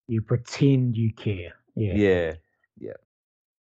You 0.07 0.21
pretend 0.21 0.95
you 0.95 1.11
care. 1.11 1.53
Yeah. 1.75 1.95
Yeah. 1.95 2.35
Yeah. 2.79 2.93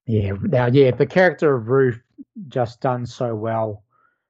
Yeah. 0.06 0.32
Now, 0.44 0.68
yeah, 0.68 0.92
the 0.92 1.08
character 1.08 1.56
of 1.56 1.68
Ruth 1.68 2.00
just 2.48 2.80
done 2.80 3.08
so 3.08 3.34
well. 3.36 3.82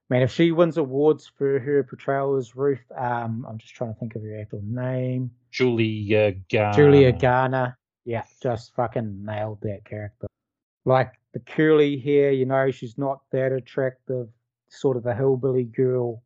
Man, 0.10 0.22
if 0.22 0.32
she 0.32 0.51
wins 0.51 0.78
awards 0.78 1.32
for 1.38 1.60
her 1.60 1.84
portrayal 1.84 2.36
as 2.36 2.56
Ruth, 2.56 2.80
um, 2.97 3.45
I'm 3.47 3.58
just 3.58 3.74
trying 3.74 3.93
to 3.93 3.99
think 3.99 4.16
of 4.16 4.22
her 4.22 4.39
actual 4.39 4.62
name. 4.64 5.32
Julia 5.51 6.34
Garner. 6.51 6.74
Julia 6.76 7.12
Garner. 7.12 7.78
Yeah, 8.06 8.24
just 8.41 8.76
fucking 8.76 9.26
nailed 9.26 9.62
that 9.62 9.86
character. 9.86 10.28
Like 10.86 11.14
the 11.34 11.39
curly 11.39 11.97
hair, 11.97 12.32
you 12.32 12.45
know, 12.45 12.70
she's 12.70 12.97
not 12.97 13.22
that 13.32 13.51
attractive, 13.51 14.28
sort 14.70 14.97
of 14.97 15.03
the 15.03 15.16
hillbilly 15.16 15.64
girl, 15.64 16.22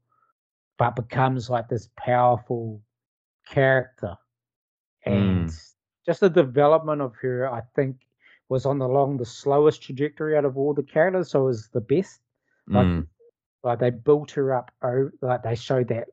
but 0.78 0.96
becomes 0.96 1.50
like 1.50 1.70
this 1.70 1.90
powerful 1.96 2.82
character. 3.48 4.16
And 5.06 5.50
just 6.06 6.20
the 6.20 6.30
development 6.30 7.02
of 7.02 7.16
her, 7.22 7.50
I 7.50 7.62
think, 7.76 7.96
was 8.50 8.66
on 8.66 8.80
the 8.80 8.88
long 8.88 9.16
the 9.16 9.26
slowest 9.26 9.82
trajectory 9.82 10.36
out 10.36 10.44
of 10.44 10.58
all 10.58 10.74
the 10.74 10.84
characters, 10.84 11.32
so 11.32 11.44
it 11.44 11.46
was 11.46 11.70
the 11.70 11.82
best. 11.82 12.20
Like, 12.68 12.86
Mm. 12.86 13.08
Like 13.64 13.80
they 13.80 13.89
built 13.89 14.32
her 14.32 14.53
up, 14.55 14.72
o- 14.82 15.12
like 15.22 15.43
they 15.43 15.55
showed 15.55 15.89
that 15.89 16.07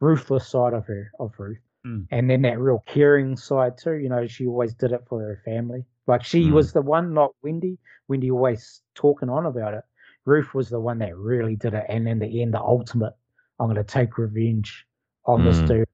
ruthless 0.00 0.46
side 0.48 0.74
of 0.74 0.86
her, 0.86 1.10
of 1.18 1.32
Ruth, 1.38 1.58
Mm. 1.86 2.06
and 2.10 2.28
then 2.28 2.42
that 2.42 2.58
real 2.58 2.82
caring 2.86 3.36
side 3.36 3.78
too. 3.78 3.94
You 3.94 4.08
know, 4.08 4.26
she 4.26 4.46
always 4.46 4.74
did 4.74 4.92
it 4.92 5.04
for 5.08 5.20
her 5.20 5.40
family. 5.44 5.84
Like 6.06 6.22
she 6.22 6.48
Mm. 6.48 6.52
was 6.52 6.72
the 6.72 6.82
one, 6.82 7.14
not 7.14 7.34
Wendy. 7.42 7.78
Wendy 8.08 8.30
always 8.30 8.82
talking 8.94 9.28
on 9.28 9.46
about 9.46 9.74
it. 9.74 9.84
Ruth 10.24 10.54
was 10.54 10.68
the 10.68 10.80
one 10.80 10.98
that 10.98 11.16
really 11.16 11.56
did 11.56 11.74
it, 11.74 11.84
and 11.88 12.08
in 12.08 12.18
the 12.18 12.42
end, 12.42 12.52
the 12.54 12.60
ultimate. 12.60 13.14
I'm 13.58 13.68
going 13.68 13.76
to 13.76 13.84
take 13.84 14.18
revenge 14.18 14.86
on 15.24 15.44
this 15.44 15.58
Mm. 15.60 15.66
dude. 15.68 15.88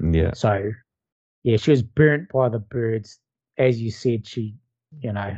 Yeah. 0.00 0.32
So, 0.32 0.70
yeah, 1.42 1.56
she 1.56 1.70
was 1.72 1.82
burnt 1.82 2.30
by 2.30 2.48
the 2.48 2.58
Byrdes. 2.58 3.18
As 3.58 3.80
you 3.80 3.90
said, 3.90 4.26
she, 4.26 4.56
you 5.00 5.12
know, 5.12 5.36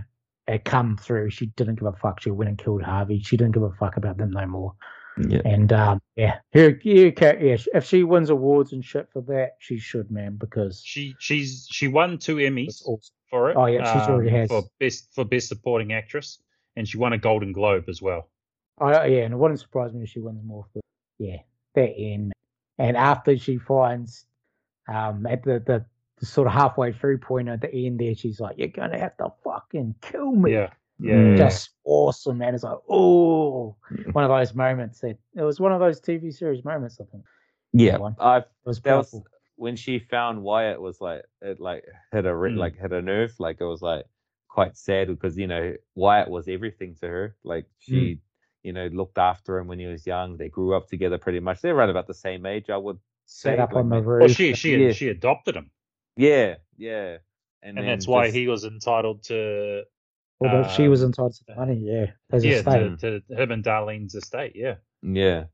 come 0.59 0.97
through. 0.97 1.31
She 1.31 1.47
didn't 1.47 1.77
give 1.77 1.89
a 1.89 1.93
fuck. 1.93 2.21
She 2.21 2.31
went 2.31 2.49
and 2.49 2.59
killed 2.59 2.83
Harvey. 2.83 3.21
She 3.23 3.37
didn't 3.37 3.53
give 3.53 3.63
a 3.63 3.73
fuck 3.73 3.97
about 3.97 4.19
them 4.19 4.31
no 4.31 4.47
more. 4.47 4.75
Yeah. 5.19 5.43
And 5.45 5.73
um, 5.73 6.01
yeah, 6.17 6.39
her, 6.55 6.81
yeah, 6.83 7.11
yeah, 7.21 7.57
if 7.75 7.85
she 7.85 8.03
wins 8.03 8.31
awards 8.31 8.73
and 8.73 8.83
shit 8.85 9.09
for 9.13 9.21
that, 9.23 9.57
she 9.59 9.79
should, 9.79 10.11
man, 10.11 10.37
because 10.37 10.83
She 10.83 11.15
she's 11.19 11.69
she 11.71 11.87
won 11.87 12.17
two 12.17 12.37
Emmys 12.37 12.83
awesome. 12.87 13.15
for 13.29 13.51
it. 13.51 13.57
Oh, 13.57 13.67
yeah, 13.67 13.93
she's 13.93 14.09
already 14.09 14.31
has. 14.31 14.49
for 14.49 14.63
best 14.81 15.15
for 15.15 15.25
best 15.27 15.49
supporting 15.49 15.93
actress, 15.93 16.39
and 16.77 16.89
she 16.89 16.97
won 16.97 17.13
a 17.13 17.19
Golden 17.19 17.53
Globe 17.53 17.85
as 17.89 18.01
well. 18.01 18.31
I, 18.79 19.07
yeah, 19.07 19.25
and 19.25 19.35
it 19.35 19.37
wouldn't 19.37 19.61
surprise 19.61 19.93
me 19.93 20.03
if 20.05 20.09
she 20.09 20.21
wins 20.21 20.43
more 20.45 20.65
for 20.73 20.81
yeah 21.19 21.39
that 21.75 21.93
end. 21.97 22.33
And 22.79 22.97
after 22.97 23.37
she 23.37 23.59
finds, 23.59 24.25
um, 24.89 25.27
at 25.27 25.43
the, 25.45 25.63
the 25.65 25.85
the 25.85 25.85
sort 26.23 26.47
of 26.47 26.53
halfway 26.53 26.93
through 26.93 27.19
point 27.19 27.49
at 27.49 27.61
the 27.61 27.87
end 27.87 27.99
there, 28.01 28.15
she's 28.15 28.41
like, 28.41 28.57
"You're 28.59 28.69
gonna 28.69 28.99
have 28.99 29.17
to 29.19 29.33
fucking 29.45 29.95
kill 30.01 30.33
me." 30.33 30.53
Yeah, 30.53 30.71
yeah, 31.01 31.15
Mm. 31.15 31.31
yeah. 31.33 31.37
just 31.49 31.71
awesome, 31.85 32.39
man. 32.39 32.55
It's 32.55 32.65
like, 32.65 32.79
oh, 32.89 33.77
one 34.13 34.25
of 34.25 34.31
those 34.31 34.55
moments 34.55 35.01
that 35.01 35.19
it 35.35 35.43
was 35.43 35.61
one 35.61 35.73
of 35.73 35.81
those 35.81 36.01
TV 36.01 36.33
series 36.33 36.65
moments. 36.65 37.01
I 37.01 37.05
think 37.05 37.25
Yeah. 37.73 37.99
I 38.21 38.39
it 38.39 38.45
was 38.65 38.81
that 38.83 38.97
was 38.97 39.11
powerful. 39.11 39.27
when 39.57 39.77
she 39.77 39.99
found 39.99 40.43
Wyatt 40.43 40.81
was 40.81 41.01
like 41.01 41.23
it 41.41 41.59
like 41.61 41.85
hit 42.13 42.25
a 42.27 42.35
re- 42.35 42.53
Mm. 42.53 42.59
like 42.59 42.77
hit 42.77 42.93
a 42.93 43.03
nerve 43.03 43.35
like 43.39 43.61
it 43.61 43.65
was 43.65 43.83
like 43.83 44.05
quite 44.49 44.77
sad 44.77 45.09
because 45.09 45.37
you 45.39 45.47
know 45.47 45.75
Wyatt 45.95 46.29
was 46.29 46.47
everything 46.47 46.95
to 46.97 47.09
her 47.09 47.37
like 47.43 47.65
she 47.79 48.21
you 48.63 48.73
know 48.73 48.87
looked 48.89 49.19
after 49.19 49.59
him 49.59 49.67
when 49.67 49.79
he 49.79 49.87
was 49.87 50.07
young 50.07 50.37
they 50.37 50.49
grew 50.51 50.75
up 50.77 50.87
together 50.89 51.17
pretty 51.19 51.41
much 51.41 51.61
they're 51.63 51.75
right 51.75 51.89
about 51.89 52.07
the 52.07 52.15
same 52.15 52.45
age 52.47 52.69
I 52.71 52.77
would 52.77 52.99
set 53.25 53.59
up 53.59 53.73
like, 53.73 53.83
on 53.85 53.89
the 53.89 54.01
ma- 54.03 54.07
roof. 54.09 54.21
Well, 54.21 54.29
she 54.29 54.55
she 54.55 54.77
Yeah. 54.77 54.93
she 54.93 55.09
adopted 55.09 55.57
him, 55.57 55.71
yeah 56.17 56.57
yeah 56.77 57.19
and, 57.63 57.79
and, 57.79 57.89
that's 57.89 58.07
why 58.07 58.27
just- 58.27 58.37
he 58.37 58.49
was 58.49 58.65
entitled 58.65 59.23
to 59.25 59.83
Well, 60.41 60.51
Although 60.51 60.69
she 60.69 60.89
was 60.89 61.03
um, 61.03 61.07
entitled 61.09 61.35
to 61.35 61.45
the 61.47 61.55
money, 61.55 61.79
yeah, 61.85 62.07
as 62.33 62.45
a 62.45 62.49
yeah 62.49 62.61
state. 62.61 62.99
to, 62.99 63.21
to 63.21 63.43
him 63.43 63.51
and 63.53 63.65
Darlene's 63.65 64.15
estate. 64.15 64.53
Yeah, 64.55 64.77
yeah 65.03 65.45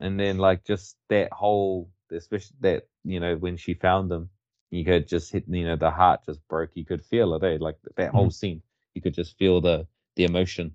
and 0.00 0.18
then 0.18 0.38
like 0.38 0.64
just 0.64 0.96
that 1.08 1.32
whole 1.32 1.90
especially 2.10 2.56
that 2.60 2.88
you 3.04 3.20
know 3.20 3.36
when 3.36 3.56
she 3.56 3.74
found 3.74 4.10
him 4.12 4.28
you 4.70 4.84
could 4.84 5.06
just 5.08 5.32
hit 5.32 5.44
you 5.48 5.64
know 5.64 5.76
the 5.76 5.90
heart 5.90 6.20
just 6.26 6.46
broke 6.48 6.70
you 6.74 6.84
could 6.84 7.02
feel 7.04 7.34
it 7.34 7.42
eh? 7.44 7.56
like 7.60 7.76
that 7.96 8.10
whole 8.10 8.30
scene 8.30 8.60
you 8.94 9.00
could 9.02 9.14
just 9.14 9.36
feel 9.38 9.60
the 9.60 9.86
the 10.16 10.24
emotion 10.24 10.74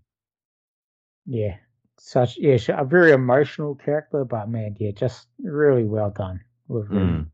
Yeah, 1.25 1.57
such 1.97 2.37
yeah, 2.37 2.57
a 2.69 2.85
very 2.85 3.11
emotional 3.11 3.75
character, 3.75 4.25
but 4.25 4.49
man, 4.49 4.75
yeah, 4.79 4.91
just 4.91 5.27
really 5.41 5.83
well 5.83 6.09
done 6.09 6.41
with 6.67 6.87
her. 6.89 6.95
Mm. 6.95 7.27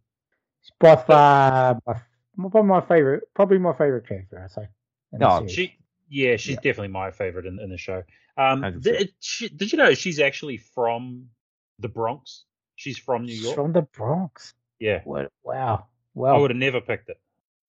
It's 0.65 0.71
by 0.79 0.95
far 0.95 1.79
my, 1.85 2.49
my, 2.49 2.61
my 2.61 2.81
favorite, 2.81 3.23
probably 3.35 3.59
my 3.59 3.73
favorite 3.73 4.07
character. 4.07 4.41
I 4.43 4.47
say. 4.47 4.67
in 5.13 5.19
the 5.19 5.29
Oh, 5.29 5.37
series. 5.39 5.51
she 5.51 5.77
yeah 6.09 6.35
she's 6.37 6.51
Yeah. 6.55 6.61
definitely 6.61 6.87
my 6.89 7.11
favorite 7.11 7.45
in, 7.45 7.59
in 7.59 7.69
the 7.69 7.77
show. 7.77 8.03
Um, 8.37 8.61
100%. 8.63 8.81
did, 8.81 9.13
she, 9.19 9.49
did 9.49 9.71
you 9.71 9.77
know 9.77 9.93
she's 9.93 10.19
actually 10.19 10.57
from 10.57 11.27
the 11.79 11.87
Bronx? 11.87 12.45
She's 12.75 12.97
from 12.97 13.25
New 13.25 13.33
She's 13.33 13.43
York. 13.43 13.55
from 13.55 13.71
the 13.73 13.83
Bronx. 13.83 14.53
Yeah, 14.79 15.01
What? 15.05 15.31
Wow. 15.43 15.85
Wow. 16.15 16.35
I 16.35 16.39
would 16.39 16.49
have 16.51 16.57
never 16.57 16.81
picked 16.81 17.09
it. 17.09 17.17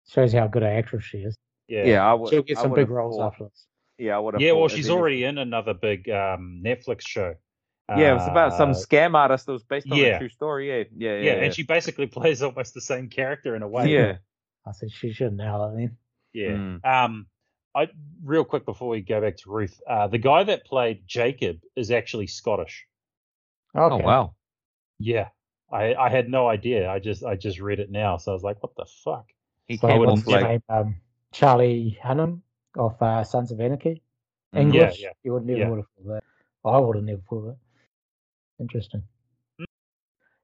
shows 0.09 0.33
how 0.33 0.47
good 0.49 0.63
an 0.65 0.73
actress 0.73 1.05
she 1.05 1.19
is. 1.19 1.37
Yeah, 1.69 1.85
yeah, 1.85 2.07
I 2.11 2.15
would 2.15 2.31
She'll 2.31 2.43
get 2.43 2.59
I 2.59 2.63
some 2.63 2.71
would've 2.71 2.89
big 2.89 2.95
roles 2.95 3.17
thought- 3.17 3.33
afterwards. 3.33 3.67
Yeah, 3.99 4.17
I 4.17 4.19
would 4.19 4.35
have. 4.35 4.41
yeah. 4.43 4.53
Well, 4.53 4.69
she's 4.69 4.91
already 4.91 5.25
in 5.25 5.39
another 5.39 5.73
big 5.75 6.09
um, 6.11 6.61
Netflix 6.65 7.07
show. 7.07 7.35
Yeah, 7.89 8.11
it 8.11 8.15
was 8.15 8.27
about 8.29 8.53
some 8.55 8.71
Uh, 8.71 8.75
scam 8.75 9.15
artist 9.15 9.47
that 9.47 9.53
was 9.53 9.63
based 9.63 9.91
on 9.91 9.97
yeah. 9.99 10.17
a 10.17 10.19
true 10.19 10.29
story. 10.29 10.69
Yeah, 10.69 10.85
yeah, 10.97 11.19
yeah, 11.19 11.21
yeah. 11.37 11.45
and 11.45 11.55
she 11.55 11.63
basically 11.63 12.07
plays 12.19 12.43
almost 12.43 12.75
the 12.75 12.81
same 12.81 13.09
character 13.09 13.55
in 13.55 13.63
a 13.63 13.69
way. 13.69 13.89
yeah. 13.93 14.17
I 14.67 14.73
said 14.73 14.91
she 14.91 15.13
should 15.13 15.37
nail 15.37 15.65
it 15.73 15.77
then. 15.77 15.97
Yeah. 16.33 16.49
Mm. 16.51 16.85
Um, 16.85 17.27
I 17.77 17.89
real 18.25 18.45
quick 18.45 18.65
before 18.65 18.89
we 18.89 19.03
go 19.03 19.21
back 19.21 19.37
to 19.39 19.51
Ruth, 19.51 19.81
uh, 19.89 20.09
the 20.09 20.19
guy 20.19 20.43
that 20.43 20.65
played 20.65 21.07
Jacob 21.07 21.61
is 21.77 21.91
actually 21.93 22.27
Scottish. 22.27 22.87
Okay. 23.77 23.95
Oh 23.95 23.99
wow. 24.05 24.35
Yeah, 24.99 25.29
I 25.71 25.95
I 25.95 26.09
had 26.09 26.29
no 26.29 26.49
idea. 26.49 26.91
I 26.91 26.99
just 26.99 27.23
I 27.25 27.37
just 27.37 27.61
read 27.61 27.79
it 27.79 27.91
now, 27.91 28.17
so 28.17 28.33
I 28.33 28.35
was 28.35 28.43
like, 28.43 28.61
what 28.63 28.75
the 28.77 28.87
fuck? 29.05 29.27
He 29.69 29.77
So 29.77 29.87
came 29.87 29.99
would've 30.01 30.19
off 30.19 30.27
like 30.27 30.43
name? 30.45 30.63
Um, 30.69 30.97
Charlie 31.33 31.97
Hunnam 32.03 32.41
of 32.77 33.01
uh, 33.01 33.23
Sons 33.23 33.53
of 33.53 33.61
Anarchy. 33.61 34.03
Mm. 34.55 34.61
English. 34.61 35.01
yeah. 35.01 35.11
You 35.23 35.35
would 35.35 35.45
never 35.47 35.61
Yeah. 35.61 35.69
would 35.69 35.77
have 35.77 35.87
thought 35.97 36.15
that. 36.15 36.25
I 36.65 36.79
would 36.79 36.97
have 36.97 37.05
never 37.05 37.21
thought 37.29 37.43
that. 37.47 37.57
Interesting. 38.61 39.03
Mm. 39.61 39.65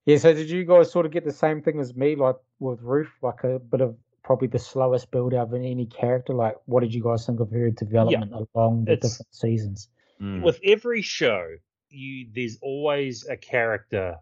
Yeah, 0.06 0.18
so 0.18 0.32
did 0.32 0.50
you 0.50 0.64
guys 0.64 0.90
sort 0.90 1.06
of 1.06 1.12
get 1.12 1.24
the 1.24 1.32
same 1.32 1.62
thing 1.62 1.80
as 1.80 1.94
me, 1.94 2.16
like 2.16 2.36
with 2.58 2.80
Ruth, 2.82 3.12
like 3.22 3.44
a 3.44 3.58
bit 3.58 3.80
of 3.80 3.96
probably 4.24 4.48
the 4.48 4.58
slowest 4.58 5.10
build 5.10 5.34
up 5.34 5.52
in 5.52 5.64
any 5.64 5.86
character? 5.86 6.34
Like, 6.34 6.56
what 6.66 6.80
did 6.80 6.94
you 6.94 7.02
guys 7.02 7.26
think 7.26 7.40
of 7.40 7.50
her 7.50 7.70
development 7.70 8.32
along 8.54 8.84
the 8.84 8.96
different 8.96 9.34
seasons? 9.34 9.88
Mm. 10.20 10.42
With 10.42 10.60
every 10.64 11.02
show, 11.02 11.48
you 11.88 12.28
there's 12.34 12.58
always 12.62 13.26
a 13.26 13.36
character 13.36 14.16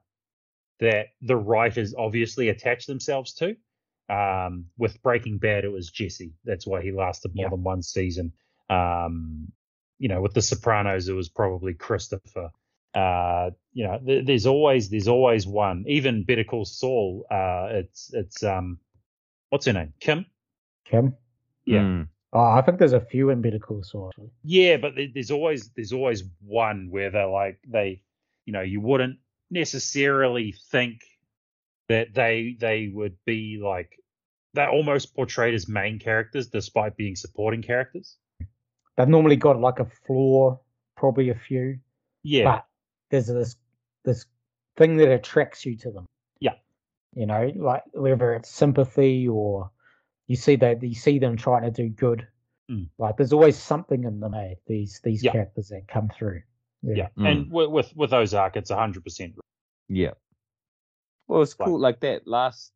that 0.80 1.08
the 1.20 1.36
writers 1.36 1.94
obviously 1.96 2.48
attach 2.48 2.86
themselves 2.86 3.34
to. 3.34 3.56
Um, 4.08 4.66
with 4.76 5.00
Breaking 5.02 5.38
Bad, 5.38 5.64
it 5.64 5.70
was 5.70 5.90
Jesse. 5.90 6.32
That's 6.44 6.66
why 6.66 6.82
he 6.82 6.90
lasted 6.90 7.34
more 7.34 7.44
Yeah. 7.44 7.50
than 7.50 7.62
one 7.62 7.82
season. 7.82 8.32
Um, 8.68 9.52
you 9.98 10.08
know, 10.08 10.20
with 10.22 10.32
The 10.34 10.42
Sopranos, 10.42 11.08
it 11.08 11.12
was 11.12 11.28
probably 11.28 11.74
Christopher. 11.74 12.50
Uh, 12.94 13.50
you 13.72 13.84
know, 13.86 14.00
th- 14.04 14.26
there's 14.26 14.46
always 14.46 14.88
there's 14.90 15.08
always 15.08 15.46
one. 15.46 15.84
Even 15.86 16.24
Better 16.24 16.44
Call 16.44 16.64
Saul, 16.64 17.24
uh, 17.30 17.68
it's 17.70 18.12
it's 18.12 18.42
um, 18.42 18.78
what's 19.50 19.66
her 19.66 19.72
name? 19.72 19.92
Kim. 20.00 20.26
Kim? 20.84 21.14
yeah. 21.64 21.80
Mm. 21.80 22.08
Oh, 22.32 22.40
I 22.40 22.62
think 22.62 22.78
there's 22.78 22.92
a 22.92 23.00
few 23.00 23.30
in 23.30 23.42
Better 23.42 23.58
Call 23.58 23.82
Saul. 23.82 24.08
Actually. 24.08 24.30
Yeah, 24.44 24.76
but 24.76 24.94
there- 24.96 25.08
there's 25.12 25.30
always 25.30 25.70
there's 25.70 25.92
always 25.92 26.24
one 26.44 26.88
where 26.90 27.10
they're 27.10 27.26
like 27.26 27.58
they, 27.66 28.02
you 28.46 28.52
know, 28.52 28.62
you 28.62 28.80
wouldn't 28.80 29.18
necessarily 29.50 30.52
think 30.70 31.00
that 31.88 32.14
they 32.14 32.56
they 32.58 32.88
would 32.92 33.16
be 33.24 33.60
like 33.62 33.96
they're 34.54 34.70
almost 34.70 35.14
portrayed 35.14 35.54
as 35.54 35.68
main 35.68 35.98
characters 36.00 36.48
despite 36.48 36.96
being 36.96 37.14
supporting 37.16 37.62
characters. 37.62 38.16
They've 38.96 39.08
normally 39.08 39.36
got 39.36 39.60
like 39.60 39.78
a 39.78 39.86
flaw, 40.06 40.58
probably 40.96 41.30
a 41.30 41.34
few, 41.36 41.78
Yeah, 42.24 42.44
but 42.44 42.66
there's 43.10 43.26
this 43.26 43.56
this 44.04 44.26
thing 44.76 44.96
that 44.96 45.10
attracts 45.10 45.66
you 45.66 45.76
to 45.78 45.90
them. 45.90 46.06
Yeah. 46.40 46.54
You 47.14 47.26
know, 47.26 47.50
like 47.56 47.82
whether 47.92 48.34
it's 48.34 48.48
sympathy 48.50 49.28
or 49.28 49.70
you 50.26 50.36
see 50.36 50.56
that 50.56 50.82
you 50.82 50.94
see 50.94 51.18
them 51.18 51.36
trying 51.36 51.62
to 51.62 51.70
do 51.70 51.88
good. 51.88 52.26
Mm. 52.70 52.88
Like 52.98 53.16
there's 53.16 53.32
always 53.32 53.58
something 53.58 54.04
in 54.04 54.20
them, 54.20 54.34
eh? 54.34 54.54
These 54.66 55.00
these 55.04 55.22
Yeah. 55.24 55.32
characters 55.32 55.68
that 55.68 55.88
come 55.88 56.08
through. 56.16 56.42
yeah, 56.82 57.08
Mm. 57.18 57.28
and 57.30 57.52
with, 57.52 57.68
with 57.70 57.94
with 57.96 58.12
Ozark, 58.14 58.56
it's 58.56 58.70
hundred 58.70 59.04
percent. 59.04 59.34
Yeah. 59.88 60.12
Well, 61.28 61.42
it's 61.42 61.58
Like- 61.58 61.66
cool. 61.68 61.78
Like 61.78 62.00
that 62.00 62.26
last 62.26 62.72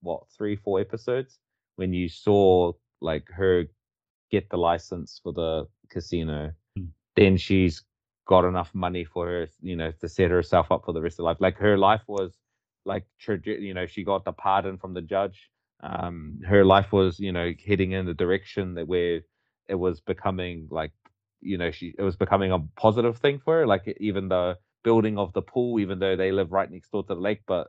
what 0.00 0.28
three, 0.36 0.56
four 0.56 0.80
episodes 0.80 1.38
when 1.76 1.92
you 1.92 2.08
saw 2.08 2.72
like 3.00 3.28
her 3.28 3.64
get 4.30 4.48
the 4.50 4.56
license 4.56 5.20
for 5.22 5.32
the 5.32 5.68
casino, 5.90 6.52
Mm. 6.78 6.88
then 7.14 7.36
she's 7.36 7.84
got 8.26 8.44
enough 8.44 8.74
money 8.74 9.04
for 9.04 9.26
her, 9.26 9.48
you 9.62 9.76
know, 9.76 9.92
to 10.00 10.08
set 10.08 10.30
herself 10.30 10.70
up 10.72 10.84
for 10.84 10.92
the 10.92 11.02
rest 11.02 11.18
of 11.20 11.24
life. 11.24 11.38
Like 11.40 11.56
her 11.58 11.78
life 11.78 12.02
was 12.08 12.38
like, 12.84 13.06
you 13.44 13.74
know, 13.74 13.86
she 13.86 14.04
got 14.04 14.24
the 14.24 14.32
pardon 14.32 14.78
from 14.78 14.94
the 14.94 15.02
judge. 15.02 15.50
Um, 15.82 16.40
her 16.46 16.64
life 16.64 16.92
was, 16.92 17.18
you 17.20 17.32
know, 17.32 17.52
heading 17.66 17.92
in 17.92 18.06
the 18.06 18.14
direction 18.14 18.74
that 18.74 18.88
where 18.88 19.20
it 19.68 19.74
was 19.76 20.00
becoming 20.00 20.68
like 20.70 20.92
you 21.40 21.58
know 21.58 21.70
she 21.70 21.94
it 21.98 22.02
was 22.02 22.16
becoming 22.16 22.52
a 22.52 22.58
positive 22.76 23.18
thing 23.18 23.38
for 23.38 23.60
her. 23.60 23.66
Like 23.66 23.94
even 24.00 24.28
the 24.28 24.58
building 24.84 25.18
of 25.18 25.32
the 25.32 25.42
pool, 25.42 25.80
even 25.80 25.98
though 25.98 26.16
they 26.16 26.32
live 26.32 26.52
right 26.52 26.70
next 26.70 26.90
door 26.90 27.02
to 27.04 27.14
the 27.14 27.20
lake, 27.20 27.42
but 27.46 27.68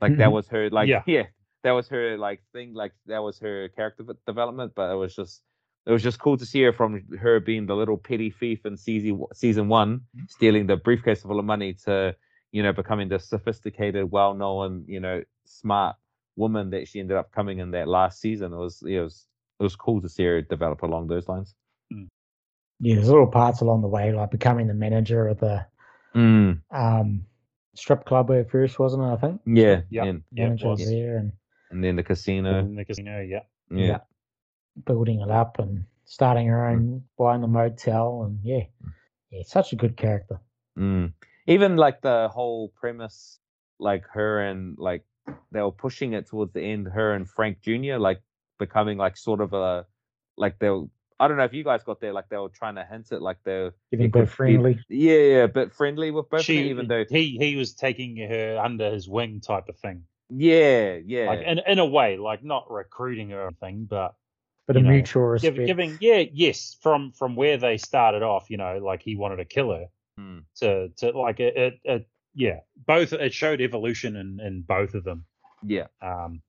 like 0.00 0.16
that 0.16 0.32
Mhm. 0.32 0.32
was 0.32 0.48
her 0.48 0.70
like 0.70 0.92
Yeah. 0.92 1.02
yeah. 1.06 1.24
that 1.62 1.72
was 1.72 1.88
her 1.88 2.16
like 2.18 2.42
thing 2.52 2.74
like 2.74 2.92
that 3.06 3.22
was 3.22 3.38
her 3.40 3.68
character 3.68 4.04
development. 4.26 4.72
But 4.74 4.90
it 4.92 4.96
was 4.96 5.14
just 5.14 5.42
it 5.86 5.92
was 5.92 6.02
just 6.02 6.18
cool 6.18 6.36
to 6.36 6.46
see 6.46 6.62
her 6.62 6.72
from 6.72 7.02
her 7.20 7.40
being 7.40 7.66
the 7.66 7.76
little 7.76 7.96
petty 7.96 8.30
thief 8.30 8.66
in 8.66 8.76
season 8.76 9.24
season 9.32 9.68
one, 9.68 10.02
stealing 10.28 10.66
the 10.66 10.76
briefcase 10.76 11.22
full 11.22 11.38
of 11.38 11.44
money 11.44 11.74
to 11.84 12.14
you 12.52 12.62
know 12.62 12.72
becoming 12.72 13.08
the 13.08 13.18
sophisticated, 13.18 14.10
well 14.10 14.34
known, 14.34 14.84
you 14.88 15.00
know, 15.00 15.22
smart 15.46 15.96
woman 16.36 16.70
that 16.70 16.88
she 16.88 17.00
ended 17.00 17.16
up 17.16 17.32
coming 17.32 17.58
in 17.60 17.70
that 17.72 17.88
last 17.88 18.20
season. 18.20 18.52
It 18.52 18.56
was 18.56 18.82
it 18.86 19.00
was 19.00 19.26
it 19.60 19.62
was 19.62 19.76
cool 19.76 20.02
to 20.02 20.08
see 20.08 20.24
her 20.24 20.42
develop 20.42 20.82
along 20.82 21.06
those 21.08 21.28
lines. 21.28 21.54
Yeah, 22.78 22.96
there's 22.96 23.08
little 23.08 23.26
parts 23.26 23.62
along 23.62 23.80
the 23.82 23.88
way, 23.88 24.12
like 24.12 24.30
becoming 24.30 24.66
the 24.66 24.74
manager 24.74 25.28
of 25.28 25.40
the 25.40 25.64
Mm, 26.14 26.62
um, 26.70 27.26
strip 27.74 28.04
club 28.06 28.30
at 28.30 28.50
first, 28.50 28.78
wasn't 28.78 29.02
it? 29.02 29.06
I 29.06 29.16
think 29.16 29.40
yeah, 29.46 29.82
Yeah. 29.90 30.04
and 30.04 30.22
Yeah, 30.32 30.44
manager 30.48 30.68
was. 30.68 30.78
there 30.78 31.18
and 31.18 31.32
and 31.70 31.84
then 31.84 31.96
the 31.96 32.02
casino. 32.02 32.58
in 32.60 32.74
the 32.74 32.84
casino. 32.84 33.20
Yeah. 33.20 33.40
Yeah. 33.70 33.86
yeah. 33.86 33.98
Building 34.84 35.20
it 35.20 35.30
up 35.30 35.58
and 35.58 35.84
starting 36.04 36.46
her 36.46 36.66
own, 36.68 37.02
buying 37.18 37.40
the 37.40 37.48
motel, 37.48 38.22
and 38.24 38.38
yeah, 38.42 38.64
yeah, 39.30 39.42
such 39.44 39.72
a 39.72 39.76
good 39.76 39.96
character. 39.96 40.40
Mm. 40.78 41.12
Even 41.46 41.76
like 41.76 42.00
the 42.02 42.28
whole 42.32 42.68
premise, 42.80 43.38
like 43.78 44.04
her 44.12 44.40
and 44.40 44.76
like 44.78 45.04
they 45.52 45.60
were 45.62 45.72
pushing 45.72 46.12
it 46.12 46.26
towards 46.26 46.52
the 46.52 46.62
end, 46.62 46.86
her 46.88 47.12
and 47.14 47.28
Frank 47.28 47.60
Jr. 47.60 47.96
like 47.96 48.20
becoming 48.58 48.98
like 48.98 49.16
sort 49.16 49.40
of 49.40 49.52
a 49.52 49.86
like 50.36 50.58
they 50.58 50.70
were 50.70 50.84
I 51.18 51.28
don't 51.28 51.38
know 51.38 51.44
if 51.44 51.54
you 51.54 51.64
guys 51.64 51.82
got 51.82 52.00
there, 52.00 52.12
like 52.12 52.28
they 52.28 52.36
were 52.36 52.50
trying 52.50 52.74
to 52.74 52.84
hint 52.84 53.10
it 53.10 53.22
like 53.22 53.38
they're 53.42 53.72
Getting 53.90 54.06
it 54.06 54.08
a 54.08 54.12
bit 54.12 54.24
be- 54.24 54.30
friendly. 54.30 54.78
yeah, 54.90 55.14
yeah, 55.14 55.44
a 55.44 55.48
bit 55.48 55.72
friendly 55.72 56.10
with 56.10 56.28
both 56.28 56.40
of 56.40 56.46
them, 56.46 56.56
She, 56.56 56.68
even 56.68 56.88
though 56.88 57.04
he 57.08 57.38
he 57.38 57.56
was 57.56 57.72
taking 57.74 58.16
her 58.18 58.60
under 58.62 58.90
his 58.90 59.08
wing 59.08 59.40
type 59.40 59.68
of 59.70 59.78
thing. 59.78 60.04
yeah, 60.28 60.98
yeah. 61.06 61.26
Like 61.26 61.40
in 61.40 61.60
in 61.66 61.78
a 61.78 61.86
way, 61.86 62.18
like 62.18 62.44
not 62.44 62.70
recruiting 62.70 63.30
her 63.30 63.44
or 63.44 63.46
anything, 63.46 63.86
but 63.88 64.14
Bit 64.66 64.76
you 64.76 64.80
of 64.80 64.84
know, 64.86 64.90
mutual 64.92 65.22
give, 65.38 65.56
respect. 65.56 65.66
giving 65.66 65.98
yeah, 66.00 66.24
yes, 66.32 66.76
from 66.80 67.12
from 67.12 67.36
where 67.36 67.56
they 67.56 67.76
started 67.76 68.22
off, 68.22 68.50
you 68.50 68.56
know, 68.56 68.78
like 68.78 69.02
he 69.02 69.16
wanted 69.16 69.36
to 69.36 69.44
kill 69.44 69.72
her 69.72 69.86
Mm. 70.18 70.44
to 70.60 70.88
to 70.96 71.10
like 71.10 71.40
it, 71.40 71.56
it, 71.56 71.80
it 71.84 72.08
yeah, 72.34 72.60
both 72.86 73.12
it 73.12 73.34
showed 73.34 73.60
evolution 73.60 74.16
in 74.16 74.40
in 74.40 74.62
both 74.62 74.94
of 74.94 75.04
them. 75.04 75.24
yeah. 75.62 75.86
Um, 76.00 76.40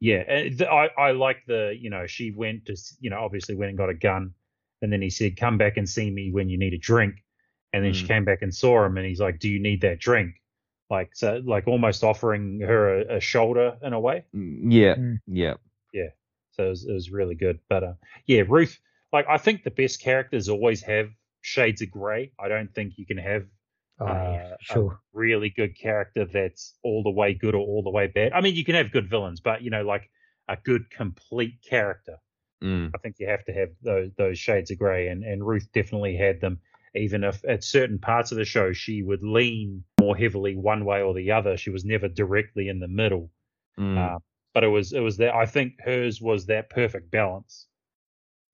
yeah, 0.00 0.22
and 0.28 0.56
th- 0.56 0.70
I 0.70 0.88
I 0.96 1.10
like 1.10 1.44
the 1.46 1.76
you 1.78 1.90
know 1.90 2.06
she 2.06 2.30
went 2.30 2.66
to 2.66 2.76
you 3.00 3.10
know 3.10 3.18
obviously 3.18 3.56
went 3.56 3.70
and 3.70 3.78
got 3.78 3.88
a 3.90 3.94
gun, 3.94 4.34
and 4.82 4.92
then 4.92 5.02
he 5.02 5.10
said 5.10 5.36
come 5.36 5.58
back 5.58 5.76
and 5.76 5.88
see 5.88 6.08
me 6.10 6.30
when 6.30 6.48
you 6.48 6.56
need 6.58 6.74
a 6.74 6.78
drink, 6.78 7.24
and 7.72 7.84
then 7.84 7.92
she 7.92 8.04
Mm. 8.04 8.08
came 8.08 8.24
back 8.24 8.42
and 8.42 8.54
saw 8.54 8.84
him, 8.86 8.96
and 8.96 9.04
he's 9.06 9.20
like, 9.20 9.40
do 9.40 9.48
you 9.48 9.58
need 9.60 9.80
that 9.82 9.98
drink? 9.98 10.40
Like 10.88 11.10
so 11.14 11.42
like 11.44 11.66
almost 11.66 12.04
offering 12.04 12.60
her 12.60 13.00
a, 13.00 13.16
a 13.16 13.20
shoulder 13.20 13.76
in 13.82 13.92
a 13.92 14.00
way. 14.00 14.24
Mm, 14.34 14.72
Yeah, 14.72 14.94
Mm. 14.94 15.18
yeah. 15.26 15.54
So 16.58 16.66
it 16.66 16.70
was, 16.70 16.84
it 16.84 16.92
was 16.92 17.10
really 17.10 17.34
good. 17.34 17.60
But 17.68 17.84
uh, 17.84 17.92
yeah, 18.26 18.42
Ruth, 18.48 18.78
like 19.12 19.26
I 19.28 19.38
think 19.38 19.62
the 19.62 19.70
best 19.70 20.00
characters 20.00 20.48
always 20.48 20.82
have 20.82 21.08
shades 21.40 21.82
of 21.82 21.90
grey. 21.90 22.32
I 22.38 22.48
don't 22.48 22.74
think 22.74 22.94
you 22.96 23.06
can 23.06 23.18
have 23.18 23.44
oh, 24.00 24.06
uh, 24.06 24.56
yeah, 24.70 24.76
a 24.76 24.88
really 25.12 25.50
good 25.50 25.78
character 25.78 26.24
that's 26.24 26.74
all 26.82 27.02
the 27.02 27.10
way 27.10 27.34
good 27.34 27.54
or 27.54 27.60
all 27.60 27.82
the 27.82 27.90
way 27.90 28.08
bad. 28.08 28.32
I 28.32 28.40
mean, 28.40 28.54
you 28.54 28.64
can 28.64 28.74
have 28.74 28.90
good 28.90 29.08
villains, 29.08 29.40
but 29.40 29.62
you 29.62 29.70
know, 29.70 29.82
like 29.82 30.10
a 30.48 30.56
good 30.56 30.90
complete 30.90 31.62
character. 31.68 32.16
Mm. 32.62 32.90
I 32.92 32.98
think 32.98 33.16
you 33.18 33.28
have 33.28 33.44
to 33.44 33.52
have 33.52 33.68
those 33.82 34.10
those 34.16 34.38
shades 34.38 34.70
of 34.70 34.78
grey, 34.78 35.08
and 35.08 35.22
and 35.22 35.46
Ruth 35.46 35.68
definitely 35.72 36.16
had 36.16 36.40
them. 36.40 36.60
Even 36.94 37.22
if 37.22 37.44
at 37.46 37.62
certain 37.62 37.98
parts 37.98 38.32
of 38.32 38.38
the 38.38 38.44
show 38.44 38.72
she 38.72 39.02
would 39.02 39.22
lean 39.22 39.84
more 40.00 40.16
heavily 40.16 40.56
one 40.56 40.84
way 40.84 41.02
or 41.02 41.14
the 41.14 41.30
other, 41.30 41.56
she 41.56 41.70
was 41.70 41.84
never 41.84 42.08
directly 42.08 42.68
in 42.68 42.80
the 42.80 42.88
middle. 42.88 43.30
Mm. 43.78 43.96
Uh, 43.96 44.18
but 44.54 44.64
it 44.64 44.68
was 44.68 44.92
it 44.92 45.00
was 45.00 45.16
that 45.18 45.34
I 45.34 45.46
think 45.46 45.80
hers 45.84 46.20
was 46.20 46.46
that 46.46 46.70
perfect 46.70 47.10
balance. 47.10 47.66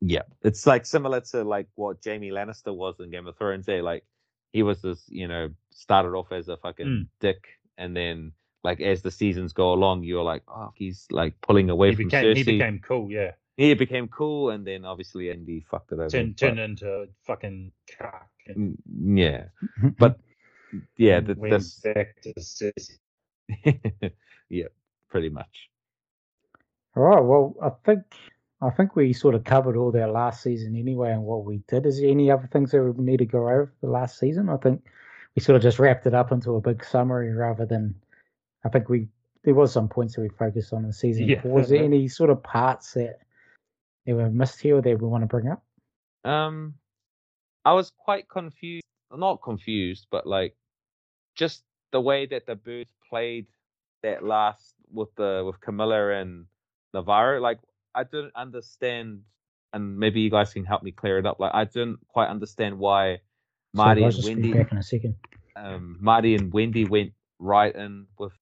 Yeah, 0.00 0.22
it's 0.42 0.66
like 0.66 0.84
similar 0.86 1.20
to 1.32 1.44
like 1.44 1.68
what 1.76 1.98
Jaime 2.04 2.30
Lannister 2.30 2.74
was 2.74 2.96
in 3.00 3.10
Game 3.10 3.26
of 3.26 3.36
Thrones. 3.38 3.66
There, 3.66 3.82
like 3.82 4.04
he 4.52 4.62
was 4.62 4.82
this, 4.82 5.02
you 5.08 5.26
know, 5.28 5.50
started 5.70 6.10
off 6.10 6.30
as 6.32 6.48
a 6.48 6.56
fucking 6.58 6.86
Mm. 6.86 7.06
dick, 7.20 7.44
and 7.78 7.96
then 7.96 8.32
like 8.62 8.80
as 8.80 9.02
the 9.02 9.10
seasons 9.10 9.52
go 9.52 9.72
along, 9.72 10.04
you're 10.04 10.22
like, 10.24 10.42
oh, 10.48 10.72
he's 10.74 11.06
like 11.10 11.40
pulling 11.40 11.70
away 11.70 11.90
He 11.90 11.96
from 11.96 12.04
became 12.06 12.24
Cersei. 12.24 12.36
he 12.36 12.42
became 12.44 12.78
cool, 12.80 13.10
yeah. 13.10 13.32
He 13.56 13.72
became 13.74 14.08
cool, 14.08 14.50
and 14.50 14.66
then 14.66 14.84
obviously 14.84 15.30
Andy 15.30 15.60
fucked 15.70 15.92
it 15.92 15.94
over. 15.94 16.08
Turned 16.10 16.36
but- 16.36 16.46
turned 16.46 16.58
into 16.60 16.88
a 16.90 17.06
fucking 17.22 17.72
cock. 17.98 18.28
And 18.46 18.76
Mm, 18.90 19.18
yeah, 19.18 19.44
but 19.98 20.18
yeah, 20.98 21.20
the, 21.20 21.34
th- 21.34 21.38
went 21.38 21.52
this, 21.52 21.80
back 21.80 22.20
to 22.22 22.34
Cersei. 22.34 22.98
yeah, 24.50 24.66
pretty 25.08 25.28
much. 25.30 25.70
All 26.96 27.02
right. 27.02 27.20
Well, 27.20 27.54
I 27.62 27.70
think 27.84 28.02
I 28.62 28.70
think 28.70 28.96
we 28.96 29.12
sort 29.12 29.34
of 29.34 29.44
covered 29.44 29.76
all 29.76 29.90
their 29.90 30.08
last 30.08 30.42
season 30.42 30.76
anyway, 30.76 31.12
and 31.12 31.24
what 31.24 31.44
we 31.44 31.58
did. 31.68 31.86
Is 31.86 32.00
there 32.00 32.10
any 32.10 32.30
other 32.30 32.48
things 32.52 32.70
that 32.70 32.82
we 32.82 33.04
need 33.04 33.18
to 33.18 33.26
go 33.26 33.40
over 33.42 33.66
for 33.66 33.86
the 33.86 33.92
last 33.92 34.18
season? 34.18 34.48
I 34.48 34.56
think 34.56 34.84
we 35.34 35.42
sort 35.42 35.56
of 35.56 35.62
just 35.62 35.78
wrapped 35.78 36.06
it 36.06 36.14
up 36.14 36.32
into 36.32 36.54
a 36.54 36.60
big 36.60 36.84
summary 36.84 37.32
rather 37.32 37.66
than. 37.66 37.94
I 38.64 38.70
think 38.70 38.88
we 38.88 39.08
there 39.42 39.54
was 39.54 39.72
some 39.72 39.88
points 39.88 40.14
that 40.14 40.22
we 40.22 40.30
focused 40.30 40.72
on 40.72 40.84
in 40.84 40.92
season 40.92 41.28
Yeah. 41.28 41.42
four. 41.42 41.52
Was 41.52 41.68
there 41.68 41.82
any 41.84 42.08
sort 42.08 42.30
of 42.30 42.42
parts 42.42 42.94
that 42.94 43.18
that 44.06 44.14
were 44.14 44.30
missed 44.30 44.60
here 44.60 44.76
or 44.76 44.82
that 44.82 45.00
we 45.00 45.08
want 45.08 45.22
to 45.22 45.26
bring 45.26 45.48
up? 45.48 45.62
Um, 46.24 46.74
I 47.64 47.72
was 47.72 47.90
quite 47.98 48.28
confused. 48.28 48.84
Not 49.14 49.42
confused, 49.42 50.06
but 50.10 50.26
like 50.26 50.56
just 51.34 51.62
the 51.92 52.00
way 52.00 52.26
that 52.26 52.46
the 52.46 52.56
Byrdes 52.56 52.94
played 53.08 53.46
that 54.02 54.24
last 54.24 54.74
with 54.90 55.14
the 55.16 55.42
with 55.46 55.60
Camilla 55.60 56.10
and 56.12 56.46
Navarro. 56.94 57.40
Like 57.40 57.60
I 57.94 58.04
didn't 58.04 58.32
understand, 58.36 59.22
and 59.74 59.98
maybe 59.98 60.20
you 60.22 60.30
guys 60.30 60.52
can 60.54 60.64
help 60.64 60.82
me 60.84 60.92
clear 60.92 61.18
it 61.18 61.26
up. 61.26 61.40
Like 61.40 61.54
I 61.54 61.64
didn't 61.64 61.98
quite 62.08 62.28
understand 62.28 62.78
why 62.78 63.20
Marty 63.74 64.02
guys, 64.02 64.16
and 64.16 64.24
Wendy, 64.26 64.52
back 64.54 64.72
in 64.72 64.78
a 64.78 64.82
second. 64.82 65.16
um, 65.56 65.98
Marty 66.00 66.34
and 66.36 66.52
Wendy 66.52 66.84
went 66.86 67.12
right 67.40 67.74
in 67.74 68.06
with 68.18 68.32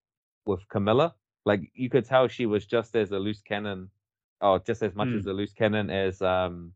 with 0.46 0.68
Camilla. 0.68 1.14
Like 1.46 1.62
you 1.74 1.90
could 1.90 2.06
tell 2.06 2.28
she 2.28 2.46
was 2.46 2.66
just 2.66 2.94
as 2.96 3.10
a 3.12 3.18
loose 3.18 3.42
cannon, 3.42 3.90
or 4.40 4.60
just 4.60 4.82
as 4.82 4.94
much 4.94 5.08
Mm. 5.08 5.18
as 5.18 5.26
a 5.26 5.32
loose 5.32 5.52
cannon 5.54 5.90
as 5.90 6.22
um 6.22 6.72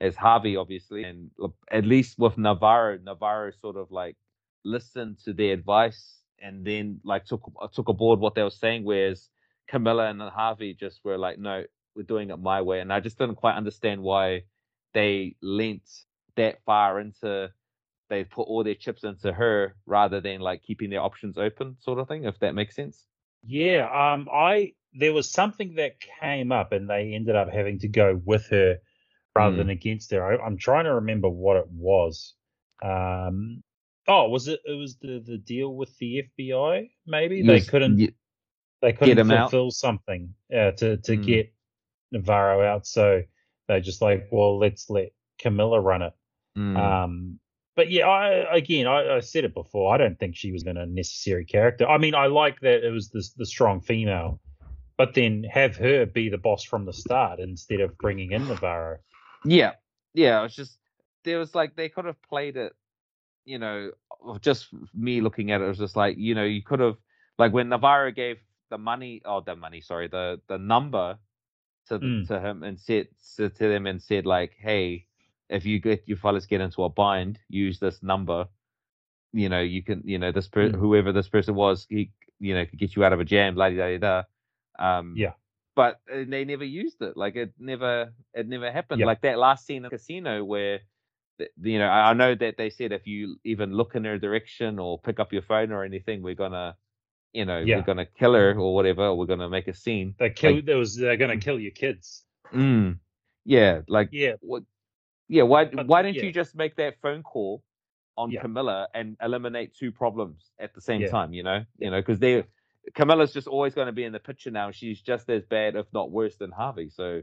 as 0.00 0.16
Harvey, 0.16 0.56
obviously. 0.56 1.04
And 1.04 1.30
at 1.70 1.84
least 1.84 2.18
with 2.18 2.38
Navarro, 2.38 2.98
Navarro 3.02 3.50
sort 3.52 3.76
of 3.76 3.90
like 3.92 4.16
listened 4.64 5.18
to 5.24 5.32
their 5.32 5.52
advice 5.54 6.20
and 6.40 6.64
then 6.64 7.00
like 7.04 7.24
took 7.26 7.42
took 7.72 7.88
aboard 7.88 8.20
what 8.20 8.34
they 8.34 8.42
were 8.42 8.50
saying. 8.64 8.84
Whereas 8.84 9.28
Camilla 9.68 10.08
and 10.08 10.20
Harvey 10.22 10.74
just 10.74 11.00
were 11.04 11.18
like, 11.18 11.38
no, 11.38 11.64
we're 11.94 12.02
doing 12.02 12.30
it 12.30 12.38
my 12.38 12.62
way. 12.62 12.80
And 12.80 12.92
I 12.92 13.00
just 13.00 13.18
didn't 13.18 13.36
quite 13.36 13.56
understand 13.56 14.02
why 14.02 14.42
they 14.94 15.36
lent 15.42 15.82
that 16.36 16.62
far 16.64 17.00
into 17.00 17.50
they 18.08 18.24
put 18.24 18.48
all 18.48 18.64
their 18.64 18.74
chips 18.74 19.04
into 19.04 19.32
her 19.32 19.76
rather 19.84 20.20
than 20.20 20.40
like 20.40 20.62
keeping 20.62 20.88
their 20.88 21.02
options 21.02 21.36
open, 21.36 21.76
sort 21.80 21.98
of 21.98 22.08
thing. 22.08 22.24
If 22.24 22.38
that 22.40 22.54
makes 22.54 22.74
sense. 22.74 23.06
Yeah, 23.44 23.86
um, 23.92 24.28
I 24.32 24.72
there 24.94 25.12
was 25.12 25.30
something 25.30 25.74
that 25.74 25.96
came 26.20 26.50
up, 26.50 26.72
and 26.72 26.88
they 26.88 27.12
ended 27.14 27.36
up 27.36 27.50
having 27.52 27.78
to 27.80 27.88
go 27.88 28.20
with 28.24 28.46
her 28.48 28.78
rather 29.36 29.54
Mm. 29.54 29.58
than 29.58 29.68
against 29.70 30.10
her. 30.12 30.24
I, 30.24 30.42
I'm 30.44 30.56
trying 30.56 30.84
to 30.84 30.94
remember 30.94 31.28
what 31.28 31.58
it 31.58 31.68
was. 31.70 32.34
Um, 32.82 33.62
oh, 34.06 34.28
was 34.30 34.48
it? 34.48 34.60
It 34.64 34.72
was 34.78 34.96
the 34.96 35.22
the 35.24 35.36
deal 35.38 35.74
with 35.74 35.96
the 35.98 36.22
FBI. 36.38 36.90
Maybe 37.06 37.42
they 37.42 37.60
couldn't 37.60 37.98
ye- 37.98 38.14
they 38.80 38.92
couldn't 38.92 39.18
him 39.18 39.30
out. 39.30 39.50
fulfill 39.50 39.70
something 39.70 40.34
uh, 40.52 40.72
to 40.72 40.96
to 40.98 41.16
Mm. 41.16 41.26
get 41.26 41.52
Navarro 42.12 42.62
out, 42.64 42.86
so 42.86 43.22
they 43.68 43.80
just 43.80 44.00
like, 44.02 44.28
well, 44.30 44.58
let's 44.58 44.88
let 44.90 45.12
Camilla 45.38 45.80
run 45.80 46.02
it. 46.02 46.12
Mm, 46.56 46.76
Um, 46.76 47.40
but 47.76 47.90
yeah, 47.90 48.08
I 48.08 48.56
again, 48.56 48.86
I, 48.86 49.16
I 49.16 49.20
said 49.20 49.44
it 49.44 49.54
before. 49.54 49.94
I 49.94 49.98
don't 49.98 50.18
think 50.18 50.36
she 50.36 50.52
was 50.52 50.62
going 50.64 50.76
to 50.76 50.82
a 50.82 50.86
necessary 50.86 51.44
character. 51.44 51.86
I 51.88 51.98
mean, 51.98 52.14
I 52.14 52.26
like 52.26 52.60
that 52.60 52.84
it 52.86 52.90
was 52.90 53.10
the 53.10 53.22
the 53.36 53.46
strong 53.46 53.80
female, 53.80 54.40
but 54.96 55.14
then 55.14 55.44
have 55.44 55.76
her 55.76 56.06
be 56.06 56.28
the 56.28 56.38
boss 56.38 56.64
from 56.64 56.84
the 56.86 56.92
start 56.92 57.40
instead 57.40 57.80
of 57.80 57.96
bringing 57.98 58.32
in 58.32 58.48
Navarro. 58.48 58.98
yeah, 59.44 59.72
yeah. 60.14 60.40
It 60.40 60.42
was 60.42 60.56
just 60.56 60.78
there 61.24 61.38
was 61.38 61.54
like 61.54 61.76
they 61.76 61.88
could 61.88 62.06
have 62.06 62.20
played 62.22 62.56
it, 62.56 62.72
you 63.44 63.58
know. 63.58 63.90
Just 64.40 64.68
me 64.94 65.20
looking 65.20 65.52
at 65.52 65.60
it, 65.60 65.64
it 65.64 65.68
was 65.68 65.78
just 65.78 65.94
like 65.96 66.16
you 66.18 66.34
know 66.34 66.44
you 66.44 66.62
could 66.62 66.80
have 66.80 66.96
like 67.38 67.52
when 67.52 67.68
Navarro 67.68 68.10
gave 68.10 68.38
the 68.70 68.78
money, 68.78 69.22
oh 69.24 69.40
the 69.40 69.56
money, 69.56 69.80
sorry, 69.80 70.08
the 70.08 70.40
the 70.48 70.58
number 70.58 71.18
to 71.88 71.98
the, 71.98 72.06
Mm. 72.06 72.26
to 72.28 72.40
him 72.40 72.62
and 72.62 72.78
said 72.78 73.08
to, 73.36 73.48
to 73.48 73.68
them 73.68 73.86
and 73.86 74.00
said 74.02 74.26
like, 74.26 74.52
hey, 74.58 75.06
if 75.48 75.64
you 75.64 75.80
get 75.80 76.02
you 76.06 76.16
fellas 76.16 76.46
get 76.46 76.60
into 76.60 76.84
a 76.84 76.88
bind, 76.88 77.38
use 77.48 77.78
this 77.80 78.02
number. 78.02 78.46
You 79.32 79.48
know, 79.48 79.60
you 79.60 79.82
can, 79.82 80.02
you 80.04 80.18
know, 80.18 80.32
this 80.32 80.48
per- 80.48 80.70
Mm. 80.70 80.76
whoever 80.78 81.12
this 81.12 81.28
person 81.28 81.54
was, 81.54 81.86
he, 81.90 82.12
you 82.40 82.54
know, 82.54 82.64
could 82.66 82.78
get 82.78 82.96
you 82.96 83.04
out 83.04 83.12
of 83.12 83.20
a 83.20 83.24
jam, 83.24 83.56
la 83.56 83.68
da 83.70 83.76
da 83.76 83.98
da. 83.98 84.22
Um, 84.78 85.14
Yeah. 85.16 85.32
But 85.76 86.00
uh, 86.12 86.24
they 86.26 86.44
never 86.44 86.64
used 86.64 87.00
it. 87.02 87.16
Like 87.16 87.36
it 87.36 87.52
never, 87.58 88.12
it 88.34 88.48
never 88.48 88.70
happened. 88.72 89.00
Yeah. 89.00 89.06
Like 89.06 89.20
that 89.22 89.38
last 89.38 89.64
scene 89.66 89.78
in 89.78 89.82
the 89.84 89.90
casino 89.90 90.44
where 90.44 90.80
th- 91.38 91.50
you 91.62 91.78
know, 91.78 91.86
I 91.88 92.10
I 92.10 92.14
know 92.14 92.34
that 92.34 92.56
they 92.56 92.70
said 92.70 92.92
if 92.92 93.06
you 93.06 93.36
even 93.44 93.72
look 93.72 93.94
in 93.94 94.04
her 94.04 94.18
direction 94.18 94.78
or 94.78 94.98
pick 94.98 95.20
up 95.20 95.32
your 95.32 95.42
phone 95.42 95.70
or 95.72 95.84
anything, 95.84 96.22
we're 96.22 96.34
gonna, 96.34 96.74
you 97.32 97.44
know, 97.44 97.58
Yeah. 97.58 97.76
we're 97.76 97.82
gonna 97.82 98.06
kill 98.06 98.34
her 98.34 98.58
or 98.58 98.74
whatever, 98.74 99.06
or 99.06 99.18
we're 99.18 99.26
gonna 99.26 99.48
make 99.48 99.68
a 99.68 99.74
scene. 99.74 100.14
They 100.18 100.30
kill. 100.30 100.62
there 100.62 100.76
was 100.78 100.96
they're 100.96 101.16
gonna 101.16 101.38
kill 101.38 101.58
your 101.60 101.72
kids. 101.72 102.24
Mm, 102.52 102.98
yeah, 103.44 103.82
like 103.88 104.08
Yeah, 104.12 104.34
what? 104.40 104.62
Yeah, 105.28 105.42
why 105.42 105.66
But, 105.66 105.86
why 105.86 106.02
didn't 106.02 106.16
yeah. 106.16 106.24
you 106.24 106.32
just 106.32 106.56
make 106.56 106.76
that 106.76 107.00
phone 107.00 107.22
call 107.22 107.62
on 108.16 108.30
Yeah. 108.30 108.40
Camilla 108.40 108.88
and 108.94 109.16
eliminate 109.22 109.74
two 109.74 109.92
problems 109.92 110.50
at 110.58 110.74
the 110.74 110.80
same 110.80 111.06
time? 111.08 111.32
You 111.34 111.42
know, 111.42 111.64
you 111.78 111.90
know, 111.90 112.00
because 112.00 112.18
they 112.18 112.44
Camilla's 112.94 113.32
just 113.34 113.46
always 113.46 113.74
going 113.74 113.86
to 113.86 113.92
be 113.92 114.04
in 114.04 114.12
the 114.12 114.18
picture 114.20 114.50
now. 114.50 114.70
She's 114.70 115.02
just 115.02 115.28
as 115.28 115.44
bad, 115.44 115.76
if 115.76 115.92
not 115.92 116.10
worse, 116.10 116.36
than 116.36 116.50
Harvey. 116.50 116.88
So, 116.88 117.22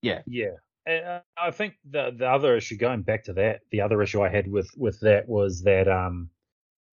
yeah, 0.00 0.22
Yeah, 0.26 0.52
and 0.86 1.22
I 1.36 1.50
think 1.50 1.74
the 1.90 2.10
the 2.16 2.26
other 2.28 2.56
issue, 2.56 2.76
going 2.76 3.02
back 3.02 3.24
to 3.24 3.34
that, 3.34 3.60
the 3.70 3.82
other 3.82 4.00
issue 4.02 4.22
I 4.22 4.30
had 4.30 4.50
with 4.50 4.70
with 4.76 4.98
that 5.00 5.28
was 5.28 5.62
that 5.64 5.88
um 5.88 6.30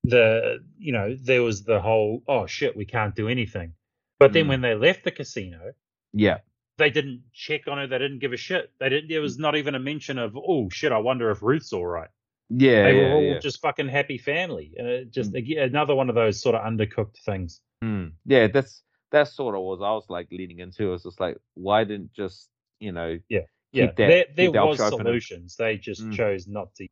the 0.03 0.59
you 0.79 0.91
know 0.91 1.15
there 1.21 1.43
was 1.43 1.63
the 1.63 1.79
whole 1.79 2.23
oh 2.27 2.45
shit 2.47 2.75
we 2.75 2.85
can't 2.85 3.15
do 3.15 3.27
anything, 3.27 3.73
but 4.19 4.33
then 4.33 4.45
Mm. 4.45 4.49
when 4.49 4.61
they 4.61 4.75
left 4.75 5.03
the 5.03 5.11
casino, 5.11 5.73
yeah, 6.13 6.39
they 6.77 6.89
didn't 6.89 7.23
check 7.33 7.67
on 7.67 7.77
her. 7.77 7.87
They 7.87 7.99
didn't 7.99 8.19
give 8.19 8.33
a 8.33 8.37
shit. 8.37 8.71
They 8.79 8.89
didn't. 8.89 9.09
There 9.09 9.21
was 9.21 9.37
not 9.37 9.55
even 9.55 9.75
a 9.75 9.79
mention 9.79 10.17
of 10.17 10.35
oh 10.35 10.69
shit. 10.71 10.91
I 10.91 10.97
wonder 10.97 11.29
if 11.31 11.41
Ruth's 11.43 11.71
all 11.73 11.85
right. 11.85 12.09
yeah, 12.49 12.83
They 12.83 12.97
yeah, 13.01 13.07
were 13.09 13.13
all 13.15 13.23
yeah. 13.23 13.39
just 13.39 13.61
fucking 13.61 13.89
happy 13.89 14.17
family, 14.17 14.73
and 14.77 14.87
it 14.87 15.11
just 15.11 15.35
again, 15.35 15.59
another 15.63 15.93
one 15.95 16.09
of 16.09 16.15
those 16.15 16.41
sort 16.41 16.55
of 16.55 16.63
undercooked 16.65 17.17
things. 17.23 17.61
Mm, 17.83 18.13
yeah, 18.25 18.47
that's 18.47 18.81
that's 19.11 19.33
sort 19.35 19.55
of 19.55 19.61
was 19.61 19.81
I 19.81 19.91
was 19.91 20.05
like 20.09 20.27
leaning 20.31 20.59
into. 20.59 20.87
It 20.87 20.91
was 20.91 21.03
just 21.03 21.19
like, 21.19 21.37
why 21.53 21.83
didn't 21.83 22.13
just 22.13 22.49
you 22.79 22.91
know, 22.91 23.19
Yeah, 23.29 23.41
Keep 23.73 23.95
that- 23.95 23.97
there, 23.97 24.25
there 24.35 24.51
was 24.65 24.79
and- 24.79 24.89
solutions. 24.89 25.55
They 25.55 25.77
just 25.77 26.01
Mm. 26.03 26.13
chose 26.13 26.47
not 26.47 26.73
to. 26.75 26.87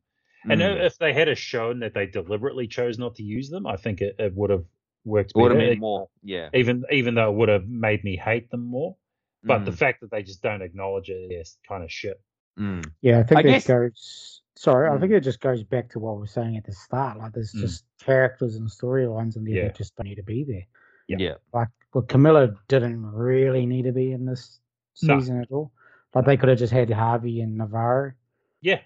And 0.48 0.60
mm, 0.60 0.84
if 0.84 0.96
they 0.98 1.12
had 1.12 1.28
a 1.28 1.34
shown 1.34 1.80
that 1.80 1.92
they 1.94 2.06
deliberately 2.06 2.66
chose 2.66 2.98
not 2.98 3.14
to 3.16 3.22
use 3.22 3.50
them, 3.50 3.66
I 3.66 3.76
think 3.76 4.00
it, 4.00 4.16
it 4.18 4.34
would 4.34 4.50
have 4.50 4.64
worked 5.04 5.32
it 5.34 5.36
would 5.38 5.50
have 5.50 5.58
better. 5.58 5.70
been 5.72 5.80
more. 5.80 6.08
Yeah, 6.22 6.48
Even 6.54 6.84
even 6.90 7.14
though 7.14 7.30
it 7.30 7.36
would 7.36 7.48
have 7.48 7.68
made 7.68 8.04
me 8.04 8.16
hate 8.16 8.50
them 8.50 8.64
more. 8.64 8.96
But 9.42 9.64
the 9.64 9.70
Mm, 9.70 9.78
fact 9.78 10.00
that 10.02 10.10
they 10.10 10.22
just 10.22 10.42
don't 10.42 10.60
acknowledge 10.62 11.08
it 11.08 11.32
is 11.32 11.58
kind 11.66 11.82
of 11.82 11.90
shit. 11.90 12.20
mm, 12.58 12.84
Yeah, 13.00 13.18
I 13.20 13.22
think 13.22 13.38
I 13.38 13.42
that 13.42 13.48
guess- 13.48 13.66
goes. 13.66 14.42
Sorry, 14.56 14.88
I 14.90 14.92
Mm. 14.92 15.00
think 15.00 15.12
it 15.12 15.20
just 15.20 15.40
goes 15.40 15.62
back 15.62 15.88
to 15.90 15.98
what 15.98 16.18
we 16.18 16.24
are 16.24 16.26
saying 16.26 16.58
at 16.58 16.64
the 16.64 16.72
start. 16.72 17.16
Like, 17.18 17.32
there's 17.32 17.54
Mm. 17.54 17.60
just 17.60 17.84
characters 17.98 18.56
and 18.56 18.68
storylines 18.68 19.36
in 19.36 19.44
there 19.44 19.54
Yeah. 19.54 19.62
that 19.64 19.76
just 19.76 19.96
don't 19.96 20.06
need 20.06 20.16
to 20.16 20.22
be 20.22 20.44
there. 20.44 20.66
Yeah. 21.08 21.16
yeah, 21.18 21.34
Like, 21.54 21.68
well, 21.94 22.02
Camilla 22.04 22.54
didn't 22.68 23.04
really 23.06 23.64
need 23.64 23.82
to 23.84 23.92
be 23.92 24.12
in 24.12 24.26
this 24.26 24.60
No. 25.02 25.18
season 25.18 25.40
at 25.40 25.50
all. 25.50 25.72
Like, 26.14 26.26
they 26.26 26.36
could 26.36 26.50
have 26.50 26.58
just 26.58 26.72
had 26.74 26.90
Harvey 26.90 27.40
and 27.40 27.56
Navarro. 27.56 28.12
Yeah. 28.60 28.80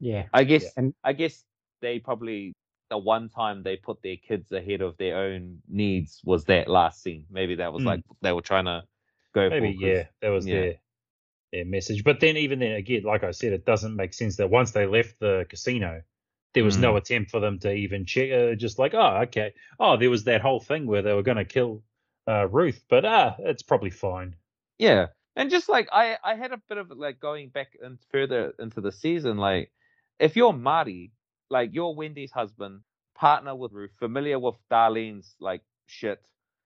Yeah, 0.00 0.26
I 0.32 0.44
guess 0.44 0.64
Yeah. 0.64 0.70
And- 0.76 0.94
I 1.04 1.12
guess 1.12 1.44
they 1.80 1.98
probably 1.98 2.52
the 2.88 2.98
one 2.98 3.28
time 3.28 3.62
they 3.62 3.76
put 3.76 4.02
their 4.02 4.16
kids 4.16 4.50
ahead 4.50 4.80
of 4.80 4.96
their 4.96 5.16
own 5.16 5.62
needs 5.68 6.20
was 6.24 6.44
that 6.46 6.66
last 6.68 7.02
scene. 7.02 7.24
Maybe 7.30 7.54
that 7.56 7.72
was 7.72 7.82
Mm. 7.82 7.86
like 7.86 8.00
they 8.20 8.32
were 8.32 8.42
trying 8.42 8.64
to 8.64 8.82
go 9.32 9.48
Maybe 9.48 9.76
yeah, 9.78 10.06
that 10.20 10.30
was 10.30 10.46
yeah. 10.46 10.60
their 10.60 10.74
their 11.52 11.64
message. 11.64 12.02
But 12.04 12.20
then 12.20 12.36
even 12.36 12.58
then 12.60 12.72
again, 12.72 13.02
like 13.04 13.22
I 13.24 13.30
said, 13.32 13.52
it 13.52 13.64
doesn't 13.64 13.94
make 13.94 14.12
sense 14.14 14.36
that 14.36 14.50
once 14.50 14.70
they 14.72 14.86
left 14.86 15.18
the 15.20 15.46
casino, 15.48 16.02
there 16.54 16.64
was 16.64 16.76
Mm. 16.76 16.80
no 16.82 16.96
attempt 16.96 17.30
for 17.30 17.38
them 17.40 17.58
to 17.60 17.72
even 17.72 18.04
check. 18.06 18.30
Uh, 18.32 18.54
just 18.56 18.78
like 18.78 18.94
oh 18.94 19.18
okay, 19.22 19.52
oh 19.78 19.96
there 19.96 20.10
was 20.10 20.24
that 20.24 20.40
whole 20.40 20.60
thing 20.60 20.86
where 20.86 21.02
they 21.02 21.12
were 21.12 21.22
going 21.22 21.36
to 21.36 21.44
kill 21.44 21.82
uh, 22.28 22.46
Ruth, 22.48 22.84
but 22.88 23.04
ah, 23.04 23.34
it's 23.38 23.62
probably 23.62 23.90
fine. 23.90 24.36
Yeah, 24.78 25.08
and 25.36 25.50
just 25.50 25.68
like 25.68 25.88
I, 25.92 26.18
I 26.24 26.34
had 26.34 26.52
a 26.52 26.60
bit 26.68 26.78
of 26.78 26.90
like 26.90 27.18
going 27.20 27.48
back 27.50 27.76
and 27.82 27.98
further 28.10 28.52
into 28.58 28.80
the 28.80 28.92
season. 28.92 29.36
Like, 29.36 29.72
if 30.20 30.36
you're 30.36 30.52
Marty, 30.52 31.12
like 31.50 31.70
you're 31.72 31.94
Wendy's 31.94 32.30
husband, 32.30 32.80
partner 33.16 33.54
with 33.56 33.72
Ruth, 33.72 33.90
familiar 33.98 34.38
with 34.38 34.54
Darlene's 34.70 35.34
like 35.40 35.62
shit. 35.86 36.20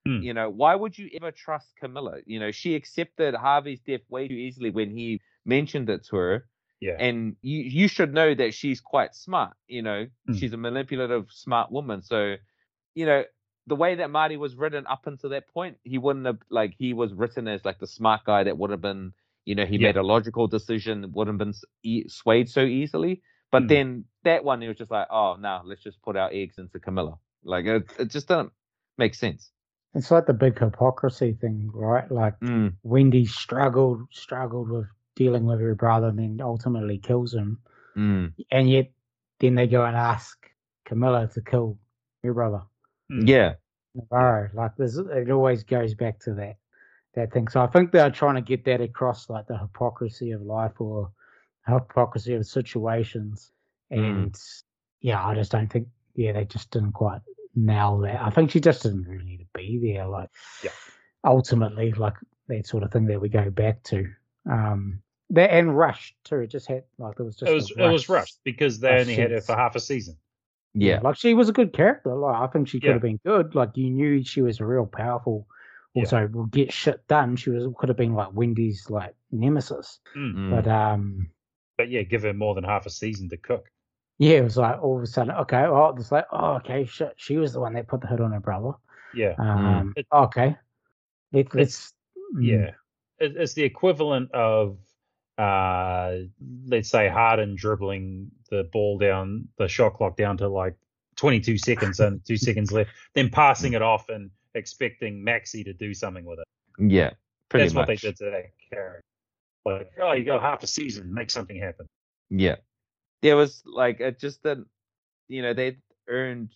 Hmm. 0.07 0.21
You 0.21 0.35
know, 0.35 0.51
why 0.51 0.75
would 0.75 0.99
you 0.99 1.09
ever 1.15 1.31
trust 1.31 1.69
Camilla? 1.81 2.19
You 2.27 2.39
know, 2.41 2.51
she 2.51 2.75
accepted 2.75 3.35
Harvey's 3.35 3.81
death 3.81 4.03
way 4.11 4.29
too 4.29 4.35
easily 4.35 4.71
when 4.71 4.91
he 4.91 5.21
mentioned 5.47 5.89
it 5.89 6.05
to 6.11 6.17
her. 6.17 6.47
Yeah. 6.81 6.97
and 6.99 7.37
you 7.41 7.61
you 7.63 7.89
should 7.89 8.13
know 8.13 8.35
that 8.35 8.53
she's 8.53 8.79
quite 8.81 9.15
smart. 9.15 9.55
You 9.69 9.81
know, 9.81 10.07
Mm. 10.29 10.39
she's 10.39 10.53
a 10.53 10.59
manipulative, 10.59 11.27
smart 11.31 11.71
woman. 11.73 12.03
So, 12.03 12.35
you 12.95 13.07
know, 13.07 13.25
the 13.67 13.77
way 13.77 13.95
that 13.95 14.11
Marty 14.11 14.37
was 14.37 14.55
written 14.55 14.87
up 14.87 15.07
until 15.07 15.31
that 15.31 15.49
point, 15.49 15.79
he 15.85 15.97
wouldn't 15.97 16.27
have 16.27 16.41
like 16.51 16.75
he 16.79 16.93
was 16.93 17.15
written 17.15 17.49
as 17.49 17.65
like 17.65 17.79
the 17.79 17.87
smart 17.87 18.25
guy 18.27 18.45
that 18.45 18.59
would 18.59 18.69
have 18.71 18.83
been, 18.83 19.15
you 19.47 19.55
know, 19.55 19.65
he 19.65 19.77
Yeah. 19.79 19.89
made 19.89 19.97
a 19.97 20.03
logical 20.03 20.47
decision, 20.47 21.11
wouldn't 21.13 21.41
have 21.41 21.47
been 21.47 21.55
e- 21.85 22.09
swayed 22.09 22.51
so 22.51 22.61
easily. 22.65 23.23
But 23.51 23.65
Mm. 23.65 23.69
then 23.69 24.05
that 24.25 24.45
one, 24.45 24.61
he 24.63 24.69
was 24.69 24.77
just 24.79 24.91
like, 24.91 25.09
oh, 25.11 25.37
no, 25.39 25.63
let's 25.65 25.83
just 25.83 26.03
put 26.03 26.17
our 26.17 26.31
eggs 26.33 26.59
into 26.59 26.79
Camilla. 26.81 27.19
Like 27.45 27.67
it, 27.67 27.85
it 27.99 28.11
just 28.11 28.29
doesn't 28.29 28.53
make 28.99 29.15
sense. 29.15 29.51
it's 29.95 30.11
like 30.11 30.27
the 30.27 30.33
big 30.35 30.59
hypocrisy 30.59 31.35
thing, 31.41 31.71
right? 31.73 32.11
Like, 32.11 32.35
Mm, 32.41 32.75
Wendy 32.83 33.27
struggled, 33.27 34.03
struggled 34.11 34.69
with 34.71 34.87
dealing 35.17 35.45
with 35.47 35.61
her 35.61 35.75
brother 35.75 36.09
and 36.09 36.19
then 36.19 36.41
ultimately 36.43 36.99
kills 36.99 37.35
him. 37.35 37.59
mm. 37.97 38.33
And 38.51 38.69
yet, 38.71 38.91
then 39.41 39.55
they 39.55 39.67
go 39.67 39.85
and 39.85 39.97
ask 39.97 40.37
Camilla 40.85 41.29
to 41.35 41.41
kill 41.43 41.79
her 42.25 42.35
brother. 42.35 42.63
Mm. 43.13 43.29
Yeah, 43.29 43.55
Navarro. 43.95 44.51
Like 44.55 44.77
this, 44.77 44.97
it 44.97 45.31
always 45.31 45.63
goes 45.65 45.95
back 45.95 46.19
to 46.21 46.35
that 46.35 46.57
that 47.15 47.33
thing. 47.33 47.49
So 47.49 47.61
I 47.63 47.69
think 47.69 47.93
they're 47.93 48.11
trying 48.11 48.35
to 48.37 48.41
get 48.41 48.65
that 48.65 48.81
across, 48.81 49.31
like 49.31 49.47
the 49.47 49.59
hypocrisy 49.59 50.33
of 50.33 50.43
life 50.43 50.81
or 50.81 51.11
hypocrisy 51.67 52.35
of 52.35 52.47
situations. 52.47 53.53
Mm. 53.93 53.99
And 53.99 54.41
yeah, 55.01 55.25
I 55.25 55.35
just 55.35 55.53
don't 55.53 55.71
think. 55.73 55.89
Yeah, 56.15 56.33
they 56.33 56.45
just 56.45 56.71
didn't 56.71 56.93
quite 56.93 57.21
nail 57.57 57.99
that. 57.99 58.21
I 58.23 58.31
think 58.31 58.51
she 58.51 58.61
just 58.61 58.83
didn't 58.83 59.09
really 59.09 59.25
need 59.25 59.39
to 59.39 59.47
be 59.55 59.79
there. 59.83 60.07
Like, 60.07 60.31
Yeah. 60.63 60.71
ultimately, 61.25 61.93
like 61.93 62.15
that 62.49 62.67
sort 62.67 62.83
of 62.83 62.93
thing 62.93 63.07
that 63.07 63.21
we 63.21 63.29
go 63.29 63.51
back 63.51 63.83
to. 63.85 64.07
Um, 64.51 65.01
that 65.31 65.51
and 65.51 65.77
rushed 65.77 66.15
too. 66.25 66.41
It 66.41 66.49
just 66.49 66.67
had 66.69 66.85
like 66.99 67.19
it 67.19 67.23
was 67.23 67.37
just 67.37 67.51
it 67.51 67.55
was 67.55 67.71
a 67.77 67.85
it 67.85 67.91
was 67.91 68.09
rushed 68.09 68.39
because 68.45 68.79
they 68.81 68.91
rush 68.91 69.01
only 69.03 69.15
had 69.15 69.31
her 69.31 69.41
for 69.41 69.57
half 69.57 69.75
a 69.75 69.81
season. 69.81 70.17
yeah, 70.75 71.01
like 71.03 71.17
she 71.17 71.33
was 71.35 71.49
a 71.49 71.53
good 71.53 71.73
character. 71.73 72.15
Like 72.15 72.37
I 72.43 72.47
think 72.49 72.69
she 72.69 72.79
could 72.79 72.89
Yeah. 72.89 72.93
have 72.95 73.03
been 73.03 73.21
good. 73.25 73.55
Like 73.55 73.77
you 73.77 73.91
knew 73.91 74.23
she 74.23 74.43
was 74.43 74.61
a 74.61 74.67
real 74.67 74.87
powerful. 74.87 75.47
Yeah. 75.95 76.03
Also, 76.03 76.29
will 76.33 76.47
get 76.47 76.73
shit 76.73 77.07
done. 77.09 77.37
She 77.37 77.51
was 77.51 77.67
could 77.79 77.89
have 77.89 77.97
been 77.97 78.15
like 78.15 78.33
Wendy's 78.35 78.91
like 78.91 79.15
nemesis. 79.33 79.99
Mm. 80.17 80.35
Mm. 80.35 80.51
But 80.51 80.69
um, 80.71 81.29
But 81.77 81.89
yeah, 81.91 82.03
give 82.03 82.23
her 82.23 82.33
more 82.33 82.55
than 82.55 82.65
half 82.65 82.87
a 82.87 82.91
season 82.91 83.29
to 83.31 83.37
cook. 83.37 83.67
yeah, 84.19 84.37
it 84.39 84.45
was 84.45 84.57
like 84.57 84.81
all 84.83 84.97
of 84.97 85.03
a 85.03 85.07
sudden, 85.07 85.35
okay, 85.35 85.63
well, 85.63 85.95
it's 85.99 86.13
like, 86.13 86.27
oh, 86.33 86.53
okay, 86.57 86.85
shit, 86.85 87.15
she 87.17 87.37
was 87.37 87.53
the 87.53 87.61
one 87.61 87.75
that 87.75 87.89
put 87.89 88.01
the 88.01 88.07
hood 88.07 88.21
on 88.21 88.33
her 88.33 88.41
brother. 88.41 88.73
Yeah, 89.13 89.35
Um, 89.39 89.93
It- 89.97 90.07
okay, 90.13 90.57
Let, 91.33 91.55
let's 91.55 91.93
mm, 92.37 92.45
yeah. 92.47 92.71
It, 93.19 93.37
it's 93.37 93.55
the 93.55 93.63
equivalent 93.63 94.31
of 94.33 94.79
uh 95.39 96.13
let's 96.67 96.89
say 96.91 97.09
Harden 97.09 97.57
dribbling 97.57 98.31
the 98.51 98.69
ball 98.73 98.99
down 98.99 99.49
the 99.59 99.67
shot 99.67 99.95
clock 99.95 100.17
down 100.17 100.37
to 100.39 100.49
like 100.49 100.77
22 101.17 101.59
seconds 101.59 101.99
and 102.01 102.25
two 102.25 102.37
seconds 102.49 102.71
left, 102.73 102.91
then 103.15 103.29
passing 103.31 103.73
it 103.73 103.83
off 103.83 104.09
and 104.09 104.31
expecting 104.55 105.23
Maxey 105.25 105.65
to 105.65 105.73
do 105.73 105.93
something 105.95 106.25
with 106.25 106.39
it. 106.41 106.47
yeah. 106.79 107.11
Pretty 107.49 107.65
That's 107.67 107.75
much. 107.75 107.83
what 107.83 107.89
they 107.89 107.97
did 107.97 108.17
to 108.17 108.25
that 108.27 108.45
character. 108.71 109.01
Like, 109.65 109.93
oh, 110.01 110.13
you 110.13 110.25
got 110.25 110.43
half 110.43 110.63
a 110.63 110.67
season, 110.67 111.13
make 111.13 111.31
something 111.31 111.59
happen. 111.59 111.87
Yeah. 112.31 112.57
There 113.23 113.37
was 113.37 113.63
like 113.65 114.01
it 114.01 114.19
just 114.21 114.43
didn't 114.43 114.69
you 115.29 115.43
know, 115.43 115.55
they 115.55 115.79
earned 116.09 116.51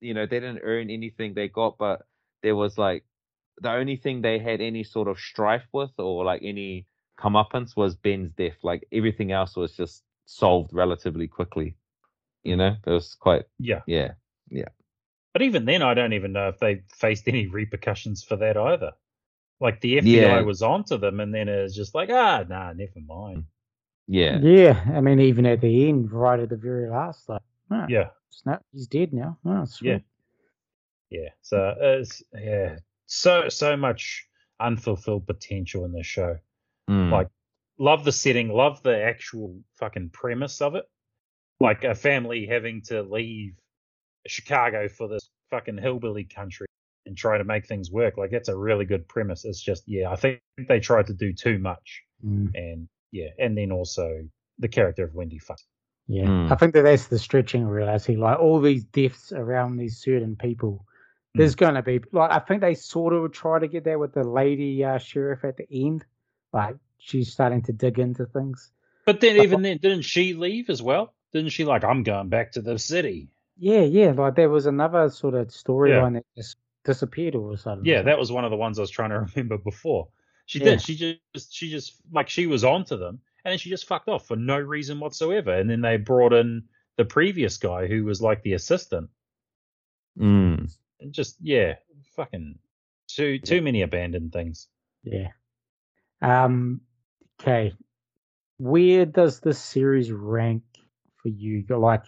you 0.00 0.14
know, 0.14 0.26
they 0.26 0.40
didn't 0.40 0.60
earn 0.62 0.90
anything 0.90 1.34
they 1.34 1.48
got, 1.48 1.78
but 1.78 2.02
there 2.42 2.56
was 2.56 2.78
like 2.78 3.04
the 3.60 3.70
only 3.70 3.96
thing 3.96 4.20
they 4.20 4.38
had 4.38 4.60
any 4.60 4.84
sort 4.84 5.08
of 5.08 5.18
strife 5.18 5.66
with 5.72 5.90
or 5.98 6.24
like 6.24 6.42
any 6.44 6.86
comeuppance 7.18 7.76
was 7.76 7.94
Ben's 7.94 8.32
death. 8.32 8.56
Like 8.62 8.86
everything 8.92 9.32
else 9.32 9.56
was 9.56 9.76
just 9.76 10.02
solved 10.26 10.72
relatively 10.72 11.28
quickly. 11.28 11.76
You 12.42 12.56
know? 12.56 12.76
It 12.84 12.90
was 12.90 13.14
quite 13.14 13.44
Yeah. 13.58 13.82
Yeah. 13.86 14.12
yeah. 14.50 14.68
But 15.32 15.42
even 15.42 15.64
then, 15.64 15.82
I 15.82 15.94
don't 15.94 16.12
even 16.12 16.32
know 16.32 16.48
if 16.48 16.58
they 16.58 16.82
faced 16.94 17.26
any 17.26 17.46
repercussions 17.46 18.22
for 18.22 18.36
that 18.36 18.56
either. 18.56 18.92
Like 19.62 19.80
the 19.80 19.98
FBI 19.98 20.04
Yeah. 20.04 20.40
was 20.42 20.60
onto 20.60 20.98
them, 20.98 21.20
and 21.20 21.32
then 21.32 21.48
it 21.48 21.62
was 21.62 21.74
just 21.74 21.94
like, 21.94 22.10
ah, 22.10 22.44
nah, 22.48 22.72
never 22.72 23.00
mind. 23.06 23.44
Yeah. 24.08 24.40
yeah. 24.40 24.82
I 24.92 25.00
mean, 25.00 25.20
even 25.20 25.46
at 25.46 25.60
the 25.60 25.88
end, 25.88 26.10
right 26.10 26.40
at 26.40 26.48
the 26.48 26.56
very 26.56 26.90
last, 26.90 27.28
like, 27.28 27.42
oh, 27.70 27.86
Yeah, 27.88 28.08
snap, 28.30 28.62
he's 28.72 28.88
dead 28.88 29.12
now. 29.12 29.38
Oh, 29.44 29.64
sweet. 29.64 30.02
Yeah. 31.10 31.20
yeah. 31.20 31.28
So 31.42 31.74
it's 31.80 32.24
yeah, 32.34 32.78
so 33.06 33.48
so 33.48 33.76
much 33.76 34.26
unfulfilled 34.58 35.28
potential 35.28 35.84
in 35.84 35.92
this 35.92 36.06
show. 36.06 36.38
Mm. 36.90 37.12
Like, 37.12 37.28
love 37.78 38.04
the 38.04 38.10
setting, 38.12 38.48
love 38.48 38.82
the 38.82 39.00
actual 39.00 39.60
fucking 39.78 40.10
premise 40.10 40.60
of 40.60 40.74
it. 40.74 40.84
Like 41.60 41.84
a 41.84 41.94
family 41.94 42.46
having 42.46 42.82
to 42.86 43.02
leave 43.02 43.54
Chicago 44.26 44.88
for 44.88 45.06
this 45.06 45.30
fucking 45.50 45.78
hillbilly 45.78 46.24
country 46.24 46.66
and 47.12 47.18
try 47.18 47.36
to 47.36 47.44
make 47.44 47.66
things 47.66 47.90
work. 47.90 48.16
Like 48.16 48.30
that's 48.30 48.48
a 48.48 48.56
really 48.56 48.86
good 48.86 49.06
premise. 49.06 49.44
It's 49.44 49.60
just 49.60 49.82
yeah, 49.86 50.10
I 50.10 50.16
think 50.16 50.40
they 50.66 50.80
tried 50.80 51.08
to 51.08 51.12
do 51.12 51.34
too 51.34 51.58
much. 51.58 52.02
Mm. 52.24 52.52
and 52.54 52.88
yeah, 53.10 53.28
and 53.38 53.58
then 53.58 53.70
also 53.70 54.28
the 54.58 54.68
character 54.68 55.04
of 55.04 55.14
Wendy. 55.14 55.38
Fuck. 55.38 55.58
Yeah, 56.06 56.24
Mm. 56.24 56.50
I 56.50 56.54
think 56.54 56.72
that 56.72 56.82
that's 56.82 57.08
the 57.08 57.18
stretching 57.18 57.66
reality. 57.66 58.16
Like 58.16 58.38
all 58.38 58.60
these 58.60 58.84
deaths 58.84 59.30
around 59.32 59.76
these 59.76 59.98
certain 59.98 60.36
people, 60.36 60.86
there's 61.34 61.54
going 61.54 61.74
to 61.74 61.82
be 61.82 62.00
like 62.12 62.30
I 62.30 62.38
think 62.38 62.62
they 62.62 62.74
sort 62.74 63.12
of 63.12 63.32
try 63.32 63.58
to 63.58 63.68
get 63.68 63.84
there 63.84 63.98
with 63.98 64.14
the 64.14 64.24
lady 64.24 64.82
uh, 64.84 64.96
sheriff 64.98 65.44
at 65.44 65.58
the 65.58 65.66
end. 65.70 66.04
Like 66.52 66.76
she's 66.98 67.30
starting 67.32 67.62
to 67.64 67.72
dig 67.72 67.98
into 67.98 68.24
things. 68.24 68.70
But 69.04 69.20
then, 69.20 69.36
even 69.42 69.60
then, 69.62 69.78
didn't 69.78 70.02
she 70.02 70.32
leave 70.34 70.70
as 70.70 70.80
well? 70.80 71.12
Didn't 71.32 71.50
she 71.50 71.64
like, 71.64 71.82
I'm 71.84 72.04
going 72.04 72.28
back 72.28 72.52
to 72.52 72.62
the 72.62 72.78
city? 72.78 73.28
Yeah, 73.58 73.80
yeah. 73.82 74.12
Like 74.12 74.36
there 74.36 74.48
was 74.50 74.66
another 74.66 75.08
sort 75.10 75.34
of 75.34 75.48
storyline 75.48 76.14
that 76.14 76.24
just 76.36 76.56
disappeared 76.84 77.34
all 77.34 77.46
of 77.46 77.52
a 77.52 77.56
sudden. 77.58 77.84
Yeah, 77.84 78.02
that 78.02 78.18
was 78.18 78.32
one 78.32 78.44
of 78.44 78.50
the 78.50 78.56
ones 78.56 78.78
I 78.78 78.82
was 78.82 78.90
trying 78.90 79.10
to 79.10 79.26
remember 79.36 79.58
before. 79.58 80.08
She 80.46 80.58
Yeah. 80.58 80.64
did. 80.70 80.82
She 80.82 81.18
just, 81.34 81.54
she 81.54 81.70
just 81.70 81.94
like 82.12 82.28
she 82.28 82.46
was 82.46 82.64
onto 82.64 82.96
them, 82.96 83.20
and 83.44 83.52
then 83.52 83.58
she 83.58 83.70
just 83.70 83.86
fucked 83.86 84.08
off 84.08 84.26
for 84.26 84.36
no 84.36 84.58
reason 84.58 85.00
whatsoever. 85.00 85.52
And 85.52 85.70
then 85.70 85.80
they 85.80 85.96
brought 85.96 86.32
in 86.32 86.64
the 86.96 87.04
previous 87.04 87.56
guy 87.56 87.86
who 87.86 88.04
was 88.04 88.20
like 88.20 88.42
the 88.42 88.54
assistant. 88.54 89.08
Mm. 90.18 90.70
And 91.00 91.12
just 91.12 91.36
yeah, 91.40 91.76
fucking 92.16 92.58
too 93.08 93.38
too 93.38 93.62
many 93.62 93.82
abandoned 93.82 94.32
things. 94.32 94.68
Yeah. 95.04 95.28
Um. 96.20 96.80
Okay. 97.40 97.74
Where 98.58 99.06
does 99.06 99.40
this 99.40 99.58
series 99.58 100.12
rank 100.12 100.62
for 101.16 101.28
you? 101.28 101.64
You're 101.68 101.78
Like, 101.78 102.04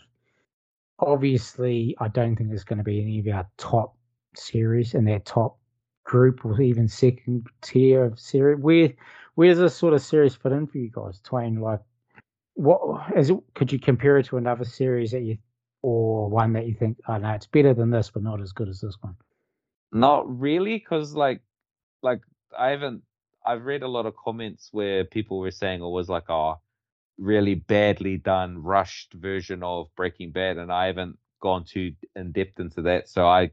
obviously, 0.99 1.97
I 1.99 2.09
don't 2.09 2.37
think 2.37 2.51
there's 2.51 2.65
going 2.65 2.79
to 2.79 2.85
be 2.85 3.01
any 3.01 3.19
of 3.19 3.27
our 3.35 3.49
top 3.57 3.97
series 4.39 4.95
and 4.95 5.07
that 5.09 5.25
top 5.25 5.59
group 6.05 6.45
or 6.45 6.61
even 6.61 6.87
second 6.89 7.47
tier 7.63 8.05
of 8.05 8.19
series. 8.21 8.61
Where 8.61 8.93
where 9.35 9.49
does 9.49 9.59
this 9.59 9.77
sort 9.77 9.95
of 9.95 10.03
series 10.03 10.35
fit 10.35 10.53
in 10.53 10.67
for 10.67 10.79
you 10.79 10.91
guys, 10.91 11.21
Twain? 11.21 11.61
Like, 11.61 11.81
what 12.55 13.13
is 13.17 13.31
it? 13.31 13.39
Could 13.55 13.73
you 13.73 13.79
compare 13.79 14.19
it 14.19 14.27
to 14.27 14.37
another 14.37 14.65
series 14.65 15.11
that 15.11 15.23
you 15.23 15.39
or 15.83 16.31
one 16.31 16.53
that 16.55 16.67
you 16.67 16.75
think, 16.75 16.99
oh 17.09 17.19
no, 17.19 17.31
it's 17.31 17.47
better 17.47 17.75
than 17.75 17.91
this, 17.91 18.11
but 18.11 18.23
not 18.23 18.41
as 18.41 18.53
good 18.53 18.69
as 18.69 18.81
this 18.81 18.97
one? 19.01 19.17
Not 19.93 20.41
really, 20.41 20.79
because 20.79 21.15
like, 21.15 21.41
like 22.03 22.21
I 22.57 22.71
haven't. 22.71 23.03
I've 23.47 23.65
read 23.65 23.83
a 23.83 23.89
lot 23.89 24.07
of 24.07 24.17
comments 24.17 24.71
where 24.73 25.05
people 25.05 25.39
were 25.39 25.51
saying 25.51 25.83
it 25.83 25.87
was 25.87 26.09
like 26.09 26.31
a 26.31 26.55
really 27.19 27.55
badly 27.55 28.17
done, 28.17 28.63
rushed 28.63 29.13
version 29.13 29.63
of 29.63 29.89
Breaking 29.97 30.31
Bad, 30.31 30.57
and 30.57 30.73
I 30.73 30.87
haven't 30.87 31.19
gone 31.41 31.65
too 31.65 31.93
in 32.17 32.33
depth 32.33 32.59
into 32.59 32.83
that, 32.83 33.09
so 33.09 33.27
I 33.27 33.51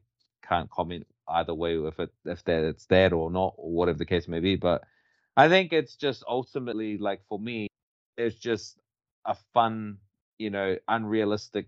can't 0.52 0.70
comment 0.70 1.08
either 1.30 1.54
way 1.54 1.78
if 1.78 2.00
it 2.00 2.10
if 2.26 2.44
that 2.46 2.64
it's 2.64 2.86
that 2.88 3.14
or 3.14 3.32
not 3.32 3.54
or 3.58 3.72
whatever 3.72 3.98
the 3.98 4.06
case 4.06 4.28
may 4.28 4.40
be. 4.40 4.56
But 4.56 4.84
I 5.38 5.48
think 5.50 5.72
it's 5.74 5.96
just 5.96 6.24
ultimately 6.28 6.98
like 6.98 7.22
for 7.30 7.40
me, 7.40 7.68
it's 8.18 8.36
just 8.36 8.78
a 9.26 9.36
fun, 9.54 9.98
you 10.40 10.50
know, 10.50 10.78
unrealistic 10.88 11.68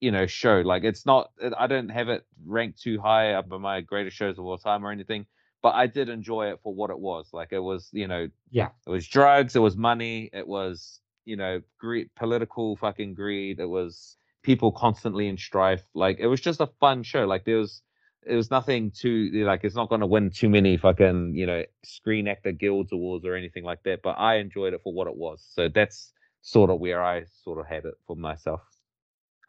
you 0.00 0.10
know 0.10 0.26
show 0.26 0.60
like 0.60 0.84
it's 0.84 1.06
not 1.06 1.30
i 1.56 1.66
don't 1.66 1.88
have 1.88 2.10
it 2.10 2.26
ranked 2.44 2.82
too 2.82 3.00
high 3.00 3.32
up 3.32 3.50
on 3.52 3.62
my 3.62 3.80
greatest 3.80 4.16
shows 4.16 4.38
of 4.38 4.44
all 4.44 4.58
time 4.58 4.84
or 4.84 4.90
anything 4.90 5.24
but 5.62 5.74
i 5.74 5.86
did 5.86 6.10
enjoy 6.10 6.48
it 6.50 6.60
for 6.62 6.74
what 6.74 6.90
it 6.90 6.98
was 6.98 7.30
like 7.32 7.52
it 7.52 7.60
was 7.60 7.88
you 7.92 8.06
know 8.06 8.28
Yeah. 8.50 8.68
it 8.86 8.90
was 8.90 9.06
drugs 9.06 9.56
it 9.56 9.60
was 9.60 9.76
money 9.76 10.28
it 10.32 10.46
was 10.46 11.00
you 11.24 11.36
know 11.36 11.62
greed 11.78 12.10
political 12.16 12.76
fucking 12.76 13.14
greed 13.14 13.60
it 13.60 13.68
was 13.68 14.16
people 14.42 14.72
constantly 14.72 15.26
in 15.28 15.38
strife 15.38 15.84
like 15.94 16.18
it 16.18 16.26
was 16.26 16.40
just 16.40 16.60
a 16.60 16.66
fun 16.80 17.02
show 17.02 17.24
like 17.24 17.44
there 17.46 17.56
was 17.58 17.80
it 18.26 18.34
was 18.36 18.50
nothing 18.50 18.90
too 18.90 19.30
like 19.46 19.64
it's 19.64 19.74
not 19.74 19.88
going 19.88 20.00
to 20.00 20.06
win 20.06 20.30
too 20.30 20.48
many 20.48 20.76
fucking 20.76 21.34
you 21.34 21.46
know 21.46 21.62
screen 21.84 22.28
actor 22.28 22.52
guilds 22.52 22.92
awards 22.92 23.24
or 23.24 23.34
anything 23.34 23.64
like 23.64 23.82
that 23.84 24.02
but 24.02 24.16
i 24.18 24.36
enjoyed 24.36 24.74
it 24.74 24.80
for 24.82 24.92
what 24.92 25.06
it 25.06 25.16
was 25.16 25.46
so 25.54 25.68
that's 25.68 26.12
sort 26.42 26.70
of 26.70 26.80
where 26.80 27.02
i 27.02 27.24
sort 27.44 27.58
of 27.58 27.66
had 27.66 27.84
it 27.84 27.94
for 28.06 28.16
myself 28.16 28.60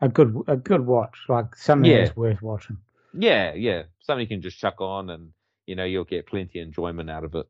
A 0.01 0.09
good 0.09 0.35
a 0.47 0.57
good 0.57 0.85
watch, 0.85 1.17
like 1.29 1.55
something 1.55 1.89
Yeah. 1.89 2.05
that's 2.05 2.17
worth 2.17 2.41
watching. 2.41 2.77
Yeah, 3.13 3.53
yeah. 3.53 3.83
Something 4.01 4.21
you 4.21 4.27
can 4.27 4.41
just 4.41 4.59
chuck 4.59 4.81
on 4.81 5.09
and 5.09 5.31
you 5.67 5.75
know, 5.75 5.85
you'll 5.85 6.03
get 6.03 6.27
plenty 6.27 6.59
of 6.59 6.67
enjoyment 6.67 7.09
out 7.09 7.23
of 7.23 7.33
it. 7.35 7.47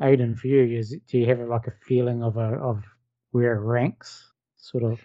Aiden, 0.00 0.36
for 0.36 0.48
you, 0.48 0.78
is 0.78 0.96
do 1.06 1.18
you 1.18 1.26
have 1.26 1.38
like 1.48 1.66
a 1.68 1.72
feeling 1.86 2.22
of 2.22 2.36
a 2.36 2.56
of 2.58 2.82
where 3.30 3.54
it 3.54 3.60
ranks? 3.60 4.32
Sort 4.56 4.82
of. 4.82 5.00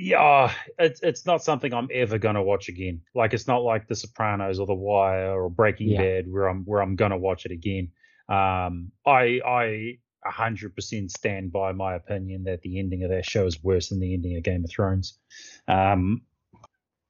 Yeah, 0.00 0.52
it's 0.78 1.00
it's 1.02 1.26
not 1.26 1.42
something 1.42 1.74
I'm 1.74 1.88
ever 1.92 2.18
gonna 2.18 2.42
watch 2.42 2.68
again. 2.68 3.00
Like 3.16 3.34
it's 3.34 3.48
not 3.48 3.64
like 3.64 3.88
The 3.88 3.96
Sopranos 3.96 4.60
or 4.60 4.66
The 4.66 4.74
Wire 4.74 5.42
or 5.42 5.50
Breaking 5.50 5.88
Yeah. 5.88 6.02
Bad 6.02 6.30
where 6.30 6.48
I'm 6.48 6.64
where 6.64 6.80
I'm 6.80 6.94
gonna 6.94 7.18
watch 7.18 7.44
it 7.44 7.50
again. 7.50 7.90
Um, 8.28 8.92
I 9.04 9.40
I 9.44 9.98
a 10.24 10.30
hundred 10.30 10.76
percent 10.76 11.10
stand 11.10 11.50
by 11.50 11.72
my 11.72 11.94
opinion 11.94 12.44
that 12.44 12.62
the 12.62 12.78
ending 12.78 13.02
of 13.02 13.10
that 13.10 13.24
show 13.24 13.44
is 13.44 13.62
worse 13.62 13.88
than 13.88 13.98
the 13.98 14.14
ending 14.14 14.36
of 14.36 14.44
Game 14.44 14.62
of 14.62 14.70
Thrones. 14.70 15.18
Um, 15.66 16.22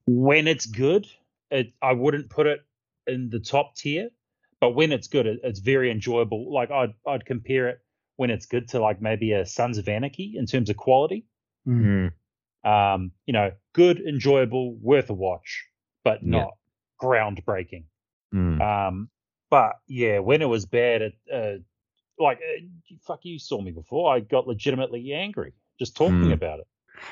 when 0.06 0.48
it's 0.48 0.64
good, 0.64 1.06
it 1.50 1.74
I 1.82 1.92
wouldn't 1.92 2.30
put 2.30 2.46
it 2.46 2.60
in 3.06 3.28
the 3.28 3.40
top 3.40 3.76
tier, 3.76 4.08
but 4.62 4.70
when 4.70 4.92
it's 4.92 5.08
good, 5.08 5.26
it, 5.26 5.40
it's 5.44 5.60
very 5.60 5.90
enjoyable. 5.90 6.50
Like 6.50 6.70
I'd 6.70 6.94
I'd 7.06 7.26
compare 7.26 7.68
it 7.68 7.80
when 8.16 8.30
it's 8.30 8.46
good 8.46 8.68
to 8.68 8.80
like 8.80 9.02
maybe 9.02 9.32
a 9.32 9.44
Sons 9.44 9.76
of 9.76 9.88
Anarchy 9.88 10.36
in 10.38 10.46
terms 10.46 10.70
of 10.70 10.78
quality 10.78 11.26
Mm. 11.68 12.12
Um, 12.68 13.12
you 13.26 13.32
know, 13.32 13.50
good, 13.72 14.00
enjoyable, 14.00 14.74
worth 14.74 15.10
a 15.10 15.14
watch, 15.14 15.66
but 16.04 16.22
Yeah. 16.22 16.30
not 16.30 16.50
groundbreaking. 17.02 17.84
Mm. 18.34 18.60
Um, 18.60 19.10
but 19.50 19.72
yeah, 19.86 20.18
when 20.18 20.42
it 20.42 20.48
was 20.48 20.66
bad, 20.66 21.02
it, 21.02 21.14
uh, 21.32 21.56
like, 22.22 22.38
uh, 22.38 22.94
fuck, 23.06 23.20
you 23.24 23.38
saw 23.38 23.60
me 23.60 23.70
before. 23.70 24.14
I 24.14 24.20
got 24.20 24.46
legitimately 24.46 25.12
angry 25.14 25.52
just 25.78 25.96
talking 25.96 26.30
Mm. 26.30 26.32
about 26.32 26.58
it. 26.60 26.66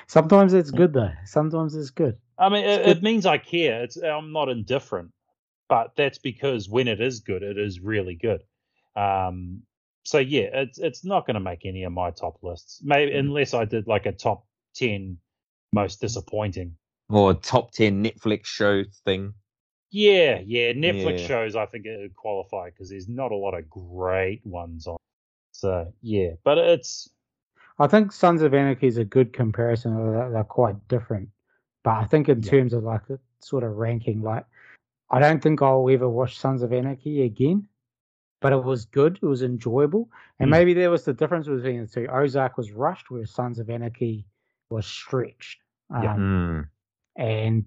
Sometimes 0.09 0.53
it's 0.53 0.73
good 0.73 0.93
though. 0.93 1.13
Sometimes 1.25 1.75
it's 1.77 1.91
good. 1.91 2.19
I 2.39 2.49
mean, 2.49 2.65
it, 2.65 2.85
good. 2.85 2.97
it 2.99 3.03
means 3.03 3.25
I 3.25 3.39
care. 3.39 3.85
It's 3.85 3.97
I'm 3.97 4.33
not 4.33 4.49
indifferent, 4.49 5.13
but 5.69 5.93
that's 5.97 6.19
because 6.19 6.69
when 6.69 6.89
it 6.89 7.01
is 7.01 7.21
good, 7.21 7.43
it 7.43 7.57
is 7.57 7.81
really 7.81 8.17
good. 8.17 8.43
Um, 8.97 9.63
so 10.03 10.19
yeah, 10.19 10.49
it's 10.63 10.79
it's 10.79 11.05
not 11.05 11.27
going 11.27 11.35
to 11.35 11.41
make 11.41 11.65
any 11.65 11.85
of 11.85 11.93
my 11.93 12.11
top 12.11 12.43
lists, 12.43 12.81
maybe 12.83 13.13
Mm. 13.13 13.21
unless 13.21 13.55
I 13.55 13.65
did 13.65 13.87
like 13.87 14.07
a 14.07 14.13
top 14.13 14.45
ten 14.75 15.19
most 15.77 16.01
disappointing. 16.01 16.75
Or 17.09 17.35
top 17.35 17.71
ten 17.71 18.03
Netflix 18.03 18.47
show 18.47 18.83
thing. 19.05 19.35
Yeah, 19.91 20.41
yeah. 20.45 20.73
Netflix 20.73 21.21
Yeah. 21.21 21.27
shows 21.29 21.55
I 21.55 21.67
think 21.67 21.87
it 21.87 22.01
would 22.01 22.17
qualify 22.17 22.71
because 22.71 22.91
there's 22.91 23.09
not 23.09 23.31
a 23.31 23.37
lot 23.37 23.55
of 23.55 23.71
great 23.71 24.45
ones 24.45 24.89
on. 24.89 24.97
So 25.53 25.93
yeah, 26.03 26.31
but 26.43 26.59
it's 26.59 27.09
I 27.79 27.87
think 27.87 28.11
Sons 28.11 28.43
of 28.43 28.55
Anarchy 28.55 28.87
is 28.89 28.97
a 28.97 29.05
good 29.05 29.33
comparison. 29.33 29.95
They're, 29.95 30.31
they're 30.31 30.45
quite 30.45 30.89
different, 30.89 31.29
but 31.85 31.93
I 31.93 32.05
think 32.05 32.29
in 32.29 32.43
Yeah. 32.43 32.51
terms 32.51 32.73
of 32.73 32.83
like 32.83 33.09
a 33.11 33.19
sort 33.41 33.63
of 33.65 33.77
ranking, 33.77 34.23
like 34.23 34.45
I 35.11 35.21
don't 35.21 35.41
think 35.43 35.63
I'll 35.63 35.89
ever 35.89 36.09
watch 36.09 36.39
Sons 36.39 36.63
of 36.63 36.73
Anarchy 36.73 37.23
again. 37.23 37.69
But 38.43 38.53
it 38.53 38.63
was 38.63 38.85
good. 38.85 39.19
It 39.23 39.27
was 39.27 39.43
enjoyable, 39.43 40.11
and 40.39 40.49
Mm. 40.49 40.57
maybe 40.57 40.75
there 40.75 40.91
was 40.91 41.05
the 41.05 41.15
difference 41.15 41.47
between 41.49 41.81
the 41.81 41.87
two. 41.87 42.07
Ozark 42.07 42.59
was 42.59 42.71
rushed, 42.71 43.11
whereas 43.11 43.31
Sons 43.31 43.59
of 43.59 43.71
Anarchy 43.71 44.27
was 44.69 44.87
stretched. 44.87 45.63
Yeah. 45.91 46.15
Um, 46.15 46.69
Mm. 47.19 47.23
and 47.25 47.65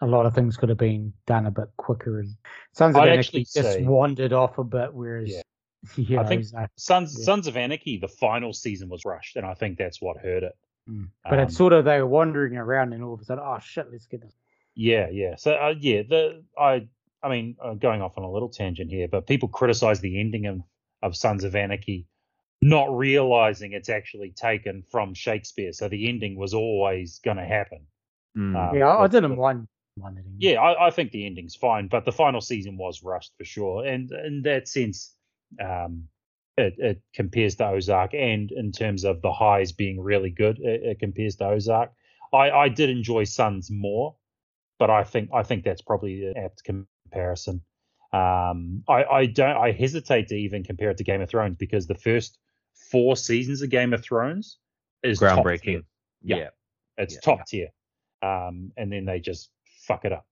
a 0.00 0.06
lot 0.06 0.26
of 0.26 0.34
things 0.34 0.56
could 0.56 0.68
have 0.68 0.78
been 0.78 1.12
done 1.26 1.46
a 1.46 1.50
bit 1.50 1.68
quicker. 1.76 2.20
And 2.20 2.34
Sons 2.72 2.96
of 2.96 3.02
I'd 3.02 3.08
Anarchy 3.08 3.18
actually 3.18 3.40
just 3.44 3.54
say- 3.54 3.84
wandered 3.84 4.32
off 4.32 4.58
a 4.58 4.64
bit, 4.64 4.92
whereas 4.92 5.30
Yeah. 5.30 5.42
yeah, 5.96 6.20
I 6.20 6.24
think- 6.26 6.40
Ozark- 6.42 6.70
Sons 6.76 7.16
Yeah. 7.18 7.24
Sons 7.24 7.46
of 7.46 7.56
Anarchy. 7.56 7.98
The 7.98 8.08
final 8.08 8.52
season 8.52 8.88
was 8.88 9.04
rushed, 9.04 9.36
and 9.36 9.46
I 9.46 9.54
think 9.54 9.78
that's 9.78 10.00
what 10.02 10.16
hurt 10.18 10.42
it. 10.42 10.56
mm. 10.88 11.08
but 11.24 11.34
Um, 11.34 11.40
it's 11.40 11.56
sort 11.56 11.72
of 11.72 11.84
they 11.84 12.00
were 12.00 12.06
wandering 12.06 12.56
around, 12.56 12.92
and 12.92 13.02
all 13.04 13.14
of 13.14 13.20
a 13.20 13.24
sudden, 13.24 13.44
oh 13.46 13.58
shit, 13.60 13.90
let's 13.92 14.06
get 14.06 14.20
this. 14.20 14.34
Yeah, 14.74 15.08
yeah. 15.10 15.36
So 15.36 15.52
uh, 15.54 15.74
yeah, 15.78 16.02
the 16.02 16.44
I 16.58 16.88
I 17.22 17.28
mean 17.28 17.56
uh, 17.62 17.74
going 17.74 18.02
off 18.02 18.18
on 18.18 18.24
a 18.24 18.30
little 18.30 18.48
tangent 18.48 18.90
here, 18.90 19.06
but 19.06 19.26
people 19.28 19.48
criticize 19.48 20.00
the 20.00 20.18
ending 20.18 20.46
of 20.46 20.60
of 21.02 21.16
Sons 21.16 21.44
of 21.44 21.54
Anarchy, 21.54 22.06
not 22.62 22.96
realizing 22.96 23.72
it's 23.72 23.88
actually 23.88 24.30
taken 24.30 24.84
from 24.90 25.14
Shakespeare. 25.14 25.72
So 25.72 25.88
the 25.88 26.08
ending 26.08 26.36
was 26.36 26.54
always 26.54 27.20
going 27.24 27.36
to 27.36 27.44
happen. 27.44 27.86
Mm. 28.38 28.56
Uh, 28.56 28.76
Yeah, 28.76 28.88
I, 28.88 29.04
I 29.04 29.06
didn't 29.08 29.36
mind 29.36 29.66
mind. 29.96 30.18
Yeah, 30.38 30.60
I, 30.60 30.86
I 30.86 30.90
think 30.90 31.10
the 31.10 31.26
ending's 31.26 31.56
fine, 31.56 31.88
but 31.88 32.04
the 32.04 32.12
final 32.12 32.40
season 32.40 32.76
was 32.76 33.02
rushed 33.02 33.32
for 33.36 33.44
sure, 33.44 33.84
and 33.84 34.10
in 34.10 34.42
that 34.42 34.68
sense, 34.68 35.14
um, 35.60 36.08
it, 36.56 36.74
it 36.78 37.02
compares 37.14 37.56
to 37.56 37.66
Ozark, 37.66 38.14
and 38.14 38.50
in 38.50 38.72
terms 38.72 39.04
of 39.04 39.22
the 39.22 39.32
highs 39.32 39.72
being 39.72 40.00
really 40.00 40.30
good, 40.30 40.58
it, 40.60 40.82
it 40.82 40.98
compares 40.98 41.36
to 41.36 41.46
Ozark. 41.46 41.92
I, 42.32 42.50
I 42.50 42.68
did 42.68 42.90
enjoy 42.90 43.24
Sons 43.24 43.70
more, 43.70 44.16
but 44.78 44.90
I 44.90 45.04
think 45.04 45.30
I 45.34 45.42
think 45.42 45.64
that's 45.64 45.82
probably 45.82 46.24
an 46.26 46.36
apt 46.36 46.62
comparison. 46.64 47.62
Um, 48.12 48.84
I, 48.88 49.04
I 49.04 49.26
don't 49.26 49.56
I 49.56 49.72
hesitate 49.72 50.28
to 50.28 50.36
even 50.36 50.64
compare 50.64 50.90
it 50.90 50.98
to 50.98 51.04
Game 51.04 51.22
of 51.22 51.30
Thrones 51.30 51.56
because 51.58 51.86
the 51.86 51.94
first 51.94 52.38
four 52.92 53.16
seasons 53.16 53.62
of 53.62 53.70
Game 53.70 53.92
of 53.92 54.02
Thrones 54.04 54.58
is 55.02 55.18
top 55.18 55.34
tier. 55.36 55.44
Groundbreaking. 55.44 55.84
Yeah. 56.22 56.36
Yeah. 56.36 56.48
It's 56.98 57.14
Yeah. 57.14 57.20
top 57.24 57.46
tier. 57.46 57.68
Um, 58.22 58.70
and 58.76 58.92
then 58.92 59.04
they 59.06 59.18
just 59.18 59.50
fuck 59.88 60.04
it 60.04 60.12
up 60.12 60.24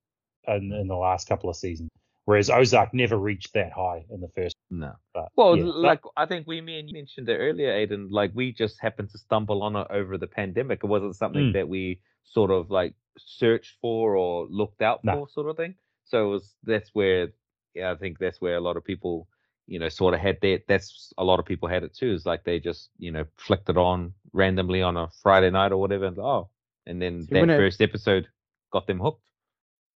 in, 0.46 0.72
in 0.72 0.86
the 0.86 0.94
last 0.96 1.26
couple 1.28 1.50
of 1.50 1.56
seasons. 1.56 1.88
Whereas 2.26 2.50
Ozark 2.50 2.94
never 2.94 3.16
reached 3.16 3.54
that 3.54 3.72
high 3.72 4.04
in 4.10 4.20
the 4.20 4.28
first. 4.28 4.54
No. 4.70 4.92
But, 5.12 5.30
Well, 5.34 5.56
yeah, 5.56 5.64
l- 5.64 5.82
like 5.82 6.00
I 6.16 6.26
think 6.26 6.46
we 6.46 6.60
me 6.60 6.78
and 6.78 6.88
you 6.88 6.94
mentioned 6.94 7.28
it 7.28 7.38
earlier, 7.38 7.72
Aiden. 7.72 8.08
Like 8.10 8.30
we 8.34 8.52
just 8.52 8.78
happened 8.80 9.10
to 9.10 9.18
stumble 9.18 9.62
on 9.64 9.74
it 9.74 9.88
over 9.90 10.16
the 10.18 10.28
pandemic. 10.28 10.84
It 10.84 10.86
wasn't 10.86 11.16
something 11.16 11.46
Mm. 11.50 11.52
that 11.54 11.68
we 11.68 12.00
sort 12.22 12.52
of 12.52 12.70
like 12.70 12.94
searched 13.18 13.74
for 13.80 14.14
or 14.16 14.46
looked 14.48 14.82
out 14.82 15.02
No. 15.02 15.12
for, 15.26 15.28
sort 15.30 15.48
of 15.50 15.56
thing. 15.56 15.74
So 16.04 16.26
it 16.28 16.30
was 16.30 16.54
that's 16.62 16.90
where 16.94 17.32
yeah, 17.74 17.90
I 17.90 17.96
think 17.96 18.18
that's 18.18 18.40
where 18.40 18.56
a 18.56 18.60
lot 18.60 18.76
of 18.76 18.84
people, 18.84 19.26
you 19.70 19.78
know, 19.78 19.88
sort 19.88 20.12
of 20.14 20.20
had 20.20 20.36
that. 20.42 20.62
That's 20.68 21.12
a 21.16 21.24
lot 21.24 21.38
of 21.40 21.46
people 21.46 21.68
had 21.68 21.84
it 21.84 21.94
too. 21.94 22.12
Is 22.12 22.26
like 22.26 22.44
they 22.44 22.58
just 22.60 22.90
you 22.98 23.10
know 23.12 23.24
flicked 23.36 23.70
it 23.70 23.76
on 23.78 24.12
randomly 24.32 24.82
on 24.82 24.96
a 24.96 25.08
Friday 25.22 25.50
night 25.50 25.72
or 25.72 25.78
whatever, 25.80 26.06
and 26.06 26.18
oh, 26.18 26.50
and 26.86 27.00
then 27.00 27.22
See, 27.22 27.34
that 27.34 27.40
when 27.40 27.50
it- 27.50 27.56
first 27.56 27.80
episode 27.80 28.26
got 28.72 28.86
them 28.86 29.00
hooked. 29.00 29.22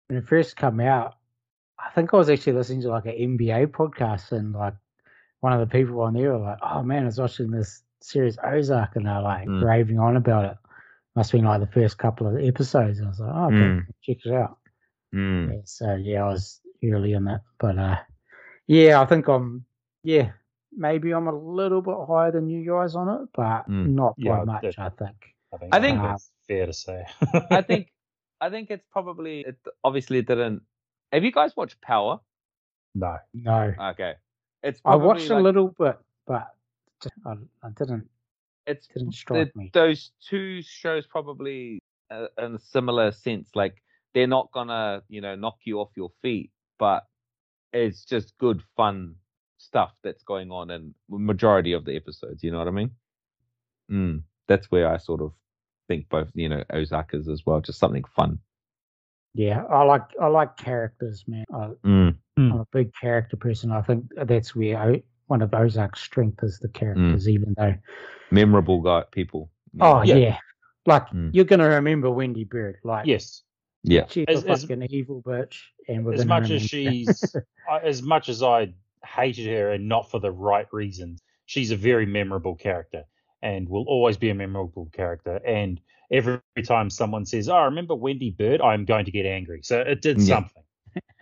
when 0.08 0.20
it 0.20 0.28
first 0.28 0.56
come 0.58 0.80
out, 0.82 1.16
I 1.80 1.90
think 1.96 2.14
I 2.14 2.18
was 2.18 2.30
actually 2.30 2.54
listening 2.54 2.82
to 2.84 2.90
like 2.90 3.06
an 3.06 3.14
NBA 3.38 3.68
podcast, 3.68 4.32
and 4.34 4.54
like 4.54 4.76
one 5.40 5.54
of 5.54 5.60
the 5.62 5.66
people 5.78 6.02
on 6.02 6.14
there 6.14 6.34
were 6.34 6.46
like, 6.46 6.60
"Oh 6.62 6.84
man, 6.84 7.04
I 7.04 7.06
was 7.06 7.20
watching 7.20 7.50
this 7.52 7.82
series 8.02 8.38
Ozark," 8.44 8.96
and 8.98 9.06
they're 9.08 9.22
like 9.22 9.48
Mm. 9.48 9.64
raving 9.64 10.00
on 10.00 10.18
about 10.18 10.46
it. 10.46 10.58
Must 11.16 11.32
have 11.32 11.40
been 11.40 11.48
like 11.48 11.62
the 11.62 11.68
first 11.80 11.98
couple 11.98 12.28
of 12.28 12.38
episodes. 12.44 13.00
And 13.00 13.08
I 13.08 13.10
was 13.10 13.20
like, 13.20 13.34
"Oh, 13.34 13.46
okay, 13.46 13.56
Mm. 13.56 13.86
check 14.04 14.18
it 14.26 14.34
out." 14.34 14.58
Mm. 15.16 15.50
Yeah, 15.54 15.62
so 15.66 15.96
yeah, 15.96 16.24
I 16.24 16.28
was 16.28 16.62
early 16.84 17.14
in 17.14 17.24
that, 17.26 17.42
but 17.60 17.78
uh, 17.78 17.98
yeah, 18.72 19.02
I 19.02 19.06
think 19.06 19.28
I'm 19.28 19.66
yeah 20.04 20.32
maybe 20.72 21.12
I'm 21.12 21.28
a 21.28 21.36
little 21.36 21.82
bit 21.82 21.98
higher 22.08 22.32
than 22.32 22.48
you 22.48 22.62
guys 22.66 22.96
on 22.96 23.08
it, 23.10 23.30
but 23.36 23.68
Mm. 23.70 23.88
not 24.02 24.14
Yeah, 24.18 24.38
by 24.38 24.44
much. 24.46 24.62
that- 24.64 24.80
I 24.80 24.90
think. 24.90 25.20
I 25.54 25.58
think, 25.58 25.76
I 25.76 25.80
think- 25.82 26.02
that's 26.02 26.32
fair 26.48 26.66
to 26.66 26.74
say. 26.74 27.04
I 27.52 27.62
think 27.62 27.92
I 28.46 28.50
think 28.50 28.72
it's 28.72 28.86
probably 28.92 29.42
it 29.42 29.58
obviously 29.84 30.22
didn't. 30.22 30.62
Have 31.12 31.24
you 31.26 31.32
guys 31.32 31.52
watched 31.58 31.80
Power? 31.82 32.20
no. 32.96 33.18
No, 33.34 33.74
Okay, 33.92 34.14
it's 34.64 34.80
I 34.86 34.92
probably 34.92 35.08
watched 35.08 35.30
a 35.30 35.40
little 35.40 35.70
bit, 35.78 35.98
but 36.26 36.48
I, 37.26 37.32
I 37.64 37.70
didn't 37.78 38.08
It's 38.66 38.88
didn't 38.88 39.14
strike 39.14 39.52
the- 39.54 39.60
me. 39.60 39.72
those 39.74 40.12
two 40.30 40.62
shows 40.62 41.06
probably 41.06 41.80
uh, 42.10 42.28
in 42.38 42.56
a 42.56 42.60
similar 42.60 43.12
sense. 43.12 43.50
Like 43.56 43.76
they're 44.14 44.28
not 44.38 44.52
gonna 44.54 45.04
you 45.10 45.20
know 45.22 45.36
knock 45.36 45.58
you 45.66 45.80
off 45.82 45.92
your 45.96 46.12
feet, 46.22 46.52
but 46.80 47.04
it's 47.74 48.04
just 48.06 48.38
good 48.38 48.62
fun 48.76 49.16
stuff 49.58 49.92
that's 50.04 50.24
going 50.24 50.52
on 50.52 50.72
in 50.72 50.94
majority 51.10 51.74
of 51.74 51.86
the 51.86 51.96
episodes. 51.96 52.44
You 52.44 52.52
know 52.52 52.58
what 52.60 52.68
I 52.68 52.72
mean? 52.72 52.92
Mm, 53.92 54.24
that's 54.48 54.72
where 54.72 54.92
I 54.92 54.98
sort 54.98 55.22
of 55.22 55.34
think 55.88 56.08
both 56.10 56.30
you 56.34 56.50
know 56.50 56.64
Ozark 56.72 57.14
is 57.14 57.28
as 57.28 57.46
well, 57.46 57.60
just 57.62 57.80
something 57.80 58.04
fun. 58.16 58.40
Yeah, 59.34 59.64
I 59.64 59.84
like 59.84 60.04
I 60.22 60.28
like 60.28 60.58
characters, 60.58 61.24
man. 61.28 61.46
I, 61.54 61.70
Mm, 61.86 62.18
I'm 62.38 62.52
a 62.60 62.68
big 62.72 62.92
character 63.00 63.38
person. 63.38 63.72
I 63.72 63.82
think 63.82 64.06
that's 64.26 64.56
where 64.56 64.82
O- 64.82 65.02
one 65.28 65.42
of 65.42 65.54
Ozark's 65.54 66.02
strength 66.02 66.44
is 66.44 66.60
the 66.60 66.70
characters, 66.70 67.28
even 67.30 67.54
though. 67.58 67.76
memorable 68.32 68.82
guy 68.82 69.04
people. 69.12 69.50
Oh 69.80 70.02
Yeah. 70.04 70.16
yeah, 70.16 70.38
like 70.86 71.08
Mm. 71.10 71.32
you're 71.34 71.46
gonna 71.46 71.68
remember 71.70 72.10
Wendy 72.10 72.46
Byrde. 72.46 72.78
Like 72.84 73.06
Yes. 73.06 73.44
yeah. 73.84 74.06
she's 74.08 74.26
As- 74.28 74.44
a 74.46 74.50
as- 74.50 74.62
fucking 74.64 74.84
evil 74.90 75.22
bitch, 75.22 75.62
and 75.81 75.81
we're 75.81 75.81
as 76.14 76.26
much 76.26 76.50
as 76.52 76.62
she's 76.62 77.36
as 77.84 78.02
much 78.02 78.30
as 78.30 78.44
I 78.44 78.74
hated 79.06 79.48
her 79.48 79.72
and 79.72 79.88
not 79.90 80.10
for 80.12 80.20
the 80.20 80.32
right 80.32 80.68
reasons, 80.72 81.22
she's 81.46 81.72
a 81.72 81.76
very 81.76 82.06
memorable 82.06 82.56
character 82.56 83.04
and 83.42 83.68
will 83.70 83.86
always 83.88 84.18
be 84.18 84.30
a 84.30 84.36
memorable 84.36 84.90
character. 84.94 85.38
And 85.46 85.82
every 86.12 86.40
time 86.66 86.90
someone 86.90 87.26
says, 87.26 87.50
"Oh, 87.50 87.64
remember 87.66 87.96
Wendy 87.96 88.32
Byrde," 88.32 88.62
I'm 88.64 88.86
going 88.86 89.06
to 89.06 89.12
get 89.12 89.26
angry. 89.26 89.62
So 89.64 89.82
it 89.82 90.02
did 90.02 90.20
Yeah. 90.20 90.26
something. 90.26 90.64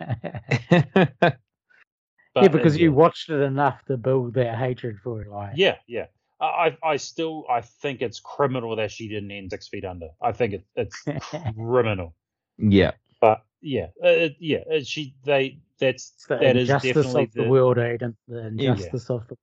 yeah, 2.40 2.48
because 2.48 2.74
uh, 2.76 2.78
you 2.78 2.90
yeah. 2.90 2.96
watched 2.96 3.30
it 3.30 3.40
enough 3.40 3.84
to 3.86 3.96
build 3.96 4.34
that 4.34 4.56
hatred 4.58 4.98
for 5.02 5.22
her. 5.24 5.30
Like, 5.30 5.52
Yeah, 5.56 5.76
yeah. 5.86 6.06
I 6.40 6.46
I 6.84 6.92
I 6.92 6.96
still 6.96 7.44
I 7.50 7.60
think 7.62 8.02
it's 8.02 8.20
criminal 8.20 8.76
that 8.76 8.90
she 8.90 9.08
didn't 9.08 9.30
end 9.30 9.50
Six 9.50 9.68
Feet 9.68 9.84
Under. 9.84 10.08
I 10.22 10.32
think 10.32 10.54
it, 10.54 10.64
it's 10.76 11.04
criminal. 11.56 12.14
yeah. 12.58 12.92
But 13.20 13.42
yeah, 13.60 13.86
uh, 14.04 14.28
yeah. 14.38 14.58
uh, 14.72 14.80
She 14.82 15.14
they 15.24 15.58
that's 15.78 16.12
it's 16.16 16.26
the 16.26 16.36
that 16.36 16.56
is 16.56 16.68
injustice 16.68 16.94
definitely 16.94 17.22
of 17.24 17.32
the, 17.32 17.48
world, 17.48 17.76
Aiden. 17.76 18.14
The 18.28 18.46
injustice 18.48 19.10
of 19.10 19.26
the 19.28 19.34
world. 19.34 19.38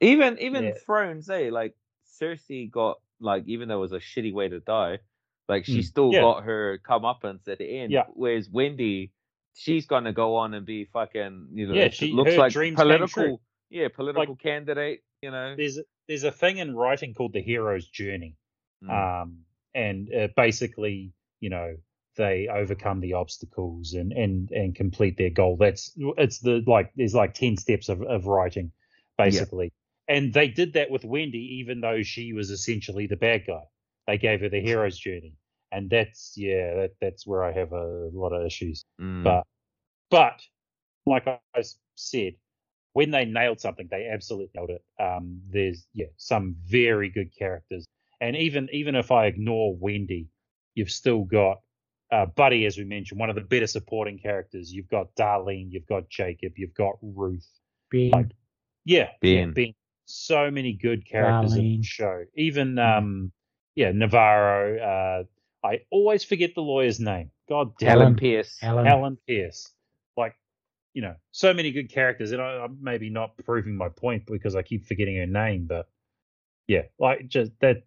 Even 0.00 0.38
even 0.38 0.64
Yeah. 0.64 0.74
Thrones, 0.84 1.28
eh? 1.30 1.50
Like 1.52 1.74
Cersei 2.20 2.70
got 2.70 2.98
like 3.20 3.44
even 3.46 3.68
though 3.68 3.78
it 3.78 3.80
was 3.80 3.92
a 3.92 3.98
shitty 3.98 4.32
way 4.32 4.48
to 4.48 4.60
die, 4.60 4.98
like 5.48 5.64
she 5.64 5.78
Mm. 5.80 5.84
still 5.84 6.12
Yeah. 6.12 6.20
got 6.22 6.44
her 6.44 6.78
comeuppance 6.84 7.46
at 7.48 7.58
the 7.58 7.78
end. 7.78 7.92
Yeah. 7.92 8.04
Whereas 8.14 8.48
Wendy, 8.50 9.12
she's 9.54 9.86
gonna 9.86 10.12
go 10.12 10.36
on 10.36 10.54
and 10.54 10.66
be 10.66 10.86
fucking 10.86 11.48
you 11.52 11.66
know 11.68 11.74
Yeah, 11.74 11.88
she- 11.90 12.12
looks 12.12 12.36
like 12.36 12.52
dreams 12.52 12.76
came 12.76 12.86
political 12.86 13.40
yeah, 13.70 13.88
political 13.88 14.36
candidate, 14.36 15.02
you 15.22 15.30
know. 15.30 15.54
there's 15.56 15.78
there's 16.08 16.24
a 16.24 16.32
thing 16.32 16.58
in 16.58 16.74
writing 16.74 17.14
called 17.14 17.32
the 17.32 17.40
hero's 17.42 17.86
journey. 17.86 18.36
Mm. 18.84 19.22
um, 19.22 19.38
and 19.74 20.12
uh, 20.12 20.28
basically, 20.36 21.12
you 21.40 21.48
know, 21.48 21.76
they 22.16 22.48
overcome 22.48 23.00
the 23.00 23.14
obstacles 23.14 23.94
and 23.94 24.12
and 24.12 24.50
and 24.50 24.74
complete 24.74 25.16
their 25.16 25.30
goal. 25.30 25.56
That's 25.56 25.92
it's 26.18 26.38
the 26.40 26.62
like 26.66 26.92
there's 26.96 27.14
like 27.14 27.34
ten 27.34 27.56
steps 27.56 27.88
of 27.88 28.02
of 28.02 28.26
writing, 28.26 28.72
basically, 29.16 29.72
and 30.08 30.32
they 30.32 30.48
did 30.48 30.74
that 30.74 30.90
with 30.90 31.04
Wendy, 31.04 31.58
even 31.60 31.80
though 31.80 32.02
she 32.02 32.32
was 32.32 32.50
essentially 32.50 33.06
the 33.06 33.16
bad 33.16 33.46
guy. 33.46 33.62
They 34.06 34.18
gave 34.18 34.40
her 34.40 34.48
the 34.48 34.60
hero's 34.60 34.98
journey, 34.98 35.36
and 35.70 35.88
that's 35.88 36.34
yeah, 36.36 36.74
that 36.74 36.90
that's 37.00 37.26
where 37.26 37.44
I 37.44 37.52
have 37.52 37.72
a 37.72 38.10
lot 38.12 38.32
of 38.32 38.44
issues. 38.44 38.84
Mm. 39.00 39.24
But 39.24 39.44
but 40.10 40.42
like 41.06 41.26
I 41.26 41.62
said, 41.94 42.34
when 42.92 43.10
they 43.10 43.24
nailed 43.24 43.60
something, 43.60 43.88
they 43.90 44.06
absolutely 44.06 44.50
nailed 44.54 44.70
it. 44.70 44.84
Um, 45.02 45.40
there's 45.48 45.86
yeah 45.94 46.06
some 46.16 46.56
very 46.66 47.08
good 47.08 47.30
characters, 47.36 47.86
and 48.20 48.36
even 48.36 48.68
even 48.72 48.94
if 48.96 49.10
I 49.10 49.26
ignore 49.26 49.74
Wendy, 49.76 50.28
you've 50.74 50.90
still 50.90 51.24
got 51.24 51.60
uh, 52.12 52.26
Buddy, 52.26 52.66
as 52.66 52.76
we 52.78 52.84
mentioned, 52.84 53.18
one 53.18 53.30
of 53.30 53.34
the 53.36 53.40
better 53.40 53.66
supporting 53.66 54.18
characters. 54.18 54.72
You've 54.72 54.88
got 54.88 55.14
Darlene, 55.16 55.68
you've 55.72 55.86
got 55.86 56.08
Jacob, 56.10 56.52
you've 56.56 56.74
got 56.74 56.94
Ruth. 57.02 57.48
being 57.90 58.10
Like, 58.12 58.28
Yeah, 58.84 59.08
yeah, 59.22 59.44
Ben. 59.46 59.52
Ben. 59.52 59.74
So 60.04 60.50
many 60.50 60.72
good 60.74 61.06
characters 61.08 61.54
in 61.54 61.78
the 61.78 61.82
show. 61.82 62.24
Even 62.36 62.74
Mm. 62.74 62.98
um, 62.98 63.32
yeah, 63.74 63.92
Navarro. 63.92 64.78
Uh, 64.78 65.24
I 65.66 65.80
always 65.90 66.22
forget 66.24 66.54
the 66.54 66.60
lawyer's 66.60 67.00
name. 67.00 67.30
God 67.48 67.72
damn 67.78 67.88
Helen 67.88 68.02
Helen- 68.04 68.16
Pierce. 68.16 68.58
Helen. 68.60 68.86
Alan 68.86 69.16
Pierce. 69.26 69.70
Like, 70.16 70.34
you 70.92 71.00
know, 71.02 71.14
so 71.30 71.54
many 71.54 71.70
good 71.72 71.88
characters, 71.90 72.32
and 72.32 72.42
I, 72.42 72.64
I'm 72.64 72.78
maybe 72.82 73.08
not 73.10 73.36
proving 73.38 73.76
my 73.76 73.88
point 73.88 74.26
because 74.26 74.54
I 74.56 74.62
keep 74.62 74.84
forgetting 74.86 75.16
her 75.16 75.26
name, 75.26 75.66
but 75.66 75.88
yeah, 76.66 76.82
like 76.98 77.28
just 77.28 77.52
that 77.60 77.82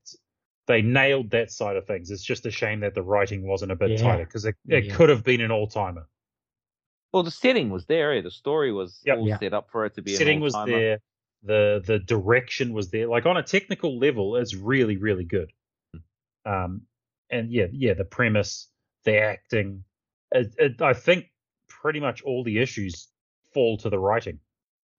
they 0.68 0.82
nailed 0.82 1.30
that 1.32 1.52
side 1.52 1.76
of 1.76 1.86
things. 1.86 2.10
It's 2.12 2.24
just 2.24 2.46
a 2.46 2.52
shame 2.52 2.80
that 2.82 2.96
the 2.96 3.04
writing 3.04 3.46
wasn't 3.48 3.72
a 3.72 3.76
bit 3.76 3.92
Yeah. 3.92 3.98
tighter 3.98 4.26
because 4.26 4.46
it, 4.46 4.56
it 4.68 4.86
Yeah. 4.86 4.96
could 4.96 5.10
have 5.10 5.24
been 5.24 5.42
an 5.42 5.52
all 5.52 5.68
timer. 5.68 6.08
Well, 7.14 7.24
the 7.24 7.32
setting 7.32 7.70
was 7.70 7.86
there. 7.86 8.14
Eh? 8.14 8.22
The 8.22 8.32
story 8.32 8.72
was 8.74 9.02
Yep. 9.06 9.18
all 9.18 9.28
Yeah. 9.28 9.38
set 9.38 9.54
up 9.54 9.70
for 9.72 9.86
it 9.86 9.94
to 9.96 10.02
be. 10.02 10.16
Setting 10.16 10.38
an 10.38 10.44
was 10.44 10.56
all-timer. 10.56 10.78
there, 10.78 11.00
the 11.44 11.84
the 11.86 12.00
direction 12.00 12.74
was 12.74 12.90
there. 12.90 13.08
Like 13.08 13.26
on 13.26 13.38
a 13.38 13.44
technical 13.44 13.98
level, 14.00 14.36
it's 14.38 14.56
really 14.56 14.98
really 14.98 15.24
good. 15.24 15.52
Um, 16.46 16.82
and 17.30 17.52
yeah, 17.52 17.68
yeah, 17.72 17.94
the 17.94 18.06
premise, 18.06 18.70
the 19.04 19.18
acting, 19.20 19.84
it, 20.32 20.54
it, 20.58 20.82
I 20.82 20.94
think 20.94 21.32
pretty 21.68 22.00
much 22.00 22.22
all 22.24 22.44
the 22.44 22.60
issues 22.60 23.08
fall 23.54 23.78
to 23.78 23.90
the 23.90 24.00
writing. 24.00 24.40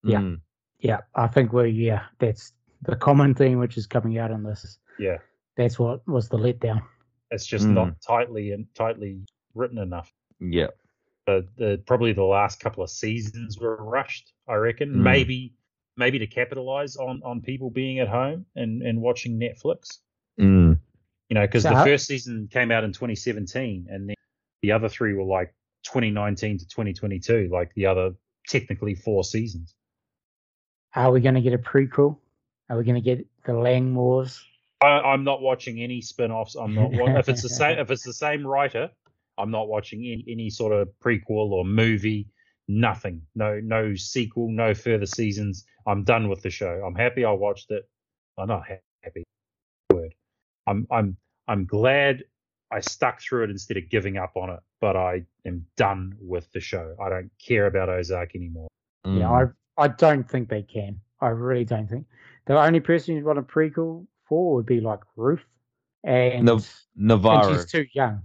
Yeah. 0.02 0.18
Mm. 0.20 0.40
yeah, 0.78 1.00
I 1.14 1.26
think 1.26 1.52
we 1.52 1.70
yeah 1.70 2.04
that's 2.18 2.52
the 2.82 2.94
common 2.96 3.34
theme 3.34 3.58
which 3.58 3.76
is 3.76 3.86
coming 3.86 4.18
out 4.18 4.30
in 4.30 4.42
this. 4.44 4.78
Yeah. 4.98 5.18
That's 5.56 5.78
what 5.78 6.06
was 6.06 6.28
the 6.28 6.36
letdown. 6.36 6.82
It's 7.30 7.46
just 7.46 7.66
Mm. 7.66 7.72
not 7.74 8.00
tightly 8.06 8.52
and 8.52 8.66
tightly 8.74 9.20
written 9.54 9.78
enough. 9.78 10.12
Yeah. 10.40 10.68
But 11.24 11.46
the, 11.56 11.82
probably 11.86 12.12
the 12.12 12.22
last 12.22 12.60
couple 12.60 12.84
of 12.84 12.90
seasons 12.90 13.58
were 13.58 13.76
rushed. 13.82 14.32
I 14.46 14.54
reckon 14.54 14.90
Mm. 14.92 15.02
maybe 15.02 15.54
maybe 15.98 16.18
to 16.18 16.26
capitalize 16.26 16.96
on 16.96 17.22
on 17.24 17.40
people 17.40 17.70
being 17.70 18.00
at 18.00 18.08
home 18.08 18.44
and 18.54 18.82
and 18.82 19.00
watching 19.00 19.40
Netflix. 19.40 19.98
Mm. 20.38 20.78
You 21.30 21.34
know, 21.34 21.46
because 21.46 21.62
So 21.64 21.70
the 21.70 21.84
first 21.84 22.06
season 22.06 22.48
came 22.52 22.70
out 22.70 22.84
in 22.84 22.92
2017, 22.92 23.86
and 23.90 24.08
then 24.08 24.16
the 24.62 24.72
other 24.72 24.88
three 24.88 25.14
were 25.14 25.24
like 25.24 25.52
2019 25.84 26.58
to 26.58 26.66
2022, 26.68 27.48
like 27.50 27.72
the 27.74 27.86
other 27.86 28.14
technically 28.46 28.94
four 28.94 29.24
seasons. 29.24 29.74
Are 30.94 31.10
we 31.10 31.20
going 31.20 31.34
to 31.34 31.40
get 31.40 31.52
a 31.52 31.58
prequel? 31.58 32.18
Are 32.68 32.76
we 32.78 32.84
going 32.84 32.94
to 32.94 33.00
get 33.00 33.26
the 33.44 33.52
Langmores? 33.52 34.40
I, 34.80 34.86
I'm 34.86 35.24
not 35.24 35.40
watching 35.40 35.80
any 35.82 36.00
spin-offs. 36.00 36.54
I'm 36.54 36.74
not 36.74 36.92
if 37.18 37.28
it's 37.28 37.42
the 37.42 37.48
same 37.48 37.78
if 37.78 37.90
it's 37.90 38.04
the 38.04 38.12
same 38.12 38.46
writer. 38.46 38.90
I'm 39.38 39.50
not 39.50 39.68
watching 39.68 40.00
any, 40.00 40.24
any 40.28 40.50
sort 40.50 40.72
of 40.72 40.88
prequel 41.04 41.50
or 41.50 41.64
movie. 41.64 42.28
Nothing. 42.68 43.22
No 43.34 43.60
no 43.62 43.94
sequel. 43.94 44.50
No 44.50 44.74
further 44.74 45.06
seasons. 45.06 45.64
I'm 45.86 46.04
done 46.04 46.28
with 46.28 46.42
the 46.42 46.50
show. 46.50 46.82
I'm 46.86 46.94
happy 46.94 47.24
I 47.24 47.30
watched 47.30 47.70
it. 47.70 47.88
I'm 48.38 48.48
not 48.48 48.64
happy. 48.66 49.24
Word. 49.92 50.14
I'm 50.66 50.86
I'm 50.90 51.16
I'm 51.46 51.64
glad 51.64 52.24
I 52.72 52.80
stuck 52.80 53.20
through 53.20 53.44
it 53.44 53.50
instead 53.50 53.76
of 53.76 53.88
giving 53.88 54.16
up 54.16 54.32
on 54.36 54.50
it 54.50 54.60
but 54.80 54.96
I 54.96 55.24
am 55.44 55.66
done 55.76 56.14
with 56.20 56.50
the 56.52 56.60
show. 56.60 56.94
I 57.00 57.08
don't 57.08 57.30
care 57.44 57.66
about 57.66 57.88
Ozark 57.88 58.34
anymore. 58.34 58.68
Mm. 59.06 59.20
Yeah, 59.20 59.30
I 59.30 59.84
I 59.84 59.88
don't 59.88 60.28
think 60.28 60.48
they 60.48 60.62
can. 60.62 61.00
I 61.20 61.28
really 61.28 61.64
don't 61.64 61.88
think. 61.88 62.06
The 62.46 62.58
only 62.58 62.80
person 62.80 63.16
who'd 63.16 63.24
want 63.24 63.38
a 63.38 63.42
prequel 63.42 64.06
for 64.28 64.54
would 64.56 64.66
be 64.66 64.80
like 64.80 65.00
Ruth, 65.16 65.44
and, 66.04 66.44
Nav- 66.44 66.68
and 66.96 67.08
Navarro. 67.08 67.56
she's 67.56 67.70
too 67.70 67.86
young. 67.92 68.22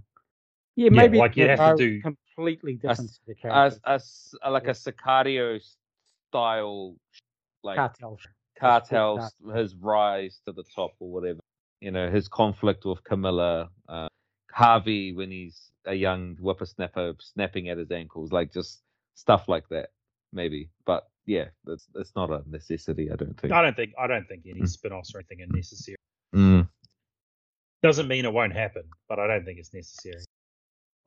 Yeah, 0.76 0.90
maybe 0.90 1.18
like 1.18 1.36
you 1.36 1.48
have 1.48 1.58
to 1.58 1.62
Navarro 1.62 1.76
do- 1.76 2.00
completely 2.00 2.74
different 2.74 3.10
to 3.10 3.18
the 3.26 3.32
a, 3.32 3.36
character. 3.36 3.80
a 3.84 3.92
s- 3.94 4.34
like 4.48 4.68
a 4.68 4.70
Sicario 4.70 5.60
style, 6.30 6.96
like 7.62 7.76
cartel. 7.76 8.18
cartel, 8.58 9.18
cartel. 9.18 9.56
his 9.56 9.74
rise 9.76 10.40
to 10.46 10.52
the 10.52 10.64
top 10.74 10.92
or 10.98 11.10
whatever. 11.10 11.40
You 11.80 11.90
know, 11.90 12.10
his 12.10 12.28
conflict 12.28 12.84
with 12.84 13.02
Camilla, 13.04 13.68
uh, 13.88 14.08
Harvey 14.50 15.12
when 15.12 15.30
he's 15.30 15.70
a 15.86 15.94
young 15.94 16.36
whippersnapper 16.36 17.14
snapping 17.20 17.68
at 17.68 17.78
his 17.78 17.90
ankles, 17.90 18.32
like 18.32 18.52
just 18.52 18.82
stuff 19.14 19.48
like 19.48 19.68
that, 19.68 19.90
maybe. 20.32 20.70
But 20.86 21.08
yeah, 21.26 21.46
it's 21.68 21.86
it's 21.94 22.12
not 22.16 22.30
a 22.30 22.42
necessity, 22.48 23.10
I 23.10 23.16
don't 23.16 23.38
think. 23.40 23.52
I 23.52 23.62
don't 23.62 23.76
think 23.76 23.92
I 23.98 24.06
don't 24.06 24.26
think 24.28 24.42
any 24.46 24.60
Mm. 24.62 24.68
spin-offs 24.68 25.14
or 25.14 25.18
anything 25.18 25.42
are 25.42 25.56
necessary. 25.56 25.96
Mm. 26.34 26.68
Doesn't 27.82 28.08
mean 28.08 28.24
it 28.24 28.32
won't 28.32 28.52
happen, 28.52 28.84
but 29.08 29.18
I 29.18 29.26
don't 29.26 29.44
think 29.44 29.58
it's 29.58 29.74
necessary. 29.74 30.22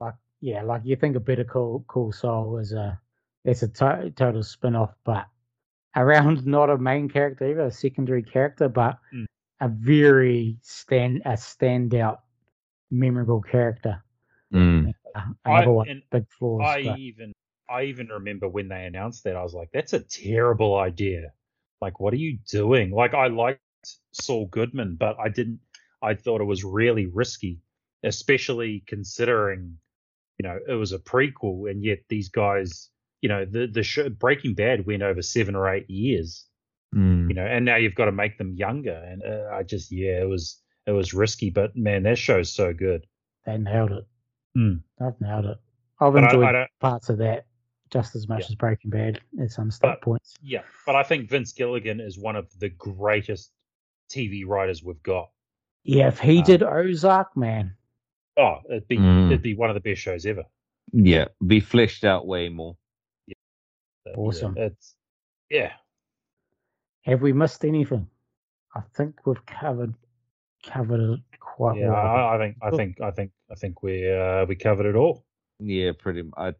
like 0.00 0.14
yeah, 0.40 0.62
like 0.62 0.82
you 0.84 0.96
think 0.96 1.16
a 1.16 1.20
bit 1.20 1.38
of 1.38 1.46
Cool 1.48 1.84
Call 1.88 2.12
Saul 2.12 2.58
is 2.58 2.72
a 2.72 3.00
it's 3.44 3.62
a 3.62 3.68
to- 3.68 4.10
total 4.16 4.42
spin 4.42 4.74
off, 4.74 4.94
but 5.04 5.26
around 5.96 6.46
not 6.46 6.68
a 6.70 6.76
main 6.76 7.08
character 7.08 7.46
either, 7.50 7.66
a 7.66 7.70
secondary 7.70 8.22
character, 8.22 8.68
but 8.68 8.98
Mm. 9.14 9.24
a 9.60 9.68
very 9.68 10.58
stand 10.62 11.22
a 11.24 11.32
standout, 11.32 12.18
memorable 12.90 13.40
character. 13.40 14.02
Mm. 14.52 14.92
Uh, 15.14 15.20
I- 15.46 15.56
Another 15.62 15.72
one, 15.72 15.88
and 15.88 16.02
big 16.10 16.26
flaws. 16.30 16.62
I 16.64 16.84
but- 16.84 16.98
even 16.98 17.32
I 17.68 17.84
even 17.84 18.08
remember 18.08 18.48
when 18.48 18.68
they 18.68 18.84
announced 18.84 19.24
that 19.24 19.36
I 19.36 19.42
was 19.42 19.54
like, 19.54 19.70
"That's 19.72 19.92
a 19.92 20.00
terrible 20.00 20.76
idea." 20.76 21.32
Like, 21.80 22.00
what 22.00 22.12
are 22.14 22.18
you 22.18 22.38
doing? 22.50 22.90
Like, 22.90 23.14
I 23.14 23.26
liked 23.28 23.60
Saul 24.12 24.46
Goodman, 24.46 24.96
but 24.96 25.18
I 25.18 25.28
didn't. 25.28 25.60
I 26.02 26.14
thought 26.14 26.40
it 26.40 26.44
was 26.44 26.64
really 26.64 27.06
risky, 27.06 27.60
especially 28.02 28.82
considering, 28.86 29.78
you 30.38 30.48
know, 30.48 30.58
it 30.68 30.74
was 30.74 30.92
a 30.92 30.98
prequel, 30.98 31.70
and 31.70 31.82
yet 31.84 31.98
these 32.08 32.28
guys, 32.28 32.90
you 33.22 33.28
know, 33.28 33.44
the 33.44 33.66
the 33.66 33.82
show 33.82 34.08
Breaking 34.08 34.54
Bad 34.54 34.86
went 34.86 35.02
over 35.02 35.22
seven 35.22 35.54
or 35.56 35.68
eight 35.68 35.88
years, 35.90 36.46
Mm. 36.94 37.28
you 37.28 37.34
know, 37.34 37.44
and 37.44 37.64
now 37.64 37.76
you've 37.76 37.94
got 37.96 38.04
to 38.06 38.12
make 38.12 38.38
them 38.38 38.54
younger, 38.54 38.94
and 38.94 39.22
uh, 39.22 39.50
I 39.52 39.64
just, 39.64 39.90
yeah, 39.90 40.20
it 40.22 40.28
was 40.28 40.60
it 40.86 40.92
was 40.92 41.12
risky, 41.12 41.50
but 41.50 41.74
man, 41.76 42.04
that 42.04 42.16
show's 42.18 42.52
so 42.52 42.72
good. 42.72 43.06
they 43.44 43.58
nailed 43.58 43.92
it. 43.92 44.06
Mm. 44.56 44.80
They've 44.98 45.20
nailed 45.20 45.46
it. 45.46 45.58
I've 46.00 46.12
But 46.12 46.24
I, 46.24 46.26
enjoyed 46.26 46.44
I 46.44 46.52
don't. 46.52 46.70
parts 46.80 47.08
of 47.08 47.18
that 47.18 47.45
just 47.90 48.14
as 48.16 48.28
much 48.28 48.40
Yeah. 48.40 48.46
as 48.50 48.54
Breaking 48.56 48.90
Bad 48.90 49.20
at 49.40 49.50
some 49.50 49.70
start 49.70 50.00
But- 50.00 50.04
points. 50.04 50.34
Yeah, 50.42 50.62
but 50.84 50.96
I 50.96 51.02
think 51.02 51.28
Vince 51.30 51.52
Gilligan 51.52 52.00
is 52.00 52.18
one 52.18 52.36
of 52.36 52.50
the 52.58 52.68
greatest 52.70 53.52
TV 54.10 54.44
writers 54.44 54.82
we've 54.82 55.02
got. 55.02 55.30
Yeah, 55.84 56.08
if 56.08 56.18
he 56.18 56.38
Um, 56.38 56.44
did 56.44 56.62
Ozark, 56.62 57.36
man, 57.36 57.76
Oh, 58.38 58.60
it'd 58.68 58.86
be 58.86 58.98
Mm. 58.98 59.28
it'd 59.28 59.40
be 59.40 59.54
one 59.54 59.70
of 59.70 59.74
the 59.74 59.80
best 59.80 60.02
shows 60.02 60.26
ever. 60.26 60.44
Yeah, 60.92 61.28
be 61.46 61.58
fleshed 61.58 62.04
out 62.04 62.26
way 62.26 62.50
more. 62.50 62.76
So, 63.28 63.32
yeah, 64.04 64.12
Awesome. 64.14 64.58
it's 64.58 64.94
yeah. 65.48 65.72
have 67.04 67.22
we 67.22 67.32
missed 67.32 67.64
anything? 67.64 68.10
I 68.74 68.82
think 68.94 69.24
we've 69.26 69.44
covered 69.46 69.94
covered 70.64 71.00
it 71.14 71.20
quite 71.40 71.78
Yeah, 71.78 71.90
well. 71.90 71.96
I, 71.96 72.34
I 72.34 72.38
think 72.38 72.56
I 72.60 72.70
think 72.70 73.00
I 73.00 73.10
think 73.10 73.32
I 73.50 73.54
think 73.54 73.82
we 73.82 74.10
uh, 74.10 74.44
we 74.44 74.54
covered 74.56 74.84
it 74.86 74.96
all. 74.96 75.24
Yeah, 75.58 75.92
pretty. 75.98 76.20
m- 76.20 76.34
I 76.36 76.52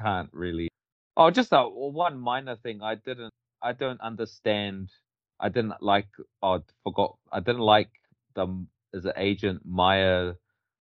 can't 0.00 0.30
really. 0.32 0.68
Oh, 1.16 1.30
just 1.30 1.52
a 1.52 1.62
one 1.64 2.18
minor 2.18 2.56
thing. 2.56 2.82
I 2.82 2.94
didn't. 2.96 3.30
I 3.62 3.72
don't 3.72 4.00
understand. 4.00 4.90
I 5.40 5.48
didn't 5.48 5.74
like. 5.82 6.08
Oh, 6.42 6.54
I 6.56 6.60
forgot. 6.84 7.16
I 7.32 7.40
didn't 7.40 7.60
like 7.60 7.90
the 8.34 8.46
as 8.94 9.04
an 9.04 9.12
agent 9.16 9.62
Maya 9.64 10.34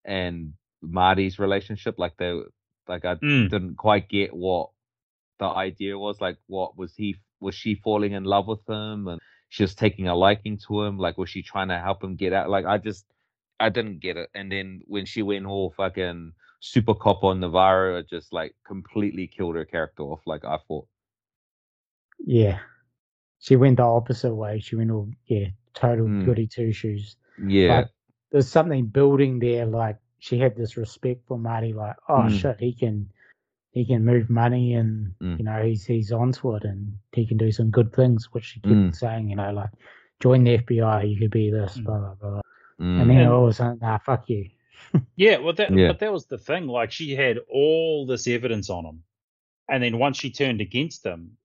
and 0.04 0.54
Marty's 0.82 1.38
relationship. 1.38 1.98
Like 1.98 2.16
they, 2.16 2.40
like 2.88 3.04
I 3.04 3.16
Mm. 3.16 3.50
didn't 3.50 3.76
quite 3.76 4.08
get 4.08 4.32
what 4.34 4.70
the 5.38 5.46
idea 5.46 5.98
was. 5.98 6.20
Like, 6.20 6.38
what 6.46 6.76
was 6.76 6.94
he? 6.96 7.16
Was 7.40 7.54
she 7.54 7.74
falling 7.74 8.12
in 8.12 8.24
love 8.24 8.46
with 8.46 8.66
him 8.68 9.08
and 9.08 9.20
she 9.48 9.62
was 9.62 9.74
taking 9.74 10.08
a 10.08 10.14
liking 10.14 10.58
to 10.68 10.82
him? 10.82 10.98
Like, 10.98 11.18
was 11.18 11.30
she 11.30 11.42
trying 11.42 11.68
to 11.68 11.78
help 11.78 12.04
him 12.04 12.16
get 12.16 12.32
out? 12.32 12.50
Like, 12.50 12.66
I 12.66 12.78
just, 12.78 13.06
I 13.58 13.68
didn't 13.70 14.00
get 14.00 14.16
it. 14.16 14.30
And 14.34 14.52
then 14.52 14.82
when 14.86 15.06
she 15.06 15.22
went 15.22 15.46
all 15.46 15.70
fucking 15.76 16.32
super 16.60 16.94
cop 16.94 17.24
on 17.24 17.40
Navarro, 17.40 18.02
just 18.02 18.32
like 18.32 18.54
completely 18.66 19.26
killed 19.26 19.56
her 19.56 19.64
character 19.64 20.02
off. 20.04 20.20
Like 20.26 20.44
I 20.44 20.58
thought. 20.68 20.86
Yeah. 22.24 22.58
She 23.40 23.56
went 23.56 23.78
the 23.78 23.84
opposite 23.84 24.34
way. 24.34 24.60
She 24.60 24.76
went 24.76 24.90
all 24.90 25.08
yeah, 25.26 25.48
total 25.74 26.06
Mm. 26.06 26.24
goody 26.26 26.46
two 26.46 26.72
shoes. 26.72 27.16
Yeah. 27.42 27.82
But 27.82 27.90
there's 28.30 28.48
something 28.48 28.86
building 28.86 29.38
there, 29.38 29.64
like 29.66 29.96
she 30.18 30.38
had 30.38 30.54
this 30.54 30.76
respect 30.76 31.26
for 31.26 31.38
Marty, 31.38 31.72
like, 31.72 31.96
oh 32.08 32.24
Mm. 32.28 32.38
shit, 32.38 32.60
he 32.60 32.72
can 32.74 33.10
he 33.72 33.86
can 33.86 34.04
move 34.04 34.28
money 34.28 34.74
and 34.74 35.14
Mm. 35.22 35.38
you 35.38 35.44
know, 35.44 35.62
he's 35.62 35.84
he's 35.86 36.12
onto 36.12 36.54
it 36.56 36.64
and 36.64 36.92
he 37.12 37.24
can 37.26 37.38
do 37.38 37.50
some 37.50 37.70
good 37.70 37.92
things, 37.94 38.28
which 38.32 38.44
she 38.44 38.60
kept 38.60 38.74
Mm. 38.74 38.94
saying, 38.94 39.30
you 39.30 39.36
know, 39.36 39.52
like 39.52 39.70
join 40.20 40.44
the 40.44 40.58
FBI, 40.58 41.04
you 41.04 41.18
could 41.18 41.30
be 41.30 41.50
this, 41.50 41.78
Mm. 41.78 41.84
blah 41.84 41.98
blah 42.00 42.14
blah. 42.16 42.40
Mm. 42.80 43.00
And 43.00 43.10
then 43.10 43.16
And- 43.18 43.28
all 43.32 43.44
of 43.44 43.50
a 43.50 43.52
sudden, 43.54 43.78
nah, 43.80 43.96
fuck 43.98 44.28
you. 44.28 44.50
Yeah, 45.16 45.39
well, 45.39 45.52
that 45.55 45.70
Yeah. 45.77 45.89
but 45.89 45.98
that 46.01 46.12
was 46.12 46.27
the 46.27 46.39
thing. 46.39 46.66
Like 46.66 46.90
she 46.93 47.15
had 47.15 47.39
all 47.51 48.07
this 48.07 48.27
evidence 48.27 48.70
on 48.70 48.85
him, 48.85 49.02
and 49.69 49.82
then 49.82 49.98
once 49.98 50.19
she 50.19 50.31
turned 50.31 50.61
against 50.61 51.05
him, 51.05 51.36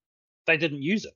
they 0.48 0.58
didn't 0.58 0.82
use 0.82 1.06
it. 1.06 1.14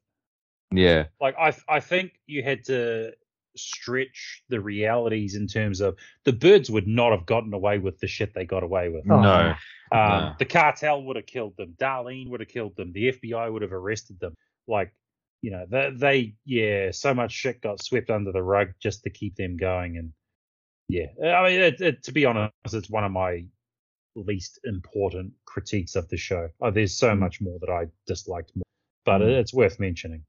yeah. 0.74 1.06
Like 1.22 1.36
I, 1.40 1.54
I 1.68 1.80
think 1.80 2.20
you 2.28 2.44
had 2.44 2.66
to 2.66 3.14
stretch 3.56 4.44
the 4.50 4.62
realities 4.62 5.36
in 5.36 5.48
terms 5.48 5.82
of 5.82 5.98
the 6.24 6.34
Byrdes 6.34 6.70
would 6.70 6.88
not 6.88 7.12
have 7.12 7.26
gotten 7.26 7.54
away 7.54 7.78
with 7.80 8.00
the 8.00 8.08
shit 8.08 8.34
they 8.34 8.46
got 8.46 8.64
away 8.64 8.90
with. 8.90 9.06
No. 9.06 9.16
Um, 9.16 9.56
No. 9.92 10.34
The 10.38 10.46
cartel 10.46 11.04
would 11.04 11.16
have 11.16 11.26
killed 11.26 11.58
them. 11.58 11.74
Darlene 11.80 12.30
would 12.30 12.42
have 12.42 12.50
killed 12.50 12.76
them. 12.76 12.92
The 12.94 13.12
FBI 13.14 13.52
would 13.52 13.64
have 13.64 13.74
arrested 13.74 14.20
them. 14.20 14.36
Like, 14.68 14.94
you 15.42 15.50
know, 15.52 15.66
they, 15.68 15.90
they, 15.96 16.36
yeah, 16.46 16.92
so 16.92 17.14
much 17.16 17.32
shit 17.32 17.60
got 17.62 17.82
swept 17.84 18.10
under 18.12 18.32
the 18.32 18.44
rug 18.44 18.70
just 18.80 19.04
to 19.04 19.10
keep 19.10 19.36
them 19.36 19.58
going. 19.58 19.98
And 19.98 20.14
yeah, 20.90 21.06
I 21.24 21.50
mean, 21.50 21.60
it, 21.62 21.82
it, 21.82 22.04
to 22.04 22.12
be 22.12 22.26
honest, 22.26 22.52
it's 22.74 22.90
one 22.90 23.04
of 23.06 23.12
my 23.12 23.46
least 24.16 24.60
important 24.66 25.34
critiques 25.46 25.96
of 25.96 26.10
the 26.10 26.18
show. 26.18 26.50
Oh, 26.60 26.72
there's 26.72 26.98
so 26.98 27.12
Mm. 27.12 27.20
much 27.20 27.40
more 27.42 27.58
that 27.60 27.70
I 27.70 27.86
disliked 28.08 28.54
more, 28.56 28.64
but 29.06 29.22
Mm. 29.22 29.40
it's 29.40 29.54
worth 29.54 29.80
mentioning. 29.80 30.26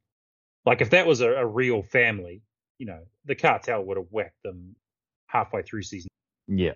Like, 0.66 0.80
if 0.82 0.90
that 0.90 1.06
was 1.06 1.22
a, 1.22 1.30
a 1.32 1.46
real 1.46 1.82
family, 1.82 2.42
you 2.78 2.86
know, 2.86 3.06
the 3.24 3.34
cartel 3.34 3.82
would 3.84 3.96
have 3.96 4.06
whacked 4.10 4.42
them 4.44 4.76
halfway 5.26 5.62
through 5.62 5.82
season 5.82 6.08
Yeah. 6.46 6.74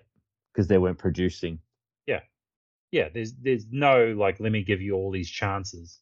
Because 0.53 0.67
they 0.67 0.77
weren't 0.77 0.97
producing. 0.99 1.59
yeah, 2.07 2.21
yeah. 2.91 3.09
there's 3.09 3.33
there's 3.35 3.65
no 3.69 4.13
like 4.13 4.39
let 4.39 4.51
me 4.51 4.63
give 4.63 4.81
you 4.81 4.93
all 4.95 5.11
these 5.11 5.29
chances. 5.29 5.99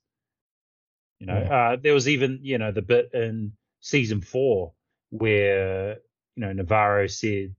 You 1.20 1.28
know, 1.28 1.40
Yeah. 1.40 1.56
uh, 1.72 1.76
there 1.78 1.94
was 1.94 2.08
even 2.08 2.40
you 2.44 2.58
know 2.60 2.72
the 2.72 2.82
bit 2.82 3.14
in 3.14 3.54
season 3.82 4.22
four 4.22 4.74
where 5.10 5.96
you 6.36 6.42
know 6.42 6.54
Navarro 6.54 7.08
said 7.08 7.56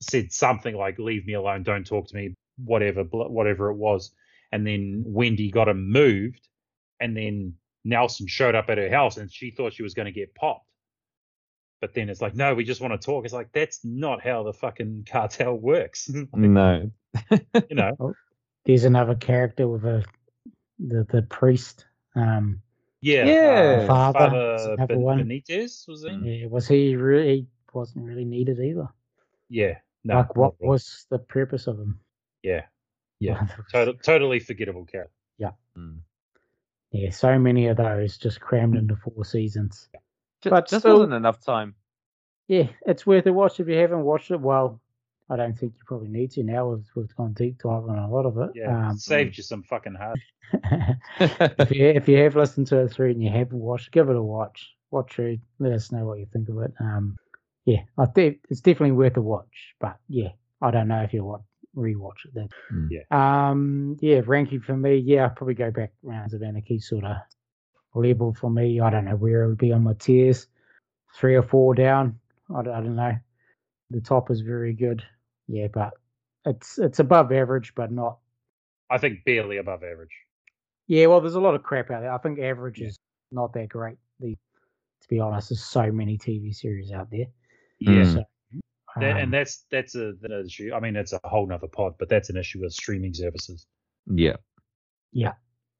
said 0.00 0.32
something 0.32 0.74
like 0.74 0.98
"Leave 0.98 1.26
me 1.26 1.34
alone, 1.34 1.62
don't 1.62 1.86
talk 1.86 2.08
to 2.08 2.16
me," 2.16 2.34
whatever 2.56 3.02
whatever 3.04 3.70
it 3.70 3.76
was, 3.76 4.12
and 4.52 4.66
then 4.66 5.02
Wendy 5.06 5.50
got 5.50 5.68
him 5.68 5.90
moved, 5.90 6.48
and 7.00 7.16
then 7.16 7.54
Nelson 7.84 8.26
showed 8.26 8.54
up 8.54 8.68
at 8.68 8.78
her 8.78 8.90
house, 8.90 9.16
and 9.16 9.32
she 9.32 9.50
thought 9.50 9.72
she 9.72 9.82
was 9.82 9.94
going 9.94 10.06
to 10.06 10.12
get 10.12 10.34
popped. 10.34 10.70
But 11.80 11.94
then 11.94 12.08
it's 12.08 12.20
like, 12.20 12.34
no, 12.34 12.54
we 12.54 12.64
just 12.64 12.80
want 12.80 13.00
to 13.00 13.04
talk. 13.04 13.24
It's 13.24 13.32
like 13.32 13.52
that's 13.52 13.80
not 13.84 14.22
how 14.22 14.42
the 14.42 14.52
fucking 14.52 15.06
cartel 15.08 15.54
works. 15.54 16.10
No. 16.34 16.90
you 17.30 17.76
know, 17.76 18.14
There's 18.64 18.84
another 18.84 19.14
character 19.14 19.66
with 19.66 19.84
a 19.84 20.04
the 20.78 21.06
the 21.10 21.22
priest. 21.22 21.86
Um, 22.14 22.60
Yeah. 23.00 23.24
Yeah. 23.24 23.78
uh, 23.82 23.86
Father, 23.86 24.58
Father 24.76 24.86
Ben- 24.96 24.98
Benitez 25.26 25.88
was 25.88 26.04
he? 26.04 26.40
yeah, 26.40 26.46
was 26.48 26.68
he 26.68 26.96
really 26.96 27.46
wasn't 27.72 28.04
really 28.04 28.24
needed 28.24 28.58
either? 28.60 28.88
Yeah. 29.48 29.78
No. 30.04 30.16
like, 30.18 30.36
what 30.36 30.54
not 30.60 30.68
was 30.68 31.06
the 31.10 31.18
purpose 31.18 31.66
of 31.66 31.78
him? 31.78 32.00
Yeah. 32.42 32.62
Yeah. 33.20 33.48
Total, 33.72 33.94
totally 33.94 34.38
forgettable 34.38 34.84
character. 34.84 35.12
Mm. 35.76 35.98
Yeah, 36.92 37.10
so 37.10 37.36
many 37.36 37.66
of 37.66 37.76
those 37.76 38.16
just 38.16 38.40
crammed 38.40 38.76
into 38.76 38.94
four 38.94 39.24
seasons. 39.24 39.88
Ju- 40.42 40.50
But 40.50 40.68
just 40.68 40.82
still- 40.82 40.98
wasn't 40.98 41.14
enough 41.14 41.44
time. 41.44 41.74
Yeah, 42.46 42.68
it's 42.86 43.06
worth 43.06 43.26
a 43.26 43.32
watch 43.32 43.58
if 43.58 43.66
you 43.68 43.74
haven't 43.74 44.04
watched 44.04 44.30
it. 44.30 44.40
Well, 44.40 44.80
I 45.28 45.34
don't 45.36 45.52
think 45.58 45.74
you 45.76 45.82
probably 45.84 46.08
need 46.08 46.30
to 46.32 46.44
now. 46.44 46.68
We've, 46.68 46.86
we've 46.94 47.14
gone 47.16 47.32
deep 47.32 47.58
dive 47.58 47.88
on 47.88 47.98
a 47.98 48.08
lot 48.08 48.24
of 48.24 48.38
it. 48.38 48.50
Yeah. 48.54 48.88
Um, 48.90 48.96
saved 48.96 49.36
you 49.36 49.42
some 49.42 49.64
fucking 49.64 49.96
hard. 49.96 50.20
if 51.20 51.70
you 51.72 51.86
if 51.88 52.08
you 52.08 52.16
have 52.18 52.36
listened 52.36 52.68
to 52.68 52.78
it 52.78 52.88
through 52.92 53.10
and 53.10 53.22
you 53.22 53.30
haven't 53.30 53.58
watched, 53.58 53.90
give 53.90 54.08
it 54.08 54.16
a 54.16 54.22
watch. 54.22 54.74
Watch 54.92 55.18
it. 55.18 55.40
Let 55.58 55.72
us 55.72 55.92
know 55.92 56.04
what 56.06 56.20
you 56.20 56.26
think 56.32 56.48
of 56.48 56.58
it. 56.58 56.72
Um, 56.80 57.16
yeah, 57.68 57.80
I 57.98 58.06
think 58.06 58.38
it's 58.48 58.62
definitely 58.62 58.92
worth 58.92 59.18
a 59.18 59.20
watch. 59.20 59.74
But 59.78 59.98
yeah, 60.08 60.28
I 60.62 60.70
don't 60.70 60.88
know 60.88 61.02
if 61.02 61.12
you'll 61.12 61.28
want 61.28 61.42
rewatch 61.76 62.24
it. 62.24 62.34
Then. 62.34 62.48
Mm. 62.72 62.88
Yeah. 62.90 63.02
Um. 63.50 63.98
Yeah. 64.00 64.22
Ranking 64.24 64.60
for 64.60 64.74
me. 64.74 64.96
Yeah. 64.96 65.26
I'd 65.26 65.36
probably 65.36 65.52
go 65.52 65.70
back 65.70 65.92
Sons 66.02 66.32
of 66.32 66.42
Anarchy 66.42 66.78
sort 66.78 67.04
of 67.04 67.16
level 67.94 68.32
for 68.32 68.48
me. 68.48 68.80
I 68.80 68.88
don't 68.88 69.04
know 69.04 69.16
where 69.16 69.42
it 69.42 69.48
would 69.48 69.58
be 69.58 69.72
on 69.72 69.82
my 69.84 69.92
tiers. 69.98 70.46
Three 71.14 71.34
or 71.34 71.42
four 71.42 71.74
down. 71.74 72.18
I 72.56 72.62
don't, 72.62 72.72
I 72.74 72.80
don't 72.80 72.96
know. 72.96 73.16
The 73.90 74.00
top 74.00 74.30
is 74.30 74.40
very 74.40 74.72
good. 74.72 75.02
Yeah, 75.46 75.66
but 75.70 75.92
it's 76.46 76.78
it's 76.78 77.00
above 77.00 77.32
average, 77.32 77.74
but 77.74 77.92
not. 77.92 78.16
I 78.88 78.96
think 78.96 79.26
barely 79.26 79.58
above 79.58 79.82
average. 79.82 80.16
Yeah. 80.86 81.04
Well, 81.06 81.20
there's 81.20 81.34
a 81.34 81.40
lot 81.40 81.54
of 81.54 81.62
crap 81.62 81.90
out 81.90 82.00
there. 82.00 82.12
I 82.12 82.18
think 82.18 82.38
average 82.38 82.80
Yeah. 82.80 82.88
is 82.88 82.96
not 83.30 83.52
that 83.52 83.68
great. 83.68 83.98
The 84.20 84.38
to 85.02 85.08
be 85.08 85.20
honest, 85.20 85.50
there's 85.50 85.62
so 85.62 85.92
many 85.92 86.16
TV 86.16 86.54
series 86.54 86.92
out 86.92 87.10
there. 87.10 87.26
Yeah. 87.80 87.92
Mm. 87.92 88.14
So, 88.14 88.24
That, 89.00 89.12
um, 89.12 89.16
and 89.18 89.32
that's 89.32 89.64
that's 89.70 89.94
a 89.94 90.12
an 90.22 90.44
issue. 90.46 90.72
I 90.74 90.80
mean, 90.80 90.94
that's 90.94 91.12
a 91.12 91.20
whole 91.24 91.46
nother 91.46 91.68
pod, 91.68 91.94
but 91.98 92.08
that's 92.08 92.30
an 92.30 92.36
issue 92.36 92.60
with 92.60 92.72
streaming 92.72 93.14
services. 93.14 93.66
Yeah. 94.06 94.36
yeah, 95.12 95.32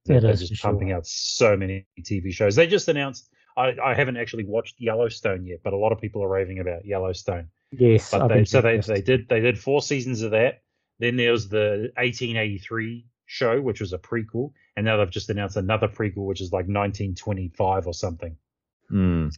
They're, 0.05 0.20
they're 0.20 0.31
is 0.31 0.49
just 0.49 0.62
pumping 0.62 0.89
sure. 0.89 0.99
out 0.99 1.07
so 1.07 1.57
many 1.57 1.87
TV 2.01 2.33
shows. 2.33 2.57
They 2.57 2.66
just 2.66 2.89
announced. 2.89 3.29
I, 3.57 3.75
I 3.83 3.95
haven't 3.95 4.16
actually 4.16 4.45
watched 4.45 4.77
Yellowstone 4.79 5.45
yet, 5.45 5.61
but 5.65 5.73
a 5.73 5.77
lot 5.77 5.91
of 5.91 6.01
people 6.01 6.23
are 6.23 6.29
raving 6.29 6.61
about 6.61 6.85
Yellowstone. 6.85 7.49
yes. 7.73 8.11
But 8.11 8.29
they, 8.29 8.45
so 8.45 8.61
they, 8.61 8.79
they 8.79 9.01
did 9.01 9.29
they 9.29 9.41
did 9.41 9.59
four 9.59 9.83
seasons 9.83 10.23
of 10.23 10.31
that. 10.33 10.62
Then 11.01 11.16
there 11.16 11.33
was 11.33 11.49
the 11.49 11.93
1883 11.97 13.07
show, 13.27 13.61
which 13.61 13.81
was 13.81 13.93
a 13.93 13.99
prequel, 13.99 14.53
and 14.77 14.85
now 14.85 14.97
they've 14.97 15.11
just 15.11 15.31
announced 15.31 15.57
another 15.57 15.89
prequel, 15.89 16.27
which 16.27 16.41
is 16.41 16.53
like 16.53 16.66
1925 16.66 17.87
or 17.87 17.95
something. 17.95 18.37
Mm. 18.91 19.37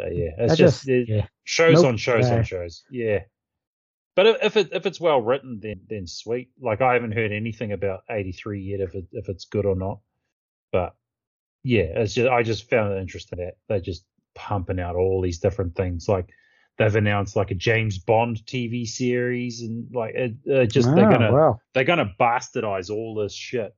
So 0.00 0.06
yeah, 0.06 0.30
it's 0.38 0.56
just, 0.56 0.78
just 0.86 0.88
it- 0.88 1.08
yeah. 1.08 1.26
shows 1.44 1.74
Nope, 1.82 1.86
on 1.86 1.96
shows 1.96 2.30
on 2.30 2.44
shows. 2.44 2.84
Yeah. 2.90 3.20
But 4.14 4.26
if 4.42 4.56
it 4.56 4.70
if 4.72 4.86
it's 4.86 5.00
well 5.00 5.20
written, 5.20 5.60
then 5.62 5.80
then 5.88 6.06
sweet. 6.06 6.50
Like 6.60 6.80
I 6.80 6.94
haven't 6.94 7.12
heard 7.12 7.32
anything 7.32 7.72
about 7.72 8.00
83 8.10 8.62
yet, 8.62 8.80
if 8.80 8.94
it 8.94 9.06
if 9.12 9.28
it's 9.28 9.44
good 9.44 9.64
or 9.66 9.76
not. 9.76 10.00
But 10.72 10.94
yeah, 11.62 11.82
it's 11.82 12.14
just 12.14 12.28
I 12.28 12.42
just 12.42 12.68
found 12.68 12.92
it 12.94 13.00
interesting 13.00 13.38
that 13.38 13.54
they're 13.68 13.80
just 13.80 14.04
pumping 14.34 14.80
out 14.80 14.96
all 14.96 15.20
these 15.20 15.38
different 15.38 15.76
things. 15.76 16.08
Like 16.08 16.30
they've 16.78 16.94
announced 16.96 17.36
like 17.36 17.50
a 17.52 17.54
James 17.56 17.98
Bond 17.98 18.38
TV 18.44 18.86
series, 18.86 19.62
and 19.62 19.86
like 19.94 20.14
it, 20.14 20.32
uh, 20.52 20.66
just 20.66 20.92
they're 20.94 21.06
Ah, 21.08 21.12
gonna 21.12 21.32
wow. 21.32 21.60
they're 21.74 21.84
gonna 21.84 22.12
bastardize 22.18 22.90
all 22.90 23.14
this 23.14 23.34
shit 23.34 23.72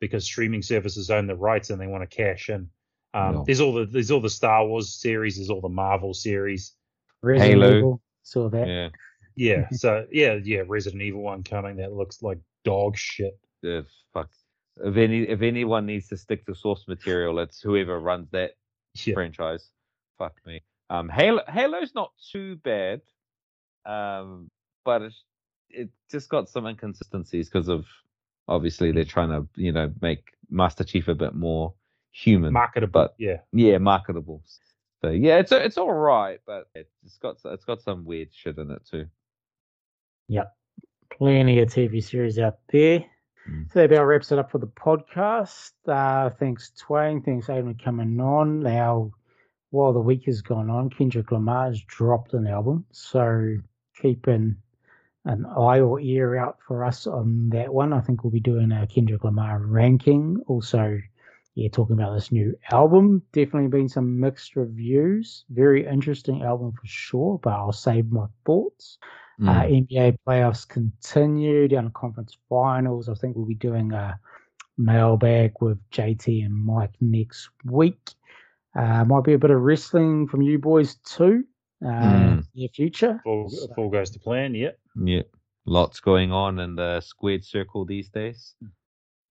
because 0.00 0.24
streaming 0.24 0.62
services 0.62 1.10
own 1.10 1.26
the 1.26 1.34
rights 1.36 1.70
and 1.70 1.80
they 1.80 1.86
want 1.88 2.08
to 2.08 2.16
cash 2.16 2.48
in. 2.48 2.68
Um, 3.14 3.36
Yeah. 3.36 3.42
There's 3.46 3.60
all 3.60 3.72
the 3.74 3.86
there's 3.86 4.10
all 4.10 4.20
the 4.20 4.30
Star 4.30 4.66
Wars 4.66 4.94
series, 4.94 5.36
there's 5.36 5.50
all 5.50 5.60
the 5.60 5.68
Marvel 5.68 6.14
series. 6.14 6.74
Resident 7.22 7.60
Halo. 7.62 7.76
Evil, 7.76 8.02
Saw 8.22 8.48
that. 8.50 8.68
Yeah. 8.68 8.88
Yeah, 9.36 9.68
so 9.72 10.06
yeah, 10.10 10.34
yeah, 10.42 10.62
Resident 10.66 11.02
Evil 11.02 11.22
one 11.22 11.42
coming 11.42 11.76
that 11.76 11.92
looks 11.92 12.22
like 12.22 12.38
dog 12.64 12.96
shit. 12.96 13.38
Uh, 13.66 13.82
fuck. 14.12 14.28
If 14.82 14.96
any 14.96 15.22
if 15.22 15.42
anyone 15.42 15.86
needs 15.86 16.08
to 16.08 16.16
stick 16.16 16.46
to 16.46 16.54
source 16.54 16.86
material, 16.88 17.38
it's 17.40 17.60
whoever 17.60 17.98
runs 17.98 18.30
that 18.30 18.52
Yeah, 19.04 19.14
franchise. 19.14 19.68
Fuck 20.18 20.34
me. 20.46 20.62
Um, 20.88 21.08
Halo 21.08 21.42
Halo's 21.48 21.94
not 21.94 22.12
too 22.32 22.56
bad, 22.56 23.00
um, 23.86 24.48
but 24.84 25.02
it's, 25.02 25.24
it 25.68 25.88
just 26.10 26.28
got 26.28 26.48
some 26.48 26.66
inconsistencies 26.66 27.48
because 27.48 27.68
of 27.68 27.86
obviously 28.48 28.92
they're 28.92 29.04
trying 29.04 29.30
to 29.30 29.46
you 29.56 29.72
know 29.72 29.92
make 30.00 30.32
Master 30.50 30.84
Chief 30.84 31.08
a 31.08 31.14
bit 31.14 31.34
more 31.34 31.74
human, 32.12 32.52
marketable. 32.52 32.92
but 32.92 33.14
yeah, 33.18 33.38
yeah, 33.52 33.78
marketable. 33.78 34.42
So 35.02 35.10
yeah, 35.10 35.38
it's 35.38 35.52
it's 35.52 35.78
all 35.78 35.92
right, 35.92 36.40
but 36.46 36.68
it's 36.74 37.16
got 37.18 37.36
it's 37.44 37.64
got 37.64 37.82
some 37.82 38.04
weird 38.04 38.28
shit 38.32 38.58
in 38.58 38.70
it 38.70 38.82
too. 38.90 39.06
Yep, 40.28 40.54
plenty 41.10 41.60
of 41.60 41.68
TV 41.68 42.02
series 42.02 42.38
out 42.38 42.58
there. 42.70 43.04
Mm. 43.48 43.72
So 43.72 43.80
that 43.80 43.92
about 43.92 44.04
wraps 44.04 44.32
it 44.32 44.38
up 44.38 44.50
for 44.50 44.58
the 44.58 44.66
podcast. 44.66 45.72
Uh, 45.86 46.30
thanks, 46.30 46.72
Twain. 46.78 47.22
Thanks, 47.22 47.48
Aidan, 47.48 47.78
coming 47.82 48.20
on. 48.20 48.60
Now, 48.60 49.12
while 49.70 49.92
the 49.92 50.00
week 50.00 50.24
has 50.26 50.42
gone 50.42 50.70
on, 50.70 50.90
Kendrick 50.90 51.32
Lamar's 51.32 51.82
dropped 51.82 52.34
an 52.34 52.46
album. 52.46 52.84
So 52.92 53.56
keep 54.00 54.26
an, 54.26 54.56
an 55.24 55.46
eye 55.46 55.80
or 55.80 56.00
ear 56.00 56.36
out 56.36 56.58
for 56.66 56.84
us 56.84 57.06
on 57.06 57.50
that 57.50 57.72
one. 57.72 57.92
I 57.92 58.00
think 58.00 58.22
we'll 58.22 58.30
be 58.32 58.40
doing 58.40 58.72
a 58.72 58.86
Kendrick 58.86 59.24
Lamar 59.24 59.58
ranking. 59.60 60.42
Also, 60.46 61.00
yeah, 61.60 61.68
talking 61.70 61.92
about 61.94 62.14
this 62.14 62.32
new 62.32 62.56
album. 62.72 63.22
Definitely 63.32 63.68
been 63.68 63.88
some 63.88 64.18
mixed 64.18 64.56
reviews. 64.56 65.44
Very 65.50 65.86
interesting 65.86 66.42
album 66.42 66.72
for 66.72 66.86
sure, 66.86 67.38
but 67.42 67.50
I'll 67.50 67.72
save 67.72 68.10
my 68.10 68.26
thoughts. 68.46 68.98
Uh, 69.42 69.62
Mm. 69.62 69.86
NBA 69.88 70.18
playoffs 70.26 70.68
continue 70.68 71.66
down 71.68 71.84
to 71.84 71.90
conference 71.90 72.36
finals. 72.48 73.08
I 73.08 73.14
think 73.14 73.36
we'll 73.36 73.46
be 73.46 73.54
doing 73.54 73.92
a 73.92 74.18
mailbag 74.76 75.52
with 75.60 75.78
JT 75.90 76.42
and 76.44 76.54
Mike 76.54 76.92
next 77.00 77.48
week. 77.64 78.10
Uh, 78.74 79.04
might 79.04 79.24
be 79.24 79.32
a 79.34 79.38
bit 79.38 79.50
of 79.50 79.60
wrestling 79.60 80.26
from 80.28 80.42
you 80.42 80.58
boys 80.58 80.96
too, 80.96 81.44
uh, 81.84 81.88
Mm. 81.88 82.44
near 82.54 82.68
future. 82.68 83.20
full 83.24 83.48
So- 83.50 83.68
full 83.74 83.88
goes 83.90 84.10
to 84.10 84.18
plan. 84.18 84.54
Yeah, 84.54 84.72
Yeah, 84.94 85.22
lots 85.66 86.00
going 86.00 86.32
on 86.32 86.58
in 86.58 86.74
the 86.76 87.00
squared 87.00 87.44
circle 87.44 87.84
these 87.84 88.08
days. 88.10 88.54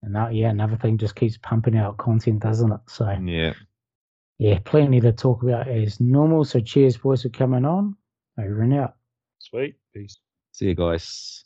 And 0.01 0.15
that, 0.15 0.33
yeah, 0.33 0.49
another 0.49 0.77
thing 0.77 0.97
just 0.97 1.15
keeps 1.15 1.37
pumping 1.37 1.77
out 1.77 1.97
content, 1.97 2.41
doesn't 2.41 2.71
it? 2.71 2.79
So 2.87 3.09
Yeah. 3.23 3.53
yeah, 4.37 4.59
plenty 4.63 5.01
to 5.01 5.11
talk 5.11 5.43
about 5.43 5.67
as 5.67 5.99
normal. 5.99 6.45
So 6.45 6.59
cheers, 6.61 6.97
boys, 6.97 7.23
for 7.23 7.29
coming 7.29 7.65
on. 7.65 7.95
Over 8.39 8.61
and 8.61 8.73
out. 8.73 8.95
sweet, 9.39 9.75
peace. 9.93 10.17
See 10.53 10.67
you 10.67 10.75
guys. 10.75 11.43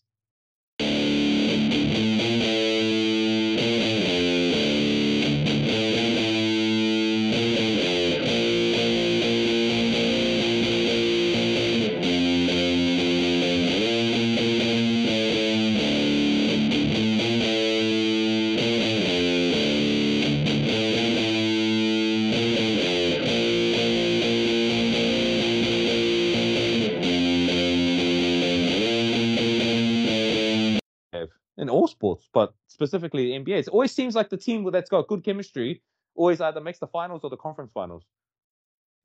Specifically 32.88 33.26
the 33.28 33.44
NBA. 33.46 33.60
It 33.60 33.68
always 33.70 33.92
seems 33.94 34.16
like 34.16 34.30
the 34.30 34.38
team 34.38 34.70
that's 34.72 34.90
got 34.90 35.08
good 35.08 35.24
chemistry 35.24 35.82
always 36.16 36.42
either 36.42 36.60
makes 36.62 36.80
the 36.80 36.88
finals 36.88 37.22
or 37.24 37.30
the 37.30 37.38
conference 37.38 37.72
finals. 37.74 38.04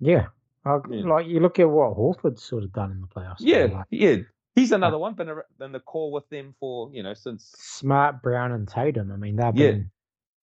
Yeah. 0.01 0.27
Uh, 0.65 0.81
Yeah. 0.91 1.05
Like 1.07 1.27
you 1.27 1.41
look 1.41 1.59
at 1.59 1.71
what 1.71 1.97
Horford's 1.97 2.43
sort 2.43 2.65
of 2.65 2.73
done 2.73 2.91
in 2.91 3.01
the 3.01 3.07
playoffs. 3.07 3.37
Yeah, 3.39 3.65
like 3.73 3.87
yeah. 3.91 4.17
He's 4.55 4.73
another 4.73 4.99
one, 4.99 5.15
been 5.15 5.31
been 5.59 5.71
the 5.73 5.81
core 5.81 6.11
with 6.11 6.29
them 6.31 6.55
for 6.59 6.91
you 6.93 7.03
know 7.05 7.15
since 7.15 7.55
Smart, 7.57 8.21
Brown, 8.23 8.51
and 8.53 8.67
Tatum. 8.67 9.13
I 9.13 9.17
mean, 9.17 9.37
they've 9.37 9.55
Yeah. 9.57 9.71
been. 9.71 9.91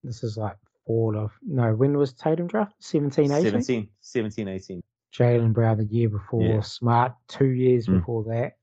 This 0.03 0.23
is 0.23 0.37
like 0.37 0.55
four 0.87 1.15
of 1.15 1.31
no. 1.43 1.75
When 1.75 1.95
was 1.97 2.13
Tatum 2.13 2.47
draft? 2.47 2.73
17, 2.79 3.25
18? 3.31 3.43
17, 3.61 3.89
17, 4.01 4.47
18. 4.47 4.81
Jaylen 5.13 5.53
Brown 5.53 5.77
the 5.77 5.85
year 5.85 6.09
before. 6.09 6.41
Yeah. 6.41 6.61
Smart 6.61 7.13
two 7.27 7.49
years 7.51 7.85
Mm. 7.87 7.99
before 7.99 8.23
that. 8.23 8.53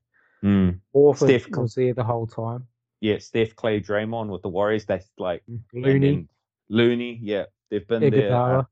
Mm. 0.43 0.79
Horford 0.93 1.15
Steph 1.41 1.49
was 1.57 1.75
there 1.75 1.93
the 1.93 2.03
whole 2.03 2.27
time. 2.27 2.67
Yeah, 3.01 3.17
Steph, 3.19 3.55
Clay, 3.55 3.79
Draymond 3.79 4.29
with 4.29 4.41
the 4.41 4.49
Warriors. 4.49 4.85
That's 4.85 5.09
like 5.17 5.43
Looney, 5.73 6.27
Looney. 6.69 7.19
Yeah, 7.21 7.45
they've 7.69 7.87
been 7.87 8.09
there. 8.11 8.35
Uh, 8.35 8.63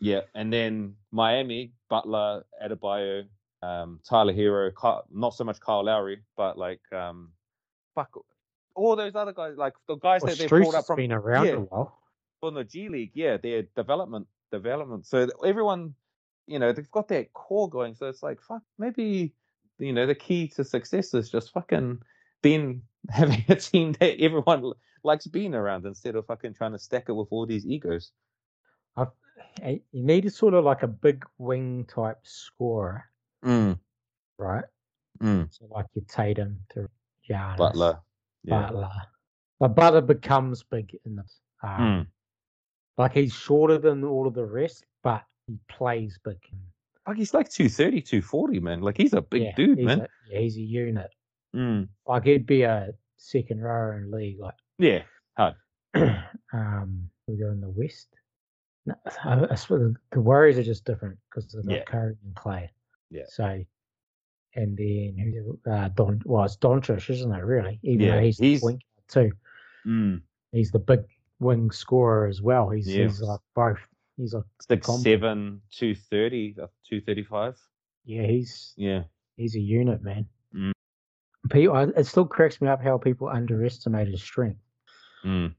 yeah, 0.00 0.20
and 0.34 0.52
then 0.52 0.94
Miami, 1.10 1.72
Butler, 1.88 2.44
Adebayo, 2.64 3.24
um, 3.62 4.00
Tyler 4.08 4.32
Herro, 4.34 4.70
Ky- 4.70 5.08
not 5.10 5.34
so 5.34 5.42
much 5.44 5.58
Kyle 5.58 5.84
Lowry, 5.84 6.22
but 6.36 6.56
like 6.58 6.80
um, 6.92 7.32
fuck, 7.94 8.10
all 8.74 8.94
those 8.94 9.14
other 9.16 9.32
guys, 9.32 9.54
like 9.56 9.72
the 9.88 9.96
guys 9.96 10.22
Well, 10.22 10.30
that 10.30 10.38
they've 10.38 10.48
brought 10.48 10.74
up 10.74 10.86
from 10.86 10.96
been 10.96 11.12
around 11.12 11.46
yeah. 11.46 11.52
a 11.52 11.60
while. 11.60 11.98
from 12.40 12.54
the 12.54 12.64
G 12.64 12.88
League, 12.88 13.12
yeah, 13.14 13.36
their 13.38 13.62
development, 13.74 14.26
development. 14.52 15.06
So 15.06 15.28
everyone, 15.44 15.94
you 16.46 16.58
know, 16.58 16.72
they've 16.72 16.90
got 16.90 17.08
that 17.08 17.32
core 17.32 17.68
going. 17.68 17.94
So 17.94 18.06
it's 18.06 18.22
like, 18.22 18.40
fuck, 18.42 18.62
maybe, 18.78 19.32
you 19.78 19.92
know, 19.92 20.06
the 20.06 20.14
key 20.14 20.46
to 20.48 20.62
success 20.62 21.14
is 21.14 21.30
just 21.30 21.52
fucking 21.52 22.00
being 22.42 22.82
having 23.10 23.44
a 23.48 23.56
team 23.56 23.92
that 24.00 24.20
everyone 24.20 24.72
likes 25.04 25.26
being 25.26 25.54
around 25.54 25.86
instead 25.86 26.16
of 26.16 26.26
fucking 26.26 26.54
trying 26.54 26.72
to 26.72 26.78
stack 26.78 27.04
it 27.08 27.12
with 27.12 27.28
all 27.30 27.46
these 27.46 27.66
egos. 27.66 28.10
I've, 28.96 29.08
you 29.64 29.80
need 29.92 30.24
a 30.26 30.30
sort 30.30 30.54
of 30.54 30.64
like 30.64 30.82
a 30.82 30.88
big 30.88 31.24
wing 31.38 31.84
type 31.88 32.18
scorer, 32.22 33.04
Mm, 33.44 33.78
right? 34.38 34.64
mm. 35.22 35.48
So 35.52 35.66
like 35.70 35.86
your 35.94 36.04
Tatum 36.08 36.58
to 36.70 36.88
Giannis, 37.28 37.56
Butler, 37.58 38.00
yeah, 38.44 38.62
Butler. 38.62 38.90
But 39.60 39.68
Butler 39.74 40.00
becomes 40.00 40.62
big 40.64 40.96
in 41.04 41.16
this. 41.16 41.40
Um, 41.62 41.70
Mm. 41.70 42.06
Like 42.98 43.12
he's 43.12 43.32
shorter 43.34 43.76
than 43.78 44.04
all 44.04 44.26
of 44.26 44.32
the 44.34 44.44
rest, 44.46 44.86
but 45.02 45.22
he 45.46 45.58
plays 45.68 46.18
big. 46.24 46.38
Like 47.06 47.18
he's 47.18 47.34
like 47.34 47.48
230, 47.50 48.00
240, 48.00 48.58
man. 48.60 48.80
Like 48.80 48.96
he's 48.96 49.12
a 49.12 49.20
big 49.20 49.42
yeah, 49.42 49.52
dude, 49.54 49.78
he's 49.78 49.86
man. 49.86 50.00
A, 50.00 50.08
yeah, 50.30 50.38
he's 50.40 50.56
a 50.56 50.62
unit. 50.62 51.10
Mm, 51.56 51.88
Like 52.06 52.24
he'd 52.24 52.46
be 52.46 52.62
a 52.62 52.90
second 53.16 53.62
rower 53.62 53.96
in 53.98 54.10
league. 54.10 54.38
Like, 54.38 54.54
Yeah, 54.78 55.02
um, 56.52 57.08
we 57.26 57.36
go 57.36 57.50
in 57.50 57.60
the 57.60 57.70
West. 57.70 58.08
No, 58.84 58.94
I, 59.24 59.46
I 59.50 59.54
swear 59.54 59.80
the, 59.80 59.94
the 60.12 60.20
Warriors 60.20 60.58
are 60.58 60.62
just 60.62 60.84
different 60.84 61.18
because 61.30 61.52
of 61.54 61.64
the 61.64 61.74
Yeah. 61.74 61.84
Curry 61.84 62.16
and 62.24 62.34
Clay. 62.34 62.70
Yeah. 63.10 63.22
So, 63.28 63.44
and 64.54 64.76
then 64.76 65.16
who's 65.18 65.34
it? 65.36 65.70
uh, 65.70 65.88
Don? 65.88 66.22
Well, 66.24 66.44
it's 66.44 66.56
Doncic, 66.56 67.08
isn't 67.10 67.32
it? 67.32 67.44
Really? 67.44 67.80
Even 67.82 68.06
Yeah, 68.06 68.16
though 68.16 68.22
he's, 68.22 68.38
he's- 68.38 68.60
the 68.60 68.78
too. 69.08 69.32
mm, 69.86 70.20
He's 70.52 70.70
the 70.70 70.78
big 70.78 71.00
wing 71.40 71.70
scorer 71.70 72.26
as 72.26 72.40
well. 72.42 72.70
He's 72.70 72.88
Yeah. 72.88 73.04
he's 73.04 73.20
like 73.20 73.40
both. 73.54 73.78
He's 74.16 74.32
like 74.34 74.44
six 74.66 74.86
combo. 74.86 75.02
seven, 75.02 75.60
two 75.70 75.94
thirty, 75.94 76.56
two 76.88 77.00
thirty 77.02 77.22
five. 77.24 77.58
yeah, 78.06 78.22
he's 78.26 78.72
Yeah, 78.76 79.02
he's 79.36 79.54
a 79.56 79.60
unit, 79.60 80.02
man. 80.02 80.26
People, 81.50 81.92
it 81.96 82.06
still 82.06 82.26
cracks 82.26 82.60
me 82.60 82.68
up 82.68 82.82
how 82.82 82.98
people 82.98 83.28
underestimate 83.28 84.08
his 84.08 84.22
strength. 84.22 84.60
Mm. 85.24 85.54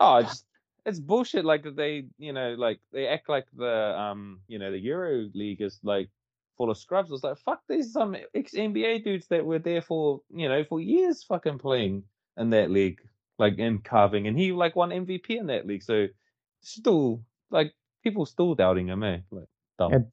Oh, 0.00 0.16
it's 0.16 0.44
it's 0.86 1.00
bullshit. 1.00 1.44
Like 1.44 1.64
they, 1.76 2.06
you 2.18 2.32
know, 2.32 2.54
like 2.58 2.80
they 2.92 3.06
act 3.06 3.28
like 3.28 3.46
the 3.56 3.98
um, 3.98 4.40
you 4.48 4.58
know, 4.58 4.70
the 4.70 4.78
Euro 4.78 5.28
League 5.34 5.60
is 5.60 5.78
like 5.82 6.08
full 6.56 6.70
of 6.70 6.78
scrubs. 6.78 7.10
It's 7.10 7.24
like 7.24 7.38
fuck, 7.38 7.62
there's 7.68 7.92
some 7.92 8.16
ex 8.34 8.52
NBA 8.52 9.04
dudes 9.04 9.26
that 9.28 9.44
were 9.44 9.58
there 9.58 9.82
for 9.82 10.20
you 10.30 10.48
know 10.48 10.64
for 10.64 10.80
years, 10.80 11.22
fucking 11.22 11.58
playing 11.58 12.04
in 12.36 12.50
that 12.50 12.70
league, 12.70 13.00
like 13.38 13.58
in 13.58 13.78
carving, 13.78 14.26
and 14.26 14.38
he 14.38 14.52
like 14.52 14.76
won 14.76 14.90
MVP 14.90 15.30
in 15.30 15.46
that 15.46 15.66
league. 15.66 15.82
So 15.82 16.06
still, 16.60 17.22
like 17.50 17.72
people 18.02 18.26
still 18.26 18.54
doubting 18.54 18.88
him, 18.88 19.02
eh? 19.02 19.18
Like 19.30 19.48
dumb. 19.78 19.92
And 19.92 20.06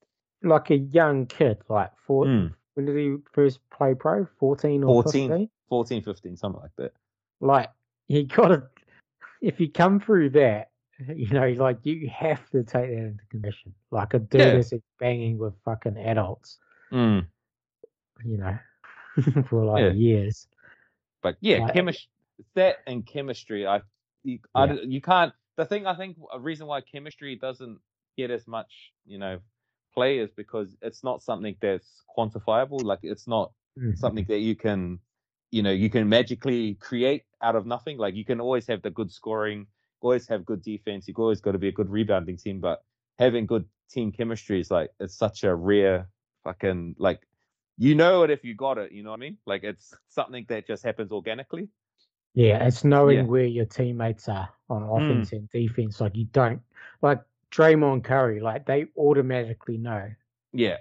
like 0.44 0.70
a 0.70 0.78
young 0.78 1.26
kid, 1.26 1.60
like 1.70 1.92
four. 2.06 2.26
Mm. 2.26 2.54
When 2.76 2.86
did 2.86 2.96
he 2.98 3.18
first 3.34 3.60
play 3.70 3.94
pro? 3.94 4.28
Fourteen 4.40 4.84
or 4.84 5.04
14. 5.04 5.30
fifteen? 5.30 5.50
14, 5.70 6.04
15, 6.04 6.38
something 6.38 6.62
like 6.62 6.72
that. 6.78 6.94
Like 7.40 7.70
you 8.08 8.24
got 8.26 8.48
to, 8.50 8.64
if 9.42 9.60
you 9.60 9.70
come 9.72 10.00
through 10.00 10.32
that, 10.32 10.70
you 11.16 11.30
know, 11.30 11.48
like 11.50 11.80
you 11.84 12.10
have 12.10 12.48
to 12.52 12.64
take 12.64 12.90
that 12.90 12.92
into 12.92 13.24
condition. 13.30 13.74
Like 13.90 14.14
a 14.14 14.20
dude 14.20 14.42
Yeah. 14.42 14.54
that's 14.56 14.74
banging 15.00 15.38
with 15.38 15.54
fucking 15.66 15.98
adults, 15.98 16.58
Mm. 16.92 17.26
you 18.26 18.38
know, 18.38 18.58
for 19.50 19.66
like 19.66 19.82
Yeah. 19.82 19.92
years. 19.92 20.48
But 21.22 21.38
yeah, 21.42 21.60
Like- 21.60 21.74
chemistry. 21.74 22.10
That 22.56 22.78
and 22.88 23.06
chemistry, 23.06 23.68
I 23.68 23.82
you, 24.24 24.40
I 24.56 24.66
Yeah. 24.66 24.74
d- 24.74 24.88
you 24.88 25.00
can't. 25.02 25.32
The 25.58 25.66
thing 25.66 25.86
I 25.86 25.96
think 25.96 26.18
a 26.34 26.40
reason 26.40 26.66
why 26.66 26.82
chemistry 26.82 27.36
doesn't 27.36 27.80
get 28.18 28.32
as 28.32 28.48
much, 28.48 28.92
you 29.06 29.20
know, 29.20 29.40
play 29.94 30.20
is 30.20 30.32
because 30.32 30.76
it's 30.82 31.04
not 31.04 31.22
something 31.22 31.56
that's 31.62 32.04
quantifiable. 32.18 32.84
Like 32.84 33.00
it's 33.04 33.28
not 33.28 33.52
Mhm. 33.78 33.98
something 33.98 34.26
that 34.26 34.40
you 34.40 34.56
can, 34.56 35.00
you 35.52 35.62
know, 35.64 35.72
you 35.72 35.90
can 35.90 36.08
magically 36.10 36.76
create 36.76 37.24
out 37.42 37.56
of 37.56 37.66
nothing. 37.66 37.98
Like 37.98 38.16
you 38.16 38.26
can 38.26 38.40
always 38.42 38.68
have 38.68 38.82
the 38.82 38.90
good 38.92 39.12
scoring, 39.12 39.68
always 40.02 40.28
have 40.28 40.46
good 40.46 40.62
defense. 40.62 41.08
You've 41.08 41.20
always 41.20 41.42
got 41.42 41.54
to 41.54 41.60
be 41.60 41.68
a 41.68 41.72
good 41.72 41.90
rebounding 41.90 42.38
team, 42.38 42.60
but 42.60 42.84
having 43.20 43.46
good 43.46 43.66
team 43.90 44.12
chemistry 44.12 44.60
is 44.60 44.72
like 44.72 44.92
it's 45.00 45.16
such 45.16 45.44
a 45.44 45.54
rare 45.54 46.08
fucking 46.44 46.96
like 46.98 47.28
you 47.78 47.96
know 47.96 48.24
it 48.24 48.30
if 48.32 48.44
you 48.44 48.56
got 48.56 48.78
it. 48.78 48.92
You 48.92 49.04
know 49.04 49.12
what 49.12 49.20
I 49.20 49.28
mean? 49.28 49.38
Like 49.46 49.64
it's 49.64 49.94
something 50.10 50.46
that 50.50 50.68
just 50.68 50.84
happens 50.84 51.12
organically. 51.12 51.70
Yeah, 52.34 52.66
it's 52.66 52.84
knowing 52.86 53.18
Yeah. 53.18 53.24
Mm. 53.24 53.28
where 53.28 53.46
your 53.46 53.66
teammates 53.66 54.30
are 54.30 54.50
on 54.70 54.84
offense 54.84 55.34
and 55.34 55.50
defense. 55.50 56.00
Like 56.00 56.16
you 56.16 56.26
don't 56.26 56.62
like 57.02 57.20
Draymond 57.52 58.04
Curry, 58.04 58.40
like 58.40 58.66
they 58.66 58.86
automatically 58.98 59.78
know 59.78 60.10
Yeah, 60.54 60.78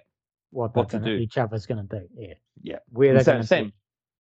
what, 0.51 0.75
What 0.75 0.89
to 0.91 0.99
gonna, 0.99 1.17
do. 1.17 1.23
each 1.23 1.37
other's 1.39 1.67
gonna 1.67 1.85
do. 1.85 2.07
Yeah. 2.17 2.35
Yeah. 2.63 2.79
Where 2.91 3.21
same, 3.23 3.43
same. 3.43 3.73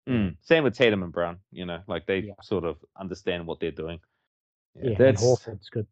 Mm, 0.07 0.35
same 0.41 0.63
with 0.63 0.76
Tatum 0.76 1.03
and 1.03 1.11
Brown. 1.11 1.38
You 1.51 1.65
know, 1.65 1.81
like 1.88 2.05
they 2.07 2.19
Yeah. 2.19 2.34
sort 2.41 2.63
of 2.63 2.77
understand 2.99 3.45
what 3.45 3.59
they're 3.59 3.71
doing. 3.71 3.99
Yeah, 4.76 4.89
and 4.91 4.97
that's 4.97 5.23
Horford's 5.23 5.69
good. 5.69 5.88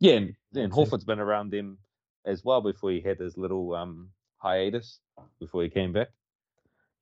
yeah. 0.00 0.14
And, 0.14 0.36
and. 0.54 0.72
Horford's 0.72 1.04
been 1.04 1.18
around 1.20 1.50
them 1.50 1.78
as 2.24 2.44
well 2.44 2.60
before 2.60 2.90
he 2.90 3.00
had 3.00 3.18
his 3.18 3.36
little 3.36 3.74
um 3.74 4.10
hiatus 4.38 5.00
before 5.40 5.62
he 5.62 5.68
came 5.70 5.92
back. 5.92 6.08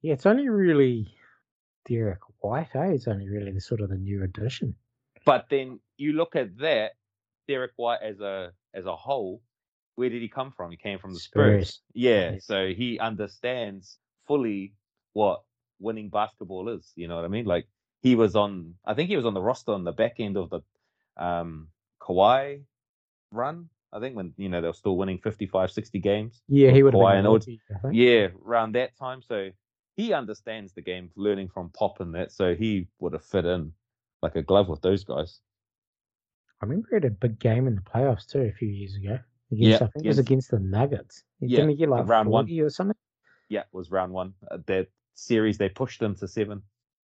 Yeah, 0.03 0.13
it's 0.15 0.27
only 0.27 0.49
really 0.49 1.15
Derrick 1.89 2.21
White, 2.41 2.75
eh? 2.75 2.93
It's 2.93 3.09
only 3.09 3.29
really 3.29 3.53
the 3.53 3.61
sort 3.61 3.81
of 3.81 3.91
the 3.91 3.97
new 3.97 4.23
addition. 4.23 4.75
But 5.25 5.47
then 5.51 5.81
you 5.97 6.13
look 6.13 6.37
at 6.37 6.57
that 6.59 6.93
Derrick 7.49 7.73
White 7.77 8.01
as 8.03 8.21
a 8.21 8.53
as 8.77 8.87
a 8.87 8.95
whole. 8.95 9.43
Where 9.97 10.11
did 10.11 10.21
he 10.23 10.29
come 10.29 10.53
from? 10.53 10.71
He 10.71 10.77
came 10.77 10.99
from 10.99 11.15
the 11.15 11.19
Spurs. 11.19 11.69
Spurs. 11.69 11.81
Yeah, 11.95 12.37
so 12.41 12.69
he 12.69 12.99
understands 12.99 13.99
fully 14.27 14.75
what 15.15 15.43
winning 15.81 16.11
basketball 16.11 16.69
is. 16.69 16.93
You 16.97 17.09
know 17.09 17.17
what 17.17 17.25
I 17.25 17.29
mean? 17.29 17.47
Like 17.47 17.67
he 18.03 18.15
was 18.15 18.37
on, 18.37 18.75
I 18.85 18.95
think 18.95 19.09
he 19.09 19.17
was 19.17 19.25
on 19.25 19.35
the 19.35 19.41
roster 19.41 19.73
on 19.73 19.85
the 19.85 19.93
back 19.93 20.17
end 20.21 20.37
of 20.37 20.51
the 20.51 20.61
um 21.17 21.69
Kawhi 22.01 22.63
run. 23.33 23.69
I 23.93 24.01
think 24.01 24.17
when 24.17 24.35
you 24.37 24.51
know 24.51 24.61
they 24.61 24.67
were 24.69 24.75
still 24.75 24.97
winning 24.97 25.19
55, 25.19 25.71
60 25.71 25.99
games. 26.01 26.43
Yeah, 26.49 26.71
he 26.73 26.83
would 26.83 26.93
have 26.93 27.01
been 27.01 27.17
and 27.19 27.27
a 27.27 27.31
OG. 27.31 27.35
rookie, 27.35 27.61
I 27.75 27.79
think. 27.79 27.95
Yeah, 27.95 28.29
around 28.45 28.73
that 28.73 28.97
time. 28.99 29.23
So 29.23 29.51
he 29.97 30.13
understands 30.13 30.75
the 30.75 30.83
game, 30.83 31.11
learning 31.17 31.49
from 31.49 31.71
Pop 31.71 32.01
and 32.01 32.15
that. 32.15 32.33
So 32.33 32.55
he 32.55 32.89
would 32.99 33.15
have 33.15 33.25
fit 33.25 33.47
in 33.47 33.73
like 34.23 34.37
a 34.37 34.43
glove 34.43 34.69
with 34.69 34.83
those 34.83 35.05
guys. 35.05 35.41
I 36.63 36.67
remember 36.67 36.89
he 36.91 36.97
had 36.97 37.05
a 37.05 37.11
big 37.11 37.39
game 37.39 37.67
in 37.67 37.75
the 37.75 37.81
playoffs 37.83 38.27
too 38.27 38.41
a 38.43 38.53
few 38.53 38.69
years 38.69 38.95
ago. 38.97 39.19
Against, 39.53 39.69
Yeah, 39.69 39.75
I 39.77 39.91
think 39.91 40.05
it 40.05 40.09
was 40.09 40.19
against- 40.19 40.51
the 40.51 40.59
Nuggets. 40.59 41.23
Yeah, 41.41 41.57
Didn't 41.57 41.71
he 41.71 41.77
get 41.77 41.89
like 41.89 42.09
round 42.09 42.29
one. 42.31 42.51
or 42.61 42.71
something? 42.71 42.97
Yeah, 43.49 43.61
it 43.61 43.67
was 43.73 43.91
round 43.91 44.13
one. 44.13 44.35
Uh, 44.51 44.59
that 44.67 44.89
series 45.15 45.59
they 45.59 45.69
pushed 45.69 46.01
them 46.01 46.15
to 46.17 46.27
seven. 46.27 46.63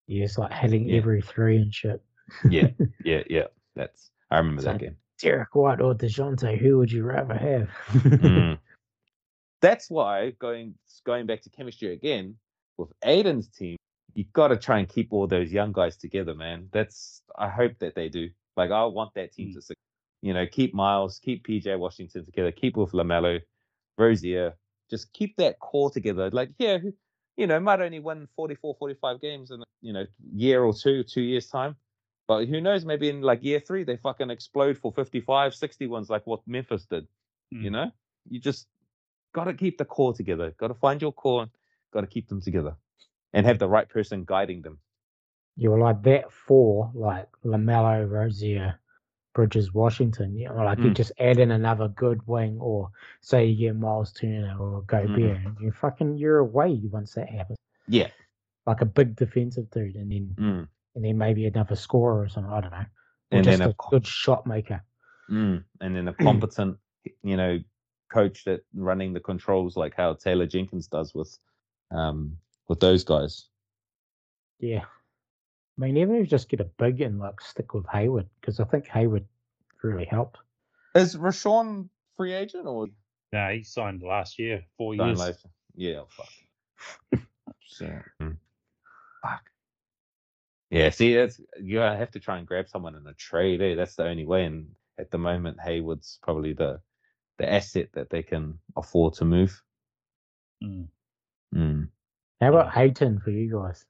Yeah, 0.07 0.25
it's 0.25 0.39
like 0.39 0.53
hitting 0.53 0.89
Yeah. 0.89 0.99
every 0.99 1.21
three 1.23 1.57
and 1.57 1.75
shit. 1.75 2.03
Yeah, 2.49 2.69
yeah, 3.05 3.23
yeah. 3.29 3.47
That's 3.75 4.11
I 4.31 4.39
remember 4.39 4.63
that 4.63 4.79
game. 4.79 4.97
Derrick 5.21 5.55
White 5.55 5.81
or 5.81 5.95
DeJounte, 5.95 6.59
who 6.59 6.79
would 6.79 6.93
you 6.93 7.03
rather 7.05 7.35
have? 7.35 7.69
Mm. 8.03 8.59
That's 9.61 9.91
why 9.91 10.31
going 10.39 10.75
going 11.05 11.27
back 11.27 11.43
to 11.43 11.51
chemistry 11.51 11.93
again 11.93 12.37
with 12.77 12.93
Aiden's 13.05 13.49
team, 13.49 13.77
you 14.15 14.25
got 14.33 14.49
to 14.49 14.57
try 14.57 14.79
and 14.79 14.89
keep 14.89 15.13
all 15.13 15.27
those 15.27 15.53
young 15.53 15.73
guys 15.73 15.97
together, 15.97 16.35
man. 16.35 16.69
That's 16.73 17.23
I 17.37 17.49
hope 17.49 17.73
that 17.81 17.95
they 17.97 18.09
do. 18.09 18.31
Like 18.59 18.73
I 18.73 18.85
want 18.87 19.15
that 19.15 19.33
team 19.33 19.51
Mm. 19.51 19.67
to, 19.67 19.75
you 20.21 20.35
know, 20.35 20.47
keep 20.47 20.75
Miles, 20.75 21.21
keep 21.21 21.47
PJ 21.47 21.79
Washington 21.79 22.25
together, 22.25 22.53
keep 22.53 22.77
with 22.77 22.93
LaMelo, 22.93 23.41
Rozier, 23.97 24.55
just 24.91 25.13
keep 25.13 25.37
that 25.37 25.59
core 25.61 25.91
together. 25.91 26.29
Like 26.31 26.51
yeah, 26.59 26.79
you 27.37 27.47
know, 27.47 27.61
might 27.61 27.81
only 27.81 28.01
win 28.01 28.27
44, 28.37 28.75
45 28.79 29.21
games 29.21 29.51
in 29.53 29.63
you 29.81 29.93
know 29.93 30.05
year 30.35 30.65
or 30.65 30.75
two, 30.75 31.05
two 31.05 31.23
years 31.23 31.47
time. 31.47 31.77
But 32.27 32.47
who 32.49 32.61
knows? 32.61 32.85
Maybe 32.85 33.09
in 33.09 33.23
like 33.23 33.43
year 33.43 33.61
three, 33.61 33.85
they 33.85 33.97
fucking 33.97 34.29
explode 34.29 34.77
for 34.77 34.93
55, 34.93 35.55
60 35.55 35.87
ones 35.87 36.11
like 36.11 36.27
what 36.27 36.41
Memphis 36.47 36.85
did. 36.85 37.07
You 37.51 37.71
Mm. 37.71 37.73
know, 37.73 37.91
you 38.29 38.41
just 38.41 38.67
got 39.33 39.45
to 39.45 39.55
keep 39.55 39.79
the 39.79 39.85
core 39.85 40.13
together. 40.13 40.51
Got 40.59 40.69
to 40.69 40.75
find 40.75 41.01
your 41.01 41.13
core. 41.13 41.47
Got 41.93 42.03
to 42.03 42.07
keep 42.07 42.29
them 42.29 42.43
together, 42.43 42.77
and 43.33 43.47
have 43.47 43.59
the 43.59 43.69
right 43.69 43.89
person 43.89 44.25
guiding 44.27 44.63
them. 44.63 44.81
You 45.59 45.71
were 45.73 45.79
like 45.81 46.03
that 46.05 46.33
for 46.33 46.91
like 46.95 47.27
LaMelo, 47.45 48.09
Rozier, 48.09 48.79
Bridges, 49.35 49.75
Washington. 49.75 50.37
You 50.37 50.49
know, 50.49 50.55
like 50.65 50.79
you 50.79 50.91
Mm. 50.91 50.95
just 50.97 51.11
add 51.19 51.41
in 51.41 51.51
another 51.51 51.89
good 51.89 52.25
wing, 52.29 52.59
or 52.61 52.91
say 53.21 53.47
you 53.47 53.69
get 53.69 53.77
Miles 53.77 54.13
Turner 54.13 54.57
or 54.57 54.83
Gobert, 54.83 55.39
and 55.45 55.57
you 55.61 55.73
fucking 55.73 56.17
you're 56.17 56.39
away 56.39 56.81
once 56.91 57.15
that 57.15 57.29
happens. 57.29 57.59
Yeah. 57.89 58.09
Like 58.67 58.83
a 58.83 58.87
big 58.87 59.17
defensive 59.17 59.69
dude, 59.71 59.97
and 59.97 60.13
then 60.13 60.35
Mm. 60.39 60.69
and 60.95 61.05
then 61.05 61.19
maybe 61.19 61.47
another 61.47 61.75
scorer 61.75 62.21
or 62.23 62.29
something. 62.29 62.53
I 62.53 62.61
don't 62.61 62.71
know. 62.71 62.77
Or 62.79 62.87
And 63.33 63.45
just 63.45 63.59
then 63.59 63.69
a 63.69 63.71
a 63.71 63.91
good 63.91 64.07
shot 64.07 64.47
maker. 64.47 64.81
Mm. 65.29 65.65
And 65.81 65.97
then 65.97 66.07
a 66.07 66.15
competent, 66.23 66.79
you 67.23 67.37
know, 67.37 67.59
coach 68.13 68.45
that 68.45 68.65
running 68.75 69.13
the 69.13 69.21
controls 69.21 69.77
like 69.77 69.95
how 69.97 70.15
Taylor 70.15 70.47
Jenkins 70.47 70.87
does 70.87 71.15
with, 71.15 71.37
um, 71.91 72.39
with 72.69 72.79
those 72.81 73.03
guys. 73.05 73.49
Yeah. 74.61 74.85
I 75.79 75.81
mean, 75.81 75.97
even 75.97 76.17
if 76.17 76.21
you 76.23 76.27
just 76.27 76.49
get 76.49 76.61
a 76.61 76.65
big 76.65 77.01
and 77.01 77.19
like 77.21 77.41
stick 77.41 77.73
with 77.73 77.87
Hayward, 77.93 78.27
because 78.41 78.59
I 78.59 78.65
think 78.65 78.89
Hayward 78.89 79.25
really 79.83 80.07
helped. 80.07 80.39
Is 80.95 81.17
Rashawn 81.17 81.89
free 82.17 82.33
agent 82.33 82.67
or 82.67 82.89
No, 83.33 83.49
he 83.51 83.63
signed 83.63 84.03
last 84.03 84.39
year, 84.39 84.65
four 84.77 84.97
Don't 84.97 85.09
years. 85.09 85.19
like- 85.21 85.37
Yeah, 85.77 86.01
oh, 86.01 86.09
fuck. 86.11 87.21
so, 87.65 87.87
mm. 88.23 88.37
fuck. 89.23 89.43
Yeah, 90.71 90.91
see, 90.91 91.15
that's 91.15 91.41
you 91.63 91.79
have 91.79 92.11
to 92.11 92.21
try 92.21 92.39
and 92.39 92.47
grab 92.47 92.69
someone 92.69 92.97
in 92.97 93.07
a 93.07 93.15
trade. 93.15 93.63
Eh? 93.63 93.75
That's 93.77 93.95
the 93.95 94.07
only 94.07 94.27
way. 94.27 94.45
And 94.45 94.69
at 94.99 95.11
the 95.11 95.19
moment, 95.19 95.59
Hayward's 95.65 96.19
probably 96.23 96.53
the 96.55 96.81
the 97.39 97.51
asset 97.51 97.89
that 97.95 98.11
they 98.11 98.23
can 98.25 98.59
afford 98.77 99.15
to 99.15 99.25
move. 99.25 99.63
Mm. 100.63 100.89
Mm. 101.55 101.89
How 102.41 102.49
about 102.49 102.77
Ayton 102.77 103.21
for 103.21 103.31
you 103.31 103.53
guys? 103.53 103.87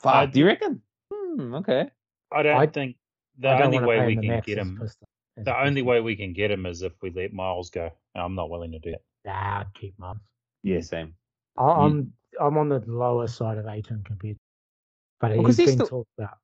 Fuck, 0.00 0.14
I- 0.14 0.26
do 0.26 0.38
you 0.40 0.46
reckon? 0.46 0.82
Hmm, 1.12 1.54
okay. 1.56 1.90
I 2.32 2.42
don't 2.42 2.56
I- 2.56 2.66
think 2.66 2.96
the 3.38 3.48
don't 3.48 3.62
only 3.74 3.80
way 3.80 4.06
we 4.06 4.14
can 4.16 4.40
get 4.44 4.58
him. 4.58 4.78
Pistons- 4.80 5.04
The 5.36 5.56
only 5.60 5.82
way 5.82 6.00
we 6.00 6.16
can 6.16 6.32
get 6.32 6.50
him 6.50 6.66
is 6.66 6.82
if 6.82 6.92
we 7.00 7.10
let 7.10 7.32
Miles 7.32 7.70
go. 7.70 7.90
And 8.14 8.22
I'm 8.22 8.34
not 8.34 8.50
willing 8.50 8.72
to 8.72 8.78
do 8.80 8.90
that. 8.92 9.02
Nah, 9.24 9.60
I'd 9.60 9.72
keep 9.74 9.96
Miles. 9.98 10.18
Yeah, 10.62 10.80
same. 10.80 11.14
I- 11.56 11.62
I'm 11.84 12.12
I'm 12.40 12.56
on 12.58 12.68
the 12.68 12.80
lower 12.86 13.26
side 13.26 13.58
of 13.58 13.66
Ayton 13.66 14.02
compared. 14.04 14.36
but 15.20 15.30
Well, 15.30 15.38
he's 15.38 15.46
'cause 15.46 15.56
he's 15.56 15.66
been 15.70 15.74
still- 15.86 16.04
talked 16.04 16.10
about. 16.18 16.38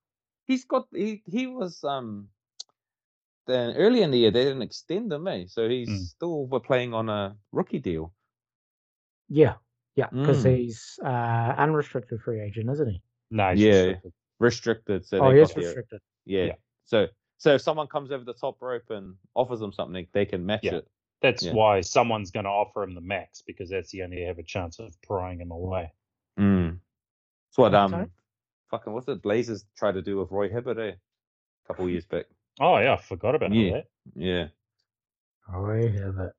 He's 0.47 0.65
got 0.65 0.89
he 0.93 1.23
he 1.27 1.47
was 1.47 1.83
um 1.85 2.29
then 3.47 3.77
early 3.77 4.03
in 4.03 4.11
the 4.11 4.19
year 4.19 4.31
they 4.31 4.45
didn't 4.45 4.63
extend 4.63 5.13
him, 5.13 5.27
eh? 5.29 5.45
So 5.47 5.69
he's 5.69 5.89
Mm. 5.89 5.99
still 6.07 6.47
we're 6.47 6.61
playing 6.61 6.95
on 6.95 7.09
a 7.09 7.37
rookie 7.53 7.79
deal. 7.79 8.13
Yeah, 9.29 9.57
yeah, 9.97 10.09
because 10.11 10.45
Mm. 10.45 10.57
he's 10.57 10.99
uh, 11.03 11.55
unrestricted 11.57 12.21
free 12.23 12.41
agent, 12.41 12.71
isn't 12.71 12.91
he? 12.91 13.03
No, 13.35 13.51
he's 13.51 13.61
Yeah. 13.61 13.71
restricted. 13.73 14.13
Restricted. 14.41 15.07
So 15.07 15.19
oh, 15.21 15.29
they 15.31 15.37
he 15.37 15.43
is 15.43 15.53
the- 15.55 15.61
restricted. 15.61 16.01
yeah. 16.25 16.45
Yeah. 16.45 16.53
So 16.85 17.07
so 17.39 17.55
if 17.57 17.61
someone 17.63 17.89
comes 17.89 18.11
over 18.13 18.25
the 18.25 18.33
top 18.35 18.63
rope 18.63 18.89
and 18.91 19.17
offers 19.35 19.61
them 19.61 19.73
something, 19.73 20.07
they 20.13 20.25
can 20.25 20.47
match 20.47 20.61
Yeah. 20.63 20.77
it. 20.77 20.89
That's 21.21 21.43
Yeah. 21.43 21.53
why 21.53 21.81
someone's 21.81 22.31
going 22.31 22.45
to 22.45 22.51
offer 22.51 22.83
him 22.83 22.95
the 22.95 23.01
max 23.01 23.43
because 23.43 23.71
that's 23.71 23.91
the 23.91 24.03
only 24.03 24.23
have 24.23 24.39
a 24.39 24.43
chance 24.43 24.79
of 24.79 24.95
prying 25.03 25.41
him 25.41 25.51
away. 25.51 25.93
Mm. 26.39 26.79
It's 27.49 27.59
what 27.59 27.75
Okay. 27.75 27.95
um 27.97 28.11
fucking 28.71 28.93
what's 28.93 29.09
it 29.09 29.23
Blazers 29.23 29.65
tried 29.77 29.93
to 29.93 30.03
do 30.03 30.19
with 30.19 30.31
Roy 30.31 30.49
Hibbert, 30.49 30.79
eh? 30.79 30.93
A 30.93 31.67
couple 31.67 31.89
years 31.89 32.07
back. 32.07 32.27
Oh 32.61 32.79
yeah, 32.79 32.93
I 32.95 32.97
forgot 32.99 33.35
about 33.35 33.53
Yeah. 33.53 33.73
that. 33.73 33.87
Yeah. 34.15 34.49
I 35.49 35.77
have 35.89 36.19
it. 36.19 36.33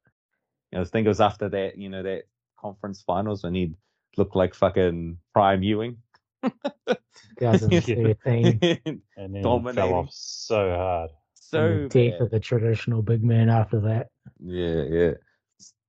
I 0.73 0.79
was 0.79 0.89
think 0.91 1.05
it 1.05 1.09
was 1.09 1.21
after 1.21 1.49
that, 1.49 1.77
you 1.77 1.89
know, 1.89 2.03
that 2.03 2.23
conference 2.57 3.01
finals 3.01 3.43
when 3.43 3.53
he 3.53 3.75
looked 4.17 4.35
like 4.35 4.53
fucking 4.55 5.19
prime 5.33 5.61
Ewing. 5.63 6.01
2013. 7.39 8.59
And 9.17 9.33
then 9.35 9.41
Dominating. 9.41 9.75
fell 9.89 9.93
off 9.99 10.09
so 10.11 10.69
hard. 10.69 11.09
so 11.33 11.87
the 11.91 12.09
death 12.09 12.21
of 12.21 12.31
the 12.31 12.39
traditional 12.39 13.01
big 13.01 13.23
man 13.23 13.49
after 13.49 13.79
that. 13.81 14.07
Yeah, 14.39 14.83
yeah. 14.83 15.11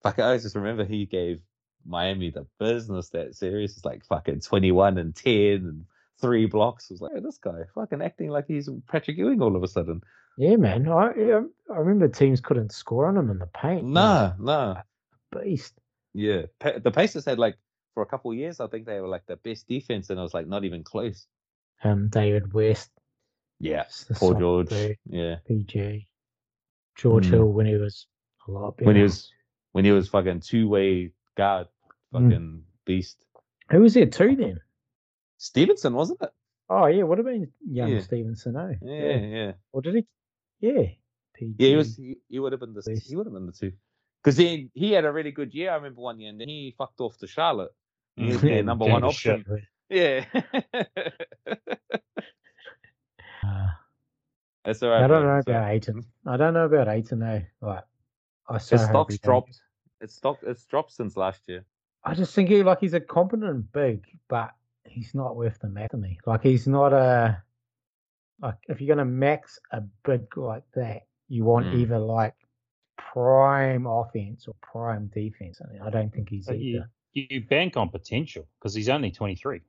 Fuck, 0.02 0.18
I 0.20 0.36
just 0.38 0.54
remember 0.54 0.84
he 0.84 1.06
gave 1.06 1.40
Miami 1.84 2.30
the 2.30 2.46
business 2.58 3.08
that 3.10 3.34
series. 3.34 3.76
It's 3.76 3.84
like 3.84 4.04
fucking 4.06 4.40
21 4.40 4.98
and 4.98 5.14
10 5.14 5.32
and 5.34 5.84
three 6.20 6.46
blocks. 6.46 6.88
I 6.90 6.94
was 6.94 7.00
like, 7.00 7.12
oh, 7.16 7.20
this 7.20 7.38
guy 7.38 7.62
fucking 7.74 8.02
acting 8.02 8.30
like 8.30 8.46
he's 8.46 8.68
Patrick 8.88 9.16
Ewing 9.18 9.42
all 9.42 9.56
of 9.56 9.62
a 9.62 9.68
sudden. 9.68 10.02
Yeah, 10.38 10.56
man. 10.56 10.88
I 10.88 11.12
yeah, 11.16 11.40
I 11.72 11.76
remember 11.78 12.08
teams 12.08 12.40
couldn't 12.40 12.72
score 12.72 13.06
on 13.06 13.16
him 13.16 13.30
in 13.30 13.38
the 13.38 13.46
paint. 13.46 13.80
He 13.80 13.84
was 13.86 13.92
Nah, 13.94 14.32
nah. 14.38 14.82
a 15.34 15.38
beast. 15.42 15.74
Yeah. 16.14 16.42
Pa- 16.60 16.78
the 16.82 16.90
Pacers 16.90 17.24
had 17.24 17.38
like, 17.38 17.56
for 17.96 18.02
a 18.02 18.06
couple 18.06 18.30
of 18.30 18.36
years, 18.36 18.60
I 18.60 18.66
think 18.66 18.84
they 18.84 19.00
were 19.00 19.08
like 19.08 19.24
the 19.24 19.36
best 19.36 19.66
defense, 19.66 20.10
and 20.10 20.20
I 20.20 20.22
was 20.22 20.34
like 20.34 20.46
not 20.46 20.64
even 20.64 20.84
close. 20.84 21.26
Um, 21.82 22.08
David 22.10 22.52
West, 22.52 22.90
Yeah. 23.58 23.84
Paul 24.16 24.34
George. 24.34 24.68
dude. 24.68 24.98
Yeah. 25.06 25.36
PG, 25.46 26.06
George 26.94 27.26
Mm. 27.26 27.30
Hill 27.30 27.52
when 27.52 27.64
he 27.64 27.76
was 27.76 28.06
a 28.46 28.50
lot 28.50 28.76
better. 28.76 28.84
When 28.86 28.96
he 28.96 29.02
was, 29.02 29.32
when 29.72 29.86
he 29.86 29.92
was 29.92 30.08
fucking 30.08 30.40
two 30.40 30.68
way 30.68 31.12
guard, 31.38 31.68
Mm. 32.12 32.28
fucking 32.30 32.64
beast. 32.84 33.24
who 33.70 33.80
was 33.80 33.94
there 33.94 34.04
too 34.04 34.36
then? 34.36 34.60
Stephenson, 35.38 35.94
wasn't 35.94 36.20
it? 36.20 36.30
Oh 36.68 36.84
yeah, 36.84 37.02
would 37.02 37.16
have 37.16 37.26
been 37.26 37.50
young 37.66 37.92
Yeah. 37.92 38.00
Stephenson. 38.00 38.56
Oh 38.56 38.74
Yeah, 38.82 39.16
yeah. 39.16 39.52
Or 39.72 39.80
did 39.80 39.94
he? 39.94 40.06
Yeah. 40.60 40.82
PG. 41.32 41.54
Yeah, 41.58 41.68
he 41.70 41.76
was. 41.76 41.96
He, 41.96 42.16
he 42.28 42.38
would 42.40 42.52
have 42.52 42.60
been 42.60 42.74
the. 42.74 43.00
He 43.08 43.16
would 43.16 43.24
have 43.26 43.32
been 43.32 43.46
the 43.46 43.52
two. 43.52 43.72
Because 44.22 44.36
he 44.36 44.70
he 44.74 44.92
had 44.92 45.04
a 45.06 45.12
really 45.12 45.30
good 45.30 45.54
year. 45.54 45.70
I 45.70 45.76
remember 45.76 46.02
one 46.02 46.20
year, 46.20 46.28
and 46.30 46.38
then 46.40 46.48
he 46.48 46.74
fucked 46.76 47.00
off 47.00 47.16
to 47.18 47.26
Charlotte. 47.26 47.72
He 48.16 48.32
their 48.36 48.62
number 48.62 48.86
one 48.86 49.04
option. 49.04 49.44
Yeah. 49.88 50.24
Uh, 53.44 53.66
That's 54.64 54.82
all 54.82 54.90
right. 54.90 55.04
I 55.04 55.06
don't 55.06 55.22
know 55.24 55.40
So, 55.46 55.52
about 55.52 55.70
Ayton. 55.70 56.04
I 56.26 56.36
don't 56.36 56.54
know 56.54 56.64
about 56.64 56.88
Ayton 56.88 57.20
though. 57.20 57.42
Like, 57.60 57.84
I 58.48 58.58
so 58.58 58.76
his 58.76 58.86
stock's 58.86 59.18
dropped. 59.18 59.60
It's 60.00 60.14
stock. 60.16 60.38
It's 60.42 60.64
dropped 60.66 60.92
since 60.92 61.16
last 61.16 61.42
year. 61.48 61.64
I 62.04 62.14
just 62.14 62.34
think 62.34 62.48
he 62.48 62.62
like 62.62 62.80
he's 62.80 62.94
a 62.94 63.00
competent 63.00 63.72
big, 63.72 64.04
but 64.28 64.50
he's 64.84 65.14
not 65.14 65.36
worth 65.36 65.58
the 65.60 65.68
max 65.68 65.90
to 65.92 65.96
me. 65.96 66.18
Like 66.26 66.42
he's 66.42 66.66
not 66.66 66.92
a 66.92 67.42
like 68.40 68.56
if 68.68 68.80
you're 68.80 68.94
gonna 68.94 69.04
max 69.08 69.58
a 69.72 69.82
big 70.04 70.36
like 70.36 70.64
that, 70.74 71.02
you 71.28 71.44
want 71.44 71.66
Mm. 71.66 71.74
either 71.78 71.98
like 71.98 72.34
prime 72.98 73.86
offense 73.86 74.46
or 74.48 74.54
prime 74.62 75.06
defense. 75.14 75.60
I, 75.64 75.72
mean, 75.72 75.82
I 75.82 75.90
don't 75.90 76.12
think 76.12 76.28
he's 76.28 76.46
But 76.46 76.58
you, 76.58 76.76
either. 76.78 76.90
You 77.16 77.40
bank 77.40 77.76
on 77.76 77.88
potential 77.88 78.46
because 78.58 78.74
he's 78.74 78.88
only 78.88 79.10
23. 79.10 79.60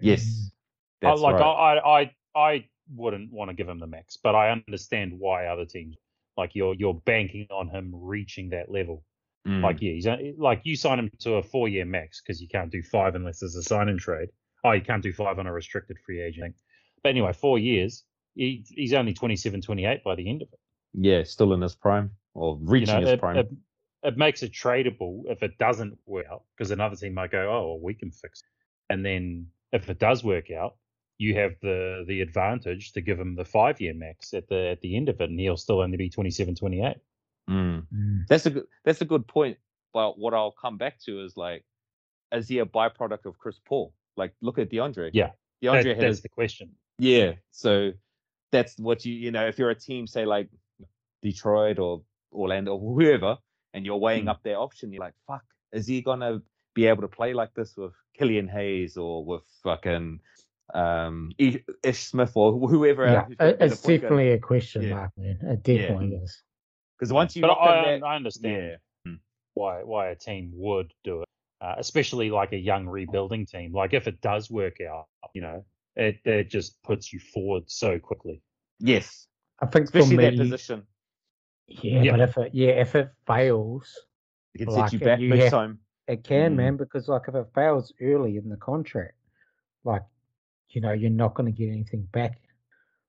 Yes, 0.00 0.50
I, 1.02 1.12
like 1.12 1.34
right. 1.34 1.78
I, 1.78 2.00
I, 2.00 2.12
I 2.34 2.64
wouldn't 2.94 3.32
want 3.32 3.50
to 3.50 3.54
give 3.54 3.68
him 3.68 3.78
the 3.78 3.86
max, 3.86 4.16
but 4.22 4.34
I 4.34 4.50
understand 4.50 5.12
why 5.18 5.46
other 5.46 5.64
teams 5.64 5.96
like 6.36 6.54
you're 6.54 6.74
you're 6.74 6.94
banking 6.94 7.46
on 7.50 7.68
him 7.68 7.92
reaching 7.94 8.50
that 8.50 8.70
level. 8.70 9.04
Mm. 9.46 9.62
Like 9.62 9.80
yeah, 9.80 9.92
he's 9.92 10.06
like 10.38 10.60
you 10.64 10.76
sign 10.76 10.98
him 10.98 11.10
to 11.20 11.34
a 11.34 11.42
four 11.42 11.68
year 11.68 11.84
max 11.84 12.20
because 12.20 12.40
you 12.40 12.48
can't 12.48 12.70
do 12.70 12.82
five 12.82 13.14
unless 13.14 13.40
there's 13.40 13.56
a 13.56 13.62
sign 13.62 13.88
and 13.88 13.98
trade. 13.98 14.28
Oh, 14.64 14.72
you 14.72 14.82
can't 14.82 15.02
do 15.02 15.12
five 15.12 15.38
on 15.38 15.46
a 15.46 15.52
restricted 15.52 15.96
free 16.04 16.20
agent. 16.22 16.54
But 17.02 17.10
anyway, 17.10 17.32
four 17.32 17.58
years. 17.58 18.04
He, 18.36 18.64
he's 18.68 18.92
only 18.92 19.12
27, 19.12 19.60
28 19.60 20.04
by 20.04 20.14
the 20.14 20.28
end 20.30 20.42
of 20.42 20.48
it. 20.52 20.58
yeah, 20.94 21.24
still 21.24 21.52
in 21.52 21.60
his 21.60 21.74
prime 21.74 22.12
or 22.34 22.58
You 22.60 22.68
reaching 22.68 22.94
know, 22.94 23.00
his 23.00 23.10
it, 23.14 23.20
prime. 23.20 23.36
it, 23.38 23.50
it 24.02 24.16
makes 24.16 24.42
it 24.42 24.52
tradable 24.52 25.22
if 25.26 25.42
it 25.42 25.58
doesn't 25.58 25.98
work 26.06 26.26
out 26.30 26.44
because 26.56 26.70
another 26.70 26.96
team 26.96 27.14
might 27.14 27.30
go, 27.30 27.50
oh, 27.50 27.68
well, 27.68 27.80
we 27.80 27.94
can 27.94 28.10
fix 28.10 28.40
it. 28.40 28.92
And 28.92 29.04
then 29.04 29.46
if 29.72 29.88
it 29.88 29.98
does 29.98 30.24
work 30.24 30.50
out, 30.50 30.76
you 31.18 31.34
have 31.34 31.52
the 31.60 32.04
the 32.08 32.22
advantage 32.22 32.92
to 32.92 33.02
give 33.02 33.20
him 33.20 33.34
the 33.36 33.44
five 33.44 33.78
year 33.80 33.92
max 33.92 34.32
at 34.32 34.48
the 34.48 34.70
at 34.70 34.80
the 34.80 34.96
end 34.96 35.10
of 35.10 35.20
it, 35.20 35.28
and 35.28 35.38
he'll 35.38 35.56
still 35.56 35.80
only 35.80 35.98
be 35.98 36.08
27, 36.08 36.54
28. 36.54 36.96
Mm. 37.48 37.86
Mm. 37.94 38.26
That's 38.26 38.46
a 38.46 38.50
good. 38.50 38.64
That's 38.84 39.02
a 39.02 39.04
good 39.04 39.26
point. 39.26 39.58
But 39.92 40.18
what 40.18 40.32
I'll 40.32 40.52
come 40.52 40.78
back 40.78 40.98
to 41.00 41.22
is 41.22 41.36
like, 41.36 41.64
is 42.32 42.48
he 42.48 42.60
a 42.60 42.64
byproduct 42.66 43.26
of 43.26 43.38
Chris 43.38 43.60
Paul? 43.66 43.92
Like, 44.16 44.32
look 44.40 44.58
at 44.58 44.70
DeAndre. 44.70 45.10
Yeah, 45.12 45.30
DeAndre 45.62 45.82
That- 45.82 45.96
had 45.96 46.00
that's 46.00 46.20
the 46.20 46.28
question. 46.28 46.70
Yeah. 46.98 47.32
So 47.50 47.92
that's 48.50 48.78
what 48.78 49.04
you 49.04 49.12
you 49.12 49.30
know, 49.30 49.46
if 49.46 49.58
you're 49.58 49.70
a 49.70 49.74
team, 49.74 50.06
say 50.06 50.24
like 50.24 50.48
Detroit 51.22 51.78
or 51.78 52.02
Orlando 52.32 52.76
or 52.76 52.94
whoever, 52.94 53.36
and 53.74 53.86
you're 53.86 53.96
weighing 53.96 54.24
Mm. 54.26 54.30
up 54.30 54.42
their 54.42 54.58
option, 54.58 54.92
you're 54.92 55.00
like, 55.00 55.14
fuck, 55.26 55.44
is 55.72 55.86
he 55.86 56.02
gonna 56.02 56.42
be 56.74 56.86
able 56.86 57.02
to 57.02 57.08
play 57.08 57.32
like 57.34 57.52
this 57.54 57.76
with 57.76 57.92
Killian 58.14 58.48
Hayes 58.48 58.96
or 58.96 59.24
with 59.24 59.42
fucking 59.62 60.20
um 60.74 61.32
Ish 61.38 62.04
Smith 62.04 62.32
or 62.36 62.52
whoever 62.52 63.04
Yeah, 63.06 63.24
who's 63.24 63.36
gonna 63.36 63.50
it- 63.50 63.58
be 63.58 63.64
the 63.66 63.72
it's 63.72 63.80
point 63.82 64.00
guard? 64.02 64.02
definitely 64.02 64.30
a 64.32 64.38
question 64.38 64.82
Yeah. 64.82 64.94
mark, 64.94 65.10
man. 65.16 65.38
It 65.42 65.62
definitely 65.62 66.14
is. 66.14 66.42
Because 66.96 67.12
once 67.12 67.34
you 67.34 67.42
But 67.42 67.52
I, 67.52 67.98
that, 67.98 68.04
I 68.04 68.16
understand 68.16 68.78
yeah, 69.06 69.12
why 69.54 69.82
why 69.82 70.08
a 70.08 70.14
team 70.14 70.52
would 70.54 70.92
do 71.02 71.22
it, 71.22 71.28
uh, 71.60 71.74
especially 71.78 72.30
like 72.30 72.52
a 72.52 72.58
young 72.58 72.86
rebuilding 72.86 73.46
team. 73.46 73.72
Like 73.72 73.94
if 73.94 74.06
it 74.06 74.20
does 74.20 74.50
work 74.50 74.80
out, 74.80 75.06
you 75.34 75.40
know, 75.42 75.64
it 75.96 76.20
it 76.24 76.50
just 76.50 76.80
puts 76.82 77.12
you 77.12 77.18
forward 77.18 77.68
so 77.70 77.98
quickly. 77.98 78.42
yes, 78.78 79.26
I 79.60 79.66
think 79.66 79.86
especially 79.86 80.16
for 80.16 80.22
that 80.22 80.36
position, 80.36 80.86
yeah, 81.70 82.02
Yeah. 82.02 82.10
but 82.12 82.20
if 82.20 82.36
it 82.38 82.54
yeah, 82.54 82.68
if 82.70 82.94
it 82.94 83.10
fails, 83.26 84.06
it 84.54 84.66
can 84.66 84.74
Like, 84.74 84.90
set 84.90 84.92
you 85.00 85.04
back 85.04 85.20
you 85.20 85.30
big 85.30 85.40
have- 85.40 85.50
time. 85.50 85.78
It 86.08 86.24
can, 86.24 86.54
Mm. 86.54 86.56
man, 86.56 86.76
because 86.76 87.06
like 87.08 87.28
if 87.28 87.34
it 87.36 87.46
fails 87.54 87.92
early 88.00 88.36
in 88.36 88.48
the 88.48 88.56
contract, 88.56 89.14
like 89.84 90.02
you 90.70 90.80
know, 90.80 90.92
you're 90.92 91.10
not 91.10 91.34
going 91.34 91.52
to 91.52 91.56
get 91.56 91.68
anything 91.72 92.02
back. 92.12 92.40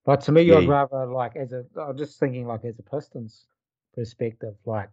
But 0.04 0.22
to 0.22 0.32
me, 0.32 0.42
Yeah, 0.44 0.58
I'd 0.58 0.68
rather 0.68 1.06
like 1.06 1.36
as 1.36 1.52
a, 1.52 1.64
I'm 1.80 1.96
just 1.98 2.20
thinking 2.20 2.48
like 2.48 2.66
as 2.66 2.80
a 2.80 2.84
Pistons 2.84 3.46
perspective, 3.94 4.56
like 4.66 4.90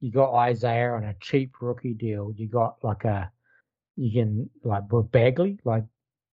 you 0.00 0.12
got 0.12 0.34
Isaiah 0.34 0.92
on 0.92 1.04
a 1.04 1.14
cheap 1.20 1.60
rookie 1.60 1.94
deal. 1.94 2.32
You 2.36 2.48
got 2.48 2.82
like 2.84 3.04
a, 3.04 3.30
you 3.96 4.12
can 4.12 4.50
like 4.62 4.90
with 4.92 5.10
Bagley, 5.10 5.58
like 5.64 5.84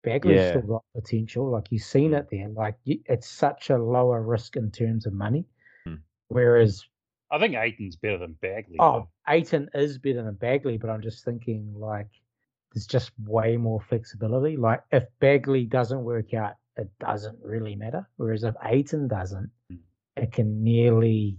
Bagley's 0.04 0.38
Yeah. 0.38 0.50
still 0.52 0.62
got 0.62 0.84
potential. 0.96 1.50
Like 1.50 1.70
you've 1.72 1.82
seen 1.84 2.14
it 2.14 2.30
there. 2.30 2.48
Like 2.50 2.76
it's 2.86 3.28
such 3.30 3.70
a 3.70 3.78
lower 3.78 4.22
risk 4.22 4.56
in 4.56 4.72
terms 4.72 5.06
of 5.06 5.14
money. 5.14 5.46
Whereas 6.30 6.84
I 7.32 7.40
think 7.40 7.56
Ayton's 7.56 7.96
better 7.96 8.18
than 8.18 8.34
Bagley. 8.42 8.78
Oh, 8.80 9.08
Ayton 9.28 9.70
is 9.74 9.98
better 9.98 10.24
than 10.24 10.36
Bagley, 10.36 10.78
but 10.78 10.90
I'm 10.90 11.02
just 11.02 11.24
thinking 11.26 11.74
like 11.76 12.08
there's 12.74 12.88
just 12.88 13.12
way 13.26 13.58
more 13.58 13.82
flexibility. 13.82 14.58
Like 14.58 14.82
if 14.92 15.06
Bagley 15.20 15.66
doesn't 15.66 16.04
work 16.04 16.34
out, 16.34 16.56
it 16.76 16.90
doesn't 17.00 17.38
really 17.42 17.76
matter. 17.76 18.08
Whereas 18.18 18.44
if 18.44 18.56
Ayton 18.64 19.08
doesn't, 19.08 19.50
Mm. 19.72 19.80
it 20.16 20.32
can 20.32 20.64
nearly 20.64 21.38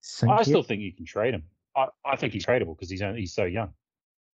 sink 0.00 0.32
I 0.32 0.38
you. 0.38 0.44
still 0.44 0.62
think 0.62 0.80
you 0.82 0.92
can 0.94 1.04
trade 1.04 1.34
him. 1.34 1.44
I, 1.76 1.86
I 2.04 2.16
think 2.16 2.32
he's 2.32 2.44
tradable 2.46 2.76
because 2.76 2.90
he's 2.90 3.02
only, 3.02 3.20
he's 3.20 3.34
so 3.34 3.44
young. 3.44 3.72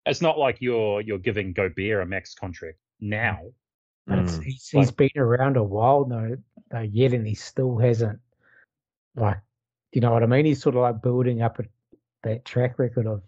It's 0.04 0.22
not 0.22 0.38
like 0.38 0.58
you're 0.60 1.00
you're 1.00 1.18
giving 1.18 1.52
Gobert 1.52 2.02
a 2.02 2.06
max 2.06 2.34
contract 2.34 2.78
now. 3.00 3.40
but 4.06 4.20
it's, 4.20 4.36
Mm. 4.38 4.44
he's, 4.44 4.68
he's 4.70 4.90
been 4.92 5.10
around 5.16 5.56
a 5.56 5.64
while 5.64 6.04
though, 6.04 6.36
though 6.70 6.80
yet, 6.80 7.12
and 7.12 7.26
he 7.26 7.34
still 7.34 7.76
hasn't 7.78 8.20
like, 9.16 9.38
you 9.92 10.00
know 10.00 10.12
what 10.12 10.22
I 10.22 10.26
mean? 10.26 10.44
He's 10.44 10.60
sort 10.62 10.74
of 10.74 10.82
like 10.82 11.02
building 11.02 11.42
up 11.42 11.58
a, 11.58 11.64
that 12.22 12.44
track 12.44 12.78
record 12.78 13.06
of 13.06 13.22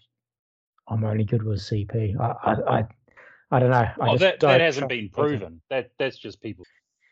I'm 0.89 1.05
only 1.05 1.25
good 1.25 1.43
with 1.43 1.61
CP. 1.61 2.19
I 2.19 2.53
I 2.53 2.79
I, 2.79 2.85
I 3.51 3.59
don't 3.61 3.71
know. 3.71 3.77
I 3.77 3.95
Well, 3.99 4.13
just 4.13 4.21
that, 4.21 4.41
that 4.41 4.61
hasn't 4.61 4.89
been 4.89 4.99
Ayton. 5.05 5.11
proven. 5.11 5.61
That 5.71 5.91
that's 5.99 6.19
just 6.19 6.43
people. 6.43 6.65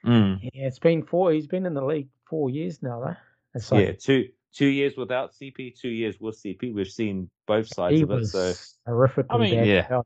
Mm. 0.05 0.41
Yeah, 0.43 0.67
it's 0.67 0.79
been 0.79 1.03
four. 1.03 1.33
He's 1.33 1.47
been 1.47 1.67
in 1.67 1.75
the 1.75 1.85
league 1.85 2.09
four 2.29 2.51
years 2.51 2.83
now, 2.83 3.01
though. 3.01 3.17
It's 3.55 3.73
like 3.73 3.87
yeah, 3.87 3.93
two 3.93 4.29
two 4.53 4.67
years 4.67 4.97
without 4.97 5.33
CP, 5.33 5.79
two 5.79 5.89
years 5.89 6.21
with 6.21 6.41
CP. 6.43 6.75
We've 6.75 6.87
seen 6.87 7.31
both 7.47 7.69
sides 7.69 7.97
he 7.97 8.03
of 8.03 8.11
it. 8.11 8.27
So 8.27 8.53
horrifically 8.89 9.27
I 9.31 9.39
mean, 9.39 9.55
bad. 9.55 9.67
Yeah. 9.67 10.01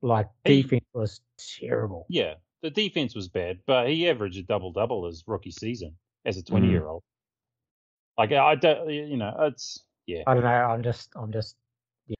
Like 0.00 0.28
He- 0.44 0.62
defense 0.62 0.84
was 0.94 1.20
terrible. 1.60 2.06
Yeah, 2.08 2.34
the 2.62 2.70
defense 2.70 3.14
was 3.14 3.28
bad, 3.28 3.58
but 3.66 3.88
he 3.88 4.08
averaged 4.08 4.38
a 4.38 4.42
double 4.42 4.72
double 4.72 5.06
his 5.06 5.22
rookie 5.26 5.50
season 5.50 5.96
as 6.24 6.36
a 6.36 6.42
20 6.42 6.68
year 6.68 6.86
old. 6.86 7.02
Like 8.18 8.32
I 8.32 8.54
don't, 8.54 8.88
you 8.90 9.16
know, 9.16 9.34
it's 9.40 9.84
yeah. 10.06 10.22
I 10.26 10.34
don't 10.34 10.42
know. 10.42 10.48
I'm 10.50 10.82
just, 10.82 11.10
I'm 11.16 11.32
just, 11.32 11.56
Yeah, 12.08 12.16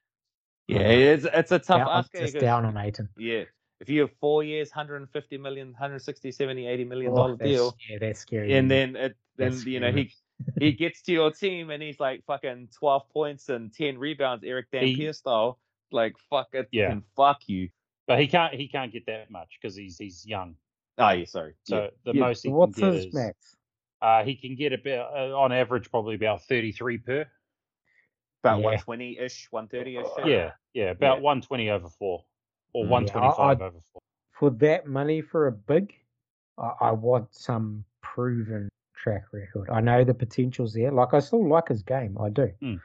yeah 0.67 0.79
it's 1.13 1.25
it's 1.31 1.51
a 1.51 1.59
tough 1.59 1.79
down, 1.79 1.87
I'm 1.89 1.99
ask. 1.99 2.15
eh, 2.15 2.19
just 2.21 2.33
'cause- 2.33 2.41
down 2.41 2.65
on 2.65 2.77
Ayton. 2.77 3.09
Yeah. 3.17 3.43
If 3.79 3.89
you 3.89 4.01
have 4.01 4.11
four 4.21 4.43
years, 4.43 4.69
150 4.71 5.37
million, 5.37 5.69
160, 5.73 6.31
70, 6.31 6.67
80 6.67 6.85
million 6.85 7.11
Oh, 7.11 7.15
dollar 7.15 7.35
that's- 7.35 7.49
deal, 7.49 7.75
Yeah, 7.89 7.97
that's 7.99 8.19
scary. 8.21 8.53
and 8.53 8.71
isn't 8.71 8.93
then 8.93 8.95
it, 8.95 9.17
then 9.37 9.51
That's 9.51 9.65
you 9.65 9.79
know 9.79 9.91
he 9.91 10.13
he 10.59 10.71
gets 10.83 11.01
to 11.03 11.11
your 11.11 11.31
team 11.31 11.69
and 11.69 11.83
he's 11.83 11.99
like 11.99 12.23
fucking 12.25 12.69
12 12.79 13.09
points 13.09 13.49
and 13.49 13.73
10 13.73 13.97
rebounds, 13.97 14.43
Erick 14.43 14.67
He- 14.71 14.79
Dampier 14.79 15.13
style. 15.13 15.59
Like 15.91 16.15
fuck 16.29 16.47
it, 16.53 16.69
Yeah. 16.71 16.91
and 16.91 17.03
fuck 17.15 17.41
you. 17.47 17.69
But 18.07 18.19
he 18.19 18.27
can't 18.27 18.53
he 18.53 18.67
can't 18.67 18.91
get 18.91 19.05
that 19.05 19.29
much 19.29 19.59
because 19.61 19.75
he's 19.75 19.97
he's 19.97 20.25
young. 20.25 20.55
Oh 20.97 21.09
yeah, 21.11 21.25
sorry. 21.25 21.53
So 21.65 21.83
yeah. 21.83 21.89
the 22.05 22.13
Yeah. 22.15 22.19
most 22.21 22.43
he 22.43 22.49
So 22.49 22.55
what's 22.55 22.79
can 22.79 22.89
get 22.89 22.95
his 22.95 23.05
is 23.07 23.13
max? 23.13 23.55
Uh, 24.03 24.23
he 24.23 24.35
can 24.35 24.55
get 24.55 24.73
about 24.73 25.15
uh, 25.17 25.35
on 25.39 25.51
average 25.51 25.89
probably 25.89 26.15
about 26.15 26.43
33 26.43 26.97
per. 26.99 27.25
about 28.43 28.57
Yeah. 28.59 28.65
120 28.65 29.19
ish, 29.19 29.47
130 29.51 29.97
ish. 29.97 30.05
Yeah, 30.25 30.51
yeah, 30.73 30.91
about 30.91 31.17
Yeah. 31.19 31.23
120 31.23 31.69
over 31.69 31.87
four 31.87 32.25
or 32.73 32.83
Mm. 32.83 32.89
Yeah, 32.89 32.89
I- 32.89 32.91
125 32.91 33.61
over 33.61 33.79
four. 33.93 34.01
For 34.33 34.49
that 34.49 34.85
money 34.87 35.21
for 35.21 35.47
a 35.47 35.51
big, 35.53 35.93
I, 36.57 36.73
I 36.81 36.91
want 36.91 37.33
some 37.33 37.85
proven 38.01 38.67
track 38.93 39.31
record. 39.31 39.69
I 39.69 39.79
know 39.79 40.03
the 40.03 40.13
potential's 40.13 40.73
there. 40.73 40.91
Like 40.91 41.13
I 41.13 41.19
still 41.19 41.47
like 41.47 41.69
his 41.69 41.83
game. 41.83 42.17
I 42.19 42.29
do. 42.29 42.51
Mm. 42.61 42.81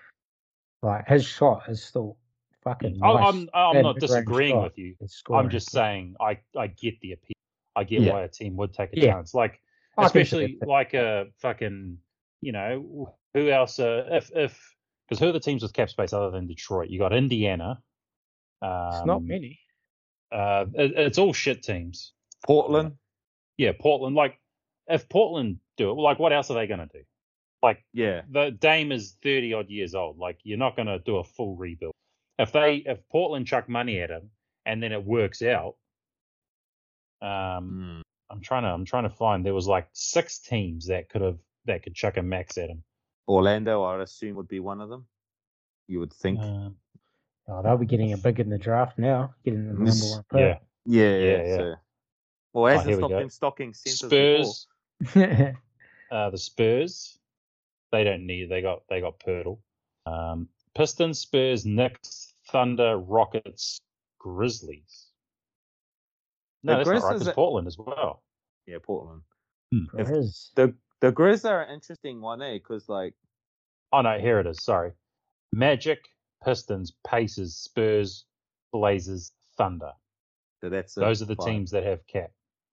Like 0.83 1.09
his 1.09 1.25
shot 1.27 1.69
is 1.69 1.83
still 1.83 2.17
fucking 2.63 2.99
nice. 2.99 3.35
I'm 3.35 3.49
I'm 3.53 3.83
not 3.83 3.99
disagreeing 3.99 4.63
with 4.63 4.79
you. 4.79 4.95
I'm 5.33 5.51
just 5.51 5.73
saying 5.73 6.15
I 6.21 6.39
I 6.57 6.69
get 6.69 7.01
the 7.01 7.13
appeal. 7.13 7.35
I 7.75 7.83
get 7.83 8.03
Yeah. 8.03 8.13
why 8.13 8.23
a 8.23 8.29
team 8.29 8.57
would 8.59 8.73
take 8.73 8.93
a 8.93 9.01
Yeah. 9.01 9.15
chance. 9.15 9.35
Like 9.35 9.53
I 9.53 9.57
can 9.57 9.59
see 9.59 9.68
especially 10.07 10.59
like 10.67 10.95
a 10.95 11.27
fucking 11.41 11.99
you 12.41 12.53
know 12.53 13.15
who 13.35 13.51
else 13.51 13.79
uh, 13.79 14.05
if 14.11 14.31
if 14.35 14.75
because 15.09 15.21
who 15.21 15.29
are 15.29 15.33
the 15.33 15.41
teams 15.41 15.63
with 15.63 15.73
cap 15.73 15.91
space 15.91 16.13
other 16.13 16.31
than 16.31 16.47
Detroit? 16.47 16.91
You 16.91 16.99
got 16.99 17.13
Indiana. 17.13 17.81
Um, 18.61 18.89
It's 18.93 19.07
not 19.07 19.23
many. 19.23 19.59
Uh, 20.31 20.67
it, 20.75 20.93
it's 20.97 21.19
all 21.19 21.33
shit 21.33 21.63
teams. 21.63 22.13
Portland. 22.47 22.93
Yeah, 23.57 23.73
Portland. 23.79 24.15
Like 24.17 24.39
if 24.89 25.09
Portland 25.09 25.59
do 25.77 25.91
it, 25.91 25.95
like 25.95 26.19
what 26.19 26.33
else 26.33 26.51
are 26.51 26.55
they 26.55 26.67
going 26.67 26.81
to 26.81 26.89
do? 26.93 27.03
Like 27.63 27.85
Yeah. 27.93 28.23
the 28.31 28.51
Dame 28.51 28.93
is 28.93 29.17
thirty 29.23 29.53
odd 29.55 29.69
years 29.71 29.95
old. 29.95 30.19
Like 30.19 30.39
you're 30.45 30.59
not 30.59 30.77
going 30.77 30.87
to 30.89 30.99
do 30.99 31.17
a 31.17 31.25
full 31.25 31.57
rebuild. 31.57 31.93
If 32.39 32.53
they 32.53 32.77
if 32.77 32.99
Portland 33.11 33.47
chuck 33.47 33.69
money 33.69 34.01
at 34.01 34.11
him 34.11 34.31
and 34.67 34.83
then 34.83 34.93
it 34.93 35.05
works 35.05 35.43
out, 35.43 35.75
um, 37.23 37.99
Mm. 37.99 38.03
I'm 38.31 38.41
trying 38.41 38.63
to 38.63 38.69
I'm 38.69 38.85
trying 38.85 39.05
to 39.05 39.11
find 39.11 39.45
there 39.45 39.55
was 39.55 39.67
like 39.67 39.89
six 39.93 40.39
teams 40.39 40.87
that 40.87 41.09
could 41.09 41.23
have 41.23 41.39
that 41.67 41.83
could 41.83 41.95
chuck 41.95 42.17
a 42.17 42.23
max 42.23 42.59
at 42.59 42.71
him. 42.71 42.83
Orlando, 43.27 43.83
I 43.83 43.97
would 43.97 44.03
assume, 44.03 44.37
would 44.37 44.49
be 44.49 44.61
one 44.61 44.81
of 44.81 44.89
them. 44.89 45.07
You 45.87 46.01
would 46.01 46.13
think. 46.13 46.41
Um, 46.41 46.77
Oh, 47.51 47.63
they'll 47.63 47.79
be 47.79 47.87
getting 47.87 48.13
a 48.13 48.19
big 48.19 48.41
in 48.41 48.51
the 48.51 48.59
draft 48.59 48.99
now. 48.99 49.35
Getting 49.43 49.69
the 49.69 49.73
number 49.73 49.91
one 49.91 50.25
yeah, 50.35 50.53
pick. 50.55 50.63
yeah, 50.85 51.03
yeah, 51.03 51.17
yeah. 51.17 51.43
yeah. 51.47 51.57
So. 51.57 51.75
Well, 52.53 52.65
Oh, 52.65 52.67
hasn't 52.67 52.89
here 52.89 52.97
we 52.97 53.01
stopped 53.01 53.21
them 53.21 53.31
stocking 53.31 53.75
centers 53.75 54.03
before. 54.03 54.55
Spurs. 55.07 55.57
uh, 56.13 56.31
the 56.31 56.39
Spurs, 56.39 57.19
they 57.91 58.05
don't 58.05 58.27
need. 58.27 58.51
They 58.51 58.61
got 58.61 58.83
they 58.91 59.01
got 59.01 59.19
Poeltl. 59.21 59.59
Um, 60.05 60.49
Pistons, 60.75 61.21
Spurs, 61.21 61.65
Knicks, 61.65 62.35
Thunder, 62.49 62.99
Rockets, 62.99 63.81
Grizzlies. 64.19 65.08
No, 66.63 66.73
The 66.73 66.79
that's 66.79 66.87
not 66.89 66.93
right. 66.95 67.01
Grizzlies 67.11 67.29
It's 67.29 67.35
Portland 67.35 67.67
as 67.67 67.79
well. 67.79 68.23
Yeah, 68.67 68.79
Portland. 68.83 69.23
Hmm. 69.73 69.99
If- 69.99 70.09
The 70.57 70.75
the 71.01 71.13
Grizz 71.13 71.49
are 71.49 71.63
an 71.63 71.73
interesting 71.75 72.21
one, 72.21 72.43
eh? 72.43 72.55
Because 72.55 72.89
like, 72.89 73.15
Oh 73.93 74.01
no, 74.03 74.19
here 74.19 74.41
it 74.41 74.47
is. 74.47 74.63
Sorry, 74.65 74.93
Magic, 75.53 76.01
Pistons, 76.45 76.93
Pacers, 77.07 77.57
Spurs, 77.57 78.25
Blazers, 78.73 79.33
Thunder. 79.57 79.93
so 80.61 80.69
that's 80.69 80.97
a 80.97 81.01
Those 81.01 81.23
are 81.23 81.27
the 81.27 81.37
five. 81.37 81.47
teams 81.47 81.71
that 81.71 81.85
have 81.85 82.07
cap. 82.07 82.31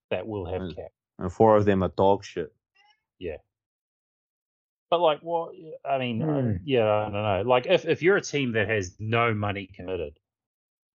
That 0.10 0.26
will 0.28 0.46
have 0.46 0.62
Mm. 0.62 0.76
cap. 0.76 0.92
and 1.20 1.32
four 1.32 1.56
of 1.56 1.64
them 1.66 1.82
are 1.84 1.90
dog 1.96 2.24
shit. 2.26 2.54
Yeah. 3.20 3.38
But 4.90 5.00
like, 5.00 5.22
what? 5.22 5.56
I 5.84 5.98
mean, 5.98 6.22
uh, 6.22 6.42
Hmm. 6.42 6.52
yeah, 6.66 6.92
I 6.92 7.04
don't 7.04 7.14
know. 7.14 7.42
Like, 7.46 7.66
if 7.68 7.86
if 7.86 8.02
you're 8.04 8.18
a 8.18 8.22
team 8.22 8.52
that 8.54 8.68
has 8.70 9.00
no 9.00 9.34
money 9.34 9.68
committed, 9.68 10.20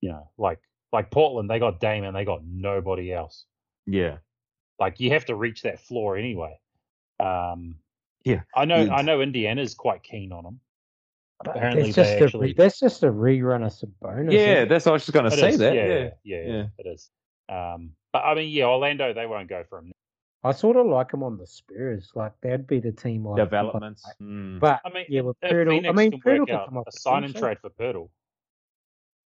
you 0.01 0.09
know, 0.09 0.29
like 0.37 0.59
like 0.91 1.11
Portland, 1.11 1.49
they 1.49 1.59
got 1.59 1.79
Dame 1.79 2.03
and 2.03 2.15
they 2.15 2.25
got 2.25 2.43
nobody 2.45 3.11
else. 3.13 3.45
Yeah, 3.85 4.17
Like, 4.79 4.99
you 4.99 5.09
have 5.11 5.25
to 5.25 5.35
reach 5.35 5.63
that 5.63 5.79
floor 5.79 6.15
anyway. 6.17 6.57
Um, 7.19 7.75
Yeah, 8.23 8.41
I 8.55 8.65
know. 8.65 8.77
you'd- 8.79 8.91
I 8.91 9.01
know 9.01 9.21
Indiana's 9.21 9.73
quite 9.75 10.03
keen 10.03 10.31
on 10.31 10.43
them. 10.43 10.59
Apparently 11.45 11.83
that's 11.91 11.95
just 11.95 12.09
they 12.11 12.19
a 12.19 12.23
actually- 12.25 12.47
re- 12.47 12.53
that's 12.53 12.79
just 12.79 13.03
a 13.03 13.07
rerun 13.07 13.65
of 13.65 13.71
Sabonis. 13.71 14.31
yeah. 14.33 14.65
That's 14.65 14.85
what 14.85 14.91
I 14.91 14.93
was 14.93 15.05
just 15.05 15.13
gonna 15.13 15.27
It 15.29 15.39
say. 15.39 15.49
is, 15.49 15.57
that 15.59 15.73
yeah, 15.73 15.85
yeah, 15.85 15.93
yeah, 15.93 16.09
yeah, 16.23 16.41
yeah, 16.41 16.53
yeah. 16.53 16.65
it 16.77 16.87
is. 16.87 17.09
Um, 17.47 17.95
but 18.11 18.19
I 18.25 18.35
mean, 18.35 18.49
yeah, 18.49 18.65
Orlando, 18.65 19.13
they 19.13 19.25
won't 19.25 19.47
go 19.49 19.63
for 19.69 19.79
him. 19.79 19.91
I 20.43 20.51
sort 20.51 20.75
of 20.77 20.85
like 20.85 21.13
him 21.13 21.23
on 21.23 21.37
the 21.37 21.47
Spurs. 21.47 22.11
Like 22.15 22.33
that'd 22.41 22.67
be 22.67 22.79
the 22.79 22.91
team. 22.91 23.25
I 23.27 23.35
developments. 23.37 24.05
Mm. 24.21 24.59
But 24.59 24.81
I 24.85 24.89
mean, 24.89 25.05
yeah, 25.09 25.21
with 25.21 25.37
if 25.41 25.51
Poeltl, 25.51 25.89
I 25.89 25.91
mean, 25.93 26.11
can 26.11 26.19
Poeltl 26.21 26.39
work 26.39 26.47
can 26.47 26.55
out 26.57 26.65
come 26.67 26.77
off 26.77 26.87
a 26.87 26.91
sign 26.91 27.23
and 27.23 27.35
trade 27.35 27.59
for 27.59 27.69
Poeltl. 27.69 28.09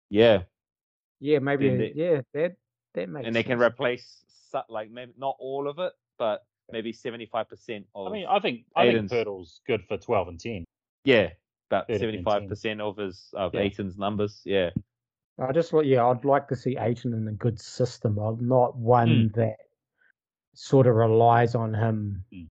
yeah, 0.09 0.43
Yeah, 1.23 1.39
maybe. 1.39 1.69
They- 1.77 1.93
yeah, 1.95 2.21
that 2.33 2.55
that 2.95 3.07
makes. 3.09 3.25
and 3.25 3.33
they 3.35 3.43
can 3.43 3.57
replace 3.59 4.19
like 4.69 4.91
maybe 4.91 5.13
not 5.17 5.37
all 5.39 5.69
of 5.69 5.79
it, 5.79 5.93
but 6.19 6.45
maybe 6.69 6.91
seventy 6.91 7.25
five 7.25 7.47
percent 7.47 7.85
of. 7.95 8.07
I 8.07 8.11
mean, 8.11 8.25
I 8.29 8.39
think 8.39 8.65
I 8.75 8.91
think 8.91 9.09
Poeltl's 9.09 9.61
good 9.65 9.83
for 9.87 9.97
twelve 9.97 10.27
and 10.27 10.37
ten. 10.39 10.65
yeah, 11.05 11.29
about 11.71 11.87
seventy 11.87 12.21
five 12.21 12.47
percent 12.49 12.81
of 12.81 12.97
his 12.97 13.29
of 13.33 13.53
Yeah. 13.53 13.61
Ayton's 13.61 13.97
numbers. 13.97 14.41
Yeah, 14.43 14.71
I 15.39 15.53
just 15.53 15.71
like 15.71 15.85
yeah, 15.85 16.05
I'd 16.05 16.25
like 16.25 16.49
to 16.49 16.57
see 16.57 16.75
Ayton 16.77 17.13
in 17.13 17.25
a 17.29 17.31
good 17.33 17.57
system. 17.59 18.19
I'd 18.19 18.41
not 18.41 18.75
one 18.75 19.31
Hmm. 19.33 19.39
that 19.39 19.55
sort 20.55 20.87
of 20.87 20.95
relies 20.95 21.55
on 21.55 21.73
him, 21.73 22.25
Mm. 22.33 22.47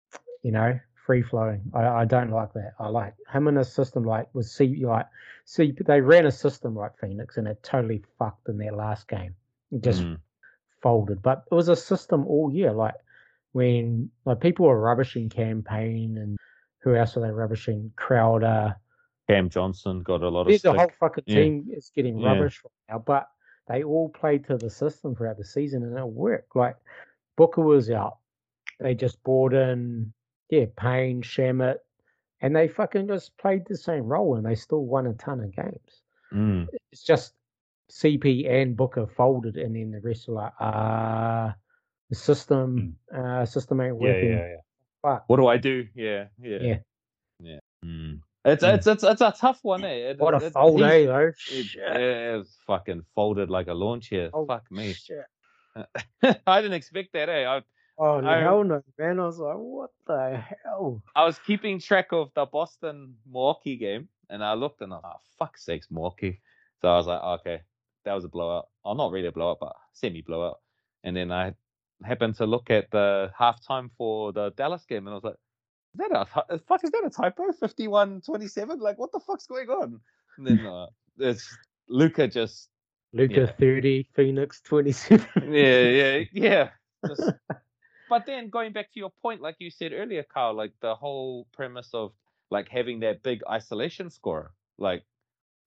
you 0.43 0.51
know, 0.51 0.77
free 1.07 1.23
flowing. 1.23 1.61
I, 1.73 1.87
I 1.87 2.05
don't 2.05 2.31
like 2.31 2.51
that. 2.53 2.73
I 2.79 2.89
like 2.89 3.15
him 3.31 3.47
in 3.47 3.57
a 3.57 3.63
system 3.63 4.03
like 4.03 4.27
with 4.35 4.45
C 4.45 4.85
like 4.85 5.07
see 5.45 5.73
they 5.85 6.01
ran 6.01 6.25
a 6.25 6.31
system 6.31 6.75
like 6.75 6.99
Phoenix 6.99 7.37
and 7.37 7.47
it 7.47 7.63
totally 7.63 8.03
fucked 8.19 8.49
in 8.49 8.57
their 8.57 8.73
last 8.73 9.07
game. 9.07 9.33
It 9.71 9.81
just 9.81 10.01
Mm. 10.01 10.17
folded. 10.81 11.21
But 11.21 11.45
it 11.49 11.55
was 11.55 11.69
a 11.69 11.77
system 11.77 12.27
all 12.27 12.51
year. 12.53 12.73
Like 12.73 12.95
when 13.53 14.11
like 14.25 14.41
people 14.41 14.65
were 14.65 14.79
rubbishing 14.79 15.29
Cam 15.29 15.63
Payne 15.63 16.17
and 16.17 16.37
who 16.79 16.93
else 16.95 17.15
are 17.15 17.21
they 17.21 17.31
rubbishing? 17.31 17.93
Crowder. 17.95 18.75
Cam 19.29 19.49
Johnson 19.49 20.01
got 20.01 20.21
a 20.21 20.29
lot 20.29 20.49
of 20.49 20.61
the 20.61 20.73
whole 20.73 20.91
fucking 20.99 21.23
Yeah. 21.25 21.35
team 21.41 21.67
is 21.71 21.89
getting 21.95 22.19
Yeah. 22.19 22.27
rubbish 22.33 22.61
right 22.65 22.93
now, 22.95 22.99
but 22.99 23.29
they 23.69 23.83
all 23.83 24.09
played 24.09 24.45
to 24.47 24.57
the 24.57 24.69
system 24.69 25.15
throughout 25.15 25.37
the 25.37 25.45
season 25.45 25.83
and 25.83 25.97
it 25.97 26.05
worked. 26.05 26.53
Like 26.53 26.75
Booker 27.37 27.61
was 27.61 27.89
out. 27.89 28.17
They 28.81 28.93
just 28.93 29.23
brought 29.23 29.53
in 29.53 30.11
yeah, 30.49 30.65
Payne, 30.77 31.21
Shamet, 31.21 31.77
and 32.41 32.55
they 32.55 32.67
fucking 32.67 33.07
just 33.07 33.37
played 33.37 33.65
the 33.67 33.77
same 33.77 34.03
role 34.03 34.35
and 34.35 34.45
they 34.45 34.55
still 34.55 34.85
won 34.85 35.07
a 35.07 35.13
ton 35.13 35.39
of 35.41 35.55
games. 35.55 36.01
Mm. 36.33 36.67
It's 36.91 37.03
just 37.03 37.33
CP 37.91 38.49
and 38.49 38.75
Booker 38.75 39.07
folded 39.07 39.57
and 39.57 39.75
then 39.75 39.91
the 39.91 40.01
rest 40.01 40.27
are 40.29 40.33
like, 40.33 40.53
ah 40.59 41.55
the 42.09 42.15
system 42.15 42.95
uh 43.13 43.45
system 43.45 43.81
ain't 43.81 43.95
Hmm. 43.97 44.05
Yeah, 44.05 44.11
working. 44.13 44.31
yeah, 44.31 44.47
yeah. 44.47 44.55
Fuck. 45.01 45.23
What 45.27 45.37
do 45.37 45.47
I 45.47 45.57
do? 45.57 45.87
Yeah, 45.95 46.25
yeah, 46.41 46.57
Yeah. 46.61 46.77
yeah. 47.39 47.59
Mm. 47.85 48.21
It's 48.45 48.63
Mm. 48.63 48.75
it's 48.75 48.87
it's 48.87 49.03
it's 49.03 49.21
a 49.21 49.33
tough 49.37 49.59
one, 49.63 49.83
eh? 49.83 50.11
It- 50.11 50.19
What 50.19 50.33
a 50.33 50.45
it- 50.45 50.53
fold, 50.53 50.81
eh 50.81 51.05
though. 51.05 51.31
It, 51.51 51.75
it 51.75 52.37
was 52.37 52.57
fucking 52.67 53.03
folded 53.15 53.49
like 53.49 53.67
a 53.67 53.73
launch 53.73 54.07
here. 54.07 54.29
Oh, 54.33 54.45
Fuck 54.45 54.69
me. 54.71 54.93
shit. 54.93 55.25
I 56.47 56.61
didn't 56.61 56.73
expect 56.73 57.13
that, 57.13 57.29
eh? 57.29 57.45
I, 57.45 57.61
Oh 57.97 58.25
I- 58.25 58.39
hell 58.41 58.63
no, 58.63 58.81
man. 58.97 59.19
I 59.19 59.25
was 59.25 59.39
like, 59.39 59.55
what 59.57 59.89
the 60.05 60.43
hell? 60.63 61.01
I 61.15 61.25
was 61.25 61.39
keeping 61.39 61.79
track 61.79 62.07
of 62.11 62.29
the 62.35 62.45
Boston 62.45 63.15
Milwaukee 63.25 63.75
game, 63.77 64.07
and 64.29 64.43
I 64.43 64.53
looked 64.53 64.81
and 64.81 64.93
I 64.93 64.97
was 64.97 65.03
like, 65.03 65.13
oh, 65.15 65.21
fuck 65.39 65.57
sakes, 65.57 65.87
Milwaukee. 65.89 66.41
So 66.81 66.89
I 66.89 66.95
was 66.97 67.07
like, 67.07 67.21
okay, 67.39 67.61
that 68.05 68.13
was 68.13 68.23
a 68.23 68.27
blowout. 68.29 68.67
Oh, 68.85 68.93
not 68.93 69.11
really 69.11 69.27
a 69.27 69.31
blowout, 69.31 69.57
but 69.59 69.75
semi 69.93 70.21
blowout. 70.21 70.59
And 71.03 71.15
then 71.17 71.31
I 71.31 71.55
happened 72.03 72.35
to 72.35 72.45
look 72.45 72.69
at 72.69 72.91
the 72.91 73.31
halftime 73.39 73.89
for 73.97 74.31
the 74.31 74.51
Dallas 74.51 74.85
game, 74.85 75.07
and 75.07 75.09
I 75.13 75.15
was 75.15 75.23
like, 75.23 75.33
is 75.93 75.99
that 76.09 76.11
a 76.49 76.59
fuck? 76.59 76.83
Is 76.83 76.91
that 76.91 77.03
a 77.03 77.09
typo? 77.09 77.51
51-27? 77.51 78.79
Like, 78.79 78.99
what 78.99 79.11
the 79.11 79.19
fuck's 79.19 79.47
going 79.47 79.69
on? 79.69 79.99
And 80.37 80.45
then 80.45 80.65
uh, 80.67 80.87
it's 81.17 81.57
Luka 81.89 82.27
just 82.27 82.69
Luka 83.13 83.41
Yeah. 83.41 83.51
30, 83.59 84.07
Phoenix 84.13 84.61
27. 84.61 85.25
yeah, 85.51 85.81
yeah, 85.81 86.23
yeah. 86.31 86.69
Just, 87.07 87.31
but 88.09 88.25
then 88.25 88.49
going 88.49 88.73
back 88.73 88.91
to 88.93 88.99
your 88.99 89.11
point, 89.21 89.41
like 89.41 89.55
you 89.59 89.69
said 89.69 89.93
earlier, 89.93 90.23
Carl, 90.23 90.53
like 90.53 90.73
the 90.81 90.95
whole 90.95 91.47
premise 91.53 91.89
of 91.93 92.13
like 92.49 92.69
having 92.69 93.01
that 93.01 93.23
big 93.23 93.41
isolation 93.49 94.09
scorer, 94.09 94.51
like 94.77 95.03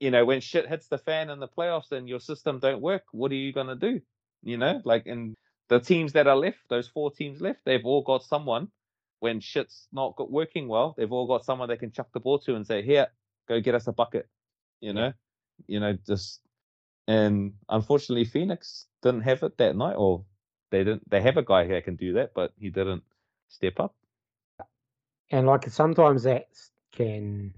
you 0.01 0.11
know, 0.11 0.25
when 0.25 0.41
shit 0.41 0.67
hits 0.67 0.89
the 0.89 0.99
fan 0.99 1.29
in 1.29 1.41
the 1.41 1.49
playoffs 1.49 1.93
and 1.93 2.09
your 2.09 2.21
system 2.21 2.59
don't 2.59 2.81
work, 2.81 3.03
what 3.13 3.31
are 3.31 3.37
you 3.37 3.53
gonna 3.53 3.77
do? 3.77 4.01
You 4.43 4.57
know, 4.57 4.81
like 4.85 5.07
and 5.07 5.37
the 5.69 5.81
teams 5.81 6.13
that 6.15 6.27
are 6.27 6.37
left, 6.37 6.59
those 6.69 6.89
four 6.89 7.11
teams 7.11 7.41
left, 7.41 7.61
they've 7.65 7.85
all 7.85 8.03
got 8.03 8.25
someone. 8.25 8.69
When 9.21 9.41
shit's 9.41 9.87
not 9.93 10.17
got 10.17 10.31
working 10.31 10.67
well, 10.67 10.95
they've 10.97 11.13
all 11.13 11.27
got 11.27 11.45
someone 11.45 11.69
they 11.69 11.77
can 11.77 11.93
chuck 11.93 12.09
the 12.13 12.21
ball 12.21 12.39
to 12.41 12.57
and 12.57 12.67
say, 12.67 12.83
"Here, 12.83 13.09
go 13.47 13.61
get 13.61 13.75
us 13.75 13.87
a 13.87 13.93
bucket." 13.93 14.27
You 14.81 14.95
know, 14.95 15.13
you 15.67 15.79
know, 15.79 15.93
just 16.07 16.41
and 17.07 17.53
unfortunately, 17.69 18.25
Phoenix 18.25 18.87
didn't 19.03 19.23
have 19.23 19.43
it 19.43 19.59
that 19.59 19.77
night, 19.77 19.97
or 19.97 20.25
they 20.71 20.79
didn't. 20.85 21.09
They 21.11 21.21
have 21.23 21.37
a 21.37 21.43
guy 21.43 21.67
who 21.67 21.81
can 21.83 21.97
do 21.97 22.13
that, 22.15 22.33
but 22.35 22.53
he 22.59 22.71
didn't 22.71 23.03
step 23.49 23.79
up. 23.81 23.95
And 25.31 25.47
like 25.47 25.69
sometimes 25.69 26.25
that 26.25 26.49
can, 26.93 27.55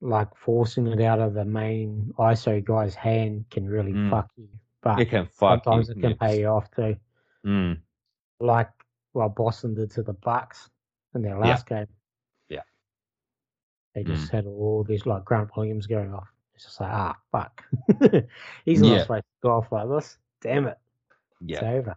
like 0.00 0.28
forcing 0.36 0.86
it 0.86 1.00
out 1.00 1.20
of 1.20 1.34
the 1.34 1.44
main 1.44 2.12
ISO 2.18 2.62
guy's 2.64 2.94
hand 2.94 3.46
can 3.50 3.66
really 3.68 3.92
Mm. 3.92 4.10
fuck 4.10 4.30
you. 4.36 4.48
But 4.82 5.00
It 5.00 5.06
can 5.10 5.26
fuck 5.26 5.64
you. 5.64 5.70
sometimes 5.70 5.90
it 5.90 5.94
can 6.00 6.10
yeah. 6.10 6.16
pay 6.20 6.40
you 6.40 6.46
off 6.46 6.70
too. 6.70 6.96
Mm. 7.44 7.80
Like 8.40 8.70
what 9.12 9.34
Boston 9.34 9.74
did 9.74 9.90
to 9.92 10.02
the 10.02 10.12
Bucks 10.12 10.70
in 11.14 11.22
their 11.22 11.38
last 11.38 11.66
game. 11.66 11.86
Yeah. 12.48 12.62
They 13.94 14.04
Mm. 14.04 14.06
just 14.14 14.30
had 14.30 14.46
all 14.46 14.84
these 14.84 15.06
like 15.06 15.24
Grant 15.24 15.56
Williams 15.56 15.86
going 15.86 16.12
off. 16.14 16.28
It's 16.54 16.64
just 16.64 16.80
like, 16.80 16.92
ah, 16.92 17.16
fuck. 17.32 17.64
He's 18.64 18.82
not 18.82 18.88
Yeah. 18.92 19.02
supposed 19.02 19.22
to 19.24 19.40
go 19.42 19.50
off 19.52 19.72
like 19.72 19.88
this. 19.88 20.18
Damn 20.40 20.66
it. 20.66 20.78
It's 21.40 21.62
Yeah. 21.62 21.70
over. 21.70 21.96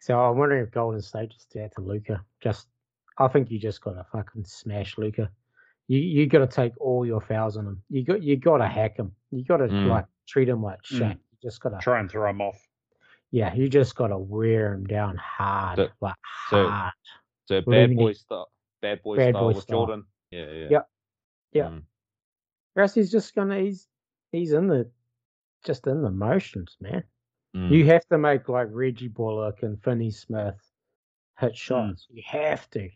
So 0.00 0.18
I'm 0.18 0.38
wondering 0.38 0.62
if 0.64 0.70
Golden 0.70 1.00
State 1.02 1.30
just 1.30 1.50
did 1.50 1.62
that 1.64 1.74
to 1.74 1.80
Luka. 1.80 2.24
Just, 2.40 2.68
I 3.18 3.28
think 3.28 3.50
you 3.50 3.58
just 3.58 3.80
gotta 3.80 4.04
fucking 4.12 4.44
smash 4.44 4.96
Luka. 4.98 5.30
You 5.88 5.98
you 5.98 6.26
gotta 6.26 6.46
take 6.46 6.72
all 6.80 7.04
your 7.06 7.20
fouls 7.20 7.56
on 7.56 7.66
him. 7.66 7.82
You 7.88 8.04
got 8.04 8.22
you 8.22 8.36
gotta 8.36 8.66
hack 8.68 8.96
him. 8.96 9.12
You 9.30 9.44
gotta 9.44 9.64
Mm. 9.68 9.88
like 9.88 10.06
treat 10.26 10.48
him 10.48 10.62
like 10.62 10.82
Mm. 10.84 11.10
You 11.14 11.18
just 11.42 11.60
gotta 11.60 11.78
Try 11.78 12.00
and 12.00 12.10
throw 12.10 12.28
him 12.30 12.40
off. 12.42 12.60
yeah. 13.30 13.54
You 13.54 13.68
just 13.68 13.96
gotta 13.96 14.18
wear 14.18 14.74
him 14.74 14.86
down 14.86 15.16
hard, 15.16 15.78
So- 15.78 15.88
like 16.00 16.14
hard. 16.22 16.92
So 17.46 17.60
bad 17.62 17.66
Leaving 17.66 17.96
boy 17.96 18.12
style. 18.12 18.50
Bad 18.82 19.02
boy 19.02 19.16
Bad 19.16 19.32
style 19.32 19.42
boy 19.42 19.48
with 19.54 19.62
style. 19.62 19.78
Jordan. 19.78 20.04
Yeah, 20.30 20.50
yeah. 20.50 20.68
Yep. 20.70 20.88
Yeah. 21.52 21.64
Mm. 21.68 21.82
Rest 22.76 22.94
he's 22.94 23.10
just 23.10 23.34
gonna 23.34 23.58
he's 23.58 23.88
he's 24.30 24.52
in 24.52 24.68
the 24.68 24.90
just 25.64 25.86
in 25.86 26.02
the 26.02 26.10
motions, 26.10 26.76
man. 26.80 27.02
Mm. 27.58 27.70
You 27.72 27.86
have 27.86 28.06
to 28.08 28.18
make 28.18 28.48
like 28.48 28.68
Reggie 28.70 29.08
Bullock 29.08 29.62
and 29.62 29.82
Finney 29.82 30.10
Smith 30.10 30.54
hit 31.40 31.52
Mm. 31.52 31.56
shots. 31.56 32.06
You 32.10 32.22
have 32.26 32.68
to. 32.70 32.88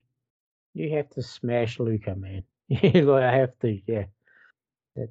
You 0.74 0.90
have 0.96 1.08
to 1.10 1.22
smash 1.22 1.78
Luka, 1.80 2.14
man. 2.14 2.44
You 2.68 3.02
like, 3.02 3.34
have 3.34 3.58
to, 3.60 3.80
yeah. 3.86 4.04
That, 4.96 5.08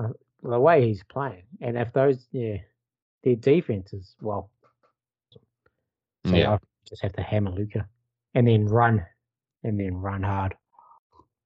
uh, 0.00 0.08
the 0.42 0.58
way 0.58 0.86
he's 0.86 1.02
playing, 1.04 1.44
and 1.60 1.76
if 1.76 1.92
those, 1.92 2.26
yeah, 2.32 2.58
their 3.22 3.36
defense 3.36 3.92
is 3.92 4.16
well. 4.20 4.50
So 6.26 6.36
Yeah. 6.36 6.52
I 6.54 6.58
just 6.88 7.02
have 7.02 7.12
to 7.14 7.22
hammer 7.22 7.50
Luka, 7.50 7.86
and 8.34 8.46
then 8.46 8.66
run, 8.66 9.04
and 9.64 9.78
then 9.78 9.94
run 9.96 10.22
hard. 10.22 10.56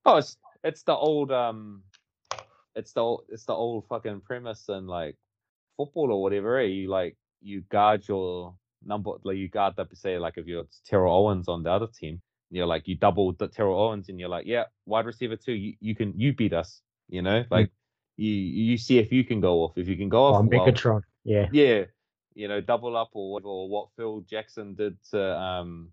Oh, 0.05 0.17
it's 0.19 0.37
it's 0.63 0.83
the 0.83 0.95
old 0.95 1.33
um, 1.33 1.83
it's 2.77 2.93
the 2.93 3.01
old, 3.01 3.25
it's 3.29 3.45
the 3.47 3.53
old 3.55 3.87
fucking 3.89 4.21
premise 4.21 4.69
in 4.69 4.87
like 4.87 5.17
football 5.77 6.13
or 6.13 6.23
whatever. 6.23 6.59
Eh? 6.59 6.67
You 6.67 6.89
like 6.91 7.17
you 7.41 7.63
guard 7.63 8.07
your 8.09 8.55
number, 8.85 9.13
like 9.25 9.37
you 9.37 9.49
guard 9.49 9.75
the 9.77 9.87
say 9.95 10.19
like 10.19 10.35
if 10.37 10.47
you're 10.47 10.67
Terrell 10.87 11.15
Owens 11.15 11.49
on 11.49 11.63
the 11.63 11.71
other 11.71 11.87
team, 11.87 12.21
you're 12.51 12.67
like 12.67 12.87
you 12.89 12.97
double 12.97 13.33
the 13.33 13.49
Terrell 13.49 13.79
Owens 13.79 14.09
and 14.09 14.19
you're 14.19 14.29
like 14.29 14.47
yeah 14.47 14.65
wide 14.87 15.07
receiver 15.07 15.37
too, 15.37 15.53
you, 15.53 15.75
you 15.81 15.95
can 15.95 16.19
you 16.19 16.33
beat 16.35 16.53
us, 16.53 16.81
you 17.09 17.23
know 17.23 17.45
like 17.51 17.71
you 18.17 18.31
you 18.31 18.79
see 18.79 18.99
if 18.99 19.13
you 19.13 19.25
can 19.25 19.41
go 19.41 19.65
off 19.65 19.77
if 19.77 19.89
you 19.89 19.97
can 19.97 20.09
go 20.09 20.25
off. 20.25 20.37
On 20.37 20.49
well, 20.49 20.67
Megatron, 20.67 21.03
yeah, 21.25 21.49
yeah, 21.53 21.85
you 22.35 22.49
know, 22.49 22.61
double 22.61 22.97
up 22.97 23.11
or 23.13 23.33
whatever, 23.33 23.49
or 23.49 23.69
what 23.69 23.89
Phil 23.97 24.21
Jackson 24.21 24.75
did 24.75 24.97
to 25.11 25.39
um 25.39 25.91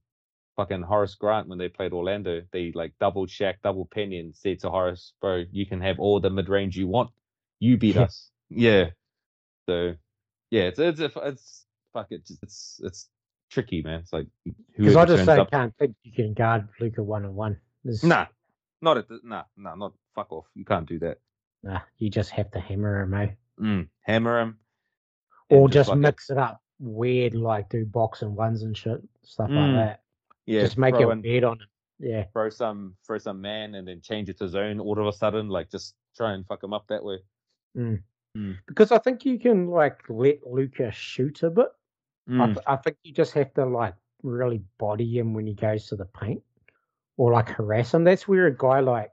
fucking 0.55 0.83
Horace 0.83 1.15
Grant 1.15 1.47
when 1.47 1.57
they 1.57 1.69
played 1.69 1.93
Orlando. 1.93 2.41
They 2.51 2.71
like 2.73 2.93
double 2.99 3.25
Shaq, 3.25 3.55
double 3.63 3.85
Penny, 3.85 4.19
and 4.19 4.35
said 4.35 4.59
to 4.59 4.69
Horace, 4.69 5.13
"Bro, 5.21 5.45
you 5.51 5.65
can 5.65 5.81
have 5.81 5.99
all 5.99 6.19
the 6.19 6.29
mid 6.29 6.49
range 6.49 6.77
you 6.77 6.87
want. 6.87 7.11
You 7.59 7.77
beat 7.77 7.97
us." 8.07 8.29
Yeah. 8.49 8.91
So, 9.67 9.95
yeah, 10.53 10.63
it's 10.65 10.77
it's 10.77 10.99
it's, 10.99 11.17
it's 11.17 11.65
fuck 11.93 12.07
it, 12.11 12.21
it's 12.43 12.79
it's, 12.83 13.09
tricky, 13.49 13.81
man. 13.81 14.01
It's 14.01 14.13
like 14.13 14.27
because 14.77 14.95
I 14.95 15.05
just 15.05 15.25
say 15.25 15.39
up. 15.39 15.49
can't 15.49 15.75
think 15.79 15.95
you 16.03 16.11
can 16.11 16.33
guard 16.35 16.67
Luka 16.79 17.01
one 17.01 17.25
on 17.25 17.33
one. 17.33 17.57
Nah, 18.03 18.27
not 18.81 18.97
at 18.99 19.07
the, 19.07 19.19
nah, 19.23 19.45
nah, 19.57 19.73
not 19.73 19.93
fuck 20.13 20.31
off. 20.31 20.45
You 20.53 20.63
can't 20.63 20.87
do 20.87 20.99
that. 20.99 21.17
nah, 21.63 21.79
you 21.97 22.11
just 22.11 22.29
have 22.29 22.51
to 22.51 22.59
hammer 22.59 23.01
him, 23.01 23.13
eh? 23.15 23.29
Mm, 23.59 23.87
hammer 24.01 24.39
him. 24.41 24.57
or 25.49 25.67
just 25.69 25.89
fucking- 25.89 26.01
mix 26.01 26.29
it 26.29 26.37
up 26.37 26.61
weird, 26.79 27.33
like 27.33 27.69
do 27.69 27.83
box 27.85 28.21
and 28.21 28.35
ones 28.35 28.61
and 28.61 28.77
shit, 28.77 29.01
stuff 29.23 29.49
Mm, 29.49 29.55
like 29.55 29.75
that. 29.87 30.01
yeah, 30.45 30.61
just 30.61 30.77
make 30.77 30.95
it 30.95 31.07
in- 31.09 31.21
weird 31.23 31.43
on 31.43 31.59
him. 31.59 31.67
Yeah, 31.97 32.25
throw 32.33 32.49
some 32.49 32.95
throw 33.07 33.17
some 33.17 33.41
man 33.41 33.73
and 33.75 33.87
then 33.87 34.01
change 34.01 34.29
it 34.29 34.37
to 34.37 34.47
zone 34.47 34.79
all 34.79 34.99
of 34.99 35.07
a 35.07 35.13
sudden, 35.13 35.49
like 35.49 35.71
just 35.71 35.95
try 36.15 36.33
and 36.33 36.45
fuck 36.45 36.63
him 36.63 36.73
up 36.73 36.85
that 36.89 37.03
way. 37.03 37.17
Because 38.67 38.91
I 38.91 38.97
think 38.99 39.25
you 39.25 39.39
can 39.39 39.67
like 39.67 40.01
let 40.09 40.45
Luka 40.45 40.91
shoot 40.91 41.43
a 41.43 41.49
bit. 41.49 41.67
I, 42.29 42.31
Mm, 42.31 42.53
th- 42.53 42.65
I 42.67 42.77
think 42.77 42.97
you 43.03 43.11
just 43.13 43.33
have 43.33 43.53
to 43.55 43.65
like 43.65 43.95
really 44.21 44.61
body 44.77 45.17
him 45.17 45.33
when 45.33 45.45
he 45.45 45.53
goes 45.53 45.87
to 45.87 45.97
the 45.97 46.05
paint, 46.05 46.41
or 47.17 47.33
like 47.33 47.49
harass 47.49 47.93
him. 47.93 48.05
That's 48.05 48.27
where 48.27 48.47
a 48.47 48.57
guy 48.57 48.79
like 48.79 49.11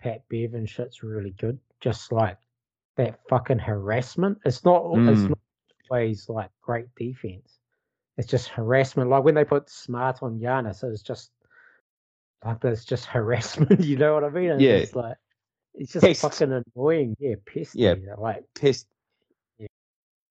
Pat 0.00 0.24
Bev 0.28 0.54
and 0.54 0.68
shit's 0.68 1.04
really 1.04 1.30
good. 1.38 1.58
Just 1.80 2.10
like 2.10 2.36
that 2.96 3.20
fucking 3.28 3.60
harassment. 3.60 4.38
It's 4.44 4.64
not. 4.64 4.84
It's 5.08 5.22
Mm. 5.22 5.28
not 5.30 5.38
always 5.90 6.28
like 6.28 6.50
great 6.60 6.92
defense. 6.96 7.58
It's 8.18 8.28
just 8.28 8.48
harassment. 8.48 9.08
Like 9.08 9.22
when 9.24 9.34
they 9.36 9.44
put 9.44 9.70
Smart 9.70 10.18
on 10.22 10.40
Giannis, 10.40 10.82
it's 10.84 11.02
just 11.02 11.30
like 12.44 12.60
that's 12.60 12.84
just 12.84 13.06
harassment. 13.16 13.80
You 13.80 13.96
know 13.98 14.14
what 14.14 14.24
I 14.24 14.30
mean? 14.30 14.50
And 14.50 14.60
Yeah. 14.60 14.72
It's 14.72 14.96
like 14.96 15.16
it's 15.74 15.92
just 15.92 16.04
Pest. 16.04 16.20
fucking 16.22 16.62
annoying. 16.76 17.16
Yeah, 17.18 17.34
pesty. 17.46 17.80
Yeah. 17.80 17.94
Like 18.18 18.44
pissed 18.54 18.86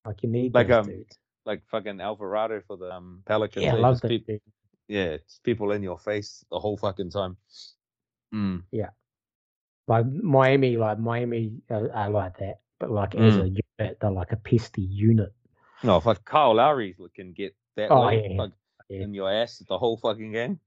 like 0.05 0.23
you 0.23 0.30
need 0.30 0.53
Like, 0.53 0.69
um, 0.72 0.85
dudes. 0.88 1.15
like 1.45 1.61
fucking 1.69 2.01
Alvarado 2.01 2.61
for 2.65 2.76
the 2.77 2.91
um, 2.91 3.22
Pelicans. 3.26 3.63
Yeah, 3.65 3.76
I 3.76 3.77
love 3.77 4.01
that 4.01 4.07
peop- 4.07 4.26
dude. 4.26 4.41
yeah, 4.88 5.03
it's 5.03 5.39
people 5.43 5.72
in 5.72 5.84
your 5.84 5.99
face 5.99 6.43
the 6.51 6.59
whole 6.59 6.76
fucking 6.77 7.11
time. 7.11 7.38
Mm. 8.34 8.63
like 9.88 10.05
Miami, 10.07 10.77
like 10.77 10.97
Miami, 10.99 11.53
I 11.69 12.07
like 12.07 12.38
that. 12.39 12.61
But 12.80 12.89
like 12.91 13.13
as 13.15 13.35
Mm. 13.35 13.41
a 13.41 13.47
unit, 13.80 13.97
they're 13.99 14.09
like 14.11 14.31
a 14.31 14.38
pesty 14.38 14.81
unit. 14.81 15.31
No, 15.84 15.99
fuck 15.99 16.23
Kyle 16.26 16.55
Lowry 16.55 16.95
can 17.13 17.34
get 17.34 17.55
that 17.76 17.91
Oh, 17.91 18.07
way 18.07 18.22
yeah, 18.23 18.27
yeah, 18.30 18.38
fuck, 18.38 18.51
yeah. 18.89 19.01
in 19.01 19.13
your 19.13 19.31
ass 19.31 19.59
the 19.68 19.77
whole 19.77 19.97
fucking 19.97 20.31
game. 20.31 20.59